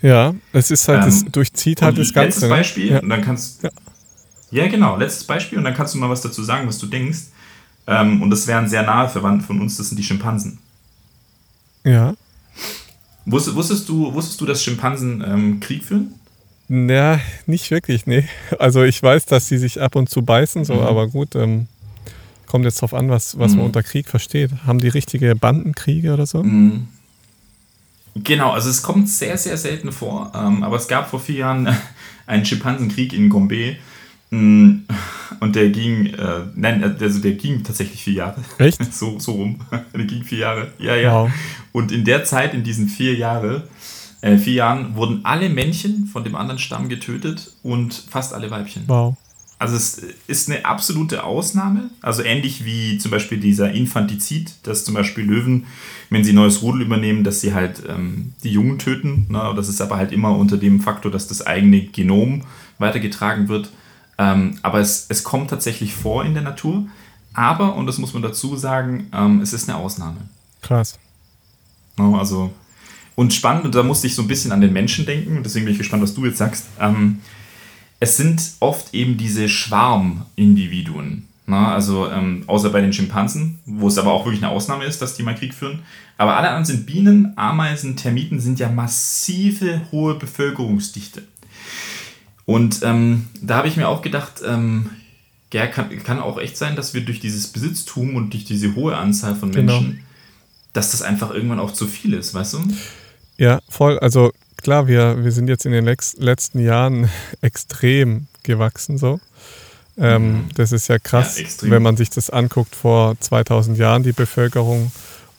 Ja, 0.00 0.34
es 0.52 0.70
ist 0.70 0.88
halt, 0.88 1.02
ähm, 1.02 1.08
es 1.08 1.24
durchzieht 1.26 1.82
halt 1.82 1.98
das 1.98 2.12
Ganze. 2.12 2.26
Letztes 2.26 2.42
ne? 2.42 2.48
Beispiel, 2.48 2.90
ja. 2.92 3.00
und 3.00 3.08
dann 3.08 3.22
kannst 3.22 3.62
ja. 4.62 4.68
genau, 4.68 4.96
letztes 4.96 5.24
Beispiel, 5.24 5.58
und 5.58 5.64
dann 5.64 5.74
kannst 5.74 5.94
du 5.94 5.98
mal 5.98 6.10
was 6.10 6.20
dazu 6.20 6.42
sagen, 6.42 6.66
was 6.66 6.78
du 6.78 6.86
denkst. 6.86 7.26
Ähm, 7.86 8.22
und 8.22 8.30
das 8.30 8.46
wären 8.46 8.68
sehr 8.68 8.82
nahe 8.82 9.08
Verwandte 9.08 9.44
von 9.44 9.60
uns, 9.60 9.76
das 9.76 9.88
sind 9.88 9.98
die 9.98 10.04
Schimpansen. 10.04 10.58
Ja. 11.84 12.14
Wusstest, 13.26 13.88
du, 13.88 14.12
wusstest 14.12 14.40
du, 14.40 14.46
dass 14.46 14.62
Schimpansen 14.62 15.22
ähm, 15.26 15.60
Krieg 15.60 15.84
führen? 15.84 16.14
Ja, 16.68 17.20
nicht 17.46 17.70
wirklich, 17.70 18.06
nee. 18.06 18.26
Also 18.58 18.84
ich 18.84 19.02
weiß, 19.02 19.26
dass 19.26 19.48
sie 19.48 19.58
sich 19.58 19.80
ab 19.80 19.96
und 19.96 20.08
zu 20.08 20.22
beißen, 20.22 20.64
so, 20.64 20.74
mhm. 20.74 20.80
aber 20.80 21.08
gut, 21.08 21.34
ähm, 21.34 21.66
kommt 22.46 22.64
jetzt 22.64 22.80
drauf 22.80 22.94
an, 22.94 23.10
was, 23.10 23.38
was 23.38 23.52
mhm. 23.52 23.58
man 23.58 23.66
unter 23.66 23.82
Krieg 23.82 24.08
versteht. 24.08 24.50
Haben 24.66 24.78
die 24.78 24.88
richtige 24.88 25.34
Bandenkriege 25.36 26.14
oder 26.14 26.26
so? 26.26 26.42
Mhm. 26.42 26.88
Genau, 28.14 28.52
also 28.52 28.70
es 28.70 28.82
kommt 28.82 29.08
sehr, 29.08 29.36
sehr 29.36 29.56
selten 29.56 29.90
vor, 29.90 30.30
ähm, 30.34 30.62
aber 30.62 30.76
es 30.76 30.86
gab 30.86 31.10
vor 31.10 31.18
vier 31.18 31.36
Jahren 31.36 31.76
einen 32.26 32.44
Schimpansenkrieg 32.44 33.12
in 33.12 33.28
Gombe. 33.28 33.76
Mm, 34.34 34.84
und 35.40 35.54
der 35.54 35.70
ging, 35.70 36.06
äh, 36.06 36.40
nein, 36.54 36.96
also 37.00 37.20
der 37.20 37.32
ging 37.32 37.62
tatsächlich 37.62 38.02
vier 38.02 38.14
Jahre. 38.14 38.36
Echt? 38.58 38.92
so, 38.92 39.18
so 39.18 39.32
rum. 39.32 39.60
der 39.94 40.04
ging 40.04 40.24
vier 40.24 40.38
Jahre. 40.38 40.72
Ja, 40.78 40.96
ja. 40.96 41.14
Wow. 41.14 41.30
Und 41.72 41.92
in 41.92 42.04
der 42.04 42.24
Zeit, 42.24 42.54
in 42.54 42.64
diesen 42.64 42.88
vier 42.88 43.14
Jahren, 43.14 43.62
äh, 44.22 44.36
vier 44.36 44.54
Jahren 44.54 44.96
wurden 44.96 45.20
alle 45.24 45.48
Männchen 45.48 46.06
von 46.06 46.24
dem 46.24 46.34
anderen 46.34 46.58
Stamm 46.58 46.88
getötet 46.88 47.52
und 47.62 47.94
fast 47.94 48.34
alle 48.34 48.50
Weibchen. 48.50 48.84
Wow. 48.86 49.16
Also 49.58 49.76
es 49.76 50.02
ist 50.26 50.50
eine 50.50 50.64
absolute 50.64 51.22
Ausnahme. 51.22 51.90
Also 52.02 52.22
ähnlich 52.22 52.64
wie 52.64 52.98
zum 52.98 53.12
Beispiel 53.12 53.38
dieser 53.38 53.70
Infantizid, 53.70 54.54
dass 54.64 54.84
zum 54.84 54.94
Beispiel 54.94 55.24
Löwen, 55.24 55.66
wenn 56.10 56.24
sie 56.24 56.32
ein 56.32 56.36
neues 56.36 56.62
Rudel 56.62 56.82
übernehmen, 56.82 57.22
dass 57.22 57.40
sie 57.40 57.54
halt 57.54 57.82
ähm, 57.88 58.32
die 58.42 58.50
Jungen 58.50 58.78
töten. 58.78 59.26
Ne? 59.30 59.52
Das 59.54 59.68
ist 59.68 59.80
aber 59.80 59.96
halt 59.96 60.10
immer 60.10 60.36
unter 60.36 60.56
dem 60.56 60.80
Faktor, 60.80 61.10
dass 61.12 61.28
das 61.28 61.46
eigene 61.46 61.82
Genom 61.82 62.42
weitergetragen 62.78 63.48
wird. 63.48 63.70
Ähm, 64.18 64.58
aber 64.62 64.80
es, 64.80 65.06
es 65.08 65.24
kommt 65.24 65.50
tatsächlich 65.50 65.94
vor 65.94 66.24
in 66.24 66.34
der 66.34 66.42
Natur. 66.42 66.86
Aber, 67.32 67.74
und 67.74 67.86
das 67.86 67.98
muss 67.98 68.12
man 68.12 68.22
dazu 68.22 68.56
sagen, 68.56 69.08
ähm, 69.12 69.40
es 69.40 69.52
ist 69.52 69.68
eine 69.68 69.78
Ausnahme. 69.78 70.18
Krass. 70.62 70.98
No, 71.96 72.18
also 72.18 72.52
und 73.16 73.32
spannend, 73.32 73.64
und 73.64 73.74
da 73.74 73.82
musste 73.82 74.06
ich 74.06 74.14
so 74.14 74.22
ein 74.22 74.28
bisschen 74.28 74.52
an 74.52 74.60
den 74.60 74.72
Menschen 74.72 75.06
denken, 75.06 75.42
deswegen 75.42 75.66
bin 75.66 75.72
ich 75.72 75.78
gespannt, 75.78 76.02
was 76.02 76.14
du 76.14 76.26
jetzt 76.26 76.38
sagst. 76.38 76.66
Ähm, 76.80 77.20
es 78.00 78.16
sind 78.16 78.42
oft 78.60 78.92
eben 78.92 79.16
diese 79.16 79.48
Schwarmindividuen. 79.48 81.28
Na, 81.46 81.74
also 81.74 82.10
ähm, 82.10 82.42
außer 82.46 82.70
bei 82.70 82.80
den 82.80 82.92
Schimpansen, 82.92 83.58
wo 83.66 83.88
es 83.88 83.98
aber 83.98 84.12
auch 84.12 84.24
wirklich 84.24 84.42
eine 84.42 84.50
Ausnahme 84.50 84.84
ist, 84.84 85.02
dass 85.02 85.14
die 85.14 85.22
mal 85.22 85.34
Krieg 85.34 85.52
führen. 85.52 85.80
Aber 86.16 86.36
alle 86.36 86.48
anderen 86.48 86.64
sind 86.64 86.86
Bienen, 86.86 87.34
Ameisen, 87.36 87.96
Termiten 87.96 88.40
sind 88.40 88.58
ja 88.58 88.70
massive 88.70 89.82
hohe 89.92 90.14
Bevölkerungsdichte. 90.14 91.22
Und 92.46 92.80
ähm, 92.82 93.26
da 93.40 93.56
habe 93.56 93.68
ich 93.68 93.76
mir 93.76 93.88
auch 93.88 94.02
gedacht, 94.02 94.42
ähm, 94.46 94.90
ja, 95.52 95.66
kann, 95.66 95.88
kann 96.02 96.18
auch 96.18 96.38
echt 96.38 96.56
sein, 96.56 96.76
dass 96.76 96.94
wir 96.94 97.04
durch 97.04 97.20
dieses 97.20 97.46
Besitztum 97.48 98.16
und 98.16 98.32
durch 98.32 98.44
diese 98.44 98.74
hohe 98.74 98.96
Anzahl 98.96 99.36
von 99.36 99.52
genau. 99.52 99.74
Menschen, 99.74 99.92
genau. 99.92 100.04
dass 100.72 100.90
das 100.90 101.02
einfach 101.02 101.30
irgendwann 101.30 101.60
auch 101.60 101.72
zu 101.72 101.86
viel 101.86 102.12
ist, 102.14 102.34
weißt 102.34 102.54
du? 102.54 102.58
Ja, 103.38 103.60
voll. 103.68 103.98
Also 104.00 104.32
klar, 104.56 104.88
wir, 104.88 105.22
wir 105.22 105.32
sind 105.32 105.48
jetzt 105.48 105.64
in 105.64 105.72
den 105.72 105.84
letzten 105.84 106.58
Jahren 106.58 107.08
extrem 107.40 108.26
gewachsen 108.42 108.98
so. 108.98 109.20
Ähm, 109.96 110.32
mhm. 110.32 110.48
Das 110.56 110.72
ist 110.72 110.88
ja 110.88 110.98
krass, 110.98 111.38
ja, 111.38 111.70
wenn 111.70 111.82
man 111.82 111.96
sich 111.96 112.10
das 112.10 112.28
anguckt 112.28 112.74
vor 112.74 113.14
2000 113.20 113.78
Jahren, 113.78 114.02
die 114.02 114.12
Bevölkerung 114.12 114.90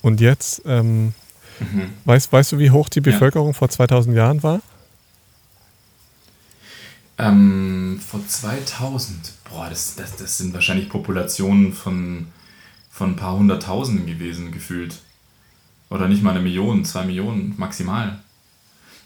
und 0.01 0.21
jetzt. 0.21 0.61
Ähm, 0.65 1.13
mhm. 1.59 1.89
weißt, 2.05 2.31
weißt 2.31 2.53
du, 2.53 2.59
wie 2.59 2.71
hoch 2.71 2.87
die 2.87 3.01
Bevölkerung 3.01 3.47
ja. 3.47 3.53
vor 3.53 3.69
2000 3.69 4.15
Jahren 4.15 4.43
war? 4.43 4.61
Ähm, 7.17 7.99
vor 8.05 8.25
2000, 8.27 9.33
boah, 9.49 9.67
das, 9.69 9.95
das, 9.95 10.17
das 10.17 10.37
sind 10.37 10.53
wahrscheinlich 10.53 10.89
Populationen 10.89 11.73
von, 11.73 12.27
von 12.91 13.11
ein 13.11 13.15
paar 13.15 13.37
hunderttausenden 13.37 14.05
gewesen, 14.05 14.51
gefühlt. 14.51 14.95
Oder 15.89 16.07
nicht 16.07 16.23
mal 16.23 16.31
eine 16.31 16.41
Million, 16.41 16.83
zwei 16.83 17.05
Millionen 17.05 17.53
maximal. 17.57 18.19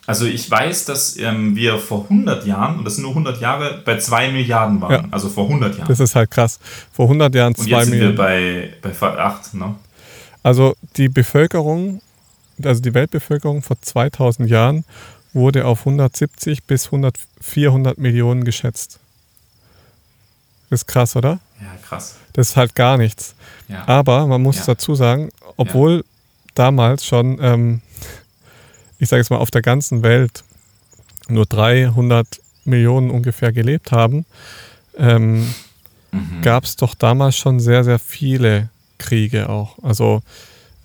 Also 0.09 0.25
ich 0.25 0.49
weiß, 0.49 0.85
dass 0.85 1.17
ähm, 1.17 1.55
wir 1.55 1.77
vor 1.77 2.05
100 2.05 2.43
Jahren, 2.47 2.79
und 2.79 2.85
das 2.85 2.95
sind 2.95 3.03
nur 3.03 3.11
100 3.11 3.39
Jahre, 3.41 3.83
bei 3.85 3.99
2 3.99 4.31
Milliarden 4.31 4.81
waren. 4.81 4.91
Ja. 4.91 5.05
Also 5.11 5.29
vor 5.29 5.43
100 5.43 5.77
Jahren. 5.77 5.87
Das 5.87 5.99
ist 5.99 6.15
halt 6.15 6.31
krass. 6.31 6.59
Vor 6.91 7.05
100 7.05 7.35
Jahren 7.35 7.53
2 7.53 7.63
Milliarden. 7.63 7.89
Sind 7.91 8.01
wir 8.01 8.15
bei, 8.15 8.73
bei 8.81 8.91
8, 8.91 9.53
ne? 9.53 9.75
Also 10.41 10.75
die 10.95 11.09
Bevölkerung, 11.09 12.01
also 12.63 12.81
die 12.81 12.95
Weltbevölkerung 12.95 13.61
vor 13.61 13.79
2000 13.79 14.49
Jahren 14.49 14.83
wurde 15.33 15.65
auf 15.65 15.81
170 15.81 16.63
bis 16.63 16.87
100, 16.87 17.15
400 17.41 17.97
Millionen 17.97 18.43
geschätzt. 18.43 18.99
Das 20.69 20.81
ist 20.81 20.87
krass, 20.87 21.15
oder? 21.15 21.39
Ja, 21.59 21.75
krass. 21.87 22.15
Das 22.33 22.49
ist 22.49 22.55
halt 22.55 22.75
gar 22.75 22.97
nichts. 22.97 23.35
Ja. 23.67 23.87
Aber 23.87 24.27
man 24.27 24.41
muss 24.41 24.57
ja. 24.57 24.65
dazu 24.67 24.95
sagen, 24.95 25.29
obwohl 25.57 25.97
ja. 25.97 26.03
damals 26.53 27.05
schon 27.05 27.39
ähm, 27.41 27.81
ich 28.99 29.07
sage 29.07 29.21
jetzt 29.21 29.31
mal, 29.31 29.37
auf 29.37 29.49
der 29.49 29.61
ganzen 29.61 30.03
Welt 30.03 30.43
nur 31.27 31.45
300 31.45 32.27
Millionen 32.65 33.09
ungefähr 33.09 33.51
gelebt 33.51 33.91
haben, 33.91 34.25
ähm, 34.97 35.53
mhm. 36.11 36.41
gab 36.43 36.65
es 36.65 36.75
doch 36.75 36.93
damals 36.93 37.37
schon 37.37 37.59
sehr, 37.59 37.83
sehr 37.83 37.97
viele 37.97 38.69
Kriege 38.97 39.49
auch. 39.49 39.81
Also 39.81 40.21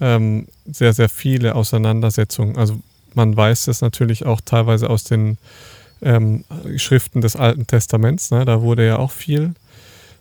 ähm, 0.01 0.47
sehr, 0.65 0.93
sehr 0.93 1.09
viele 1.09 1.57
Auseinandersetzungen. 1.57 2.57
Also 2.57 2.79
man 3.15 3.37
weiß 3.37 3.67
das 3.67 3.81
natürlich 3.81 4.25
auch 4.25 4.41
teilweise 4.41 4.89
aus 4.89 5.05
den 5.05 5.37
ähm, 6.05 6.45
Schriften 6.77 7.21
des 7.21 7.37
Alten 7.37 7.67
Testaments. 7.67 8.31
Ne? 8.31 8.45
Da 8.45 8.63
wurde 8.63 8.87
ja 8.87 8.99
auch 8.99 9.11
viel 9.11 9.55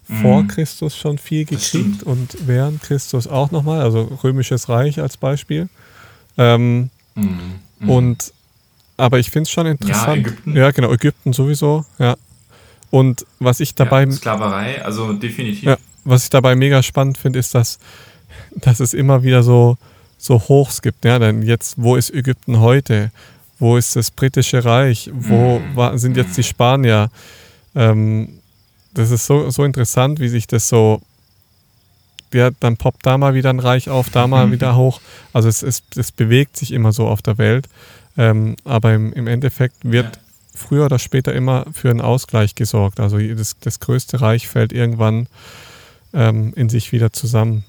mhm. 0.08 0.22
vor 0.22 0.48
Christus 0.48 0.98
schon 0.98 1.18
viel 1.18 1.46
gekriegt 1.46 2.04
und 2.04 2.36
während 2.48 2.82
Christus 2.82 3.28
auch 3.28 3.52
nochmal. 3.52 3.82
Also 3.82 4.04
Römisches 4.24 4.70
Reich 4.70 5.00
als 5.00 5.18
Beispiel. 5.18 5.70
Ähm, 6.38 6.90
mhm. 7.16 7.40
Mhm. 7.80 7.90
Und 7.90 8.34
aber 8.98 9.20
ich 9.20 9.32
finde 9.32 9.44
es 9.44 9.52
schon 9.52 9.66
interessant. 9.66 10.08
Ja, 10.08 10.14
Ägypten. 10.14 10.56
Ja, 10.56 10.72
genau, 10.72 10.94
Ägypten 10.94 11.34
sowieso, 11.34 11.86
ja. 12.00 12.16
Und 12.92 13.26
was 13.40 13.60
ich 13.60 13.74
dabei. 13.74 14.04
Ja, 14.04 14.12
Sklaverei, 14.12 14.86
also 14.86 15.14
definitiv. 15.14 15.64
Ja, 15.64 15.78
was 16.04 16.26
ich 16.26 16.30
dabei 16.30 16.56
mega 16.56 16.84
spannend 16.84 17.18
finde, 17.18 17.40
ist, 17.40 17.56
dass, 17.56 17.80
dass 18.56 18.80
es 18.80 18.94
immer 18.94 19.24
wieder 19.24 19.42
so, 19.42 19.78
so 20.18 20.40
Hochs 20.40 20.82
gibt. 20.82 21.04
Ja, 21.06 21.18
denn 21.18 21.42
jetzt, 21.42 21.76
wo 21.78 21.96
ist 21.96 22.14
Ägypten 22.14 22.60
heute? 22.60 23.12
Wo 23.60 23.78
ist 23.78 23.96
das 23.96 24.12
britische 24.12 24.64
Reich? 24.66 25.10
Wo 25.14 25.60
mhm. 25.60 25.76
war, 25.76 25.98
sind 25.98 26.18
jetzt 26.18 26.36
die 26.38 26.42
mhm. 26.42 26.46
Spanier? 26.46 27.12
Ähm, 27.76 28.40
das 28.94 29.12
ist 29.12 29.26
so, 29.26 29.50
so 29.50 29.64
interessant, 29.64 30.20
wie 30.20 30.30
sich 30.30 30.48
das 30.48 30.70
so 30.70 31.02
ja, 32.34 32.50
dann 32.60 32.78
poppt 32.78 33.06
da 33.06 33.18
mal 33.18 33.34
wieder 33.34 33.50
ein 33.50 33.60
Reich 33.60 33.90
auf, 33.90 34.10
da 34.10 34.28
mal 34.28 34.52
wieder 34.52 34.76
hoch. 34.76 35.00
Also 35.34 35.50
es, 35.50 35.64
es, 35.64 35.84
es 35.96 36.12
bewegt 36.12 36.58
sich 36.58 36.72
immer 36.72 36.92
so 36.92 37.08
auf 37.08 37.22
der 37.22 37.38
Welt. 37.38 37.68
Ähm, 38.18 38.56
aber 38.64 38.94
im, 38.94 39.14
im 39.14 39.28
Endeffekt 39.28 39.78
wird 39.84 40.16
ja. 40.16 40.22
früher 40.56 40.86
oder 40.86 41.00
später 41.00 41.34
immer 41.34 41.66
für 41.74 41.90
einen 41.90 42.02
Ausgleich 42.02 42.56
gesorgt. 42.56 43.00
Also 43.00 43.18
das, 43.20 43.56
das 43.60 43.80
größte 43.80 44.22
Reich 44.22 44.48
fällt 44.48 44.74
irgendwann 44.74 45.28
ähm, 46.14 46.54
in 46.56 46.70
sich 46.70 46.92
wieder 46.92 47.12
zusammen. 47.14 47.66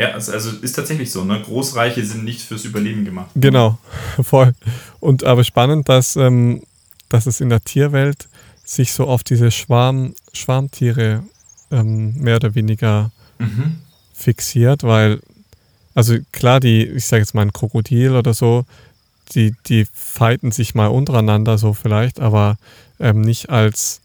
Ja, 0.00 0.12
also, 0.12 0.32
ist 0.32 0.72
tatsächlich 0.72 1.12
so. 1.12 1.24
Ne? 1.24 1.42
Großreiche 1.42 2.02
sind 2.06 2.24
nicht 2.24 2.40
fürs 2.40 2.64
Überleben 2.64 3.04
gemacht. 3.04 3.28
Genau, 3.34 3.78
voll. 4.22 4.54
Und 4.98 5.24
aber 5.24 5.44
spannend, 5.44 5.90
dass, 5.90 6.16
ähm, 6.16 6.62
dass 7.10 7.26
es 7.26 7.42
in 7.42 7.50
der 7.50 7.60
Tierwelt 7.60 8.26
sich 8.64 8.94
so 8.94 9.06
auf 9.06 9.22
diese 9.24 9.50
Schwarm, 9.50 10.14
Schwarmtiere 10.32 11.22
ähm, 11.70 12.14
mehr 12.14 12.36
oder 12.36 12.54
weniger 12.54 13.10
mhm. 13.38 13.76
fixiert, 14.14 14.84
weil, 14.84 15.20
also 15.94 16.16
klar, 16.32 16.60
die, 16.60 16.86
ich 16.86 17.04
sage 17.04 17.20
jetzt 17.20 17.34
mal 17.34 17.42
ein 17.42 17.52
Krokodil 17.52 18.16
oder 18.16 18.32
so, 18.32 18.64
die, 19.34 19.54
die 19.66 19.86
fighten 19.92 20.50
sich 20.50 20.74
mal 20.74 20.86
untereinander 20.86 21.58
so 21.58 21.74
vielleicht, 21.74 22.20
aber 22.20 22.56
ähm, 23.00 23.20
nicht 23.20 23.50
als 23.50 24.00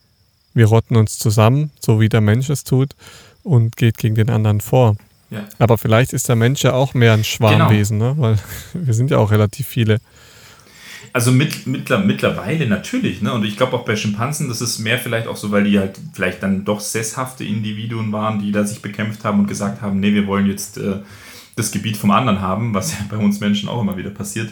wir 0.54 0.66
rotten 0.66 0.98
uns 0.98 1.18
zusammen, 1.20 1.72
so 1.80 2.02
wie 2.02 2.10
der 2.10 2.22
Mensch 2.22 2.50
es 2.50 2.66
tut 2.66 2.98
und 3.44 3.78
geht 3.78 3.98
gegen 3.98 4.16
den 4.16 4.30
anderen 4.30 4.60
vor. 4.60 4.98
Ja. 5.30 5.46
Aber 5.60 5.78
vielleicht 5.78 6.14
ist 6.14 6.30
der 6.30 6.36
Mensch 6.36 6.64
ja 6.64 6.74
auch 6.74 6.94
mehr 6.94 7.14
ein 7.14 7.24
Schwarmwesen, 7.24 8.00
genau. 8.00 8.14
ne? 8.14 8.22
weil 8.22 8.40
wir 8.86 8.94
sind 8.94 9.12
ja 9.12 9.18
auch 9.18 9.32
relativ 9.32 9.68
viele. 9.68 10.00
Also 11.14 11.32
mit, 11.32 11.66
mittler, 11.66 12.00
mittlerweile 12.00 12.68
natürlich, 12.68 13.22
ne? 13.22 13.34
Und 13.34 13.46
ich 13.46 13.56
glaube 13.56 13.74
auch 13.78 13.86
bei 13.86 13.96
Schimpansen, 13.96 14.50
das 14.50 14.60
ist 14.60 14.80
mehr 14.80 15.00
vielleicht 15.00 15.28
auch 15.28 15.38
so, 15.38 15.50
weil 15.50 15.64
die 15.64 15.80
halt 15.80 15.98
vielleicht 16.14 16.44
dann 16.44 16.66
doch 16.66 16.82
sesshafte 16.82 17.46
Individuen 17.46 18.12
waren, 18.12 18.40
die 18.40 18.52
da 18.52 18.66
sich 18.66 18.82
bekämpft 18.82 19.24
haben 19.24 19.40
und 19.40 19.48
gesagt 19.48 19.82
haben, 19.82 20.02
nee, 20.02 20.14
wir 20.14 20.28
wollen 20.28 20.46
jetzt 20.46 20.78
äh, 20.78 20.98
das 21.56 21.72
Gebiet 21.72 21.96
vom 21.96 22.12
anderen 22.12 22.42
haben, 22.42 22.74
was 22.74 22.92
ja 23.00 23.00
bei 23.10 23.18
uns 23.18 23.40
Menschen 23.40 23.70
auch 23.70 23.82
immer 23.82 23.96
wieder 23.96 24.10
passiert. 24.10 24.52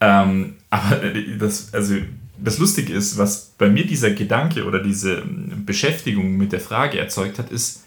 Ähm, 0.00 0.56
aber 0.68 1.00
das, 1.38 1.72
also 1.72 1.94
das 2.36 2.58
Lustige 2.58 2.92
ist, 2.92 3.16
was 3.16 3.54
bei 3.56 3.68
mir 3.68 3.86
dieser 3.86 4.10
Gedanke 4.10 4.64
oder 4.66 4.82
diese 4.82 5.18
ähm, 5.18 5.64
Beschäftigung 5.64 6.36
mit 6.36 6.52
der 6.52 6.60
Frage 6.60 6.98
erzeugt 6.98 7.38
hat, 7.38 7.50
ist, 7.50 7.82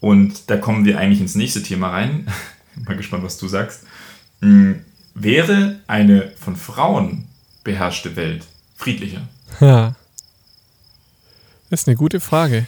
und 0.00 0.50
da 0.50 0.56
kommen 0.56 0.84
wir 0.84 0.98
eigentlich 0.98 1.20
ins 1.20 1.34
nächste 1.34 1.62
Thema 1.62 1.90
rein, 1.90 2.26
mal 2.86 2.96
gespannt, 2.96 3.22
was 3.22 3.38
du 3.38 3.48
sagst, 3.48 3.84
hm, 4.40 4.80
wäre 5.14 5.80
eine 5.86 6.32
von 6.38 6.56
Frauen 6.56 7.26
beherrschte 7.64 8.16
Welt 8.16 8.46
friedlicher? 8.76 9.28
Ja. 9.60 9.94
Das 11.68 11.82
ist 11.82 11.88
eine 11.88 11.96
gute 11.96 12.20
Frage. 12.20 12.66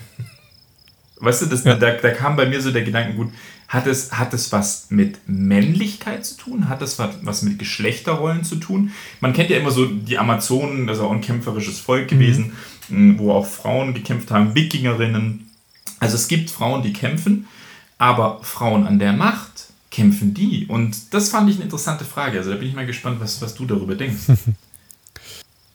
Weißt 1.16 1.42
du, 1.42 1.46
das, 1.46 1.64
ja. 1.64 1.74
da, 1.74 1.92
da 1.92 2.10
kam 2.10 2.36
bei 2.36 2.46
mir 2.46 2.60
so 2.60 2.70
der 2.70 2.82
Gedanke, 2.82 3.14
gut, 3.14 3.32
hat 3.68 3.86
es, 3.86 4.12
hat 4.12 4.34
es 4.34 4.52
was 4.52 4.90
mit 4.90 5.20
Männlichkeit 5.26 6.26
zu 6.26 6.36
tun? 6.36 6.68
Hat 6.68 6.82
es 6.82 6.98
was, 6.98 7.14
was 7.22 7.42
mit 7.42 7.58
Geschlechterrollen 7.58 8.44
zu 8.44 8.56
tun? 8.56 8.92
Man 9.20 9.32
kennt 9.32 9.48
ja 9.48 9.56
immer 9.56 9.70
so 9.70 9.86
die 9.86 10.18
Amazonen, 10.18 10.86
das 10.86 10.98
ist 10.98 11.02
auch 11.02 11.10
ein 11.10 11.22
kämpferisches 11.22 11.80
Volk 11.80 12.08
gewesen, 12.08 12.52
mhm. 12.88 13.18
wo 13.18 13.32
auch 13.32 13.46
Frauen 13.46 13.94
gekämpft 13.94 14.30
haben, 14.30 14.54
Wikingerinnen. 14.54 15.48
Also 16.02 16.16
es 16.16 16.26
gibt 16.26 16.50
Frauen, 16.50 16.82
die 16.82 16.92
kämpfen, 16.92 17.46
aber 17.96 18.40
Frauen 18.42 18.86
an 18.86 18.98
der 18.98 19.12
Macht, 19.12 19.68
kämpfen 19.92 20.34
die? 20.34 20.66
Und 20.66 21.14
das 21.14 21.28
fand 21.28 21.48
ich 21.48 21.56
eine 21.56 21.64
interessante 21.64 22.04
Frage. 22.04 22.38
Also 22.38 22.50
da 22.50 22.56
bin 22.56 22.68
ich 22.68 22.74
mal 22.74 22.86
gespannt, 22.86 23.20
was, 23.20 23.40
was 23.40 23.54
du 23.54 23.64
darüber 23.64 23.94
denkst. 23.94 24.22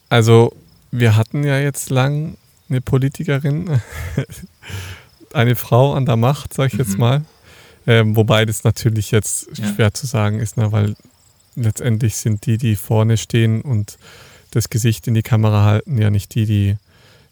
Also, 0.09 0.53
wir 0.89 1.17
hatten 1.17 1.43
ja 1.43 1.59
jetzt 1.59 1.89
lang 1.89 2.37
eine 2.69 2.79
Politikerin, 2.79 3.81
eine 5.33 5.57
Frau 5.57 5.95
an 5.95 6.05
der 6.05 6.15
Macht, 6.15 6.53
sag 6.53 6.67
ich 6.67 6.75
mhm. 6.75 6.79
jetzt 6.79 6.97
mal. 6.97 7.25
Ähm, 7.85 8.15
wobei 8.15 8.45
das 8.45 8.63
natürlich 8.63 9.11
jetzt 9.11 9.49
ja. 9.57 9.67
schwer 9.67 9.93
zu 9.93 10.07
sagen 10.07 10.39
ist, 10.39 10.55
ne, 10.55 10.71
weil 10.71 10.95
letztendlich 11.55 12.15
sind 12.15 12.45
die, 12.45 12.57
die 12.57 12.77
vorne 12.77 13.17
stehen 13.17 13.59
und 13.61 13.97
das 14.51 14.69
Gesicht 14.69 15.07
in 15.07 15.13
die 15.13 15.23
Kamera 15.23 15.65
halten, 15.65 15.97
ja 15.97 16.09
nicht 16.09 16.33
die, 16.35 16.45
die 16.45 16.77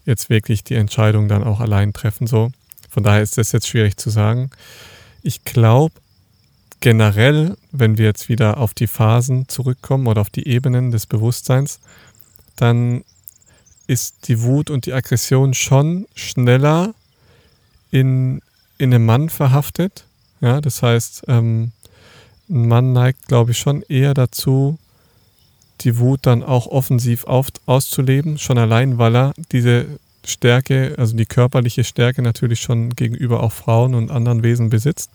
jetzt 0.04 0.28
wirklich 0.28 0.62
die 0.62 0.74
Entscheidung 0.74 1.28
dann 1.28 1.44
auch 1.44 1.60
allein 1.60 1.94
treffen. 1.94 2.26
So. 2.26 2.50
Von 2.96 3.02
daher 3.02 3.20
ist 3.20 3.36
das 3.36 3.52
jetzt 3.52 3.68
schwierig 3.68 3.98
zu 3.98 4.08
sagen. 4.08 4.48
Ich 5.22 5.44
glaube 5.44 5.92
generell, 6.80 7.58
wenn 7.70 7.98
wir 7.98 8.06
jetzt 8.06 8.30
wieder 8.30 8.56
auf 8.56 8.72
die 8.72 8.86
Phasen 8.86 9.50
zurückkommen 9.50 10.06
oder 10.06 10.22
auf 10.22 10.30
die 10.30 10.48
Ebenen 10.48 10.92
des 10.92 11.04
Bewusstseins, 11.04 11.78
dann 12.56 13.04
ist 13.86 14.28
die 14.28 14.40
Wut 14.40 14.70
und 14.70 14.86
die 14.86 14.94
Aggression 14.94 15.52
schon 15.52 16.06
schneller 16.14 16.94
in, 17.90 18.40
in 18.78 18.94
einem 18.94 19.04
Mann 19.04 19.28
verhaftet. 19.28 20.06
Ja, 20.40 20.62
das 20.62 20.82
heißt, 20.82 21.24
ähm, 21.28 21.72
ein 22.48 22.66
Mann 22.66 22.94
neigt, 22.94 23.28
glaube 23.28 23.50
ich, 23.50 23.58
schon 23.58 23.82
eher 23.82 24.14
dazu, 24.14 24.78
die 25.82 25.98
Wut 25.98 26.20
dann 26.22 26.42
auch 26.42 26.66
offensiv 26.66 27.24
auf, 27.24 27.48
auszuleben, 27.66 28.38
schon 28.38 28.56
allein, 28.56 28.96
weil 28.96 29.14
er 29.14 29.34
diese 29.52 29.84
Stärke, 30.26 30.94
also 30.98 31.16
die 31.16 31.26
körperliche 31.26 31.84
Stärke 31.84 32.22
natürlich 32.22 32.60
schon 32.60 32.90
gegenüber 32.90 33.42
auch 33.42 33.52
Frauen 33.52 33.94
und 33.94 34.10
anderen 34.10 34.42
Wesen 34.42 34.68
besitzt. 34.68 35.10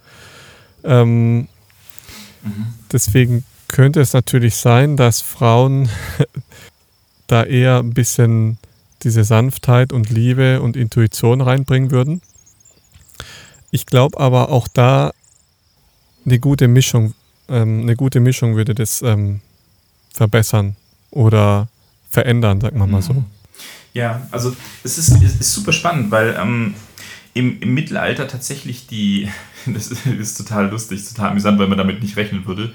Ähm, 0.84 1.48
mhm. 2.44 2.68
Deswegen 2.92 3.44
könnte 3.68 4.02
es 4.02 4.14
natürlich 4.14 4.56
sein, 4.56 4.98
dass 4.98 5.22
Frauen 5.22 5.90
da 7.28 7.44
eher 7.44 7.80
ein 7.80 7.94
bisschen 7.94 8.58
diese 9.04 9.24
Sanftheit 9.24 9.94
und 9.94 10.10
Liebe 10.10 10.62
und 10.62 10.76
Intuition 10.78 11.42
reinbringen 11.42 11.92
würden. 11.92 12.22
Ich 13.72 13.86
glaube 13.86 14.20
aber 14.20 14.50
auch 14.50 14.68
da 14.68 15.12
eine 16.26 16.40
gute 16.40 16.68
Mischung, 16.68 17.14
ähm, 17.50 17.82
eine 17.82 17.96
gute 17.96 18.20
Mischung 18.20 18.56
würde 18.56 18.76
das 18.76 19.02
ähm, 19.02 19.42
verbessern 20.14 20.76
oder 21.10 21.70
verändern, 22.10 22.62
sagen 22.62 22.78
wir 22.78 22.88
mal 22.88 23.02
so. 23.02 23.24
Ja, 23.94 24.28
also 24.32 24.56
es 24.84 24.98
ist, 24.98 25.12
es 25.22 25.36
ist 25.40 25.54
super 25.54 25.74
spannend, 25.74 26.12
weil 26.12 26.38
ähm, 26.40 26.76
im, 27.34 27.60
im 27.62 27.74
Mittelalter 27.74 28.28
tatsächlich 28.28 28.88
die, 28.88 29.30
das 29.66 29.92
ist 29.92 30.38
total 30.38 30.70
lustig, 30.70 31.08
total 31.08 31.32
amüsant, 31.32 31.60
weil 31.60 31.68
man 31.68 31.78
damit 31.78 32.02
nicht 32.02 32.18
rechnen 32.18 32.46
würde, 32.46 32.74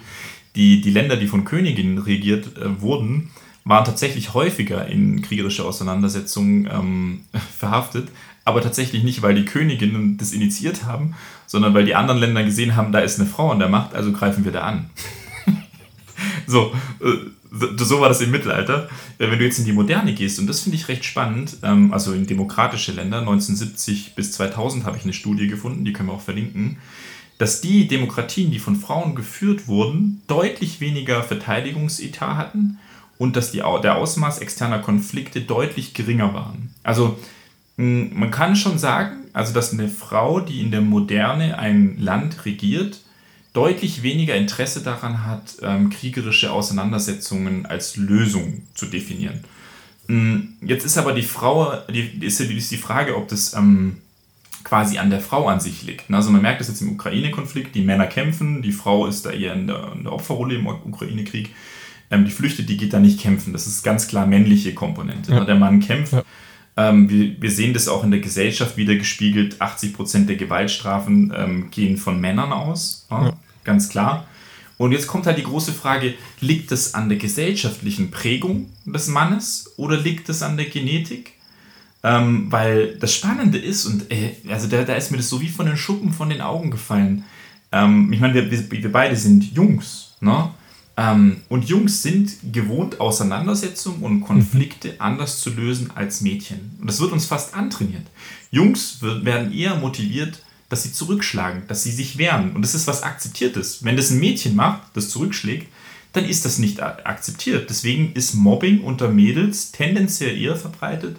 die, 0.54 0.80
die 0.80 0.90
Länder, 0.90 1.16
die 1.16 1.26
von 1.26 1.44
Königinnen 1.44 1.98
regiert 1.98 2.56
äh, 2.56 2.80
wurden, 2.80 3.30
waren 3.64 3.84
tatsächlich 3.84 4.32
häufiger 4.32 4.86
in 4.86 5.22
kriegerische 5.22 5.64
Auseinandersetzungen 5.64 6.68
ähm, 6.70 7.20
verhaftet, 7.58 8.08
aber 8.44 8.62
tatsächlich 8.62 9.02
nicht, 9.02 9.22
weil 9.22 9.34
die 9.34 9.44
Königinnen 9.44 10.18
das 10.18 10.32
initiiert 10.32 10.84
haben, 10.84 11.14
sondern 11.46 11.74
weil 11.74 11.84
die 11.84 11.94
anderen 11.94 12.20
Länder 12.20 12.44
gesehen 12.44 12.76
haben, 12.76 12.92
da 12.92 13.00
ist 13.00 13.18
eine 13.18 13.28
Frau 13.28 13.50
an 13.50 13.58
der 13.58 13.68
Macht, 13.68 13.94
also 13.94 14.12
greifen 14.12 14.44
wir 14.44 14.52
da 14.52 14.60
an. 14.62 14.90
so, 16.46 16.72
äh, 17.00 17.30
so 17.50 18.00
war 18.00 18.08
das 18.08 18.20
im 18.20 18.30
Mittelalter. 18.30 18.88
Äh, 19.18 19.30
wenn 19.30 19.38
du 19.38 19.44
jetzt 19.44 19.58
in 19.58 19.64
die 19.64 19.72
Moderne 19.72 20.14
gehst, 20.14 20.38
und 20.38 20.46
das 20.46 20.60
finde 20.60 20.76
ich 20.76 20.88
recht 20.88 21.04
spannend, 21.04 21.58
ähm, 21.62 21.92
also 21.92 22.12
in 22.12 22.26
demokratische 22.26 22.92
Länder, 22.92 23.18
1970 23.20 24.14
bis 24.14 24.32
2000 24.32 24.84
habe 24.84 24.96
ich 24.96 25.04
eine 25.04 25.12
Studie 25.12 25.48
gefunden, 25.48 25.84
die 25.84 25.92
können 25.92 26.08
wir 26.08 26.14
auch 26.14 26.20
verlinken, 26.20 26.78
dass 27.38 27.60
die 27.60 27.86
Demokratien, 27.86 28.50
die 28.50 28.58
von 28.58 28.76
Frauen 28.76 29.14
geführt 29.14 29.68
wurden, 29.68 30.22
deutlich 30.26 30.80
weniger 30.80 31.22
Verteidigungsetat 31.22 32.36
hatten 32.36 32.78
und 33.18 33.36
dass 33.36 33.52
die, 33.52 33.58
der 33.58 33.96
Ausmaß 33.96 34.38
externer 34.38 34.78
Konflikte 34.78 35.42
deutlich 35.42 35.94
geringer 35.94 36.32
waren. 36.32 36.74
Also 36.82 37.18
man 37.76 38.30
kann 38.30 38.56
schon 38.56 38.78
sagen, 38.78 39.24
also 39.34 39.52
dass 39.52 39.72
eine 39.72 39.88
Frau, 39.88 40.40
die 40.40 40.62
in 40.62 40.70
der 40.70 40.80
Moderne 40.80 41.58
ein 41.58 41.98
Land 41.98 42.46
regiert, 42.46 43.00
deutlich 43.56 44.02
weniger 44.02 44.34
Interesse 44.34 44.82
daran 44.82 45.24
hat, 45.24 45.56
ähm, 45.62 45.88
kriegerische 45.88 46.52
Auseinandersetzungen 46.52 47.64
als 47.64 47.96
Lösung 47.96 48.62
zu 48.74 48.84
definieren. 48.84 49.40
Mm, 50.08 50.40
jetzt 50.60 50.84
ist 50.84 50.98
aber 50.98 51.14
die 51.14 51.22
Frau, 51.22 51.72
die, 51.88 52.02
ist, 52.20 52.38
die 52.38 52.76
Frage, 52.76 53.16
ob 53.16 53.28
das 53.28 53.54
ähm, 53.54 53.96
quasi 54.62 54.98
an 54.98 55.08
der 55.08 55.20
Frau 55.20 55.48
an 55.48 55.60
sich 55.60 55.84
liegt. 55.84 56.10
Also 56.10 56.30
man 56.30 56.42
merkt 56.42 56.60
das 56.60 56.68
jetzt 56.68 56.82
im 56.82 56.92
Ukraine-Konflikt, 56.92 57.74
die 57.74 57.80
Männer 57.80 58.06
kämpfen, 58.06 58.60
die 58.60 58.72
Frau 58.72 59.06
ist 59.06 59.24
da 59.24 59.30
eher 59.30 59.54
in 59.54 59.66
der, 59.66 59.92
in 59.94 60.04
der 60.04 60.12
Opferrolle 60.12 60.56
im 60.56 60.66
Ukraine-Krieg. 60.66 61.48
Ähm, 62.10 62.26
die 62.26 62.30
flüchtet, 62.32 62.68
die 62.68 62.76
geht 62.76 62.92
da 62.92 62.98
nicht 62.98 63.20
kämpfen. 63.20 63.54
Das 63.54 63.66
ist 63.66 63.82
ganz 63.82 64.06
klar 64.06 64.26
männliche 64.26 64.74
Komponente. 64.74 65.32
Ja. 65.32 65.44
Der 65.46 65.54
Mann 65.54 65.80
kämpft. 65.80 66.12
Ja. 66.12 66.24
Ähm, 66.76 67.08
wir, 67.08 67.40
wir, 67.40 67.50
sehen 67.50 67.72
das 67.72 67.88
auch 67.88 68.04
in 68.04 68.10
der 68.10 68.20
Gesellschaft 68.20 68.76
wieder 68.76 68.96
gespiegelt. 68.96 69.62
80% 69.62 70.26
der 70.26 70.36
Gewaltstrafen 70.36 71.32
ähm, 71.34 71.70
gehen 71.70 71.96
von 71.96 72.20
Männern 72.20 72.52
aus. 72.52 73.06
Ja 73.10 73.32
ganz 73.66 73.90
klar. 73.90 74.26
Und 74.78 74.92
jetzt 74.92 75.06
kommt 75.06 75.26
halt 75.26 75.38
die 75.38 75.42
große 75.42 75.72
Frage, 75.72 76.14
liegt 76.40 76.70
es 76.72 76.94
an 76.94 77.08
der 77.08 77.18
gesellschaftlichen 77.18 78.10
Prägung 78.10 78.70
des 78.84 79.08
Mannes 79.08 79.72
oder 79.76 79.96
liegt 79.96 80.28
es 80.28 80.42
an 80.42 80.56
der 80.56 80.66
Genetik? 80.66 81.32
Ähm, 82.02 82.46
weil 82.50 82.96
das 82.98 83.14
Spannende 83.14 83.58
ist, 83.58 83.86
und 83.86 84.10
äh, 84.12 84.36
also 84.48 84.68
da, 84.68 84.84
da 84.84 84.94
ist 84.94 85.10
mir 85.10 85.16
das 85.16 85.28
so 85.28 85.40
wie 85.40 85.48
von 85.48 85.66
den 85.66 85.76
Schuppen 85.76 86.12
von 86.12 86.28
den 86.28 86.40
Augen 86.40 86.70
gefallen. 86.70 87.24
Ähm, 87.72 88.12
ich 88.12 88.20
meine, 88.20 88.34
wir, 88.34 88.70
wir, 88.70 88.92
beide 88.92 89.16
sind 89.16 89.52
Jungs, 89.54 90.16
ne? 90.20 90.50
Ähm, 90.98 91.42
und 91.48 91.68
Jungs 91.68 92.02
sind 92.02 92.32
gewohnt, 92.52 93.00
Auseinandersetzungen 93.00 94.02
und 94.02 94.20
Konflikte 94.22 94.88
mhm. 94.88 94.94
anders 95.00 95.40
zu 95.40 95.50
lösen 95.50 95.90
als 95.94 96.20
Mädchen. 96.20 96.76
Und 96.80 96.88
das 96.88 97.00
wird 97.00 97.12
uns 97.12 97.26
fast 97.26 97.54
antrainiert. 97.54 98.06
Jungs 98.50 99.02
werden 99.02 99.52
eher 99.52 99.76
motiviert, 99.76 100.42
dass 100.68 100.82
sie 100.82 100.92
zurückschlagen, 100.92 101.62
dass 101.68 101.82
sie 101.82 101.92
sich 101.92 102.18
wehren. 102.18 102.54
Und 102.54 102.62
das 102.62 102.74
ist 102.74 102.86
was 102.86 103.02
Akzeptiertes. 103.02 103.84
Wenn 103.84 103.96
das 103.96 104.10
ein 104.10 104.18
Mädchen 104.18 104.56
macht, 104.56 104.82
das 104.94 105.10
zurückschlägt, 105.10 105.68
dann 106.12 106.24
ist 106.24 106.44
das 106.44 106.58
nicht 106.58 106.82
akzeptiert. 106.82 107.68
Deswegen 107.68 108.12
ist 108.14 108.34
Mobbing 108.34 108.80
unter 108.80 109.08
Mädels 109.08 109.70
tendenziell 109.70 110.36
eher 110.40 110.56
verbreitet 110.56 111.16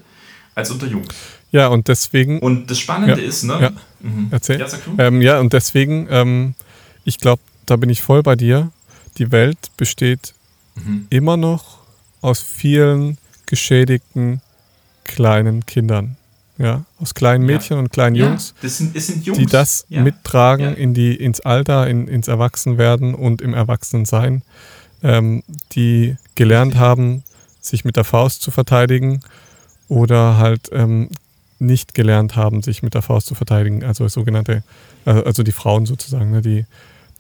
als 0.56 0.72
unter 0.72 0.88
Jungs. 0.88 1.08
Ja, 1.52 1.68
und 1.68 1.88
deswegen. 1.88 2.40
Und 2.40 2.70
das 2.70 2.80
Spannende 2.80 3.22
ja, 3.22 3.28
ist, 3.28 3.44
ne? 3.44 3.58
Ja, 3.62 3.72
mhm. 4.02 4.28
Erzähl. 4.32 4.60
Ja, 4.60 4.68
ähm, 4.98 5.22
ja, 5.22 5.40
und 5.40 5.54
deswegen, 5.54 6.08
ähm, 6.10 6.56
ich 7.06 7.20
glaube, 7.20 7.42
da 7.66 7.76
bin 7.76 7.90
ich 7.90 8.02
voll 8.02 8.24
bei 8.24 8.36
dir. 8.36 8.72
Die 9.18 9.32
Welt 9.32 9.58
besteht 9.78 10.34
mhm. 10.76 11.08
immer 11.10 11.38
noch 11.38 11.80
aus 12.22 12.42
vielen 12.42 13.18
geschädigten 13.46 14.42
kleinen 15.06 15.66
Kindern 15.66 16.18
ja, 16.58 16.84
aus 17.00 17.14
kleinen 17.14 17.46
Mädchen 17.46 17.76
ja. 17.76 17.80
und 17.80 17.92
kleinen 17.92 18.16
Jungs, 18.16 18.54
das 18.62 18.78
sind, 18.78 18.96
das 18.96 19.08
sind 19.08 19.26
Jungs, 19.26 19.38
die 19.38 19.46
das 19.46 19.86
ja. 19.90 20.02
mittragen 20.02 20.66
ja. 20.66 20.72
In 20.72 20.94
die, 20.94 21.16
ins 21.16 21.40
Alter, 21.42 21.88
in, 21.88 22.08
ins 22.08 22.28
Erwachsenwerden 22.28 23.14
und 23.14 23.42
im 23.42 23.54
Erwachsenensein, 23.54 24.42
ähm, 25.04 25.44
die 25.74 26.18
gelernt 26.36 26.76
haben, 26.76 27.24
sich 27.62 27.86
mit 27.86 27.96
der 27.96 28.04
Faust 28.04 28.42
zu 28.42 28.52
verteidigen 28.52 29.22
oder 29.88 30.38
halt 30.38 30.70
ähm, 30.72 31.10
nicht 31.60 31.94
gelernt 31.94 32.36
haben, 32.36 32.62
sich 32.62 32.84
mit 32.84 32.94
der 32.94 33.02
Faust 33.02 33.28
zu 33.28 33.36
verteidigen, 33.36 33.84
also 33.84 34.08
sogenannte, 34.08 34.64
also, 35.06 35.24
also 35.24 35.44
die 35.44 35.52
Frauen 35.52 35.86
sozusagen, 35.86 36.32
ne, 36.32 36.42
die, 36.42 36.66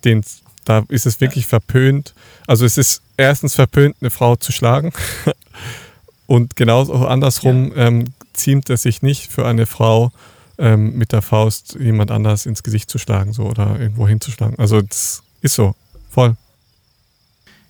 denen, 0.03 0.23
da 0.65 0.83
ist 0.89 1.05
es 1.05 1.21
wirklich 1.21 1.47
verpönt, 1.47 2.13
also 2.45 2.65
es 2.65 2.77
ist 2.77 3.01
erstens 3.17 3.55
verpönt, 3.55 3.95
eine 4.01 4.09
Frau 4.09 4.35
zu 4.35 4.51
schlagen 4.51 4.93
und 6.27 6.55
genauso 6.55 6.93
auch 6.93 7.09
andersrum 7.09 7.71
ähm, 7.75 8.13
ziemt 8.37 8.69
es 8.69 8.83
sich 8.83 9.01
nicht 9.01 9.31
für 9.31 9.45
eine 9.45 9.65
Frau, 9.65 10.11
ähm, 10.57 10.97
mit 10.97 11.11
der 11.11 11.21
Faust 11.21 11.77
jemand 11.79 12.11
anders 12.11 12.45
ins 12.45 12.63
Gesicht 12.63 12.89
zu 12.89 12.97
schlagen 12.97 13.33
so, 13.33 13.43
oder 13.43 13.79
irgendwo 13.79 14.07
hinzuschlagen. 14.07 14.57
Also 14.57 14.81
das 14.81 15.21
ist 15.41 15.53
so, 15.53 15.75
voll. 16.09 16.35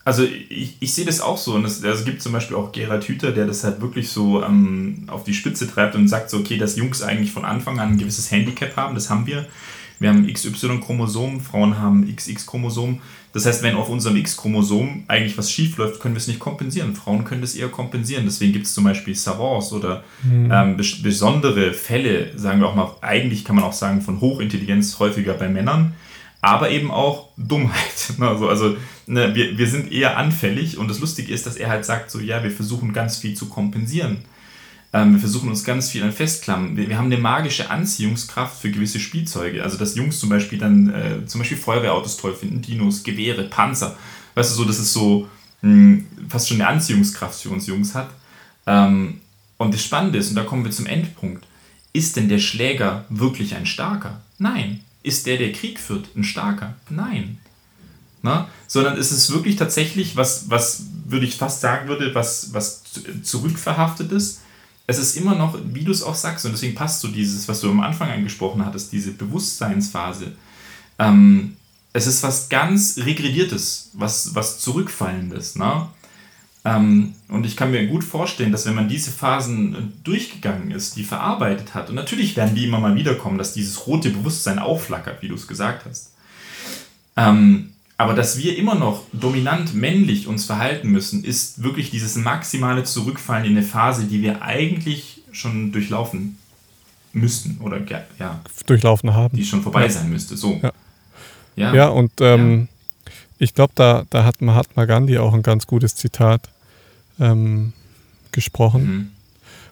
Also 0.06 0.23
ich, 0.23 0.77
ich 0.80 0.94
sehe 0.94 1.06
das 1.06 1.19
auch 1.19 1.38
so. 1.38 1.56
Und 1.56 1.65
es 1.65 1.84
also 1.84 2.06
gibt 2.06 2.22
zum 2.22 2.31
Beispiel 2.31 2.56
auch 2.56 2.72
Gerald 2.72 3.03
Hüther, 3.03 3.34
der 3.34 3.45
das 3.45 3.65
halt 3.65 3.81
wirklich 3.81 4.10
so 4.10 4.41
ähm, 4.41 5.03
auf 5.07 5.26
die 5.26 5.34
Spitze 5.34 5.69
treibt 5.69 5.95
und 5.95 6.07
sagt 6.07 6.30
so, 6.30 6.38
okay, 6.38 6.57
dass 6.57 6.77
Jungs 6.77 7.02
eigentlich 7.02 7.34
von 7.34 7.44
Anfang 7.44 7.80
an 7.80 7.89
ein 7.89 7.98
gewisses 7.98 8.31
Handicap 8.31 8.77
haben, 8.77 8.95
das 8.95 9.10
haben 9.10 9.27
wir. 9.27 9.45
Wir 9.99 10.10
haben 10.10 10.32
XY-Chromosom, 10.32 11.41
Frauen 11.41 11.80
haben 11.80 12.07
XX-Chromosom. 12.07 12.99
Das 13.34 13.45
heißt, 13.45 13.64
wenn 13.64 13.76
auf 13.76 13.90
unserem 13.90 14.15
X-Chromosom 14.18 15.03
eigentlich 15.07 15.38
was 15.38 15.52
schief 15.52 15.78
läuft, 15.78 15.99
können 15.99 16.15
wir 16.15 16.19
es 16.19 16.28
nicht 16.28 16.40
kompensieren. 16.40 16.95
Frauen 16.95 17.24
können 17.24 17.41
das 17.41 17.56
eher 17.56 17.69
kompensieren. 17.69 18.26
Deswegen 18.26 18.53
gibt 18.53 18.65
es 18.65 18.74
zum 18.74 18.84
Beispiel 18.84 19.15
Savants 19.15 19.74
oder 19.74 20.03
mhm. 20.24 20.52
ähm, 20.52 20.78
bes 20.78 21.02
besondere 21.02 21.74
Fälle, 21.74 22.38
sagen 22.38 22.60
wir 22.60 22.68
auch 22.68 22.76
mal, 22.76 22.95
eigentlich 23.02 23.45
kann 23.45 23.56
man 23.56 23.65
auch 23.65 23.74
sagen, 23.74 24.02
von 24.02 24.22
Hochintelligenz 24.22 24.98
häufiger 24.99 25.34
bei 25.34 25.49
Männern, 25.49 25.94
aber 26.41 26.69
eben 26.69 26.91
auch 26.91 27.30
Dummheit. 27.38 27.76
Also, 28.19 28.49
also 28.49 28.78
ne, 29.06 29.36
wir, 29.36 29.57
wir 29.57 29.68
sind 29.68 29.91
eher 29.91 30.18
anfällig 30.18 30.78
und 30.78 30.90
das 30.90 30.99
Lustige 30.99 31.34
ist, 31.34 31.45
dass 31.45 31.57
er 31.57 31.69
halt 31.69 31.86
sagt, 31.86 32.10
so 32.10 32.19
ja, 32.19 32.44
wir 32.44 32.52
versuchen 32.52 32.94
ganz 32.94 33.18
viel 33.18 33.34
zu 33.34 33.49
kompensieren. 33.49 34.19
Ähm, 34.94 35.14
wir 35.14 35.20
versuchen 35.20 35.50
uns 35.50 35.64
ganz 35.64 35.90
viel 35.90 36.04
an 36.04 36.14
Festklammern. 36.14 36.78
Wir, 36.78 36.90
wir, 36.90 36.98
haben 36.98 37.08
eine 37.08 37.18
magische 37.18 37.70
Anziehungskraft 37.70 38.62
für 38.62 38.72
gewisse 38.72 39.00
Spielzeuge. 39.00 39.64
Also, 39.64 39.78
dass 39.78 39.96
Jungs 39.96 40.20
zum 40.20 40.30
Beispiel 40.30 40.58
dann 40.58 40.90
äh, 40.90 41.26
zum 41.26 41.40
Beispiel 41.40 41.58
Feuerwehrautos 41.58 42.18
toll 42.18 42.34
finden, 42.34 42.62
Dinos, 42.62 43.04
Gewehre, 43.04 43.44
Panzer. 43.44 43.98
Weißt 44.36 44.52
du, 44.52 44.56
so, 44.56 44.66
dass 44.66 44.80
es 44.80 44.94
so 44.94 45.28
mh, 45.62 45.72
hm, 45.72 46.08
fast 46.30 46.48
schon 46.48 46.62
eine 46.62 46.70
Anziehungskraft 46.70 47.42
für 47.42 47.50
uns 47.50 47.68
Jungs 47.68 47.96
hat. 47.96 48.10
Ähm, 48.66 49.22
und 49.58 49.74
das 49.74 49.84
Spannende 49.84 50.20
ist, 50.20 50.30
und 50.30 50.36
da 50.36 50.44
kommen 50.44 50.64
wir 50.64 50.72
zum 50.72 50.86
Endpunkt, 50.86 51.46
ist 51.94 52.16
denn 52.16 52.30
der 52.30 52.40
Schläger 52.40 53.06
wirklich 53.10 53.56
ein 53.56 53.66
starker? 53.66 54.22
Nein. 54.38 54.82
Ist 55.04 55.26
der, 55.26 55.38
der 55.38 55.52
Krieg 55.52 55.80
führt, 55.80 56.16
ein 56.16 56.24
starker? 56.24 56.76
Nein. 56.90 57.40
Na? 58.22 58.50
Sondern 58.68 58.98
ist 58.98 59.12
es 59.12 59.32
wirklich 59.32 59.56
tatsächlich, 59.56 60.16
was, 60.16 60.50
was 60.50 60.84
würde 61.06 61.26
ich 61.26 61.38
fast 61.38 61.62
sagen 61.62 61.88
würde, 61.88 62.14
was, 62.14 62.54
was 62.54 62.84
zurückverhaftet 63.24 64.12
ist, 64.12 64.42
es 64.88 64.98
ist 64.98 65.18
immer 65.18 65.36
noch, 65.36 65.60
wie 65.74 65.84
du 65.84 65.92
es 65.92 66.02
auch 66.02 66.16
sagst, 66.16 66.46
und 66.46 66.54
deswegen 66.54 66.74
passt 66.74 67.02
so 67.02 67.10
dieses, 67.10 67.48
was 67.48 67.60
du 67.60 67.70
am 67.70 67.82
Anfang 67.82 68.10
angesprochen 68.10 68.66
hattest, 68.66 68.94
diese 68.94 69.12
Bewusstseinsphase. 69.12 70.32
Ähm, 70.98 71.58
es 71.92 72.08
ist 72.08 72.24
was 72.24 72.48
ganz 72.48 72.98
Regrediertes, 72.98 73.92
was, 73.94 74.34
was 74.34 74.60
Zurückfallendes. 74.60 75.58
Ne? 75.58 75.88
Ähm, 76.64 77.16
und 77.28 77.46
ich 77.46 77.58
kann 77.58 77.72
mir 77.72 77.86
gut 77.88 78.06
vorstellen, 78.06 78.54
dass 78.54 78.66
wenn 78.66 78.76
man 78.76 78.88
diese 78.88 79.12
Phasen 79.12 79.94
durchgegangen 80.06 80.72
ist, 80.72 80.96
die 80.96 81.04
verarbeitet 81.04 81.74
hat, 81.74 81.90
und 81.90 81.96
natürlich 81.96 82.38
werden 82.38 82.56
die 82.56 82.66
immer 82.66 82.80
mal 82.80 82.96
wiederkommen, 82.96 83.38
dass 83.38 83.54
dieses 83.54 83.88
rote 83.88 84.10
Bewusstsein 84.10 84.58
aufflackert, 84.58 85.22
wie 85.22 85.28
du 85.28 85.36
es 85.36 85.48
gesagt 85.48 85.86
hast. 85.86 86.14
Ähm, 87.18 87.74
aber 87.98 88.14
dass 88.14 88.38
wir 88.38 88.57
immer 88.57 88.76
noch 88.76 89.03
dominant 89.11 89.74
männlich 89.74 90.28
uns 90.28 90.45
verhalten 90.45 90.90
müssen, 90.90 91.24
ist 91.24 91.64
wirklich 91.64 91.90
dieses 91.90 92.15
maximale 92.15 92.84
Zurückfallen 92.84 93.45
in 93.45 93.52
eine 93.52 93.64
Phase, 93.64 94.06
die 94.06 94.22
wir 94.22 94.44
eigentlich 94.44 95.24
schon 95.32 95.72
durchlaufen 95.72 96.38
müssten 97.11 97.57
oder 97.61 97.80
ja, 98.19 98.40
durchlaufen 98.68 99.15
haben. 99.15 99.36
Die 99.36 99.45
schon 99.45 99.64
vorbei 99.64 99.84
ja. 99.84 99.90
sein 99.90 100.10
müsste. 100.10 100.38
So. 100.38 100.60
Ja, 100.61 100.72
ja. 101.56 101.74
ja 101.74 101.88
und 101.88 102.11
ähm, 102.22 102.68
ich 103.40 103.56
glaube, 103.56 103.74
da, 103.76 104.06
da 104.11 104.24
hat 104.24 104.41
Mahatma 104.41 104.86
Gandhi 104.86 105.18
auch 105.18 105.34
ein 105.34 105.44
ganz 105.44 105.65
gutes 105.65 105.95
Zitat 105.95 106.49
ähm, 107.19 107.74
gesprochen. 108.32 108.86
Mhm. 108.86 109.11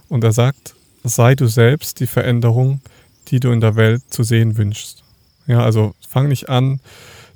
Und 0.09 0.23
er 0.23 0.33
sagt, 0.33 0.75
sei 1.03 1.35
du 1.35 1.47
selbst 1.47 1.99
die 1.99 2.07
Veränderung, 2.07 2.81
die 3.27 3.39
du 3.39 3.51
in 3.51 3.61
der 3.61 3.75
Welt 3.75 4.01
zu 4.09 4.23
sehen 4.23 4.57
wünschst. 4.57 5.03
Ja, 5.47 5.61
also 5.61 5.93
fang 6.07 6.27
nicht 6.27 6.49
an, 6.49 6.79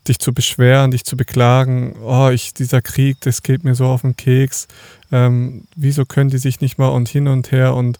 dich 0.07 0.19
zu 0.19 0.33
beschweren, 0.33 0.91
dich 0.91 1.03
zu 1.03 1.17
beklagen, 1.17 1.95
oh, 2.03 2.29
ich, 2.29 2.53
dieser 2.53 2.81
Krieg, 2.81 3.17
das 3.21 3.43
geht 3.43 3.63
mir 3.63 3.75
so 3.75 3.85
auf 3.85 4.01
den 4.01 4.15
Keks, 4.15 4.67
ähm, 5.11 5.65
wieso 5.75 6.05
können 6.05 6.29
die 6.29 6.37
sich 6.37 6.61
nicht 6.61 6.77
mal 6.77 6.89
und 6.89 7.09
hin 7.09 7.27
und 7.27 7.51
her? 7.51 7.75
Und 7.75 7.99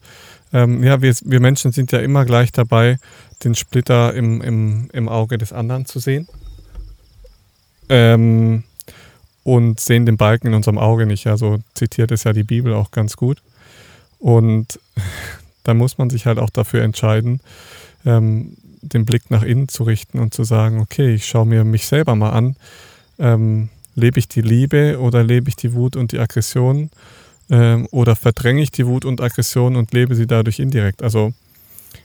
ähm, 0.54 0.84
ja, 0.84 1.02
wir, 1.02 1.14
wir 1.24 1.40
Menschen 1.40 1.72
sind 1.72 1.92
ja 1.92 2.00
immer 2.00 2.26
gleich 2.26 2.52
dabei, 2.52 2.98
den 3.44 3.56
Splitter 3.56 4.14
im, 4.14 4.42
im, 4.42 4.90
im 4.94 5.10
Auge 5.10 5.38
des 5.38 5.54
anderen 5.54 5.86
zu 5.86 6.00
sehen. 6.00 6.28
Ähm, 7.90 8.64
und 9.44 9.80
sehen 9.80 10.06
den 10.06 10.18
Balken 10.18 10.48
in 10.48 10.54
unserem 10.54 10.78
Auge 10.78 11.06
nicht. 11.06 11.26
Also 11.28 11.58
zitiert 11.74 12.12
es 12.12 12.24
ja 12.24 12.34
die 12.34 12.44
Bibel 12.44 12.74
auch 12.74 12.92
ganz 12.92 13.16
gut. 13.16 13.42
Und 14.20 14.80
da 15.64 15.74
muss 15.74 15.98
man 15.98 16.10
sich 16.10 16.26
halt 16.26 16.40
auch 16.40 16.50
dafür 16.50 16.84
entscheiden, 16.84 17.42
ähm, 18.06 18.58
den 18.82 19.06
Blick 19.06 19.30
nach 19.30 19.44
innen 19.44 19.68
zu 19.68 19.84
richten 19.84 20.20
und 20.20 20.34
zu 20.34 20.44
sagen, 20.44 20.80
okay, 20.80 21.14
ich 21.14 21.26
schaue 21.26 21.46
mir 21.46 21.64
mich 21.64 21.86
selber 21.88 22.16
mal 22.16 22.32
an. 22.32 22.56
Ähm, 23.18 23.70
lebe 23.96 24.20
ich 24.20 24.28
die 24.28 24.42
Liebe 24.42 25.00
oder 25.00 25.24
lebe 25.24 25.50
ich 25.50 25.56
die 25.56 25.74
Wut 25.74 25.96
und 25.96 26.12
die 26.12 26.20
Aggression 26.20 26.90
ähm, 27.50 27.88
oder 27.92 28.16
verdränge 28.16 28.62
ich 28.62 28.72
die 28.72 28.86
Wut 28.86 29.06
und 29.06 29.22
Aggression 29.22 29.76
und 29.76 29.94
lebe 29.94 30.16
sie 30.16 30.28
dadurch 30.28 30.60
indirekt. 30.60 31.04
Also 31.04 31.34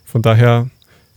von 0.04 0.22
daher 0.22 0.68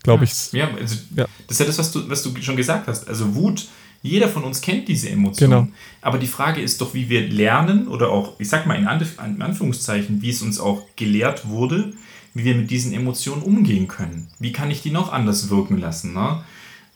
glaube 0.03 0.25
ja. 0.25 0.31
ich. 0.31 0.53
Ja, 0.53 0.69
also 0.79 0.95
ja, 1.15 1.25
das 1.47 1.55
ist 1.55 1.59
ja 1.59 1.65
das, 1.65 1.77
was 1.77 1.91
du, 1.91 2.09
was 2.09 2.23
du 2.23 2.41
schon 2.41 2.55
gesagt 2.55 2.87
hast. 2.87 3.07
Also 3.07 3.35
Wut, 3.35 3.67
jeder 4.01 4.29
von 4.29 4.43
uns 4.43 4.61
kennt 4.61 4.87
diese 4.87 5.09
Emotion. 5.09 5.49
Genau. 5.49 5.67
Aber 6.01 6.17
die 6.17 6.27
Frage 6.27 6.61
ist 6.61 6.81
doch, 6.81 6.93
wie 6.93 7.09
wir 7.09 7.27
lernen 7.27 7.87
oder 7.87 8.09
auch, 8.09 8.39
ich 8.39 8.49
sag 8.49 8.65
mal 8.65 8.75
in 8.75 8.87
Anführungszeichen, 8.87 10.21
wie 10.21 10.29
es 10.29 10.41
uns 10.41 10.59
auch 10.59 10.83
gelehrt 10.95 11.47
wurde, 11.47 11.93
wie 12.37 12.45
wir 12.45 12.55
mit 12.55 12.69
diesen 12.69 12.93
Emotionen 12.93 13.41
umgehen 13.41 13.87
können. 13.87 14.27
Wie 14.39 14.51
kann 14.51 14.69
ich 14.69 14.81
die 14.81 14.91
noch 14.91 15.11
anders 15.11 15.49
wirken 15.49 15.77
lassen? 15.77 16.13
Ne? 16.13 16.43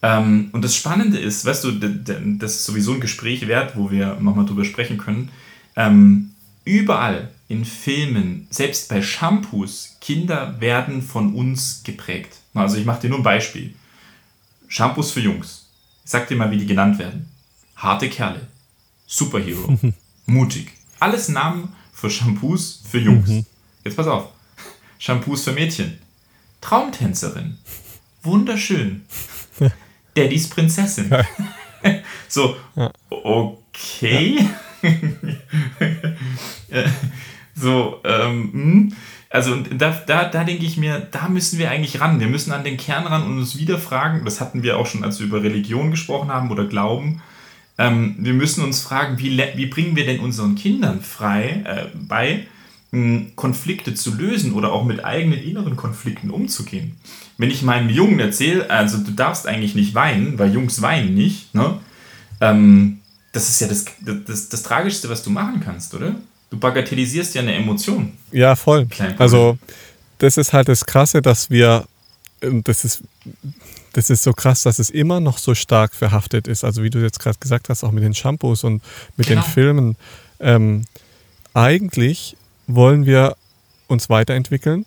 Ähm, 0.03 0.49
und 0.51 0.63
das 0.63 0.76
Spannende 0.76 1.18
ist, 1.18 1.45
weißt 1.45 1.63
du, 1.63 1.72
das 1.72 2.55
ist 2.55 2.65
sowieso 2.65 2.93
ein 2.93 2.99
Gespräch 2.99 3.47
wert, 3.47 3.76
wo 3.76 3.91
wir 3.91 4.15
nochmal 4.19 4.45
drüber 4.45 4.65
sprechen 4.65 4.97
können. 4.97 5.30
Ähm, 5.76 6.31
überall 6.63 7.30
in 7.47 7.65
Filmen, 7.65 8.47
selbst 8.49 8.89
bei 8.89 9.01
Shampoos, 9.01 9.97
Kinder 9.99 10.59
werden 10.59 11.01
von 11.01 11.34
uns 11.34 11.81
geprägt. 11.84 12.38
Also 12.53 12.77
ich 12.77 12.85
mache 12.85 13.01
dir 13.01 13.09
nur 13.09 13.19
ein 13.19 13.23
Beispiel. 13.23 13.73
Shampoos 14.68 15.11
für 15.11 15.22
Jungs. 15.22 15.68
Ich 16.05 16.11
sag 16.11 16.27
dir 16.27 16.38
mal, 16.38 16.51
wie 16.51 16.57
die 16.57 16.65
genannt 16.65 16.97
werden. 16.99 17.27
Harte 17.76 18.09
Kerle. 18.09 18.47
Superhero. 19.07 19.77
mutig. 20.26 20.72
Alles 20.99 21.30
Namen 21.30 21.69
für 21.91 22.09
Shampoos 22.09 22.81
für 22.89 22.99
Jungs. 22.99 23.30
Mhm. 23.30 23.45
Jetzt 23.84 23.97
pass 23.97 24.07
auf. 24.07 24.30
Shampoos 25.02 25.44
für 25.44 25.52
Mädchen. 25.52 25.98
Traumtänzerin. 26.61 27.57
Wunderschön. 28.22 29.02
Daddys 30.15 30.48
Prinzessin. 30.48 31.10
Ja. 31.10 31.26
so, 32.28 32.56
okay. 33.10 34.48
so, 37.56 37.99
ähm, 38.03 38.53
hm. 38.53 38.95
also 39.32 39.56
da, 39.56 39.90
da, 40.06 40.26
da 40.26 40.44
denke 40.44 40.65
ich 40.65 40.78
mir, 40.78 40.99
da 40.99 41.30
müssen 41.30 41.57
wir 41.57 41.72
eigentlich 41.72 41.99
ran. 41.99 42.19
Wir 42.19 42.28
müssen 42.28 42.52
an 42.52 42.64
den 42.64 42.78
Kern 42.78 43.07
ran 43.07 43.23
und 43.23 43.40
uns 43.40 43.57
wieder 43.57 43.80
fragen, 43.80 44.23
das 44.23 44.40
hatten 44.40 44.61
wir 44.61 44.78
auch 44.78 44.86
schon, 44.86 45.03
als 45.03 45.18
wir 45.18 45.26
über 45.26 45.41
Religion 45.41 45.90
gesprochen 45.90 46.30
haben 46.30 46.52
oder 46.52 46.65
Glauben. 46.65 47.23
Ähm, 47.80 48.18
wir 48.19 48.34
müssen 48.34 48.64
uns 48.64 48.82
fragen, 48.82 49.18
wie, 49.18 49.36
wie 49.56 49.65
bringen 49.65 49.95
wir 49.95 50.06
denn 50.06 50.19
unseren 50.19 50.53
Kindern 50.53 51.02
frei 51.02 51.64
äh, 51.65 51.88
bei, 51.95 52.45
Konflikte 53.35 53.93
zu 53.93 54.13
lösen 54.13 54.51
oder 54.51 54.73
auch 54.73 54.84
mit 54.84 55.05
eigenen 55.05 55.41
inneren 55.41 55.77
Konflikten 55.77 56.30
umzugehen. 56.30 56.97
Wenn 57.38 57.49
ich 57.49 57.61
meinem 57.61 57.89
Jungen 57.89 58.19
erzähle, 58.19 58.69
also 58.69 58.97
du 58.97 59.11
darfst 59.11 59.47
eigentlich 59.47 59.76
nicht 59.76 59.95
weinen, 59.95 60.38
weil 60.38 60.53
Jungs 60.53 60.81
weinen 60.81 61.13
nicht, 61.13 61.55
ne? 61.55 61.80
Ähm, 62.41 62.99
das 63.31 63.47
ist 63.47 63.61
ja 63.61 63.68
das, 63.68 63.85
das, 64.26 64.49
das 64.49 64.63
Tragischste, 64.63 65.07
was 65.07 65.23
du 65.23 65.30
machen 65.30 65.61
kannst, 65.63 65.93
oder? 65.93 66.15
Du 66.49 66.57
bagatellisierst 66.57 67.34
ja 67.34 67.41
eine 67.41 67.55
Emotion. 67.55 68.11
Ja, 68.34 68.57
voll. 68.57 68.88
Also, 69.18 69.57
das 70.18 70.35
ist 70.35 70.51
halt 70.51 70.68
das 70.68 70.85
Krasse, 70.85 71.22
dass 71.22 71.49
wir, 71.49 71.85
das 72.41 72.84
ist, 72.84 73.03
das 73.93 74.09
ist 74.09 74.23
so 74.23 74.34
krass, 74.34 74.63
dass 74.63 74.80
es 74.80 74.89
immer 74.89 75.22
noch 75.22 75.38
so 75.38 75.55
stark 75.55 75.95
verhaftet 75.95 76.49
ist. 76.49 76.65
Also, 76.65 76.84
wie 76.84 76.89
du 76.89 76.99
jetzt 76.99 77.22
gerade 77.22 77.38
gesagt 77.39 77.69
hast, 77.69 77.85
auch 77.85 77.91
mit 77.91 78.03
den 78.03 78.13
Shampoos 78.13 78.65
und 78.65 78.84
mit 79.15 79.27
genau. 79.27 79.41
den 79.41 79.49
Filmen. 79.49 79.95
Ähm, 80.41 80.84
eigentlich 81.53 82.35
wollen 82.68 83.06
wir 83.06 83.36
uns 83.88 84.10
weiterentwickeln, 84.10 84.86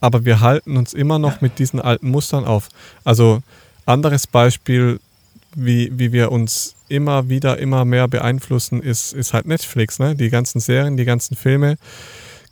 aber 0.00 0.24
wir 0.24 0.40
halten 0.40 0.76
uns 0.76 0.94
immer 0.94 1.18
noch 1.18 1.40
mit 1.40 1.58
diesen 1.58 1.80
alten 1.80 2.10
Mustern 2.10 2.44
auf. 2.44 2.68
Also 3.04 3.42
anderes 3.86 4.26
Beispiel, 4.26 5.00
wie, 5.54 5.90
wie 5.98 6.12
wir 6.12 6.32
uns 6.32 6.74
immer 6.88 7.28
wieder, 7.28 7.58
immer 7.58 7.84
mehr 7.84 8.08
beeinflussen, 8.08 8.82
ist, 8.82 9.12
ist 9.12 9.32
halt 9.32 9.46
Netflix. 9.46 9.98
Ne? 9.98 10.14
Die 10.14 10.30
ganzen 10.30 10.60
Serien, 10.60 10.96
die 10.96 11.04
ganzen 11.04 11.36
Filme. 11.36 11.76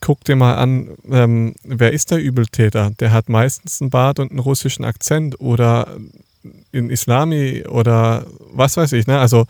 Guck 0.01 0.25
dir 0.25 0.35
mal 0.35 0.57
an, 0.57 0.97
ähm, 1.11 1.55
wer 1.63 1.93
ist 1.93 2.11
der 2.11 2.19
Übeltäter? 2.19 2.91
Der 2.99 3.13
hat 3.13 3.29
meistens 3.29 3.81
einen 3.81 3.91
Bart 3.91 4.19
und 4.19 4.31
einen 4.31 4.41
russischen 4.41 4.85
Akzent 4.85 5.41
oder 5.41 5.87
in 6.73 6.91
Islami 6.91 7.65
oder 7.69 8.27
was 8.53 8.77
weiß 8.77 8.93
ich. 8.93 9.07
Ne? 9.07 9.19
Also 9.19 9.47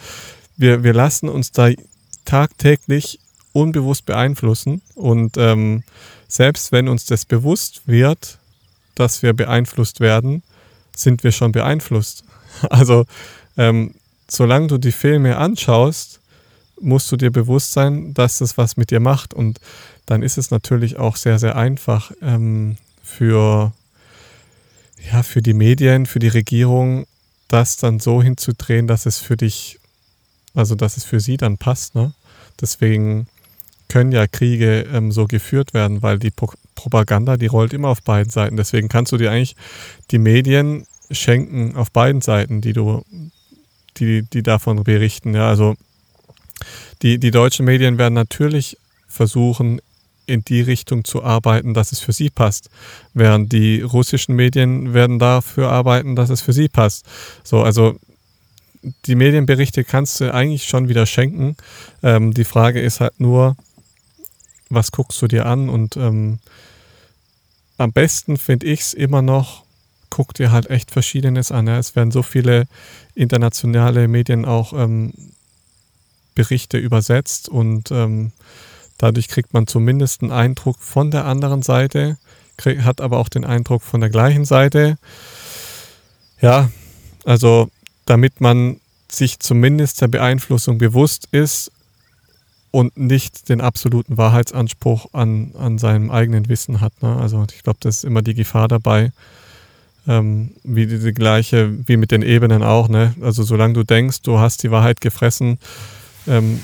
wir, 0.57 0.85
wir 0.85 0.93
lassen 0.93 1.29
uns 1.29 1.53
da 1.53 1.71
tagtäglich 2.25 3.19
unbewusst 3.53 4.07
beeinflussen. 4.07 4.83
Und 4.95 5.37
ähm, 5.37 5.83
selbst 6.29 6.73
wenn 6.73 6.89
uns 6.89 7.05
das 7.07 7.25
bewusst 7.25 7.83
wird, 7.87 8.39
dass 8.95 9.23
wir 9.23 9.33
beeinflusst 9.33 10.01
werden, 10.01 10.43
sind 10.97 11.25
wir 11.25 11.33
schon 11.33 11.53
beeinflusst. 11.53 12.25
Also 12.69 13.07
ähm, 13.57 13.95
solange 14.29 14.67
du 14.67 14.79
die 14.79 14.93
Filme 14.93 15.39
anschaust, 15.39 16.21
musst 16.81 17.11
du 17.11 17.17
dir 17.17 17.31
bewusst 17.31 17.73
sein, 17.73 18.13
dass 18.13 18.39
das 18.39 18.59
was 18.59 18.77
mit 18.77 18.91
dir 18.91 19.01
macht. 19.01 19.33
Und 19.33 19.59
dann 20.07 20.23
ist 20.23 20.37
es 20.37 20.51
natürlich 20.51 20.99
auch 20.99 21.17
sehr, 21.17 21.39
sehr 21.39 21.57
einfach 21.57 22.13
ähm, 22.21 22.77
für, 23.03 23.73
ja, 25.11 25.23
für 25.23 25.41
die 25.41 25.55
Medien, 25.55 26.07
für 26.07 26.19
die 26.19 26.29
Regierung, 26.29 27.07
das 27.49 27.77
dann 27.77 28.01
so 28.01 28.23
hinzudrehen, 28.23 28.87
dass 28.87 29.07
es 29.07 29.19
für 29.19 29.37
dich, 29.37 29.79
also 30.55 30.75
dass 30.75 30.97
es 30.97 31.05
für 31.05 31.21
sie 31.21 31.37
dann 31.37 31.59
passt. 31.59 31.95
Ne? 31.95 32.13
Deswegen 32.61 33.27
können 33.93 34.11
ja 34.11 34.27
Kriege 34.27 34.87
ähm, 34.91 35.13
so 35.13 35.27
geführt 35.27 35.75
werden, 35.75 36.01
weil 36.01 36.19
die 36.19 36.31
Pro 36.31 36.49
Propaganda, 36.75 37.37
die 37.37 37.47
rollt 37.47 37.75
immer 37.75 37.89
auf 37.89 38.03
beiden 38.03 38.31
Seiten. 38.31 38.57
Deswegen 38.57 38.89
kannst 38.89 39.13
du 39.13 39.19
dir 39.19 39.31
eigentlich 39.31 39.55
die 40.11 40.19
Medien 40.19 40.87
schenken 41.11 41.77
auf 41.77 41.91
beiden 41.93 42.23
Seiten, 42.23 42.63
die 42.63 42.73
du, 42.73 43.05
die, 43.99 44.23
die 44.23 44.43
davon 44.43 44.83
berichten. 44.83 45.35
Ja, 45.35 45.49
also 45.49 45.75
die, 47.03 47.19
die 47.19 47.31
deutschen 47.31 47.67
Medien 47.67 47.99
werden 47.99 48.15
natürlich 48.15 48.79
versuchen, 49.07 49.83
in 50.25 50.43
die 50.43 50.63
Richtung 50.63 51.05
zu 51.05 51.23
arbeiten, 51.23 51.75
dass 51.75 51.93
es 51.93 52.01
für 52.01 52.13
sie 52.13 52.31
passt. 52.31 52.71
Während 53.13 53.53
die 53.53 53.83
russischen 53.83 54.35
Medien 54.35 54.95
werden 54.95 55.19
dafür 55.19 55.71
arbeiten, 55.71 56.17
dass 56.17 56.31
es 56.31 56.41
für 56.41 56.55
sie 56.55 56.69
passt. 56.69 57.05
So, 57.45 57.63
also 57.63 57.97
die 59.05 59.15
Medienberichte 59.15 59.85
kannst 59.85 60.21
du 60.21 60.33
eigentlich 60.33 60.65
schon 60.65 60.89
wieder 60.89 61.05
schenken. 61.05 61.57
Ähm, 62.03 62.33
die 62.33 62.45
Frage 62.45 62.81
ist 62.81 63.01
halt 63.01 63.21
nur, 63.21 63.57
was 64.75 64.93
guckst 64.93 65.21
du 65.23 65.29
dir 65.29 65.47
an 65.47 65.69
und 65.69 65.97
ähm, 65.97 66.39
am 67.79 67.93
besten 67.93 68.37
finde 68.37 68.67
ich 68.67 68.81
es 68.81 68.95
immer 68.95 69.23
noch, 69.23 69.65
guck 70.11 70.35
dir 70.35 70.53
halt 70.53 70.71
echt 70.71 70.91
Verschiedenes 70.91 71.51
an. 71.51 71.67
Ja. 71.67 71.79
Es 71.79 71.97
werden 71.97 72.11
so 72.11 72.23
viele 72.23 72.67
internationale 73.15 74.09
Medien 74.09 74.45
auch 74.45 74.73
ähm, 74.73 75.13
Berichte 76.35 76.79
übersetzt 76.79 77.49
und 77.49 77.91
ähm, 77.91 78.33
dadurch 78.99 79.29
kriegt 79.29 79.53
man 79.53 79.67
zumindest 79.67 80.23
einen 80.23 80.33
Eindruck 80.33 80.79
von 80.81 81.11
der 81.11 81.25
anderen 81.25 81.63
Seite, 81.63 82.19
krieg, 82.57 82.83
hat 82.83 83.01
aber 83.01 83.19
auch 83.19 83.29
den 83.29 83.45
Eindruck 83.45 83.83
von 83.83 84.01
der 84.01 84.11
gleichen 84.11 84.45
Seite. 84.45 84.97
Ja, 86.41 86.71
also 87.25 87.69
damit 88.07 88.41
man 88.41 88.81
sich 89.11 89.41
zumindest 89.41 90.01
der 90.01 90.09
Beeinflussung 90.09 90.79
bewusst 90.79 91.29
ist 91.33 91.71
und 92.73 92.97
nicht 92.97 93.49
den 93.51 93.61
absoluten 93.61 94.17
Wahrheitsanspruch 94.17 95.13
an, 95.13 95.53
an 95.57 95.79
seinem 95.79 96.11
eigenen 96.11 96.49
Wissen 96.49 96.81
hat. 96.81 97.01
Ne? 97.03 97.17
Also 97.17 97.47
ich 97.55 97.63
glaube, 97.63 97.79
das 97.81 97.99
ist 97.99 98.05
immer 98.05 98.23
die 98.23 98.35
Gefahr 98.35 98.67
dabei, 98.67 99.13
ähm, 100.09 100.53
wie 100.65 100.87
diese 100.87 101.13
gleiche, 101.13 101.71
wie 101.87 101.99
mit 101.99 102.11
den 102.11 102.23
Ebenen 102.23 102.63
auch. 102.63 102.89
Ne? 102.89 103.15
Also 103.21 103.45
solange 103.45 103.75
du 103.75 103.85
denkst, 103.85 104.23
du 104.23 104.39
hast 104.39 104.63
die 104.63 104.71
Wahrheit 104.71 105.03
gefressen, 105.03 105.59
ähm, 106.27 106.61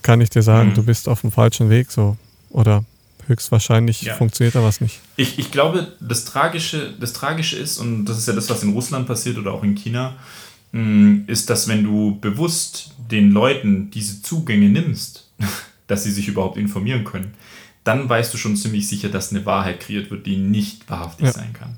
kann 0.00 0.22
ich 0.22 0.30
dir 0.30 0.42
sagen, 0.42 0.70
mhm. 0.70 0.74
du 0.74 0.82
bist 0.82 1.08
auf 1.08 1.20
dem 1.20 1.30
falschen 1.30 1.68
Weg 1.68 1.92
so. 1.92 2.16
Oder 2.48 2.82
höchstwahrscheinlich 3.26 4.02
ja. 4.02 4.14
funktioniert 4.14 4.54
da 4.54 4.62
was 4.62 4.80
nicht. 4.80 5.00
Ich, 5.16 5.38
ich 5.38 5.50
glaube, 5.50 5.92
das 6.00 6.24
Tragische, 6.24 6.94
das 6.98 7.12
Tragische 7.12 7.56
ist, 7.56 7.78
und 7.78 8.06
das 8.06 8.16
ist 8.16 8.28
ja 8.28 8.34
das, 8.34 8.48
was 8.48 8.62
in 8.62 8.72
Russland 8.72 9.06
passiert 9.06 9.36
oder 9.36 9.52
auch 9.52 9.62
in 9.62 9.74
China, 9.74 10.14
mm, 10.72 11.22
ist, 11.26 11.50
dass 11.50 11.68
wenn 11.68 11.84
du 11.84 12.18
bewusst 12.18 12.94
den 13.10 13.30
Leuten 13.30 13.90
diese 13.90 14.22
Zugänge 14.22 14.68
nimmst, 14.68 15.23
dass 15.86 16.04
sie 16.04 16.10
sich 16.10 16.28
überhaupt 16.28 16.56
informieren 16.56 17.04
können, 17.04 17.34
dann 17.84 18.08
weißt 18.08 18.32
du 18.32 18.38
schon 18.38 18.56
ziemlich 18.56 18.88
sicher, 18.88 19.08
dass 19.08 19.30
eine 19.30 19.44
Wahrheit 19.44 19.80
kreiert 19.80 20.10
wird, 20.10 20.26
die 20.26 20.36
nicht 20.36 20.88
wahrhaftig 20.88 21.26
ja. 21.26 21.32
sein 21.32 21.52
kann. 21.52 21.76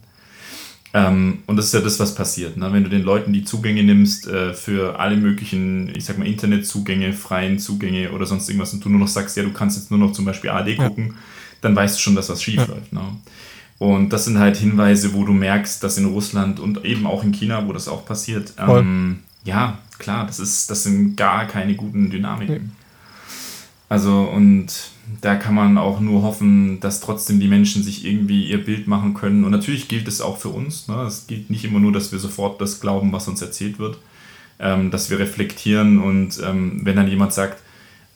Ähm, 0.94 1.38
und 1.46 1.56
das 1.56 1.66
ist 1.66 1.74
ja 1.74 1.80
das, 1.80 1.98
was 1.98 2.14
passiert. 2.14 2.56
Ne? 2.56 2.72
Wenn 2.72 2.84
du 2.84 2.88
den 2.88 3.02
Leuten 3.02 3.32
die 3.32 3.44
Zugänge 3.44 3.82
nimmst 3.82 4.28
äh, 4.28 4.54
für 4.54 4.98
alle 4.98 5.16
möglichen, 5.16 5.94
ich 5.94 6.04
sag 6.04 6.16
mal, 6.16 6.26
Internetzugänge, 6.26 7.12
freien 7.12 7.58
Zugänge 7.58 8.12
oder 8.12 8.24
sonst 8.24 8.48
irgendwas 8.48 8.72
und 8.72 8.84
du 8.84 8.88
nur 8.88 9.00
noch 9.00 9.08
sagst, 9.08 9.36
ja, 9.36 9.42
du 9.42 9.52
kannst 9.52 9.76
jetzt 9.76 9.90
nur 9.90 10.00
noch 10.00 10.12
zum 10.12 10.24
Beispiel 10.24 10.50
AD 10.50 10.76
gucken, 10.76 11.08
ja. 11.08 11.14
dann 11.60 11.76
weißt 11.76 11.96
du 11.96 12.00
schon, 12.00 12.14
dass 12.14 12.28
was 12.28 12.42
schief 12.42 12.56
ja. 12.56 12.64
läuft. 12.64 12.92
Ne? 12.92 13.02
Und 13.78 14.10
das 14.10 14.24
sind 14.24 14.38
halt 14.38 14.56
Hinweise, 14.56 15.12
wo 15.12 15.24
du 15.24 15.32
merkst, 15.32 15.82
dass 15.82 15.98
in 15.98 16.06
Russland 16.06 16.60
und 16.60 16.84
eben 16.84 17.06
auch 17.06 17.22
in 17.22 17.32
China, 17.32 17.66
wo 17.66 17.72
das 17.72 17.88
auch 17.88 18.06
passiert, 18.06 18.54
ähm, 18.56 19.18
ja, 19.44 19.78
klar, 19.98 20.26
das, 20.26 20.40
ist, 20.40 20.70
das 20.70 20.84
sind 20.84 21.16
gar 21.16 21.46
keine 21.46 21.74
guten 21.74 22.10
Dynamiken. 22.10 22.72
Also 23.88 24.22
und 24.22 24.90
da 25.20 25.36
kann 25.36 25.54
man 25.54 25.78
auch 25.78 26.00
nur 26.00 26.22
hoffen, 26.22 26.80
dass 26.80 27.00
trotzdem 27.00 27.38
die 27.40 27.48
Menschen 27.48 27.82
sich 27.82 28.04
irgendwie 28.04 28.48
ihr 28.50 28.64
Bild 28.64 28.88
machen 28.88 29.14
können. 29.14 29.44
Und 29.44 29.52
natürlich 29.52 29.88
gilt 29.88 30.08
es 30.08 30.20
auch 30.20 30.38
für 30.38 30.48
uns. 30.48 30.88
Ne? 30.88 31.02
Es 31.02 31.26
gilt 31.26 31.50
nicht 31.50 31.64
immer 31.64 31.78
nur, 31.78 31.92
dass 31.92 32.10
wir 32.12 32.18
sofort 32.18 32.60
das 32.60 32.80
glauben, 32.80 33.12
was 33.12 33.28
uns 33.28 33.40
erzählt 33.42 33.78
wird. 33.78 33.98
ähm, 34.58 34.90
dass 34.90 35.10
wir 35.10 35.18
reflektieren 35.18 35.98
und 35.98 36.40
ähm, 36.44 36.80
wenn 36.84 36.96
dann 36.96 37.08
jemand 37.08 37.32
sagt, 37.32 37.62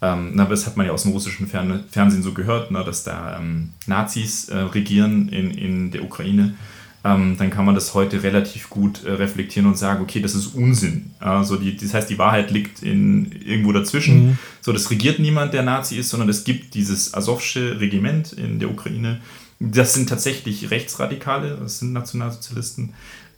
ähm, 0.03 0.31
na, 0.35 0.47
das 0.47 0.67
hat 0.67 0.77
man 0.77 0.87
ja 0.87 0.93
aus 0.93 1.03
dem 1.03 1.13
russischen 1.13 1.47
Fern 1.47 1.85
Fernsehen 1.91 2.23
so 2.23 2.33
gehört, 2.33 2.71
ne, 2.71 2.83
dass 2.85 3.05
da 3.05 3.39
ähm, 3.39 3.71
Nazis 3.87 4.49
äh, 4.49 4.57
regieren 4.57 5.29
in, 5.29 5.51
in 5.51 5.91
der 5.91 6.03
Ukraine, 6.03 6.55
ähm, 7.03 7.37
dann 7.39 7.51
kann 7.51 7.65
man 7.65 7.75
das 7.75 7.95
heute 7.95 8.23
relativ 8.23 8.69
gut 8.69 9.05
äh, 9.05 9.13
reflektieren 9.13 9.67
und 9.67 9.79
sagen, 9.79 10.03
okay, 10.03 10.21
das 10.21 10.35
ist 10.35 10.49
Unsinn. 10.49 11.13
Also 11.19 11.57
die, 11.57 11.77
das 11.77 11.95
heißt, 11.95 12.11
die 12.11 12.19
Wahrheit 12.19 12.51
liegt 12.51 12.83
in, 12.83 13.33
irgendwo 13.33 13.73
dazwischen. 13.73 14.27
Mhm. 14.27 14.39
So, 14.61 14.73
das 14.73 14.91
regiert 14.91 15.19
niemand, 15.19 15.55
der 15.55 15.63
Nazi 15.63 15.97
ist, 15.97 16.11
sondern 16.11 16.29
es 16.29 16.45
gibt 16.45 16.75
dieses 16.75 17.15
Asowsche 17.15 17.81
Regiment 17.81 18.33
in 18.33 18.59
der 18.59 18.71
Ukraine. 18.71 19.21
Das 19.61 19.95
sind 19.95 20.09
tatsächlich 20.09 20.71
Rechtsradikale, 20.71 21.57
das 21.61 21.79
sind 21.79 21.93
Nationalsozialisten. 21.93 22.91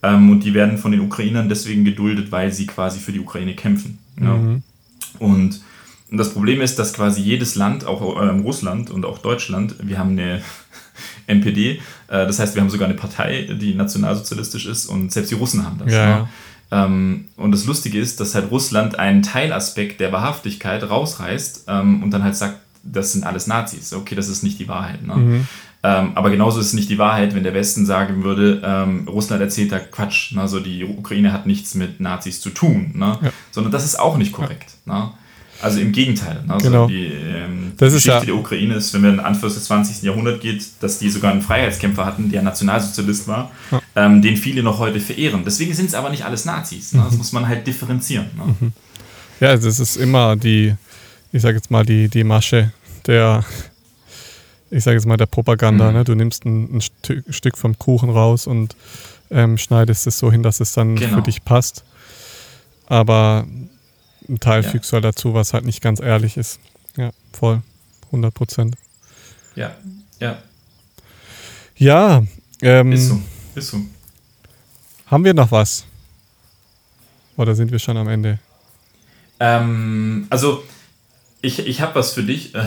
Ähm, 0.02 0.30
und 0.30 0.40
die 0.40 0.54
werden 0.54 0.76
von 0.78 0.90
den 0.90 1.00
Ukrainern 1.00 1.48
deswegen 1.48 1.84
geduldet, 1.84 2.32
weil 2.32 2.52
sie 2.52 2.66
quasi 2.66 2.98
für 2.98 3.12
die 3.12 3.20
Ukraine 3.20 3.54
kämpfen. 3.54 3.98
Ja. 4.20 4.34
Mhm. 4.34 4.62
Und 5.20 5.60
und 6.12 6.18
das 6.18 6.34
Problem 6.34 6.60
ist, 6.60 6.78
dass 6.78 6.92
quasi 6.92 7.22
jedes 7.22 7.54
Land, 7.54 7.86
auch 7.86 8.20
ähm, 8.20 8.40
Russland 8.40 8.90
und 8.90 9.06
auch 9.06 9.16
Deutschland, 9.16 9.76
wir 9.82 9.98
haben 9.98 10.10
eine 10.10 10.42
NPD, 11.26 11.72
äh, 11.72 11.78
das 12.08 12.38
heißt, 12.38 12.54
wir 12.54 12.62
haben 12.62 12.70
sogar 12.70 12.88
eine 12.88 12.96
Partei, 12.96 13.48
die 13.60 13.74
nationalsozialistisch 13.74 14.66
ist 14.66 14.86
und 14.86 15.12
selbst 15.12 15.30
die 15.30 15.36
Russen 15.36 15.64
haben 15.64 15.78
das. 15.78 15.92
Ja. 15.92 16.18
Ne? 16.18 16.28
Ähm, 16.72 17.26
und 17.36 17.52
das 17.52 17.66
Lustige 17.66 17.98
ist, 17.98 18.18
dass 18.18 18.34
halt 18.34 18.50
Russland 18.50 18.98
einen 18.98 19.22
Teilaspekt 19.22 20.00
der 20.00 20.10
Wahrhaftigkeit 20.10 20.88
rausreißt 20.88 21.64
ähm, 21.68 22.02
und 22.02 22.10
dann 22.10 22.24
halt 22.24 22.34
sagt, 22.34 22.60
das 22.82 23.12
sind 23.12 23.24
alles 23.24 23.46
Nazis. 23.46 23.92
Okay, 23.92 24.14
das 24.14 24.28
ist 24.28 24.42
nicht 24.42 24.58
die 24.58 24.68
Wahrheit. 24.68 25.06
Ne? 25.06 25.16
Mhm. 25.16 25.48
Ähm, 25.84 26.12
aber 26.14 26.30
genauso 26.30 26.60
ist 26.60 26.66
es 26.66 26.72
nicht 26.72 26.88
die 26.88 26.98
Wahrheit, 26.98 27.34
wenn 27.34 27.42
der 27.42 27.54
Westen 27.54 27.86
sagen 27.86 28.24
würde, 28.24 28.62
ähm, 28.64 29.06
Russland 29.08 29.42
erzählt 29.42 29.72
da 29.72 29.78
Quatsch. 29.80 30.32
Ne? 30.32 30.40
Also 30.40 30.60
die 30.60 30.84
Ukraine 30.84 31.32
hat 31.32 31.46
nichts 31.46 31.74
mit 31.74 32.00
Nazis 32.00 32.40
zu 32.40 32.50
tun. 32.50 32.92
Ne? 32.94 33.18
Ja. 33.20 33.30
Sondern 33.50 33.72
das 33.72 33.84
ist 33.84 33.98
auch 33.98 34.16
nicht 34.16 34.32
korrekt. 34.32 34.70
Ja. 34.86 34.98
Ne? 34.98 35.10
Also 35.62 35.80
im 35.80 35.92
Gegenteil. 35.92 36.42
Also 36.48 36.66
genau. 36.66 36.86
die 36.86 37.06
ähm, 37.06 37.72
das 37.76 37.92
Geschichte 37.92 38.18
ja 38.18 38.24
der 38.24 38.34
Ukraine 38.34 38.74
ist, 38.74 38.92
wenn 38.94 39.02
man 39.02 39.20
Anfang 39.20 39.48
des 39.48 39.64
20. 39.64 40.02
Jahrhunderts 40.02 40.40
geht, 40.40 40.64
dass 40.80 40.98
die 40.98 41.08
sogar 41.10 41.32
einen 41.32 41.42
Freiheitskämpfer 41.42 42.04
hatten, 42.04 42.30
der 42.30 42.42
Nationalsozialist 42.42 43.28
war, 43.28 43.50
ja. 43.70 43.80
ähm, 43.96 44.22
den 44.22 44.36
viele 44.36 44.62
noch 44.62 44.78
heute 44.78 45.00
verehren. 45.00 45.42
Deswegen 45.44 45.72
sind 45.74 45.86
es 45.86 45.94
aber 45.94 46.10
nicht 46.10 46.24
alles 46.24 46.44
Nazis. 46.44 46.92
Ne? 46.92 47.02
Das 47.02 47.12
mhm. 47.12 47.18
muss 47.18 47.32
man 47.32 47.48
halt 47.48 47.66
differenzieren. 47.66 48.26
Ne? 48.36 48.56
Mhm. 48.60 48.72
Ja, 49.40 49.56
das 49.56 49.80
ist 49.80 49.96
immer 49.96 50.36
die, 50.36 50.74
ich 51.32 51.42
sage 51.42 51.56
jetzt 51.56 51.70
mal, 51.70 51.84
die, 51.84 52.08
die 52.08 52.24
Masche 52.24 52.72
der, 53.06 53.44
ich 54.70 54.84
sage 54.84 54.96
jetzt 54.96 55.06
mal, 55.06 55.16
der 55.16 55.26
Propaganda. 55.26 55.88
Mhm. 55.88 55.96
Ne? 55.96 56.04
Du 56.04 56.14
nimmst 56.14 56.44
ein, 56.44 56.76
ein 56.76 56.80
Stück, 56.80 57.24
Stück 57.30 57.58
vom 57.58 57.78
Kuchen 57.78 58.10
raus 58.10 58.46
und 58.46 58.76
ähm, 59.30 59.58
schneidest 59.58 60.06
es 60.06 60.18
so 60.18 60.30
hin, 60.30 60.42
dass 60.42 60.60
es 60.60 60.72
dann 60.72 60.96
genau. 60.96 61.16
für 61.16 61.22
dich 61.22 61.44
passt. 61.44 61.84
Aber 62.86 63.46
ein 64.28 64.40
Teil 64.40 64.62
ja. 64.62 64.70
fügst 64.70 64.90
du 64.90 64.94
halt 64.94 65.04
dazu, 65.04 65.34
was 65.34 65.52
halt 65.52 65.64
nicht 65.64 65.80
ganz 65.80 66.00
ehrlich 66.00 66.36
ist. 66.36 66.60
Ja, 66.96 67.10
voll. 67.32 67.62
100 68.06 68.34
Prozent. 68.34 68.76
Ja, 69.54 69.74
ja. 70.20 70.38
Ja. 71.76 72.22
Ähm, 72.60 72.92
ist 72.92 73.08
so, 73.08 73.20
ist 73.54 73.68
so. 73.68 73.80
Haben 75.06 75.24
wir 75.24 75.34
noch 75.34 75.50
was? 75.50 75.84
Oder 77.36 77.54
sind 77.54 77.72
wir 77.72 77.78
schon 77.78 77.96
am 77.96 78.08
Ende? 78.08 78.38
Ähm, 79.40 80.26
also, 80.30 80.62
ich, 81.40 81.66
ich 81.66 81.80
habe 81.80 81.94
was 81.96 82.12
für 82.12 82.22
dich. 82.22 82.52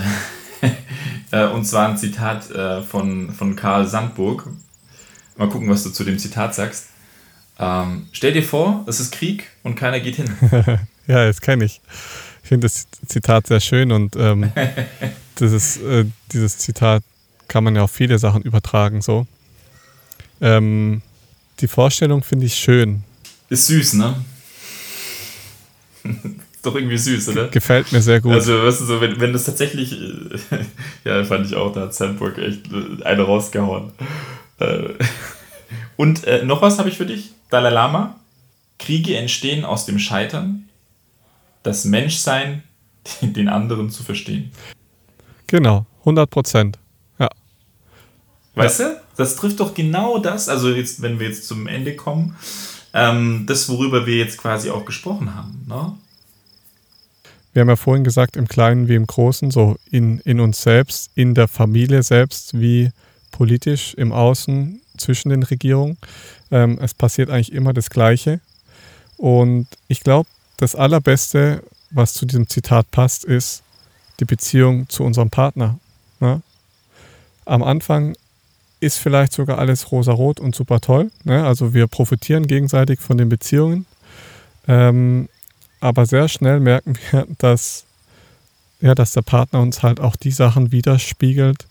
Äh, 1.31 1.47
und 1.47 1.65
zwar 1.65 1.89
ein 1.89 1.97
Zitat 1.97 2.49
äh, 2.51 2.81
von, 2.83 3.31
von 3.31 3.55
Karl 3.55 3.87
Sandburg. 3.87 4.47
Mal 5.37 5.49
gucken, 5.49 5.69
was 5.69 5.83
du 5.83 5.89
zu 5.89 6.03
dem 6.03 6.19
Zitat 6.19 6.55
sagst. 6.55 6.89
Ähm, 7.59 8.07
stell 8.11 8.31
dir 8.31 8.43
vor, 8.43 8.83
es 8.87 8.99
ist 8.99 9.11
Krieg 9.11 9.49
und 9.63 9.75
keiner 9.75 9.99
geht 9.99 10.15
hin. 10.17 10.29
Ja, 11.07 11.25
das 11.25 11.41
kenne 11.41 11.65
ich. 11.65 11.81
Ich 12.43 12.49
finde 12.49 12.65
das 12.65 12.87
Zitat 13.07 13.47
sehr 13.47 13.59
schön 13.59 13.91
und 13.91 14.15
ähm, 14.15 14.51
dieses, 15.39 15.77
äh, 15.77 16.05
dieses 16.31 16.57
Zitat 16.57 17.03
kann 17.47 17.63
man 17.63 17.75
ja 17.75 17.83
auf 17.83 17.91
viele 17.91 18.19
Sachen 18.19 18.41
übertragen. 18.43 19.01
So. 19.01 19.27
Ähm, 20.41 21.01
die 21.59 21.67
Vorstellung 21.67 22.23
finde 22.23 22.45
ich 22.45 22.55
schön. 22.55 23.03
Ist 23.49 23.67
süß, 23.67 23.93
ne? 23.93 24.15
doch 26.65 26.75
irgendwie 26.75 26.97
süß, 26.97 27.29
oder? 27.29 27.47
Gefällt 27.47 27.91
mir 27.91 28.01
sehr 28.01 28.21
gut. 28.21 28.33
Also, 28.33 28.63
weißt 28.63 28.81
du, 28.81 28.85
so, 28.85 29.01
wenn, 29.01 29.19
wenn 29.19 29.33
das 29.33 29.45
tatsächlich, 29.45 29.95
ja, 31.03 31.23
fand 31.23 31.45
ich 31.45 31.55
auch, 31.55 31.71
da 31.73 31.81
hat 31.81 31.93
Sandburg 31.93 32.37
echt 32.37 32.61
eine 33.03 33.21
rausgehauen. 33.21 33.91
Äh, 34.59 34.89
und 35.95 36.25
äh, 36.25 36.43
noch 36.43 36.61
was 36.61 36.79
habe 36.79 36.89
ich 36.89 36.97
für 36.97 37.05
dich, 37.05 37.31
Dalai 37.49 37.69
Lama. 37.69 38.19
Kriege 38.77 39.15
entstehen 39.15 39.63
aus 39.63 39.85
dem 39.85 39.99
Scheitern, 39.99 40.67
das 41.65 41.85
Menschsein, 41.85 42.63
den 43.21 43.49
anderen 43.49 43.89
zu 43.89 44.03
verstehen. 44.03 44.51
Genau, 45.47 45.85
100 45.99 46.29
Prozent. 46.29 46.79
Ja. 47.19 47.29
Weißt 48.55 48.79
ja. 48.79 48.89
du, 48.89 49.01
das 49.17 49.35
trifft 49.35 49.59
doch 49.59 49.73
genau 49.73 50.19
das, 50.19 50.49
also 50.49 50.69
jetzt, 50.69 51.01
wenn 51.01 51.19
wir 51.19 51.27
jetzt 51.27 51.47
zum 51.47 51.67
Ende 51.67 51.95
kommen, 51.95 52.35
ähm, 52.93 53.45
das, 53.47 53.69
worüber 53.69 54.05
wir 54.05 54.17
jetzt 54.17 54.37
quasi 54.37 54.69
auch 54.69 54.85
gesprochen 54.85 55.35
haben. 55.35 55.65
Ne? 55.67 55.93
Wir 57.53 57.61
haben 57.61 57.69
ja 57.69 57.75
vorhin 57.75 58.03
gesagt, 58.03 58.35
im 58.35 58.47
Kleinen 58.47 58.87
wie 58.87 58.95
im 58.95 59.07
Großen, 59.07 59.51
so 59.51 59.77
in, 59.89 60.19
in 60.19 60.39
uns 60.39 60.61
selbst, 60.61 61.11
in 61.15 61.33
der 61.33 61.47
Familie 61.47 62.03
selbst, 62.03 62.59
wie 62.59 62.91
politisch 63.31 63.93
im 63.93 64.11
Außen 64.11 64.81
zwischen 64.97 65.29
den 65.29 65.43
Regierungen. 65.43 65.97
Ähm, 66.51 66.77
es 66.81 66.93
passiert 66.93 67.29
eigentlich 67.29 67.53
immer 67.53 67.73
das 67.73 67.89
Gleiche. 67.89 68.41
Und 69.17 69.67
ich 69.87 70.01
glaube, 70.01 70.27
das 70.57 70.75
Allerbeste, 70.75 71.63
was 71.91 72.13
zu 72.13 72.25
diesem 72.25 72.47
Zitat 72.47 72.89
passt, 72.91 73.25
ist 73.25 73.63
die 74.19 74.25
Beziehung 74.25 74.87
zu 74.89 75.03
unserem 75.03 75.29
Partner. 75.29 75.79
Ne? 76.19 76.41
Am 77.45 77.63
Anfang 77.63 78.15
ist 78.79 78.97
vielleicht 78.97 79.33
sogar 79.33 79.57
alles 79.57 79.91
rosarot 79.91 80.39
und 80.39 80.55
super 80.55 80.79
toll. 80.79 81.11
Ne? 81.23 81.45
Also 81.45 81.73
wir 81.73 81.87
profitieren 81.87 82.47
gegenseitig 82.47 82.99
von 82.99 83.17
den 83.17 83.29
Beziehungen. 83.29 83.85
Ähm, 84.67 85.29
aber 85.79 86.05
sehr 86.05 86.27
schnell 86.27 86.59
merken 86.59 86.97
wir, 87.11 87.27
dass, 87.37 87.85
ja, 88.81 88.95
dass 88.95 89.11
der 89.11 89.21
Partner 89.21 89.61
uns 89.61 89.83
halt 89.83 89.99
auch 89.99 90.15
die 90.15 90.31
Sachen 90.31 90.71
widerspiegelt, 90.71 91.67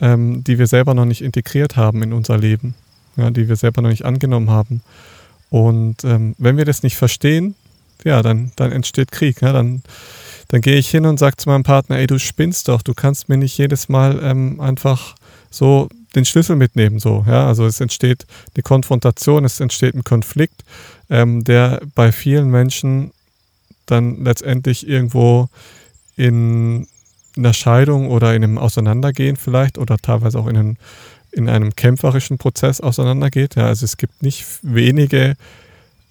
ähm, 0.00 0.44
die 0.44 0.58
wir 0.58 0.66
selber 0.66 0.94
noch 0.94 1.04
nicht 1.04 1.22
integriert 1.22 1.76
haben 1.76 2.02
in 2.02 2.12
unser 2.12 2.38
Leben, 2.38 2.74
ja, 3.16 3.30
die 3.30 3.48
wir 3.48 3.56
selber 3.56 3.82
noch 3.82 3.90
nicht 3.90 4.04
angenommen 4.04 4.50
haben. 4.50 4.82
Und 5.50 6.04
ähm, 6.04 6.34
wenn 6.38 6.56
wir 6.56 6.64
das 6.64 6.82
nicht 6.82 6.96
verstehen, 6.96 7.54
ja, 8.04 8.22
dann, 8.22 8.52
dann 8.56 8.72
entsteht 8.72 9.12
Krieg. 9.12 9.40
Ja? 9.40 9.52
Dann, 9.52 9.82
dann 10.48 10.60
gehe 10.60 10.76
ich 10.76 10.90
hin 10.90 11.06
und 11.06 11.18
sage 11.18 11.36
zu 11.36 11.48
meinem 11.48 11.62
Partner, 11.62 11.96
ey, 11.96 12.06
du 12.06 12.18
spinnst 12.18 12.68
doch, 12.68 12.82
du 12.82 12.94
kannst 12.94 13.28
mir 13.28 13.36
nicht 13.36 13.56
jedes 13.58 13.88
Mal 13.88 14.20
ähm, 14.22 14.60
einfach 14.60 15.14
so 15.50 15.88
den 16.14 16.24
Schlüssel 16.24 16.56
mitnehmen. 16.56 16.98
So, 16.98 17.24
ja? 17.26 17.46
Also 17.46 17.66
es 17.66 17.80
entsteht 17.80 18.26
eine 18.54 18.62
Konfrontation, 18.62 19.44
es 19.44 19.60
entsteht 19.60 19.94
ein 19.94 20.04
Konflikt, 20.04 20.62
ähm, 21.10 21.44
der 21.44 21.82
bei 21.94 22.12
vielen 22.12 22.50
Menschen 22.50 23.12
dann 23.86 24.24
letztendlich 24.24 24.86
irgendwo 24.86 25.48
in 26.16 26.86
einer 27.36 27.54
Scheidung 27.54 28.10
oder 28.10 28.34
in 28.34 28.44
einem 28.44 28.58
Auseinandergehen 28.58 29.36
vielleicht 29.36 29.78
oder 29.78 29.96
teilweise 29.98 30.38
auch 30.38 30.46
in 30.46 30.56
einem, 30.56 30.76
in 31.30 31.48
einem 31.48 31.74
kämpferischen 31.74 32.38
Prozess 32.38 32.80
auseinandergeht. 32.80 33.56
Ja, 33.56 33.66
also 33.66 33.84
es 33.84 33.96
gibt 33.96 34.22
nicht 34.22 34.44
wenige 34.62 35.34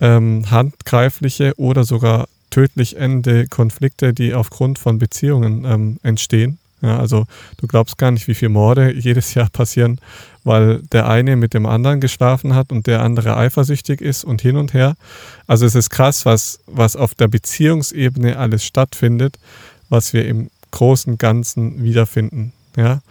ähm, 0.01 0.49
handgreifliche 0.51 1.53
oder 1.57 1.83
sogar 1.83 2.27
tödlich 2.49 2.97
endende 2.97 3.47
Konflikte, 3.47 4.13
die 4.13 4.33
aufgrund 4.33 4.77
von 4.77 4.99
Beziehungen 4.99 5.63
ähm, 5.65 5.97
entstehen. 6.03 6.57
Ja, 6.81 6.99
also 6.99 7.27
du 7.57 7.67
glaubst 7.67 7.99
gar 7.99 8.09
nicht, 8.09 8.27
wie 8.27 8.33
viele 8.33 8.49
Morde 8.49 8.91
jedes 8.95 9.33
Jahr 9.35 9.49
passieren, 9.49 10.01
weil 10.43 10.79
der 10.91 11.07
eine 11.07 11.35
mit 11.35 11.53
dem 11.53 11.65
anderen 11.65 12.01
geschlafen 12.01 12.55
hat 12.55 12.71
und 12.71 12.87
der 12.87 13.01
andere 13.01 13.37
eifersüchtig 13.37 14.01
ist 14.01 14.23
und 14.23 14.41
hin 14.41 14.57
und 14.57 14.73
her. 14.73 14.95
Also 15.47 15.65
es 15.65 15.75
ist 15.75 15.91
krass, 15.91 16.25
was, 16.25 16.59
was 16.65 16.95
auf 16.95 17.13
der 17.13 17.27
Beziehungsebene 17.27 18.37
alles 18.37 18.65
stattfindet, 18.65 19.37
was 19.89 20.13
wir 20.13 20.27
im 20.27 20.49
großen 20.71 21.17
Ganzen 21.17 21.83
wiederfinden. 21.83 22.53
Ja? 22.75 23.01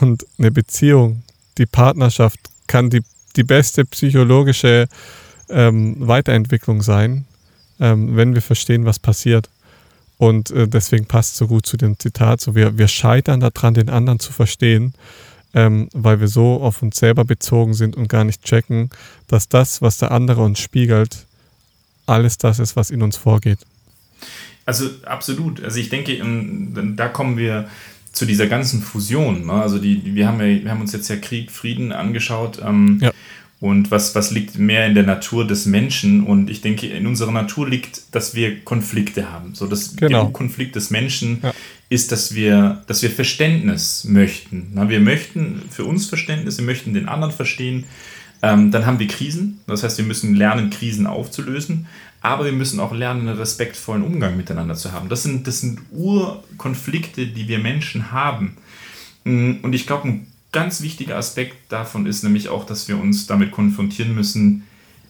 Und 0.00 0.26
eine 0.38 0.50
Beziehung, 0.50 1.22
die 1.58 1.66
Partnerschaft 1.66 2.40
kann 2.66 2.90
die, 2.90 3.02
die 3.36 3.44
beste 3.44 3.84
psychologische 3.84 4.88
ähm, 5.48 5.96
Weiterentwicklung 5.98 6.82
sein, 6.82 7.24
ähm, 7.80 8.16
wenn 8.16 8.34
wir 8.34 8.42
verstehen, 8.42 8.84
was 8.84 8.98
passiert. 8.98 9.48
Und 10.18 10.50
äh, 10.50 10.68
deswegen 10.68 11.06
passt 11.06 11.36
so 11.36 11.48
gut 11.48 11.66
zu 11.66 11.76
dem 11.76 11.98
Zitat, 11.98 12.40
so 12.40 12.54
wir, 12.54 12.78
wir 12.78 12.88
scheitern 12.88 13.40
daran, 13.40 13.74
den 13.74 13.88
anderen 13.88 14.20
zu 14.20 14.32
verstehen, 14.32 14.94
ähm, 15.54 15.88
weil 15.92 16.20
wir 16.20 16.28
so 16.28 16.62
auf 16.62 16.82
uns 16.82 16.98
selber 16.98 17.24
bezogen 17.24 17.74
sind 17.74 17.96
und 17.96 18.08
gar 18.08 18.24
nicht 18.24 18.42
checken, 18.44 18.90
dass 19.26 19.48
das, 19.48 19.82
was 19.82 19.98
der 19.98 20.12
andere 20.12 20.42
uns 20.42 20.60
spiegelt, 20.60 21.26
alles 22.06 22.38
das 22.38 22.58
ist, 22.58 22.76
was 22.76 22.90
in 22.90 23.02
uns 23.02 23.16
vorgeht. 23.16 23.58
Also 24.64 24.88
absolut. 25.04 25.62
Also 25.62 25.78
ich 25.78 25.88
denke, 25.88 26.16
da 26.96 27.08
kommen 27.08 27.36
wir 27.36 27.68
zu 28.12 28.26
dieser 28.26 28.46
ganzen 28.46 28.82
Fusion. 28.82 29.46
Ne? 29.46 29.54
Also 29.54 29.78
die, 29.78 30.14
wir 30.14 30.28
haben 30.28 30.40
ja, 30.40 30.62
wir 30.62 30.70
haben 30.70 30.80
uns 30.80 30.92
jetzt 30.92 31.08
ja 31.08 31.16
Krieg, 31.16 31.50
Frieden 31.50 31.92
angeschaut. 31.92 32.60
Ähm, 32.64 32.98
ja. 33.00 33.10
Und 33.62 33.92
was, 33.92 34.16
was 34.16 34.32
liegt 34.32 34.58
mehr 34.58 34.86
in 34.86 34.94
der 34.96 35.04
Natur 35.04 35.46
des 35.46 35.66
Menschen? 35.66 36.24
Und 36.24 36.50
ich 36.50 36.62
denke, 36.62 36.88
in 36.88 37.06
unserer 37.06 37.30
Natur 37.30 37.68
liegt, 37.68 38.02
dass 38.12 38.34
wir 38.34 38.58
Konflikte 38.64 39.30
haben. 39.30 39.54
So, 39.54 39.68
das, 39.68 39.94
Genau. 39.94 40.24
Der 40.24 40.32
Konflikt 40.32 40.74
des 40.74 40.90
Menschen 40.90 41.38
Ja. 41.44 41.54
ist, 41.88 42.10
dass 42.10 42.34
wir, 42.34 42.82
dass 42.88 43.02
wir 43.02 43.10
Verständnis 43.10 44.02
möchten. 44.04 44.72
Na, 44.74 44.88
wir 44.88 44.98
möchten 44.98 45.62
für 45.70 45.84
uns 45.84 46.06
Verständnis, 46.06 46.58
wir 46.58 46.64
möchten 46.64 46.92
den 46.92 47.06
anderen 47.08 47.32
verstehen. 47.32 47.84
Ähm, 48.42 48.72
dann 48.72 48.84
haben 48.84 48.98
wir 48.98 49.06
Krisen. 49.06 49.60
Das 49.68 49.84
heißt, 49.84 49.96
wir 49.96 50.04
müssen 50.06 50.34
lernen, 50.34 50.70
Krisen 50.70 51.06
aufzulösen. 51.06 51.86
Aber 52.20 52.44
wir 52.44 52.52
müssen 52.52 52.80
auch 52.80 52.92
lernen, 52.92 53.28
einen 53.28 53.38
respektvollen 53.38 54.02
Umgang 54.02 54.36
miteinander 54.36 54.74
zu 54.74 54.90
haben. 54.90 55.08
Das 55.08 55.22
sind, 55.22 55.46
das 55.46 55.60
sind 55.60 55.78
Urkonflikte, 55.92 57.28
die 57.28 57.46
wir 57.46 57.60
Menschen 57.60 58.10
haben. 58.10 58.56
Mm, 59.22 59.52
Und 59.62 59.72
ich 59.72 59.86
glaube, 59.86 60.08
ein 60.08 60.26
ganz 60.52 60.82
wichtiger 60.82 61.16
Aspekt 61.16 61.56
davon 61.72 62.06
ist 62.06 62.22
nämlich 62.22 62.48
auch, 62.48 62.64
dass 62.64 62.86
wir 62.88 62.98
uns 62.98 63.26
damit 63.26 63.50
konfrontieren 63.50 64.14
müssen 64.14 64.64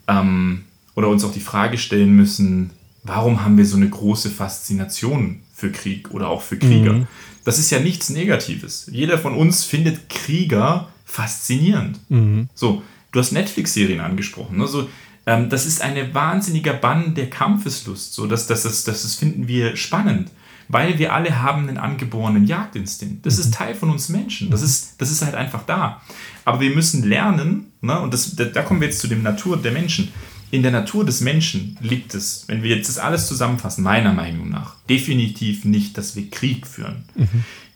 ähm, 0.08 0.62
oder 0.94 1.08
uns 1.08 1.24
auch 1.24 1.32
die 1.32 1.40
Frage 1.40 1.78
stellen 1.78 2.14
müssen, 2.14 2.70
warum 3.02 3.44
haben 3.44 3.58
wir 3.58 3.66
so 3.66 3.76
eine 3.76 3.88
große 3.88 4.30
Faszination 4.30 5.40
für 5.52 5.70
Krieg 5.70 6.12
oder 6.12 6.28
auch 6.28 6.42
für 6.42 6.58
Krieger? 6.58 6.92
Mhm. 6.94 7.06
Das 7.44 7.58
ist 7.58 7.70
ja 7.70 7.80
nichts 7.80 8.08
Negatives. 8.10 8.88
Jeder 8.92 9.18
von 9.18 9.34
uns 9.34 9.64
findet 9.64 10.08
Krieger 10.08 10.88
faszinierend. 11.04 11.98
Mhm. 12.08 12.48
So, 12.54 12.82
du 13.10 13.18
hast 13.18 13.32
Netflix-Serien 13.32 14.00
angesprochen. 14.00 14.58
Ne? 14.58 14.66
So, 14.68 14.88
ähm, 15.26 15.48
das 15.50 15.66
ist 15.66 15.82
ein 15.82 16.14
wahnsinniger 16.14 16.72
Bann 16.72 17.14
der 17.14 17.28
Kampfeslust. 17.30 18.14
So, 18.14 18.26
das, 18.26 18.46
das, 18.46 18.62
das, 18.62 18.84
das, 18.84 19.02
das 19.02 19.14
finden 19.16 19.48
wir 19.48 19.76
spannend, 19.76 20.30
weil 20.72 20.98
wir 20.98 21.12
alle 21.12 21.42
haben 21.42 21.68
einen 21.68 21.76
angeborenen 21.76 22.46
Jagdinstinkt. 22.46 23.26
Das 23.26 23.38
ist 23.38 23.52
Teil 23.52 23.74
von 23.74 23.90
uns 23.90 24.08
Menschen. 24.08 24.50
Das 24.50 24.62
ist, 24.62 24.94
das 24.98 25.10
ist 25.10 25.22
halt 25.22 25.34
einfach 25.34 25.64
da. 25.66 26.00
Aber 26.46 26.60
wir 26.60 26.74
müssen 26.74 27.06
lernen, 27.06 27.66
ne? 27.82 28.00
und 28.00 28.14
das, 28.14 28.34
da, 28.36 28.46
da 28.46 28.62
kommen 28.62 28.80
wir 28.80 28.88
jetzt 28.88 29.00
zu 29.00 29.06
dem 29.06 29.22
Natur 29.22 29.58
der 29.58 29.72
Menschen. 29.72 30.08
In 30.50 30.62
der 30.62 30.72
Natur 30.72 31.04
des 31.04 31.20
Menschen 31.20 31.76
liegt 31.82 32.14
es, 32.14 32.44
wenn 32.46 32.62
wir 32.62 32.74
jetzt 32.74 32.88
das 32.88 32.98
alles 32.98 33.26
zusammenfassen, 33.28 33.84
meiner 33.84 34.14
Meinung 34.14 34.48
nach, 34.48 34.76
definitiv 34.88 35.66
nicht, 35.66 35.98
dass 35.98 36.16
wir 36.16 36.30
Krieg 36.30 36.66
führen. 36.66 37.04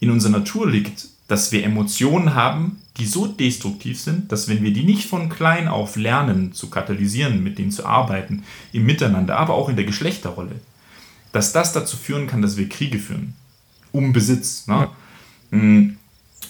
In 0.01 0.11
unserer 0.11 0.33
Natur 0.33 0.69
liegt, 0.69 1.09
dass 1.29 1.53
wir 1.53 1.65
Emotionen 1.65 2.35
haben, 2.35 2.79
die 2.97 3.07
so 3.07 3.27
destruktiv 3.27 4.01
sind, 4.01 4.33
dass 4.33 4.49
wenn 4.49 4.63
wir 4.63 4.73
die 4.73 4.85
nicht 4.85 5.07
von 5.07 5.29
klein 5.29 5.69
auf 5.69 5.97
lernen 5.97 6.55
zu 6.55 6.71
katalysieren, 6.71 7.43
mit 7.43 7.59
denen 7.59 7.71
zu 7.73 7.85
arbeiten, 7.85 8.45
im 8.73 8.87
Miteinander, 8.87 9.37
aber 9.37 9.55
auch 9.55 9.69
in 9.69 9.77
der 9.77 9.85
Geschlechterrolle, 9.85 10.61
dass 11.33 11.53
das 11.53 11.73
dazu 11.73 11.97
führen 11.97 12.27
kann, 12.27 12.43
dass 12.43 12.57
wir 12.57 12.69
Kriege 12.69 12.99
führen. 12.99 13.35
Um 13.93 14.13
Besitz. 14.13 14.67
Ne? 14.67 14.89
Mm. 15.51 15.97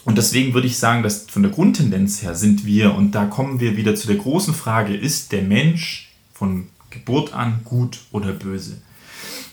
Und 0.05 0.19
deswegen 0.19 0.55
würde 0.55 0.69
ich 0.69 0.79
sagen, 0.79 1.03
dass 1.03 1.27
von 1.29 1.43
der 1.43 1.51
Grundtendenz 1.51 2.23
her 2.23 2.35
sind 2.35 2.65
wir, 2.65 2.95
und 2.95 3.13
da 3.13 3.27
kommen 3.27 3.59
wir 3.61 3.77
wieder 3.77 3.95
zu 3.97 4.07
der 4.07 4.17
großen 4.17 4.55
Frage, 4.55 4.95
ist 4.95 5.33
der 5.33 5.43
Mensch 5.43 6.11
von 6.33 6.69
Geburt 6.91 7.33
an 7.33 7.61
gut 7.65 7.99
oder 8.13 8.33
böse? 8.33 8.81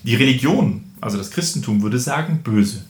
Die 0.04 0.16
Religion, 0.16 0.84
also 1.02 1.18
das 1.18 1.32
Christentum, 1.32 1.82
würde 1.82 2.00
sagen, 2.00 2.42
böse. 2.44 2.84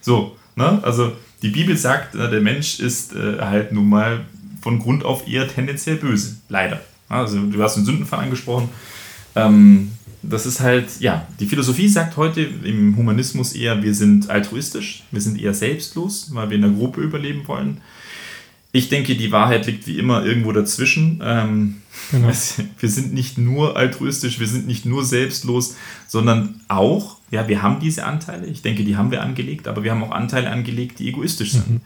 So, 0.00 0.36
ne? 0.56 0.80
Also 0.82 1.12
die 1.42 1.50
Bibel 1.50 1.76
sagt, 1.76 2.14
äh, 2.14 2.30
der 2.30 2.40
Mensch 2.40 2.80
ist 2.80 3.14
äh, 3.14 3.40
halt 3.40 3.72
nun 3.72 3.88
mal 3.88 4.24
von 4.62 4.78
Grund 4.78 5.04
auf 5.04 5.28
eher 5.28 5.46
tendenziell 5.46 5.96
böse. 5.96 6.36
Leider. 6.48 6.80
Also 7.08 7.38
du 7.38 7.62
hast 7.62 7.76
den 7.76 7.84
Sündenfall 7.84 8.20
angesprochen. 8.20 8.70
Ähm, 9.34 9.92
das 10.22 10.46
ist 10.46 10.60
halt, 10.60 11.00
ja, 11.00 11.26
die 11.38 11.46
Philosophie 11.46 11.88
sagt 11.88 12.16
heute 12.16 12.40
im 12.42 12.96
Humanismus 12.96 13.52
eher, 13.52 13.82
wir 13.82 13.94
sind 13.94 14.30
altruistisch, 14.30 15.04
wir 15.10 15.20
sind 15.20 15.40
eher 15.40 15.54
selbstlos, 15.54 16.30
weil 16.32 16.50
wir 16.50 16.56
in 16.56 16.62
der 16.62 16.72
Gruppe 16.72 17.00
überleben 17.00 17.46
wollen. 17.46 17.80
Ich 18.72 18.88
denke, 18.88 19.16
die 19.16 19.32
Wahrheit 19.32 19.66
liegt 19.66 19.86
wie 19.86 19.98
immer 19.98 20.24
irgendwo 20.24 20.52
dazwischen. 20.52 21.20
Ähm, 21.24 21.76
Genau. 22.10 22.28
Wir 22.78 22.88
sind 22.88 23.12
nicht 23.12 23.38
nur 23.38 23.76
altruistisch, 23.76 24.38
wir 24.38 24.46
sind 24.46 24.66
nicht 24.66 24.86
nur 24.86 25.04
selbstlos, 25.04 25.76
sondern 26.06 26.60
auch, 26.68 27.16
ja, 27.30 27.48
wir 27.48 27.62
haben 27.62 27.80
diese 27.80 28.04
Anteile. 28.04 28.46
Ich 28.46 28.62
denke, 28.62 28.84
die 28.84 28.96
haben 28.96 29.10
wir 29.10 29.22
angelegt, 29.22 29.68
aber 29.68 29.84
wir 29.84 29.90
haben 29.90 30.02
auch 30.02 30.12
Anteile 30.12 30.50
angelegt, 30.50 30.98
die 30.98 31.08
egoistisch 31.08 31.52
sind. 31.52 31.80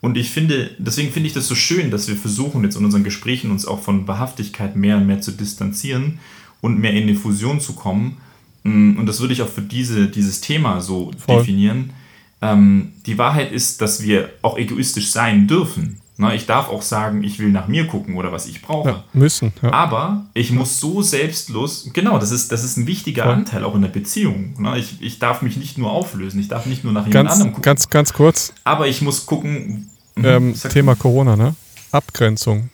Und 0.00 0.16
ich 0.16 0.30
finde, 0.30 0.70
deswegen 0.78 1.12
finde 1.12 1.28
ich 1.28 1.32
das 1.32 1.46
so 1.46 1.54
schön, 1.54 1.92
dass 1.92 2.08
wir 2.08 2.16
versuchen, 2.16 2.64
jetzt 2.64 2.76
in 2.76 2.84
unseren 2.84 3.04
Gesprächen 3.04 3.52
uns 3.52 3.66
auch 3.66 3.80
von 3.80 4.08
Wahrhaftigkeit 4.08 4.74
mehr 4.74 4.96
und 4.96 5.06
mehr 5.06 5.20
zu 5.20 5.30
distanzieren 5.30 6.18
und 6.62 6.78
mehr 6.78 6.92
in 6.94 7.02
eine 7.02 7.14
Fusion 7.14 7.60
zu 7.60 7.74
kommen. 7.74 8.16
Mm, 8.62 8.96
Und 8.96 9.04
das 9.04 9.20
würde 9.20 9.34
ich 9.34 9.42
auch 9.42 9.48
für 9.48 9.60
diese, 9.60 10.06
dieses 10.08 10.40
Thema 10.40 10.80
so 10.80 11.10
Voll. 11.18 11.40
definieren. 11.40 11.92
Ähm, 12.40 12.92
die 13.04 13.18
Wahrheit 13.18 13.52
ist, 13.52 13.82
dass 13.82 14.02
wir 14.02 14.30
auch 14.40 14.56
egoistisch 14.56 15.10
sein 15.10 15.46
dürfen. 15.46 15.98
Na, 16.18 16.34
ich 16.34 16.46
darf 16.46 16.68
auch 16.68 16.82
sagen, 16.82 17.24
ich 17.24 17.38
will 17.38 17.48
nach 17.48 17.68
mir 17.68 17.86
gucken 17.86 18.16
oder 18.16 18.32
was 18.32 18.46
ich 18.46 18.62
brauche. 18.62 18.88
Ja, 18.90 19.04
müssen. 19.12 19.52
Ja. 19.62 19.72
Aber 19.72 20.26
ich 20.34 20.52
muss 20.52 20.78
so 20.78 21.02
selbstlos, 21.02 21.90
genau, 21.92 22.18
das 22.18 22.30
ist, 22.30 22.52
das 22.52 22.62
ist 22.64 22.76
ein 22.76 22.86
wichtiger. 22.86 23.26
Anteil 23.26 23.64
auch 23.64 23.74
in 23.74 23.82
der 23.82 23.88
Beziehung. 23.88 24.54
Ne? 24.60 24.78
Ich, 24.78 25.00
ich 25.00 25.18
darf 25.18 25.42
mich 25.42 25.56
nicht 25.56 25.78
nur 25.78 25.90
auflösen, 25.90 26.38
ich 26.38 26.48
darf 26.48 26.66
nicht 26.66 26.84
nur 26.84 26.92
nach 26.92 27.06
jemand 27.06 27.30
anderem 27.30 27.50
gucken. 27.52 27.62
ganz, 27.62 27.88
ganz 27.90 28.12
kurz, 28.12 28.52
aber 28.62 28.86
ich 28.88 29.02
muss 29.02 29.26
gucken. 29.26 29.90
Mhm, 30.14 30.24
ähm, 30.24 30.54
Thema 30.54 30.94
Corona, 30.94 31.34
ne? 31.34 31.54
Abgrenzung. 31.90 32.68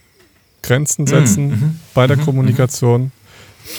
Grenzen 0.63 1.07
setzen 1.07 1.49
mhm, 1.49 1.81
bei 1.95 2.07
der 2.09 2.17
Kommunikation, 2.17 3.13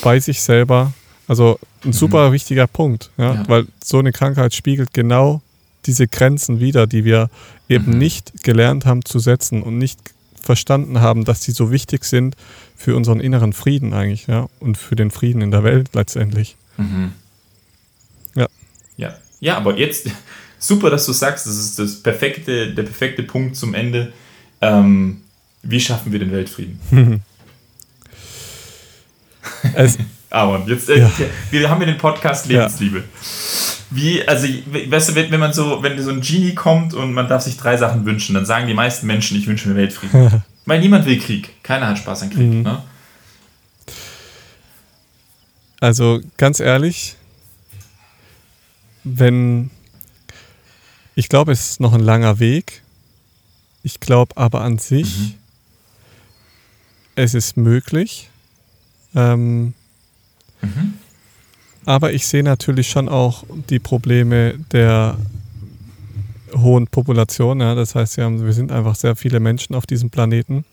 bei 0.02 0.20
sich 0.20 0.42
selber. 0.42 0.94
Also 1.28 1.60
ein 1.86 1.94
super 1.94 2.32
wichtiger 2.32 2.68
Punkt, 2.68 3.12
ja? 3.18 3.34
Mhm. 3.34 3.40
Ja. 3.42 3.48
weil 3.50 3.68
so 3.84 4.00
eine 4.00 4.12
Krankheit 4.12 4.54
spiegelt 4.54 4.94
genau 4.94 5.42
diese 5.86 6.08
Grenzen 6.08 6.60
wider, 6.60 6.88
die 6.88 7.06
wir 7.06 7.30
eben 7.70 7.92
Mhm. 7.94 7.98
nicht 8.00 8.44
gelernt 8.44 8.86
haben 8.86 9.06
zu 9.06 9.20
setzen 9.20 9.62
und 9.64 9.78
nicht 9.78 10.00
verstanden 10.42 11.02
haben, 11.02 11.26
dass 11.26 11.42
die 11.42 11.52
so 11.52 11.72
wichtig 11.72 12.04
sind 12.06 12.36
für 12.76 12.96
unseren 12.96 13.20
inneren 13.20 13.54
Frieden 13.54 13.94
eigentlich, 13.94 14.28
ja, 14.28 14.48
und 14.60 14.78
für 14.78 14.96
den 14.96 15.12
Frieden 15.12 15.42
in 15.42 15.52
der 15.52 15.64
Welt 15.64 15.90
letztendlich. 15.94 16.56
Mhm. 16.78 17.12
Ja. 18.36 18.48
Ja. 18.98 19.16
ja, 19.40 19.58
aber 19.58 19.78
jetzt, 19.78 20.08
super, 20.60 20.90
dass 20.90 21.06
du 21.06 21.14
sagst, 21.14 21.46
das 21.46 21.58
ist 21.58 21.78
das 21.80 22.02
perfekte, 22.02 22.74
der 22.74 22.84
perfekte 22.84 23.24
Punkt 23.24 23.56
zum 23.56 23.74
Ende. 23.74 24.12
Ähm, 24.62 25.22
wie 25.62 25.80
schaffen 25.80 26.12
wir 26.12 26.20
den 26.20 26.32
Weltfrieden? 26.32 26.80
Es, 29.74 29.98
Aber 30.32 30.64
jetzt, 30.68 30.90
äh, 30.90 31.00
Ja. 31.00 31.12
wir 31.50 31.70
haben 31.70 31.82
ja 31.82 31.88
den 31.88 31.98
Podcast 31.98 32.46
Lebensliebe. 32.46 33.04
Wie, 33.90 34.28
also, 34.28 34.48
weißt 34.48 35.10
du, 35.10 35.16
wenn, 35.16 35.32
wenn 35.32 35.40
man 35.40 35.52
so, 35.54 35.82
wenn 35.82 36.00
so 36.02 36.12
ein 36.12 36.22
Genie 36.22 36.54
kommt 36.54 36.94
und 36.94 37.14
man 37.14 37.28
darf 37.28 37.42
sich 37.42 37.58
drei 37.58 37.76
Sachen 37.78 38.06
wünschen, 38.06 38.36
dann 38.36 38.46
sagen 38.46 38.68
die 38.68 38.76
meisten 38.76 39.08
Menschen, 39.08 39.36
ich 39.38 39.48
wünsche 39.48 39.68
mir 39.68 39.76
Weltfrieden. 39.76 40.44
Weil 40.66 40.80
niemand 40.82 41.06
will 41.08 41.20
Krieg. 41.20 41.64
Keiner 41.64 41.88
hat 41.88 41.98
Spaß 41.98 42.22
an 42.24 42.30
Krieg. 42.30 42.48
Mhm. 42.48 42.62
Ne? 42.62 42.84
Also 45.80 46.20
ganz 46.38 46.60
ehrlich, 46.60 47.16
wenn 49.04 49.72
ich 51.16 51.30
glaube, 51.30 51.52
es 51.52 51.72
ist 51.72 51.80
noch 51.80 51.94
ein 51.94 52.00
langer 52.02 52.40
Weg. 52.40 52.82
Ich 53.84 54.00
glaube 54.00 54.36
aber 54.38 54.62
an 54.62 54.78
sich, 54.78 55.18
Mhm. 55.18 55.34
es 57.16 57.34
ist 57.34 57.58
möglich. 57.58 58.29
Ähm, 59.16 59.74
Mhm. 60.62 60.96
aber 61.86 62.12
ich 62.12 62.28
sehe 62.28 62.44
natürlich 62.44 62.90
schon 62.90 63.08
auch 63.08 63.46
die 63.70 63.80
Probleme 63.80 64.56
der 64.74 65.18
hohen 66.56 66.88
Population. 66.88 67.62
Ja? 67.62 67.76
Das 67.76 67.96
heißt, 67.96 68.18
wir, 68.18 68.26
haben, 68.26 68.44
wir 68.46 68.52
sind 68.54 68.72
einfach 68.72 68.96
sehr 68.96 69.16
viele 69.16 69.40
Menschen 69.40 69.74
auf 69.76 69.86
diesem 69.86 70.10
Planeten. 70.10 70.66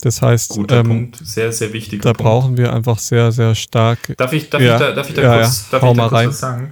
Das 0.00 0.22
heißt, 0.22 0.50
Guter 0.50 0.80
ähm, 0.80 0.86
Punkt. 0.88 1.18
Sehr, 1.26 1.52
sehr 1.52 1.72
wichtiger 1.72 2.02
da 2.02 2.12
Punkt. 2.12 2.22
brauchen 2.22 2.56
wir 2.56 2.72
einfach 2.72 2.98
sehr, 2.98 3.32
sehr 3.32 3.54
stark 3.54 4.14
Darf 4.16 4.32
ich, 4.32 4.48
darf 4.50 4.60
Ja. 4.62 4.74
ich 4.74 4.80
da, 4.80 4.92
darf 4.92 5.08
ich 5.08 5.14
da 5.14 5.22
Ja, 5.22 5.38
kurz, 5.38 5.66
ja. 5.70 5.78
darf 5.78 5.82
ich 5.82 5.88
da 5.88 5.94
mal 5.94 6.08
kurz 6.08 6.12
rein. 6.12 6.28
was 6.28 6.38
sagen? 6.40 6.68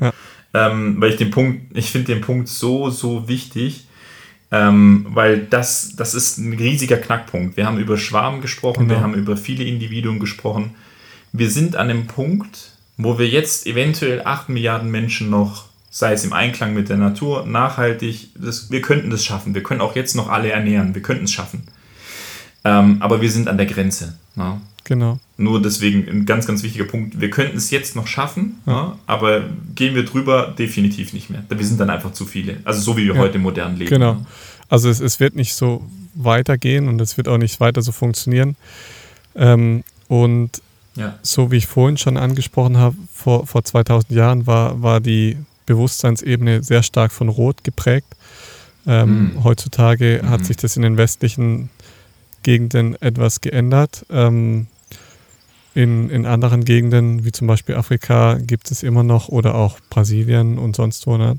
Ähm, 0.55 0.97
weil 1.01 1.10
ich 1.10 1.16
den 1.16 1.31
Punkt, 1.31 1.77
ich 1.77 1.90
finde 1.90 2.12
den 2.14 2.20
Punkt 2.23 2.48
so, 2.48 2.90
so 2.90 3.27
wichtig, 3.28 3.86
ähm, 4.53 5.07
weil 5.09 5.39
das, 5.47 5.97
das 5.97 6.15
ist 6.15 6.39
ein 6.39 6.53
riesiger 6.53 6.99
Knackpunkt. 6.99 7.57
Wir 7.57 7.66
haben 7.66 7.79
über 7.79 7.97
Schwarm 7.97 8.41
gesprochen, 8.43 8.89
wir 8.89 8.97
Genau. 8.97 9.09
haben 9.09 9.15
über 9.15 9.37
viele 9.37 9.65
Individuen 9.65 10.20
gesprochen. 10.20 10.74
Wir 11.33 11.51
sind 11.51 11.74
an 11.77 11.89
dem 11.89 12.07
Punkt, 12.07 12.73
wo 12.99 13.19
wir 13.19 13.27
jetzt 13.27 13.66
eventuell 13.66 14.23
8 14.23 14.51
Milliarden 14.51 14.91
Menschen 14.91 15.31
noch, 15.31 15.65
sei 15.91 16.12
es 16.12 16.24
im 16.24 16.35
Einklang 16.35 16.74
mit 16.74 16.91
der 16.91 16.99
Natur, 16.99 17.47
nachhaltig, 17.47 18.29
das, 18.35 18.70
wir 18.70 18.83
könnten 18.83 19.09
das 19.09 19.24
schaffen. 19.24 19.55
Wir 19.55 19.62
können 19.62 19.81
auch 19.81 19.97
jetzt 19.97 20.15
noch 20.15 20.29
alle 20.29 20.51
ernähren, 20.51 20.95
wir 20.95 21.03
könnten 21.03 21.24
es 21.24 21.33
schaffen. 21.33 21.62
Ähm, 22.65 22.99
aber 23.01 23.23
wir 23.23 23.31
sind 23.31 23.49
an 23.49 23.57
der 23.57 23.66
Grenze. 23.66 24.19
Ne? 24.37 24.61
Genau. 24.85 25.19
Nur 25.37 25.63
deswegen 25.63 26.09
ein 26.09 26.27
ganz, 26.27 26.47
ganz 26.47 26.63
wichtiger 26.63 26.85
Punkt. 26.85 27.21
Wir 27.21 27.31
könnten 27.31 27.57
es 27.57 27.71
jetzt 27.71 27.95
noch 27.97 28.07
schaffen, 28.07 28.57
ja. 28.67 28.99
aber 29.07 29.43
gehen 29.75 29.95
wir 29.95 30.05
drüber, 30.05 30.55
definitiv 30.59 31.13
nicht 31.13 31.31
mehr. 31.31 31.45
Wir 31.49 31.65
sind 31.67 31.79
dann 31.81 31.89
einfach 31.91 32.13
zu 32.13 32.25
viele. 32.27 32.57
Also 32.65 32.81
so 32.81 32.97
wie 32.97 33.07
wir 33.07 33.15
Ja. 33.15 33.21
heute 33.21 33.39
modern 33.39 33.77
leben. 33.77 33.91
Genau. 33.91 34.25
Also 34.69 34.89
es, 34.89 35.01
es 35.01 35.21
wird 35.21 35.37
nicht 35.37 35.55
so 35.55 35.85
weitergehen 36.15 36.89
und 36.89 37.01
es 37.01 37.17
wird 37.17 37.29
auch 37.29 37.39
nicht 37.39 37.61
weiter 37.61 37.81
so 37.83 37.93
funktionieren. 37.93 38.57
Ähm, 39.35 39.85
und 40.09 40.51
Ja. 40.95 41.15
so 41.23 41.51
wie 41.51 41.57
ich 41.57 41.67
vorhin 41.67 41.97
schon 41.97 42.17
angesprochen 42.17 42.77
habe, 42.77 42.97
vor, 43.15 43.47
vor 43.47 43.65
2000 43.65 44.11
Jahren 44.13 44.47
war, 44.47 44.83
war 44.83 45.01
die 45.01 45.37
Bewusstseinsebene 45.67 46.63
sehr 46.63 46.83
stark 46.83 47.13
von 47.13 47.29
Rot 47.29 47.65
geprägt. 47.65 48.09
Ähm, 48.87 49.33
Mhm. 49.35 49.45
Heutzutage 49.45 50.21
Mhm. 50.23 50.29
hat 50.31 50.45
sich 50.45 50.57
das 50.57 50.77
in 50.77 50.83
den 50.83 50.97
westlichen 50.97 51.71
Gegenden 52.43 53.01
etwas 53.01 53.40
geändert. 53.40 54.06
Ähm, 54.10 54.66
in, 55.74 56.10
in 56.10 56.27
anderen 56.27 56.64
Gegenden, 56.64 57.24
wie 57.24 57.32
zum 57.32 57.47
Beispiel 57.47 57.77
Afrika, 57.77 58.35
gibt 58.35 58.70
es 58.70 58.82
immer 58.82 59.02
noch 59.02 59.28
oder 59.28 59.55
auch 59.55 59.78
Brasilien 59.89 60.59
und 60.59 60.77
sonst 60.77 61.06
wo, 61.06 61.16
ne, 61.16 61.39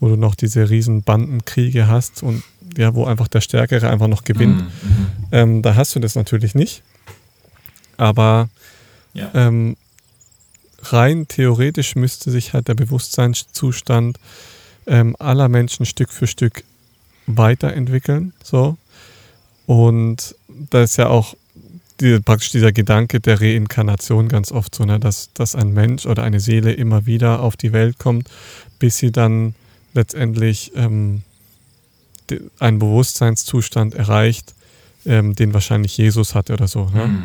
wo 0.00 0.08
du 0.08 0.16
noch 0.16 0.34
diese 0.34 0.68
riesen 0.68 1.02
Bandenkriege 1.02 1.86
hast 1.86 2.22
und 2.24 2.42
ja, 2.76 2.94
wo 2.94 3.04
einfach 3.04 3.28
der 3.28 3.40
Stärkere 3.40 3.88
einfach 3.88 4.08
noch 4.08 4.24
gewinnt. 4.24 4.62
Mhm. 4.62 5.06
Ähm, 5.30 5.62
da 5.62 5.74
hast 5.76 5.94
du 5.94 6.00
das 6.00 6.16
natürlich 6.16 6.54
nicht. 6.54 6.82
Aber 7.96 8.48
ja. 9.14 9.30
ähm, 9.34 9.76
rein 10.82 11.28
theoretisch 11.28 11.96
müsste 11.96 12.30
sich 12.30 12.52
halt 12.52 12.68
der 12.68 12.74
Bewusstseinszustand 12.74 14.18
ähm, 14.86 15.16
aller 15.18 15.48
Menschen 15.48 15.86
Stück 15.86 16.10
für 16.10 16.26
Stück 16.26 16.64
weiterentwickeln. 17.26 18.32
So. 18.42 18.76
Und 19.66 20.34
da 20.70 20.82
ist 20.82 20.96
ja 20.96 21.08
auch 21.08 21.34
die, 22.00 22.20
praktisch 22.20 22.50
dieser 22.50 22.72
Gedanke 22.72 23.20
der 23.20 23.40
Reinkarnation 23.40 24.28
ganz 24.28 24.52
oft 24.52 24.74
so, 24.74 24.84
ne, 24.84 25.00
dass, 25.00 25.30
dass 25.34 25.54
ein 25.54 25.72
Mensch 25.72 26.06
oder 26.06 26.22
eine 26.22 26.40
Seele 26.40 26.72
immer 26.72 27.06
wieder 27.06 27.40
auf 27.40 27.56
die 27.56 27.72
Welt 27.72 27.98
kommt, 27.98 28.28
bis 28.78 28.98
sie 28.98 29.10
dann 29.10 29.54
letztendlich 29.94 30.72
ähm, 30.76 31.22
einen 32.58 32.78
Bewusstseinszustand 32.78 33.94
erreicht, 33.94 34.54
ähm, 35.06 35.34
den 35.34 35.54
wahrscheinlich 35.54 35.96
Jesus 35.96 36.34
hatte 36.34 36.52
oder 36.52 36.68
so. 36.68 36.88
Ne? 36.90 37.06
Mhm. 37.06 37.22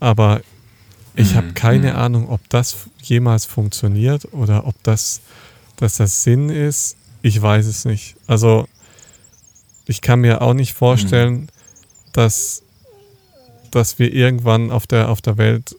Aber 0.00 0.40
ich 1.14 1.32
mhm. 1.32 1.36
habe 1.36 1.52
keine 1.52 1.90
mhm. 1.90 1.96
Ahnung, 1.96 2.28
ob 2.30 2.40
das 2.48 2.76
jemals 3.02 3.44
funktioniert 3.44 4.32
oder 4.32 4.66
ob 4.66 4.82
das, 4.82 5.20
dass 5.76 5.96
das 5.96 6.22
Sinn 6.22 6.48
ist. 6.48 6.96
Ich 7.22 7.40
weiß 7.40 7.66
es 7.66 7.84
nicht. 7.84 8.16
Also 8.26 8.66
ich 9.86 10.00
kann 10.00 10.20
mir 10.20 10.40
auch 10.40 10.54
nicht 10.54 10.72
vorstellen, 10.72 11.34
mhm. 11.34 11.48
Dass 12.12 12.62
dass 13.70 13.98
wir 13.98 14.12
irgendwann 14.12 14.70
auf 14.70 14.86
der, 14.86 15.08
auf 15.08 15.20
der 15.20 15.38
Welt 15.38 15.76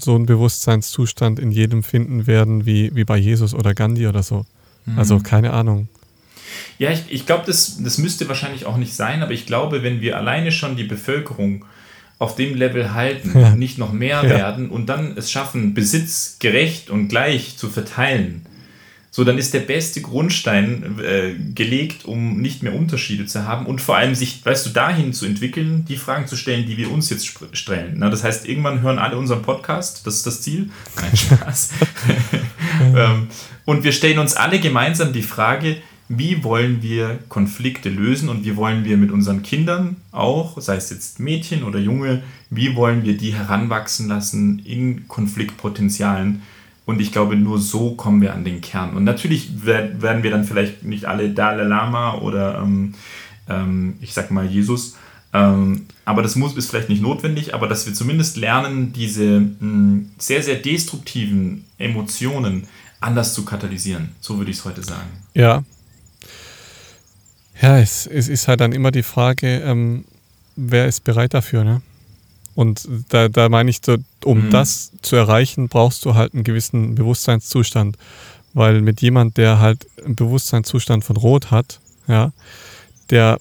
so 0.00 0.14
einen 0.14 0.26
Bewusstseinszustand 0.26 1.38
in 1.40 1.50
jedem 1.50 1.82
finden 1.82 2.26
werden, 2.26 2.66
wie, 2.66 2.94
wie 2.94 3.04
bei 3.04 3.16
Jesus 3.16 3.54
oder 3.54 3.74
Gandhi 3.74 4.06
oder 4.06 4.22
so. 4.22 4.44
Mhm. 4.86 4.98
Also 4.98 5.18
keine 5.18 5.52
Ahnung. 5.52 5.88
Ja, 6.78 6.90
ich, 6.90 7.04
ich 7.08 7.26
glaube, 7.26 7.44
das, 7.46 7.82
das 7.82 7.98
müsste 7.98 8.28
wahrscheinlich 8.28 8.66
auch 8.66 8.76
nicht 8.76 8.94
sein, 8.94 9.22
aber 9.22 9.32
ich 9.32 9.46
glaube, 9.46 9.82
wenn 9.82 10.00
wir 10.00 10.16
alleine 10.16 10.52
schon 10.52 10.76
die 10.76 10.84
Bevölkerung 10.84 11.64
auf 12.18 12.36
dem 12.36 12.54
Level 12.54 12.94
halten 12.94 13.32
ja. 13.38 13.48
und 13.48 13.58
nicht 13.58 13.78
noch 13.78 13.92
mehr 13.92 14.22
ja. 14.22 14.28
werden 14.30 14.70
und 14.70 14.86
dann 14.86 15.16
es 15.16 15.30
schaffen, 15.30 15.74
Besitz 15.74 16.36
gerecht 16.38 16.90
und 16.90 17.08
gleich 17.08 17.56
zu 17.56 17.68
verteilen, 17.68 18.46
so, 19.14 19.24
dann 19.24 19.36
ist 19.36 19.52
der 19.52 19.60
beste 19.60 20.00
Grundstein 20.00 20.98
äh, 21.04 21.34
gelegt, 21.54 22.06
um 22.06 22.40
nicht 22.40 22.62
mehr 22.62 22.74
Unterschiede 22.74 23.26
zu 23.26 23.46
haben 23.46 23.66
und 23.66 23.82
vor 23.82 23.96
allem 23.96 24.14
sich, 24.14 24.42
weißt 24.42 24.64
du, 24.64 24.70
dahin 24.70 25.12
zu 25.12 25.26
entwickeln, 25.26 25.84
die 25.86 25.98
Fragen 25.98 26.26
zu 26.26 26.34
stellen, 26.34 26.64
die 26.64 26.78
wir 26.78 26.90
uns 26.90 27.10
jetzt 27.10 27.30
stellen. 27.52 27.96
Na, 27.98 28.08
das 28.08 28.24
heißt, 28.24 28.48
irgendwann 28.48 28.80
hören 28.80 28.98
alle 28.98 29.18
unseren 29.18 29.42
Podcast, 29.42 30.06
das 30.06 30.16
ist 30.16 30.26
das 30.26 30.40
Ziel. 30.40 30.70
Nein, 30.96 31.14
Spaß. 31.14 31.72
ähm, 32.96 33.26
und 33.66 33.84
wir 33.84 33.92
stellen 33.92 34.18
uns 34.18 34.32
alle 34.32 34.60
gemeinsam 34.60 35.12
die 35.12 35.22
Frage, 35.22 35.76
wie 36.08 36.42
wollen 36.42 36.82
wir 36.82 37.18
Konflikte 37.28 37.90
lösen 37.90 38.30
und 38.30 38.46
wie 38.46 38.56
wollen 38.56 38.86
wir 38.86 38.96
mit 38.96 39.10
unseren 39.10 39.42
Kindern 39.42 39.96
auch, 40.10 40.58
sei 40.58 40.76
es 40.76 40.88
jetzt 40.88 41.20
Mädchen 41.20 41.64
oder 41.64 41.78
Junge, 41.78 42.22
wie 42.48 42.76
wollen 42.76 43.04
wir 43.04 43.18
die 43.18 43.34
heranwachsen 43.34 44.08
lassen 44.08 44.58
in 44.60 45.06
Konfliktpotenzialen, 45.06 46.40
und 46.84 47.00
ich 47.00 47.12
glaube, 47.12 47.36
nur 47.36 47.58
so 47.58 47.94
kommen 47.94 48.20
wir 48.20 48.34
an 48.34 48.44
den 48.44 48.60
Kern. 48.60 48.96
Und 48.96 49.04
natürlich 49.04 49.64
werden 49.64 50.22
wir 50.22 50.30
dann 50.30 50.44
vielleicht 50.44 50.82
nicht 50.82 51.04
alle 51.04 51.30
Dalai 51.30 51.64
Lama 51.64 52.14
oder 52.14 52.58
ähm, 52.62 52.94
ähm, 53.48 53.94
ich 54.00 54.12
sag 54.12 54.30
mal 54.30 54.46
Jesus. 54.46 54.96
Ähm, 55.32 55.86
aber 56.04 56.22
das 56.22 56.36
muss, 56.36 56.56
ist 56.56 56.70
vielleicht 56.70 56.88
nicht 56.88 57.02
notwendig, 57.02 57.54
aber 57.54 57.68
dass 57.68 57.86
wir 57.86 57.94
zumindest 57.94 58.36
lernen, 58.36 58.92
diese 58.92 59.40
mh, 59.40 59.56
hm, 59.60 60.10
sehr, 60.18 60.42
sehr 60.42 60.56
destruktiven 60.56 61.64
Emotionen 61.78 62.66
anders 63.00 63.34
zu 63.34 63.44
katalysieren. 63.44 64.10
So 64.20 64.38
würde 64.38 64.50
ich 64.50 64.58
es 64.58 64.64
heute 64.64 64.82
sagen. 64.82 65.08
Ja. 65.34 65.64
Ja, 67.60 67.78
es, 67.78 68.06
es 68.06 68.28
ist 68.28 68.48
halt 68.48 68.60
dann 68.60 68.72
immer 68.72 68.90
die 68.90 69.04
Frage, 69.04 69.60
ähm, 69.60 70.04
wer 70.56 70.86
ist 70.86 71.04
bereit 71.04 71.32
dafür, 71.32 71.62
ne? 71.62 71.82
Und 72.54 72.86
da, 73.08 73.28
da 73.28 73.48
meine 73.48 73.70
ich, 73.70 73.80
so, 73.84 73.96
um 74.24 74.46
mhm. 74.46 74.50
das 74.50 74.92
zu 75.02 75.16
erreichen, 75.16 75.68
brauchst 75.68 76.04
du 76.04 76.14
halt 76.14 76.34
einen 76.34 76.44
gewissen 76.44 76.94
Bewusstseinszustand. 76.94 77.96
Weil 78.54 78.82
mit 78.82 79.00
jemand, 79.00 79.38
der 79.38 79.60
halt 79.60 79.86
einen 80.04 80.14
Bewusstseinszustand 80.14 81.04
von 81.04 81.16
Rot 81.16 81.50
hat, 81.50 81.80
ja, 82.06 82.32
der, 83.10 83.38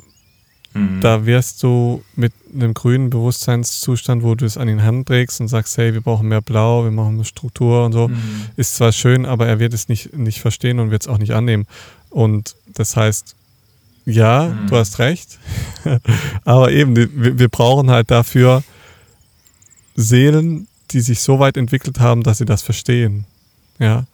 mhm. 0.74 1.02
da 1.02 1.26
wirst 1.26 1.62
du 1.64 2.04
mit 2.16 2.32
einem 2.54 2.74
grünen 2.74 3.10
Bewusstseinszustand, 3.10 4.24
wo 4.24 4.36
du 4.36 4.46
es 4.46 4.58
an 4.58 4.68
den 4.68 4.84
Hand 4.84 5.08
trägst 5.08 5.42
und 5.42 5.50
sagst, 5.50 5.78
hey, 5.78 5.94
wir 5.94 6.02
brauchen 6.02 6.30
mehr 6.30 6.42
Blau, 6.42 6.86
wir 6.86 6.92
machen 6.92 7.24
Struktur 7.26 7.86
und 7.86 7.92
so, 7.92 8.08
mhm. 8.08 8.46
ist 8.56 8.76
zwar 8.76 8.94
schön, 8.94 9.26
aber 9.26 9.48
er 9.48 9.60
wird 9.60 9.74
es 9.74 9.90
nicht, 9.90 10.16
nicht 10.16 10.40
verstehen 10.40 10.80
und 10.80 10.92
wird 10.92 11.02
es 11.02 11.08
auch 11.08 11.18
nicht 11.18 11.34
annehmen. 11.34 11.68
Und 12.10 12.56
das 12.68 12.96
heißt, 12.96 13.36
ja, 14.06 14.48
mhm. 14.48 14.68
du 14.68 14.76
hast 14.78 15.00
recht, 15.00 15.40
aber 16.46 16.72
eben, 16.72 16.96
wir, 16.96 17.38
wir 17.38 17.50
brauchen 17.50 17.92
halt 17.92 18.12
dafür 18.12 18.64
Seelen, 20.02 20.68
die 20.92 21.02
sich 21.02 21.22
so 21.22 21.40
weit 21.40 21.58
entwickelt 21.58 22.00
haben, 22.00 22.24
dass 22.24 22.40
sie 22.40 22.46
das 22.46 22.62
verstehen. 22.62 23.26
Ja. 23.80 24.06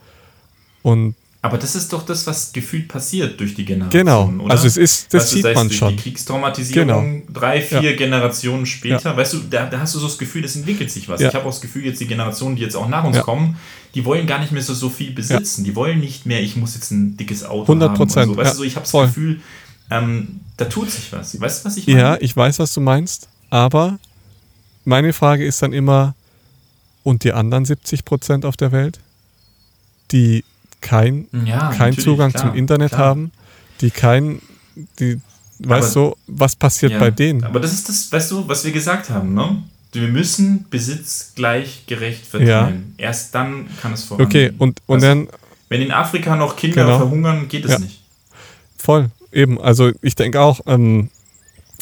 Und 0.84 1.16
aber 1.42 1.58
das 1.58 1.76
ist 1.76 1.94
doch 1.94 2.04
das, 2.04 2.26
was 2.26 2.52
gefühlt 2.52 2.88
passiert 2.88 3.40
durch 3.40 3.54
die 3.54 3.64
Generation. 3.64 4.06
Genau, 4.06 4.44
oder? 4.44 4.52
also 4.52 4.68
es 4.68 4.76
ist, 4.76 5.14
das 5.14 5.24
weißt 5.24 5.32
sieht 5.32 5.56
man 5.56 5.72
schon. 5.72 5.96
Die 5.96 6.04
Kriegstraumatisierung 6.04 6.88
genau. 6.88 7.22
drei, 7.32 7.62
vier 7.62 7.92
ja. 7.92 7.96
Generationen 7.96 8.66
später, 8.66 9.12
ja. 9.12 9.18
weißt 9.18 9.34
du, 9.34 9.40
da, 9.50 9.66
da, 9.68 9.80
hast 9.80 9.96
du 9.96 10.00
so 10.00 10.08
das 10.08 10.18
Gefühl, 10.18 10.44
es 10.44 10.56
entwickelt 10.56 10.90
sich 10.92 11.08
was. 11.08 11.22
Ja. 11.22 11.30
Ich 11.30 11.36
habe 11.36 11.46
auch 11.46 11.52
das 11.52 11.62
Gefühl, 11.62 11.86
jetzt 11.86 12.02
die 12.02 12.08
Generationen, 12.08 12.56
die 12.56 12.64
jetzt 12.64 12.76
auch 12.76 12.90
nach 12.90 13.04
uns 13.04 13.20
kommen, 13.20 13.58
die 13.94 14.04
wollen 14.04 14.28
gar 14.28 14.40
nicht 14.40 14.52
mehr 14.52 14.64
so, 14.64 14.74
so 14.74 14.90
viel 14.90 15.12
besitzen. 15.12 15.64
Die 15.64 15.76
wollen 15.76 16.00
nicht 16.00 16.26
mehr, 16.26 16.42
ich 16.42 16.56
muss 16.56 16.74
jetzt 16.74 16.92
ein 16.92 17.16
dickes 17.18 17.46
Auto 17.46 17.72
100 17.72 17.92
haben. 17.92 18.02
100 18.02 18.26
so. 18.26 18.38
Weißt 18.38 18.54
du, 18.54 18.58
so, 18.58 18.64
ich 18.64 18.76
habe 18.76 18.88
das. 18.92 19.08
Gefühl, 19.08 19.40
ähm, 19.90 20.42
da 20.58 20.66
tut 20.66 20.90
sich 20.90 21.14
was. 21.14 21.40
Weißt 21.40 21.64
du, 21.64 21.70
was 21.70 21.78
ich 21.78 21.88
meine? 21.88 22.00
Ja, 22.00 22.18
ich 22.20 22.36
weiß, 22.36 22.60
was 22.60 22.74
du 22.74 22.82
meinst, 22.82 23.30
aber 23.50 24.00
meine 24.88 25.12
Frage 25.12 25.46
ist 25.46 25.62
dann 25.62 25.74
immer, 25.74 26.16
und 27.04 27.24
die 27.24 27.34
anderen 27.34 27.66
70 27.66 28.06
Prozent 28.06 28.46
auf 28.46 28.56
der 28.56 28.72
Welt, 28.72 29.00
die 30.12 30.46
kein, 30.80 31.28
ja, 31.46 31.74
keinen 31.74 31.98
Zugang 31.98 32.32
klar, 32.32 32.46
zum 32.46 32.56
Internet 32.56 32.92
klar. 32.92 33.08
haben, 33.08 33.32
die 33.82 33.92
kein, 33.92 34.42
die, 35.00 35.20
weißt 35.60 35.96
du, 35.96 36.16
was 36.28 36.56
passiert 36.56 36.94
ja, 36.94 37.00
bei 37.00 37.12
denen? 37.12 37.44
Aber 37.44 37.60
das 37.60 37.74
ist 37.74 37.90
das, 37.90 38.12
weißt 38.12 38.32
du, 38.32 38.48
was 38.48 38.64
wir 38.64 38.72
gesagt 38.72 39.10
haben, 39.10 39.34
ne? 39.34 39.62
Wir 39.92 40.08
müssen 40.08 40.66
Besitz 40.70 41.34
gleichgerecht 41.36 42.26
verteilen. 42.26 42.96
Ja. 42.98 43.06
Erst 43.08 43.34
dann 43.36 43.68
kann 43.82 43.94
es 43.94 44.04
vorangehen. 44.04 44.52
Okay, 44.52 44.56
und, 44.58 44.82
und 44.86 45.04
also, 45.04 45.08
dann. 45.08 45.28
Wenn 45.70 45.82
in 45.82 45.92
Afrika 45.92 46.36
noch 46.36 46.56
Kinder 46.56 46.84
genau. 46.86 46.98
verhungern, 46.98 47.48
geht 47.48 47.66
es 47.66 47.80
nicht. 47.80 48.04
Voll, 48.78 49.10
eben. 49.32 49.60
Also 49.60 49.92
ich 50.02 50.16
denke 50.16 50.40
auch, 50.40 50.62
ähm, 50.66 51.10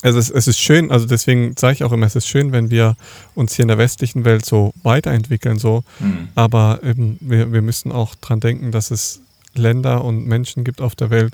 also 0.06 0.20
es, 0.20 0.30
es 0.30 0.48
ist 0.48 0.60
schön, 0.60 0.92
also 0.92 1.08
deswegen 1.08 1.56
sage 1.58 1.74
ich 1.74 1.84
auch 1.84 1.92
immer, 1.92 2.06
es 2.06 2.16
ist 2.16 2.28
schön, 2.28 2.52
wenn 2.52 2.70
wir 2.70 2.96
uns 3.34 3.56
hier 3.56 3.64
in 3.64 3.70
der 3.70 3.80
westlichen 3.80 4.24
Welt 4.24 4.46
so 4.46 4.72
weiterentwickeln, 4.84 5.58
so. 5.58 5.84
Mhm. 6.00 6.28
Aber 6.36 6.80
eben, 6.84 7.18
wir, 7.22 7.52
wir 7.52 7.64
müssen 7.64 7.92
auch 7.92 8.14
dran 8.14 8.40
denken, 8.40 8.72
dass 8.72 8.92
es 8.92 9.22
Länder 9.56 10.04
und 10.04 10.28
Menschen 10.28 10.64
gibt 10.64 10.80
auf 10.80 10.96
der 10.96 11.10
Welt, 11.10 11.34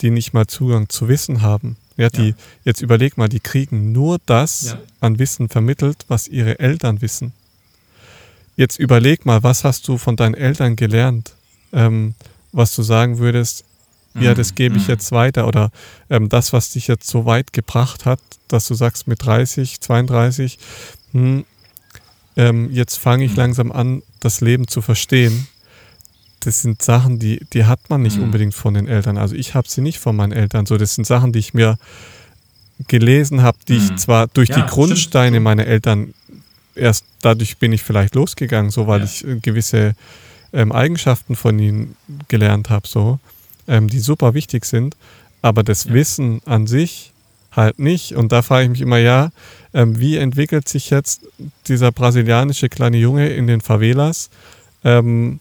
die 0.00 0.08
nicht 0.08 0.32
mal 0.32 0.46
Zugang 0.46 0.88
zu 0.88 1.08
Wissen 1.08 1.42
haben. 1.42 1.76
Ja, 1.98 2.08
die, 2.08 2.28
ja. 2.28 2.34
jetzt 2.64 2.80
überleg 2.80 3.18
mal, 3.18 3.28
die 3.28 3.40
kriegen 3.40 3.92
nur 3.92 4.18
das 4.24 4.64
ja. 4.64 4.78
an 5.00 5.18
Wissen 5.18 5.50
vermittelt, 5.50 6.06
was 6.08 6.26
ihre 6.26 6.58
Eltern 6.58 7.02
wissen. 7.02 7.34
Jetzt 8.56 8.78
überleg 8.78 9.26
mal, 9.26 9.42
was 9.42 9.62
hast 9.62 9.86
du 9.88 9.98
von 9.98 10.16
deinen 10.16 10.34
Eltern 10.34 10.76
gelernt, 10.76 11.34
ähm, 11.74 12.14
was 12.52 12.74
du 12.74 12.82
sagen 12.82 13.18
würdest, 13.18 13.64
ja, 14.20 14.34
das 14.34 14.54
gebe 14.54 14.76
ich 14.76 14.84
mhm. 14.84 14.90
jetzt 14.90 15.12
weiter 15.12 15.46
oder 15.46 15.70
ähm, 16.10 16.28
das, 16.28 16.52
was 16.52 16.70
dich 16.70 16.86
jetzt 16.86 17.08
so 17.08 17.26
weit 17.26 17.52
gebracht 17.52 18.04
hat, 18.04 18.20
dass 18.48 18.66
du 18.66 18.74
sagst 18.74 19.08
mit 19.08 19.24
30, 19.24 19.80
32, 19.80 20.58
hm, 21.12 21.44
ähm, 22.36 22.70
jetzt 22.70 22.96
fange 22.98 23.24
ich 23.24 23.32
mhm. 23.32 23.36
langsam 23.38 23.72
an, 23.72 24.02
das 24.20 24.40
Leben 24.40 24.68
zu 24.68 24.82
verstehen. 24.82 25.48
Das 26.40 26.62
sind 26.62 26.82
Sachen, 26.82 27.18
die, 27.18 27.44
die 27.52 27.64
hat 27.64 27.80
man 27.88 28.02
nicht 28.02 28.18
mhm. 28.18 28.24
unbedingt 28.24 28.54
von 28.54 28.74
den 28.74 28.86
Eltern. 28.86 29.18
Also 29.18 29.34
ich 29.34 29.54
habe 29.54 29.68
sie 29.68 29.80
nicht 29.80 29.98
von 29.98 30.14
meinen 30.14 30.32
Eltern. 30.32 30.66
So, 30.66 30.76
das 30.76 30.94
sind 30.94 31.06
Sachen, 31.06 31.32
die 31.32 31.40
ich 31.40 31.54
mir 31.54 31.78
gelesen 32.88 33.42
habe, 33.42 33.58
die 33.66 33.76
ich 33.78 33.96
zwar 33.96 34.26
durch 34.28 34.50
ja, 34.50 34.60
die 34.60 34.66
Grundsteine 34.70 35.40
meiner 35.40 35.66
Eltern 35.66 36.12
erst 36.76 37.04
dadurch 37.22 37.56
bin 37.56 37.72
ich 37.72 37.82
vielleicht 37.82 38.14
losgegangen, 38.14 38.70
so 38.70 38.86
weil 38.86 39.00
ja. 39.00 39.06
ich 39.06 39.26
äh, 39.26 39.36
gewisse 39.40 39.94
ähm, 40.52 40.72
Eigenschaften 40.72 41.34
von 41.34 41.58
ihnen 41.58 41.96
gelernt 42.28 42.70
habe, 42.70 42.86
so 42.86 43.18
ähm, 43.68 43.88
die 43.88 44.00
super 44.00 44.34
wichtig 44.34 44.64
sind, 44.64 44.96
aber 45.42 45.62
das 45.62 45.84
ja. 45.84 45.94
Wissen 45.94 46.40
an 46.44 46.66
sich 46.66 47.12
halt 47.52 47.78
nicht. 47.78 48.14
Und 48.14 48.32
da 48.32 48.42
frage 48.42 48.64
ich 48.64 48.70
mich 48.70 48.80
immer, 48.80 48.98
ja, 48.98 49.30
ähm, 49.74 49.98
wie 49.98 50.16
entwickelt 50.16 50.68
sich 50.68 50.90
jetzt 50.90 51.22
dieser 51.68 51.92
brasilianische 51.92 52.68
kleine 52.68 52.98
Junge 52.98 53.28
in 53.28 53.46
den 53.46 53.60
Favelas? 53.60 54.30
Ähm, 54.84 55.40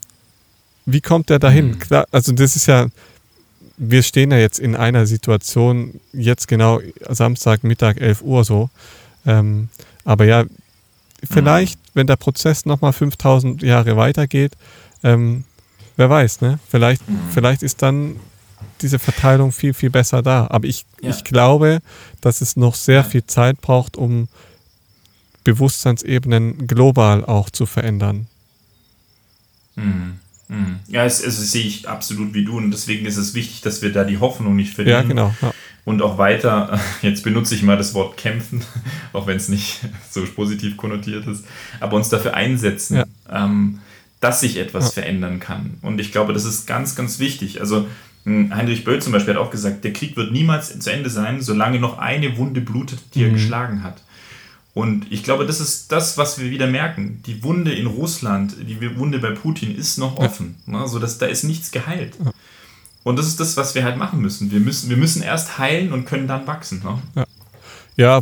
wie 0.86 1.02
kommt 1.02 1.30
der 1.30 1.40
dahin? 1.40 1.68
Mhm. 1.68 1.80
Klar, 1.80 2.08
also 2.12 2.32
das 2.32 2.56
ist 2.56 2.68
ja, 2.68 2.88
wir 3.78 4.04
stehen 4.04 4.32
ja 4.32 4.38
jetzt 4.38 4.60
in 4.60 4.76
einer 4.76 5.06
Situation, 5.06 6.00
jetzt 6.14 6.48
genau 6.48 6.80
Samstag, 7.10 7.64
Mittag, 7.64 8.00
11 8.00 8.22
Uhr 8.22 8.44
so. 8.44 8.70
Ähm, 9.26 9.70
aber 10.04 10.26
ja, 10.26 10.46
vielleicht, 11.24 11.80
mhm. 11.80 11.90
wenn 11.94 12.08
der 12.08 12.16
Prozess 12.16 12.66
nochmal 12.66 12.94
5000 12.94 13.62
Jahre 13.64 13.98
weitergeht, 13.98 14.54
ähm, 15.04 15.44
wer 15.98 16.10
weiß, 16.10 16.42
ne? 16.42 16.60
Vielleicht, 16.70 17.08
mhm. 17.08 17.20
vielleicht 17.32 17.64
ist 17.64 17.82
dann 17.82 18.18
diese 18.82 19.00
Verteilung 19.00 19.52
viel, 19.52 19.74
viel 19.74 19.90
besser 19.90 20.22
da. 20.22 20.48
Aber 20.50 20.68
ich, 20.68 20.86
ja. 21.02 21.10
ich 21.10 21.24
glaube, 21.24 21.80
dass 22.22 22.42
es 22.42 22.56
noch 22.56 22.76
sehr 22.76 23.04
viel 23.04 23.26
Zeit 23.26 23.62
braucht, 23.62 23.98
um 23.98 24.28
Bewusstseinsebenen 25.44 26.68
global 26.68 27.24
auch 27.24 27.50
zu 27.50 27.66
verändern. 27.66 28.28
Mhm. 29.76 30.20
Mhm. 30.48 30.80
Ja, 30.88 31.06
es, 31.06 31.24
es, 31.24 31.52
sehe 31.52 31.66
ich 31.66 31.90
absolut 31.90 32.34
wie 32.34 32.46
du 32.46 32.58
und 32.58 32.72
deswegen 32.72 33.06
ist 33.06 33.18
es 33.18 33.34
wichtig, 33.34 33.62
dass 33.62 33.82
wir 33.82 33.92
da 33.92 34.04
die 34.04 34.20
Hoffnung 34.20 34.56
nicht 34.56 34.74
verlieren. 34.74 35.04
Ja, 35.04 35.08
genau. 35.08 35.36
Ja. 35.42 35.54
Und 35.86 36.02
auch 36.02 36.18
weiter, 36.18 36.80
jetzt 37.02 37.24
benutze 37.24 37.56
ich 37.56 37.64
mal 37.64 37.78
das 37.78 37.94
Wort 37.94 38.18
kämpfen, 38.18 38.64
auch 39.14 39.28
wenn 39.28 39.38
es 39.38 39.50
nicht 39.50 39.82
so 40.12 40.24
positiv 40.26 40.78
konnotiert 40.78 41.26
ist, 41.28 41.46
aber 41.80 41.98
uns 41.98 42.10
dafür 42.10 42.34
einsetzen, 42.36 42.98
ja. 42.98 43.06
ähm, 43.32 43.80
dass 44.20 44.40
sich 44.40 44.58
etwas 44.58 44.94
verändern 44.94 45.40
kann. 45.40 45.78
Und 45.82 46.00
ich 46.00 46.12
glaube, 46.12 46.34
das 46.34 46.46
ist 46.46 46.66
ganz, 46.66 46.96
ganz 46.96 47.20
wichtig. 47.20 47.60
Also 47.62 47.88
hm, 48.24 48.56
Heinrich 48.56 48.84
Böll 48.84 49.02
zum 49.02 49.14
Beispiel 49.14 49.36
hat 49.36 49.42
auch 49.42 49.52
gesagt, 49.52 49.84
der 49.84 49.94
Krieg 49.94 50.18
wird 50.18 50.32
niemals 50.32 50.78
zu 50.80 50.92
Ende 50.92 51.10
sein, 51.10 51.42
solange 51.42 51.80
noch 51.80 51.98
eine 51.98 52.38
Wunde 52.38 52.62
blutet, 52.62 53.00
die 53.14 53.20
mhm. 53.20 53.26
er 53.26 53.32
geschlagen 53.32 53.84
hat. 53.84 54.02
Und 54.74 55.10
ich 55.10 55.24
glaube, 55.24 55.46
das 55.46 55.62
ist 55.62 55.92
das, 55.94 56.18
was 56.18 56.38
wir 56.38 56.52
wieder 56.52 56.68
merken. 56.68 57.22
Die 57.26 57.44
Wunde 57.44 57.74
in 57.74 57.88
Russland, 57.88 58.56
die 58.68 58.98
Wunde 58.98 59.20
bei 59.20 59.32
Putin 59.32 59.74
ist 59.74 59.98
noch 59.98 60.18
offen. 60.18 60.56
Ja. 60.68 60.82
Ne? 60.82 60.88
So 60.88 61.00
dass 61.00 61.18
da 61.18 61.28
ist 61.28 61.44
nichts 61.44 61.72
geheilt. 61.72 62.16
Ja. 62.24 62.32
Und 63.04 63.18
das 63.18 63.28
ist 63.28 63.40
das, 63.40 63.56
was 63.56 63.74
wir 63.76 63.86
halt 63.86 63.98
machen 63.98 64.20
müssen. 64.20 64.52
Wir 64.52 64.60
müssen, 64.60 64.90
wir 64.90 64.98
müssen 64.98 65.22
erst 65.22 65.60
heilen 65.60 65.94
und 65.94 66.06
können 66.06 66.28
dann 66.28 66.46
wachsen. 66.46 66.82
Ne? 66.84 67.26
Ja. 67.96 68.20
ja, 68.20 68.22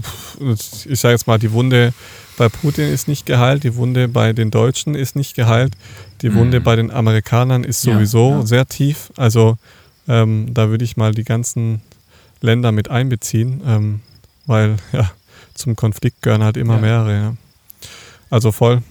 ich 0.85 0.99
sage 0.99 1.13
jetzt 1.13 1.25
mal, 1.25 1.39
die 1.39 1.51
Wunde 1.53 1.93
bei 2.37 2.49
Putin 2.49 2.91
ist 2.91 3.07
nicht 3.07 3.25
geheilt, 3.25 3.63
die 3.63 3.75
Wunde 3.75 4.07
bei 4.07 4.33
den 4.33 4.51
Deutschen 4.51 4.95
ist 4.95 5.15
nicht 5.15 5.35
geheilt, 5.35 5.73
die 6.21 6.29
mhm. 6.29 6.35
Wunde 6.35 6.61
bei 6.61 6.75
den 6.75 6.91
Amerikanern 6.91 7.63
ist 7.63 7.81
sowieso 7.81 8.31
ja, 8.31 8.39
ja. 8.39 8.45
sehr 8.45 8.65
tief. 8.67 9.11
Also 9.17 9.57
ähm, 10.07 10.53
da 10.53 10.69
würde 10.69 10.83
ich 10.83 10.97
mal 10.97 11.13
die 11.13 11.23
ganzen 11.23 11.81
Länder 12.41 12.71
mit 12.71 12.89
einbeziehen, 12.89 13.61
ähm, 13.65 13.99
weil 14.45 14.77
ja, 14.91 15.11
zum 15.53 15.75
Konflikt 15.75 16.21
gehören 16.21 16.43
halt 16.43 16.57
immer 16.57 16.75
ja. 16.75 16.81
mehrere. 16.81 17.37
Also 18.29 18.51
voll. 18.51 18.81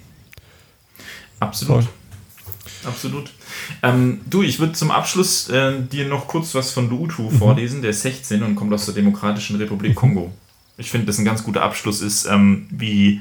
Absolut. 1.41 1.85
Voll. 1.85 1.93
Absolut. 2.85 3.31
Ähm, 3.83 4.21
du, 4.29 4.43
ich 4.43 4.59
würde 4.59 4.73
zum 4.73 4.91
Abschluss 4.91 5.49
äh, 5.49 5.81
dir 5.81 6.07
noch 6.07 6.27
kurz 6.27 6.55
was 6.55 6.73
von 6.73 6.89
Luutu 6.89 7.23
mhm. 7.23 7.39
vorlesen. 7.39 7.83
Der 7.83 7.91
ist 7.91 8.03
16 8.03 8.43
und 8.43 8.55
kommt 8.55 8.73
aus 8.73 8.87
der 8.87 8.95
Demokratischen 8.95 9.57
Republik 9.57 9.93
mhm. 9.93 9.97
Kongo. 9.97 10.33
Ich 10.79 10.91
finde, 10.91 11.07
das 11.07 11.19
ein 11.19 11.25
ganz 11.25 11.45
guter 11.45 11.63
Abschluss 11.63 12.01
ist, 12.01 12.25
ähm, 12.27 12.67
wie, 12.71 13.21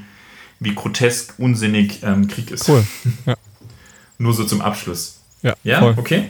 wie 0.62 0.76
grotesk, 0.76 1.34
unsinnig 1.40 2.04
ähm, 2.04 2.28
Krieg 2.28 2.52
ist. 2.52 2.70
Cool. 2.70 2.86
Ja. 3.26 3.36
Nur 4.18 4.34
so 4.34 4.44
zum 4.46 4.62
Abschluss. 4.62 5.20
Ja, 5.42 5.56
ja? 5.64 5.80
Voll. 5.80 5.96
okay. 5.98 6.26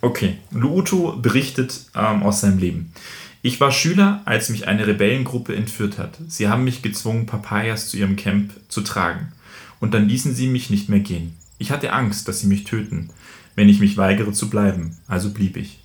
Okay. 0.00 0.38
Luutu 0.50 1.22
berichtet 1.22 1.86
ähm, 1.94 2.24
aus 2.24 2.40
seinem 2.40 2.58
Leben. 2.58 2.92
Ich 3.40 3.60
war 3.60 3.70
Schüler, 3.70 4.22
als 4.24 4.48
mich 4.48 4.66
eine 4.66 4.86
Rebellengruppe 4.86 5.54
entführt 5.54 5.98
hat. 5.98 6.18
Sie 6.26 6.48
haben 6.48 6.64
mich 6.64 6.82
gezwungen, 6.82 7.26
Papayas 7.26 7.88
zu 7.88 7.96
ihrem 7.96 8.16
Camp 8.16 8.52
zu 8.68 8.80
tragen. 8.80 9.32
Und 9.78 9.94
dann 9.94 10.08
ließen 10.08 10.34
sie 10.34 10.48
mich 10.48 10.68
nicht 10.70 10.88
mehr 10.88 11.00
gehen. 11.00 11.36
Ich 11.58 11.70
hatte 11.70 11.92
Angst, 11.92 12.26
dass 12.26 12.40
sie 12.40 12.48
mich 12.48 12.64
töten, 12.64 13.10
wenn 13.54 13.68
ich 13.68 13.78
mich 13.78 13.96
weigere 13.96 14.32
zu 14.32 14.50
bleiben, 14.50 14.96
also 15.06 15.30
blieb 15.30 15.56
ich. 15.56 15.78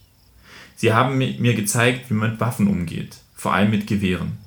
Sie 0.76 0.94
haben 0.94 1.18
mir 1.18 1.54
gezeigt, 1.54 2.10
wie 2.10 2.16
man 2.16 2.32
mit 2.32 2.40
Waffen 2.40 2.68
umgeht, 2.68 3.18
vor 3.36 3.54
allem 3.54 3.70
mit 3.70 3.86
Gewehren. 3.86 4.38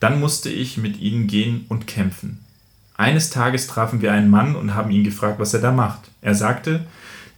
Dann 0.00 0.20
musste 0.20 0.50
ich 0.50 0.76
mit 0.76 1.00
ihnen 1.00 1.26
gehen 1.26 1.66
und 1.68 1.86
kämpfen. 1.86 2.38
Eines 2.96 3.30
Tages 3.30 3.66
trafen 3.66 4.00
wir 4.00 4.12
einen 4.12 4.30
Mann 4.30 4.56
und 4.56 4.74
haben 4.74 4.90
ihn 4.90 5.04
gefragt, 5.04 5.38
was 5.38 5.54
er 5.54 5.60
da 5.60 5.72
macht. 5.72 6.10
Er 6.20 6.34
sagte, 6.34 6.84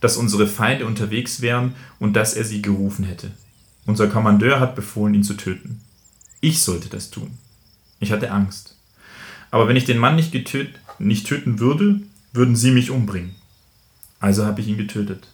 dass 0.00 0.16
unsere 0.16 0.46
Feinde 0.46 0.86
unterwegs 0.86 1.40
wären 1.40 1.74
und 1.98 2.14
dass 2.14 2.34
er 2.34 2.44
sie 2.44 2.62
gerufen 2.62 3.04
hätte. 3.04 3.30
Unser 3.86 4.08
Kommandeur 4.08 4.60
hat 4.60 4.74
befohlen, 4.74 5.14
ihn 5.14 5.22
zu 5.22 5.34
töten. 5.34 5.80
Ich 6.40 6.62
sollte 6.62 6.88
das 6.88 7.10
tun. 7.10 7.36
Ich 7.98 8.12
hatte 8.12 8.30
Angst. 8.30 8.76
Aber 9.50 9.68
wenn 9.68 9.76
ich 9.76 9.84
den 9.84 9.98
Mann 9.98 10.16
nicht, 10.16 10.32
getöt, 10.32 10.70
nicht 10.98 11.26
töten 11.26 11.58
würde, 11.58 12.00
würden 12.32 12.56
sie 12.56 12.70
mich 12.70 12.90
umbringen. 12.90 13.34
Also 14.20 14.44
habe 14.44 14.60
ich 14.60 14.68
ihn 14.68 14.76
getötet. 14.76 15.28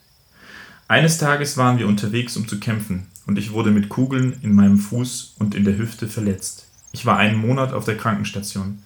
Eines 0.89 1.19
Tages 1.19 1.57
waren 1.57 1.78
wir 1.78 1.89
unterwegs, 1.89 2.36
um 2.36 2.48
zu 2.48 2.59
kämpfen, 2.59 3.07
und 3.27 3.39
ich 3.39 3.53
wurde 3.53 3.73
mit 3.73 3.89
Kugeln 3.89 4.39
in 4.43 4.55
meinem 4.55 4.78
Fuß 4.78 5.35
und 5.39 5.55
in 5.55 5.65
der 5.65 5.77
Hüfte 5.77 6.09
verletzt. 6.09 6.65
Ich 6.97 7.05
war 7.05 7.18
einen 7.18 7.36
Monat 7.36 7.74
auf 7.74 7.85
der 7.85 7.98
Krankenstation. 7.98 8.78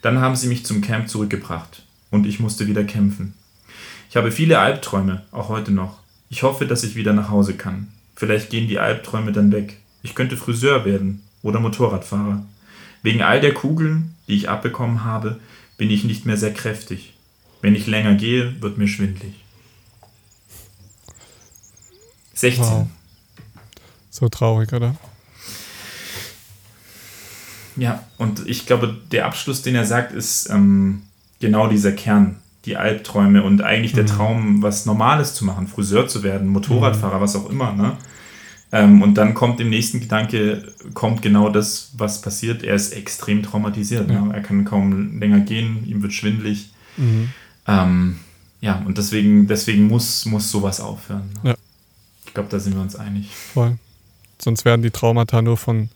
Dann 0.00 0.22
haben 0.22 0.36
sie 0.36 0.48
mich 0.48 0.64
zum 0.64 0.80
Camp 0.80 1.10
zurückgebracht, 1.10 1.82
und 2.10 2.24
ich 2.24 2.40
musste 2.40 2.66
wieder 2.66 2.82
kämpfen. 2.82 3.34
Ich 4.08 4.16
habe 4.16 4.32
viele 4.32 4.58
Albträume, 4.58 5.22
auch 5.32 5.50
heute 5.50 5.70
noch. 5.70 5.98
Ich 6.30 6.42
hoffe, 6.44 6.66
dass 6.66 6.82
ich 6.82 6.96
wieder 6.96 7.12
nach 7.12 7.28
Hause 7.28 7.52
kann. 7.52 7.88
Vielleicht 8.16 8.48
gehen 8.48 8.68
die 8.68 8.78
Albträume 8.78 9.32
dann 9.32 9.52
weg. 9.52 9.76
Ich 10.02 10.14
könnte 10.14 10.38
Friseur 10.38 10.86
werden 10.86 11.22
oder 11.42 11.60
Motorradfahrer. 11.60 12.42
Wegen 13.02 13.20
all 13.20 13.42
der 13.42 13.52
Kugeln, 13.52 14.14
die 14.28 14.36
ich 14.36 14.48
abbekommen 14.48 15.04
habe, 15.04 15.38
bin 15.76 15.90
ich 15.90 16.04
nicht 16.04 16.24
mehr 16.24 16.38
sehr 16.38 16.54
kräftig. 16.54 17.12
Wenn 17.60 17.74
ich 17.74 17.86
länger 17.86 18.14
gehe, 18.14 18.62
wird 18.62 18.78
mir 18.78 18.88
schwindlig. 18.88 19.34
16. 22.32 22.64
Wow. 22.64 22.86
So 24.08 24.30
traurig, 24.30 24.72
oder? 24.72 24.96
Ja, 27.78 28.02
und 28.18 28.46
ich 28.46 28.66
glaube, 28.66 28.96
der 29.12 29.26
Abschluss, 29.26 29.62
den 29.62 29.74
er 29.74 29.84
sagt, 29.84 30.12
ist 30.12 30.50
ähm, 30.50 31.02
genau 31.40 31.68
dieser 31.68 31.92
Kern. 31.92 32.36
Die 32.64 32.76
Albträume 32.76 33.44
und 33.44 33.62
eigentlich 33.62 33.92
der 33.94 34.02
mhm. 34.02 34.08
Traum, 34.08 34.62
was 34.62 34.84
Normales 34.84 35.32
zu 35.32 35.44
machen, 35.44 35.68
Friseur 35.68 36.06
zu 36.06 36.22
werden, 36.22 36.48
Motorradfahrer, 36.48 37.16
mhm. 37.16 37.22
was 37.22 37.36
auch 37.36 37.48
immer. 37.48 37.72
Ne? 37.72 37.96
Ähm, 38.72 39.00
und 39.00 39.14
dann 39.14 39.32
kommt 39.32 39.60
im 39.60 39.70
nächsten 39.70 40.00
Gedanke, 40.00 40.70
kommt 40.92 41.22
genau 41.22 41.48
das, 41.48 41.92
was 41.96 42.20
passiert. 42.20 42.62
Er 42.62 42.74
ist 42.74 42.92
extrem 42.92 43.42
traumatisiert. 43.42 44.10
Ja. 44.10 44.20
Ne? 44.20 44.34
Er 44.34 44.42
kann 44.42 44.64
kaum 44.64 45.18
länger 45.18 45.40
gehen, 45.40 45.86
ihm 45.86 46.02
wird 46.02 46.12
schwindlig. 46.12 46.70
Mhm. 46.96 47.30
Ähm, 47.66 48.18
ja, 48.60 48.82
und 48.84 48.98
deswegen, 48.98 49.46
deswegen 49.46 49.86
muss, 49.86 50.26
muss 50.26 50.50
sowas 50.50 50.80
aufhören. 50.80 51.30
Ne? 51.42 51.50
Ja. 51.50 51.56
Ich 52.26 52.34
glaube, 52.34 52.48
da 52.50 52.58
sind 52.58 52.74
wir 52.74 52.82
uns 52.82 52.96
einig. 52.96 53.30
Voll. 53.34 53.78
Sonst 54.38 54.64
werden 54.64 54.82
die 54.82 54.90
Traumata 54.90 55.40
nur 55.40 55.56
von 55.56 55.88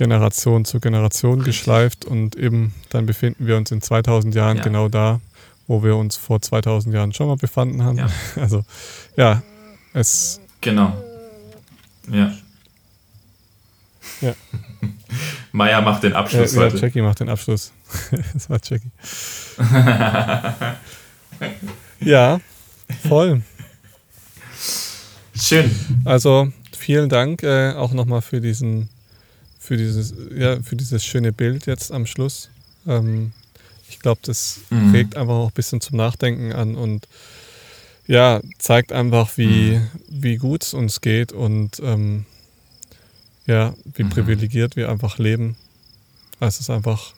Generation 0.00 0.64
zu 0.64 0.80
Generation 0.80 1.42
geschleift 1.44 2.06
und 2.06 2.34
eben 2.34 2.72
dann 2.88 3.04
befinden 3.04 3.46
wir 3.46 3.58
uns 3.58 3.70
in 3.70 3.82
2000 3.82 4.34
Jahren 4.34 4.56
ja. 4.56 4.62
genau 4.62 4.88
da, 4.88 5.20
wo 5.66 5.82
wir 5.82 5.94
uns 5.94 6.16
vor 6.16 6.40
2000 6.40 6.94
Jahren 6.94 7.12
schon 7.12 7.28
mal 7.28 7.36
befanden 7.36 7.84
haben. 7.84 7.98
Ja. 7.98 8.08
Also 8.40 8.64
ja, 9.16 9.42
es. 9.92 10.40
Genau 10.62 10.92
ja. 12.10 12.32
Ja. 14.20 14.34
Meier 15.52 15.82
macht 15.82 16.02
den 16.02 16.14
Abschluss 16.14 16.54
ja, 16.54 16.62
heute. 16.62 16.76
Ja, 16.76 16.82
Jackie 16.82 17.02
macht 17.02 17.20
den 17.20 17.28
Abschluss. 17.28 17.72
das 18.32 18.48
war 18.48 18.58
Jackie. 18.62 18.90
ja, 22.00 22.40
voll. 23.08 23.42
Schön. 25.34 25.70
Also 26.04 26.52
vielen 26.76 27.08
Dank 27.08 27.42
äh, 27.42 27.72
auch 27.72 27.92
nochmal 27.92 28.22
für 28.22 28.40
diesen, 28.40 28.88
für 29.70 29.76
dieses, 29.76 30.12
ja, 30.36 30.60
für 30.60 30.74
dieses 30.74 31.04
schöne 31.04 31.30
Bild 31.30 31.66
jetzt 31.66 31.92
am 31.92 32.04
Schluss. 32.04 32.50
Ähm, 32.88 33.30
ich 33.88 34.00
glaube, 34.00 34.20
das 34.24 34.62
mhm. 34.68 34.90
regt 34.90 35.16
einfach 35.16 35.34
auch 35.34 35.50
ein 35.50 35.54
bisschen 35.54 35.80
zum 35.80 35.96
Nachdenken 35.96 36.52
an 36.52 36.74
und 36.74 37.06
ja, 38.08 38.40
zeigt 38.58 38.90
einfach, 38.90 39.38
wie, 39.38 39.76
mhm. 39.76 39.88
wie 40.08 40.38
gut 40.38 40.64
es 40.64 40.74
uns 40.74 41.00
geht 41.00 41.30
und 41.30 41.78
ähm, 41.84 42.24
ja, 43.46 43.72
wie 43.94 44.02
mhm. 44.02 44.10
privilegiert 44.10 44.74
wir 44.74 44.90
einfach 44.90 45.18
leben. 45.18 45.54
Also 46.40 46.56
es 46.56 46.60
ist 46.62 46.70
einfach, 46.70 47.12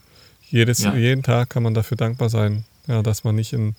jedes, 0.51 0.83
ja. 0.83 0.95
jeden 0.95 1.23
Tag 1.23 1.49
kann 1.49 1.63
man 1.63 1.73
dafür 1.73 1.97
dankbar 1.97 2.29
sein, 2.29 2.65
ja, 2.87 3.03
dass 3.03 3.25
man 3.25 3.35
nicht 3.35 3.55
in, 3.55 3.77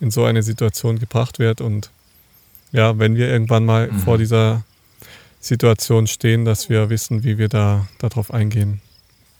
in 0.00 0.10
so 0.10 0.24
eine 0.24 0.42
Situation 0.42 0.98
gebracht 0.98 1.38
wird. 1.38 1.60
Und 1.60 1.90
ja, 2.72 2.98
wenn 2.98 3.14
wir 3.14 3.28
irgendwann 3.28 3.66
mal 3.66 3.92
mhm. 3.92 3.98
vor 3.98 4.16
dieser 4.16 4.64
Situation 5.46 6.06
stehen, 6.06 6.44
dass 6.44 6.68
wir 6.68 6.90
wissen, 6.90 7.24
wie 7.24 7.38
wir 7.38 7.48
da 7.48 7.86
darauf 7.98 8.32
eingehen. 8.32 8.80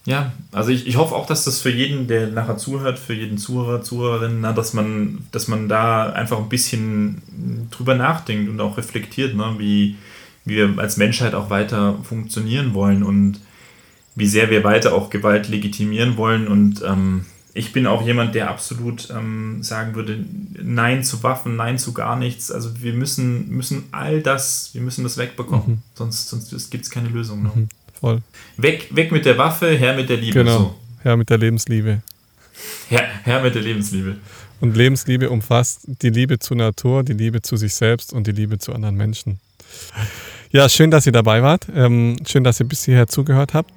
Ja, 0.07 0.33
also 0.53 0.71
ich, 0.71 0.87
ich 0.87 0.97
hoffe 0.97 1.17
auch, 1.17 1.27
dass 1.27 1.45
das 1.45 1.61
für 1.61 1.71
jeden, 1.71 2.07
der 2.07 2.29
nachher 2.29 2.57
zuhört, 2.57 2.99
für 2.99 3.13
jeden 3.13 3.39
Zuhörer, 3.39 3.83
Zuhörerin, 3.83 4.41
na, 4.41 4.53
dass 4.53 4.73
man, 4.73 5.27
dass 5.33 5.49
man 5.49 5.69
da 5.69 6.13
einfach 6.13 6.39
ein 6.39 6.49
bisschen 6.49 7.69
drüber 7.73 7.97
nachdenkt 7.97 8.49
und 8.49 8.61
auch 8.61 8.79
reflektiert, 8.79 9.35
ne, 9.35 9.57
wie, 9.59 9.97
wie 10.45 10.57
wir 10.57 10.79
als 10.79 10.97
Menschheit 10.97 11.35
auch 11.35 11.51
weiter 11.51 11.99
funktionieren 12.05 12.73
wollen 12.73 13.03
und 13.03 13.41
wie 14.15 14.29
sehr 14.29 14.49
wir 14.49 14.63
weiter 14.63 14.95
auch 14.95 15.11
Gewalt 15.11 15.49
legitimieren 15.49 16.17
wollen. 16.17 16.47
Und 16.47 16.83
ähm, 16.87 17.27
ich 17.57 17.73
bin 17.73 17.87
auch 17.87 18.05
jemand, 18.05 18.35
der 18.35 18.51
absolut 18.51 19.09
ähm, 19.11 19.63
sagen 19.63 19.95
würde, 19.95 20.19
Nein 20.63 21.03
zu 21.03 21.23
Waffen, 21.23 21.57
Nein 21.57 21.79
zu 21.79 21.93
gar 21.95 22.17
nichts. 22.17 22.53
Also 22.53 22.83
wir 22.83 22.93
müssen, 22.93 23.49
müssen 23.49 23.85
all 23.93 24.21
das, 24.21 24.71
wir 24.75 24.83
müssen 24.83 25.05
das 25.05 25.17
wegbekommen, 25.17 25.67
mhm. 25.67 25.83
sonst, 25.95 26.29
sonst 26.29 26.71
gibt 26.71 26.85
es 26.85 26.91
keine 26.91 27.09
Lösung. 27.09 27.43
Ne? 27.43 27.51
Mhm. 27.55 27.69
voll. 27.99 28.23
Weg, 28.59 28.95
weg 28.95 29.11
mit 29.11 29.25
der 29.25 29.39
Waffe, 29.39 29.71
her 29.71 29.95
mit 29.97 30.09
der 30.09 30.19
Liebe. 30.19 30.35
Genau. 30.35 30.59
So. 30.59 30.75
Her 31.03 31.17
mit 31.17 31.31
der 31.31 31.39
Lebensliebe. 31.39 32.03
Her, 32.89 33.09
her 33.25 33.43
mit 33.43 33.55
der 33.55 33.63
Lebensliebe. 33.63 34.17
Und 34.61 34.77
Lebensliebe 34.77 35.31
umfasst 35.31 35.83
die 36.03 36.11
Liebe 36.11 36.39
zur 36.39 36.57
Natur, 36.57 37.05
die 37.05 37.13
Liebe 37.13 37.43
zu 37.43 37.57
sich 37.57 37.75
selbst 37.75 38.13
und 38.13 38.27
die 38.27 38.33
Liebe 38.33 38.59
zu 38.59 38.73
anderen 38.73 38.97
Menschen. 38.97 39.41
Ja, 40.51 40.69
schön, 40.69 40.91
dass 40.91 41.07
ihr 41.07 41.13
dabei 41.13 41.43
wart. 41.43 41.67
Ähm, 41.75 42.17
schön, 42.27 42.45
dass 42.45 42.61
ihr 42.61 42.67
bis 42.67 42.85
hierher 42.85 43.07
zugehört 43.07 43.55
habt. 43.55 43.73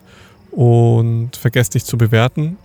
Und 0.51 1.35
vergesst 1.35 1.73
nicht 1.73 1.85
zu 1.85 1.97
bewerten. 1.97 2.57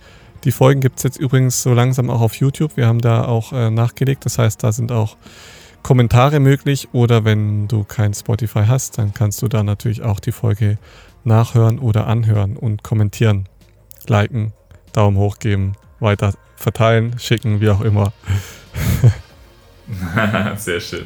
Die 0.45 0.51
Folgen 0.51 0.79
gibt 0.79 0.97
es 0.97 1.03
jetzt 1.03 1.17
übrigens 1.17 1.63
so 1.63 1.73
langsam 1.73 2.11
auch 2.11 2.21
auf 2.21 2.35
YouTube. 2.35 2.77
Wir 2.77 2.85
haben 2.85 3.01
da 3.01 3.25
auch 3.25 3.51
äh, 3.51 3.71
nachgelegt. 3.71 4.25
Das 4.25 4.37
heißt, 4.37 4.63
da 4.63 4.71
sind 4.71 4.91
auch 4.91 5.17
Kommentare 5.81 6.39
möglich. 6.39 6.89
Oder 6.93 7.25
wenn 7.25 7.67
du 7.67 7.83
kein 7.83 8.13
Spotify 8.13 8.63
hast, 8.67 8.99
dann 8.99 9.13
kannst 9.13 9.41
du 9.41 9.47
da 9.47 9.63
natürlich 9.63 10.03
auch 10.03 10.19
die 10.19 10.31
Folge 10.31 10.77
nachhören 11.23 11.79
oder 11.79 12.05
anhören 12.05 12.57
und 12.57 12.83
kommentieren, 12.83 13.49
liken, 14.07 14.53
Daumen 14.93 15.17
hoch 15.17 15.39
geben, 15.39 15.73
weiter 15.99 16.33
verteilen, 16.57 17.17
schicken, 17.17 17.59
wie 17.59 17.71
auch 17.71 17.81
immer. 17.81 18.13
Sehr 20.57 20.79
schön. 20.79 21.05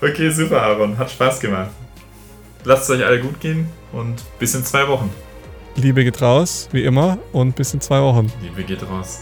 Okay, 0.00 0.30
super, 0.30 0.62
Aaron. 0.62 0.96
Hat 0.96 1.10
Spaß 1.10 1.40
gemacht. 1.40 1.70
Lasst 2.62 2.84
es 2.84 2.90
euch 2.90 3.04
alle 3.04 3.20
gut 3.20 3.40
gehen 3.40 3.68
und 3.92 4.22
bis 4.38 4.54
in 4.54 4.64
zwei 4.64 4.86
Wochen. 4.86 5.10
Liebe 5.76 6.04
geht 6.04 6.20
raus, 6.20 6.68
wie 6.72 6.84
immer, 6.84 7.18
und 7.32 7.56
bis 7.56 7.72
in 7.74 7.80
zwei 7.80 8.02
Wochen. 8.02 8.30
Liebe 8.42 8.64
geht 8.64 8.82
raus. 8.88 9.20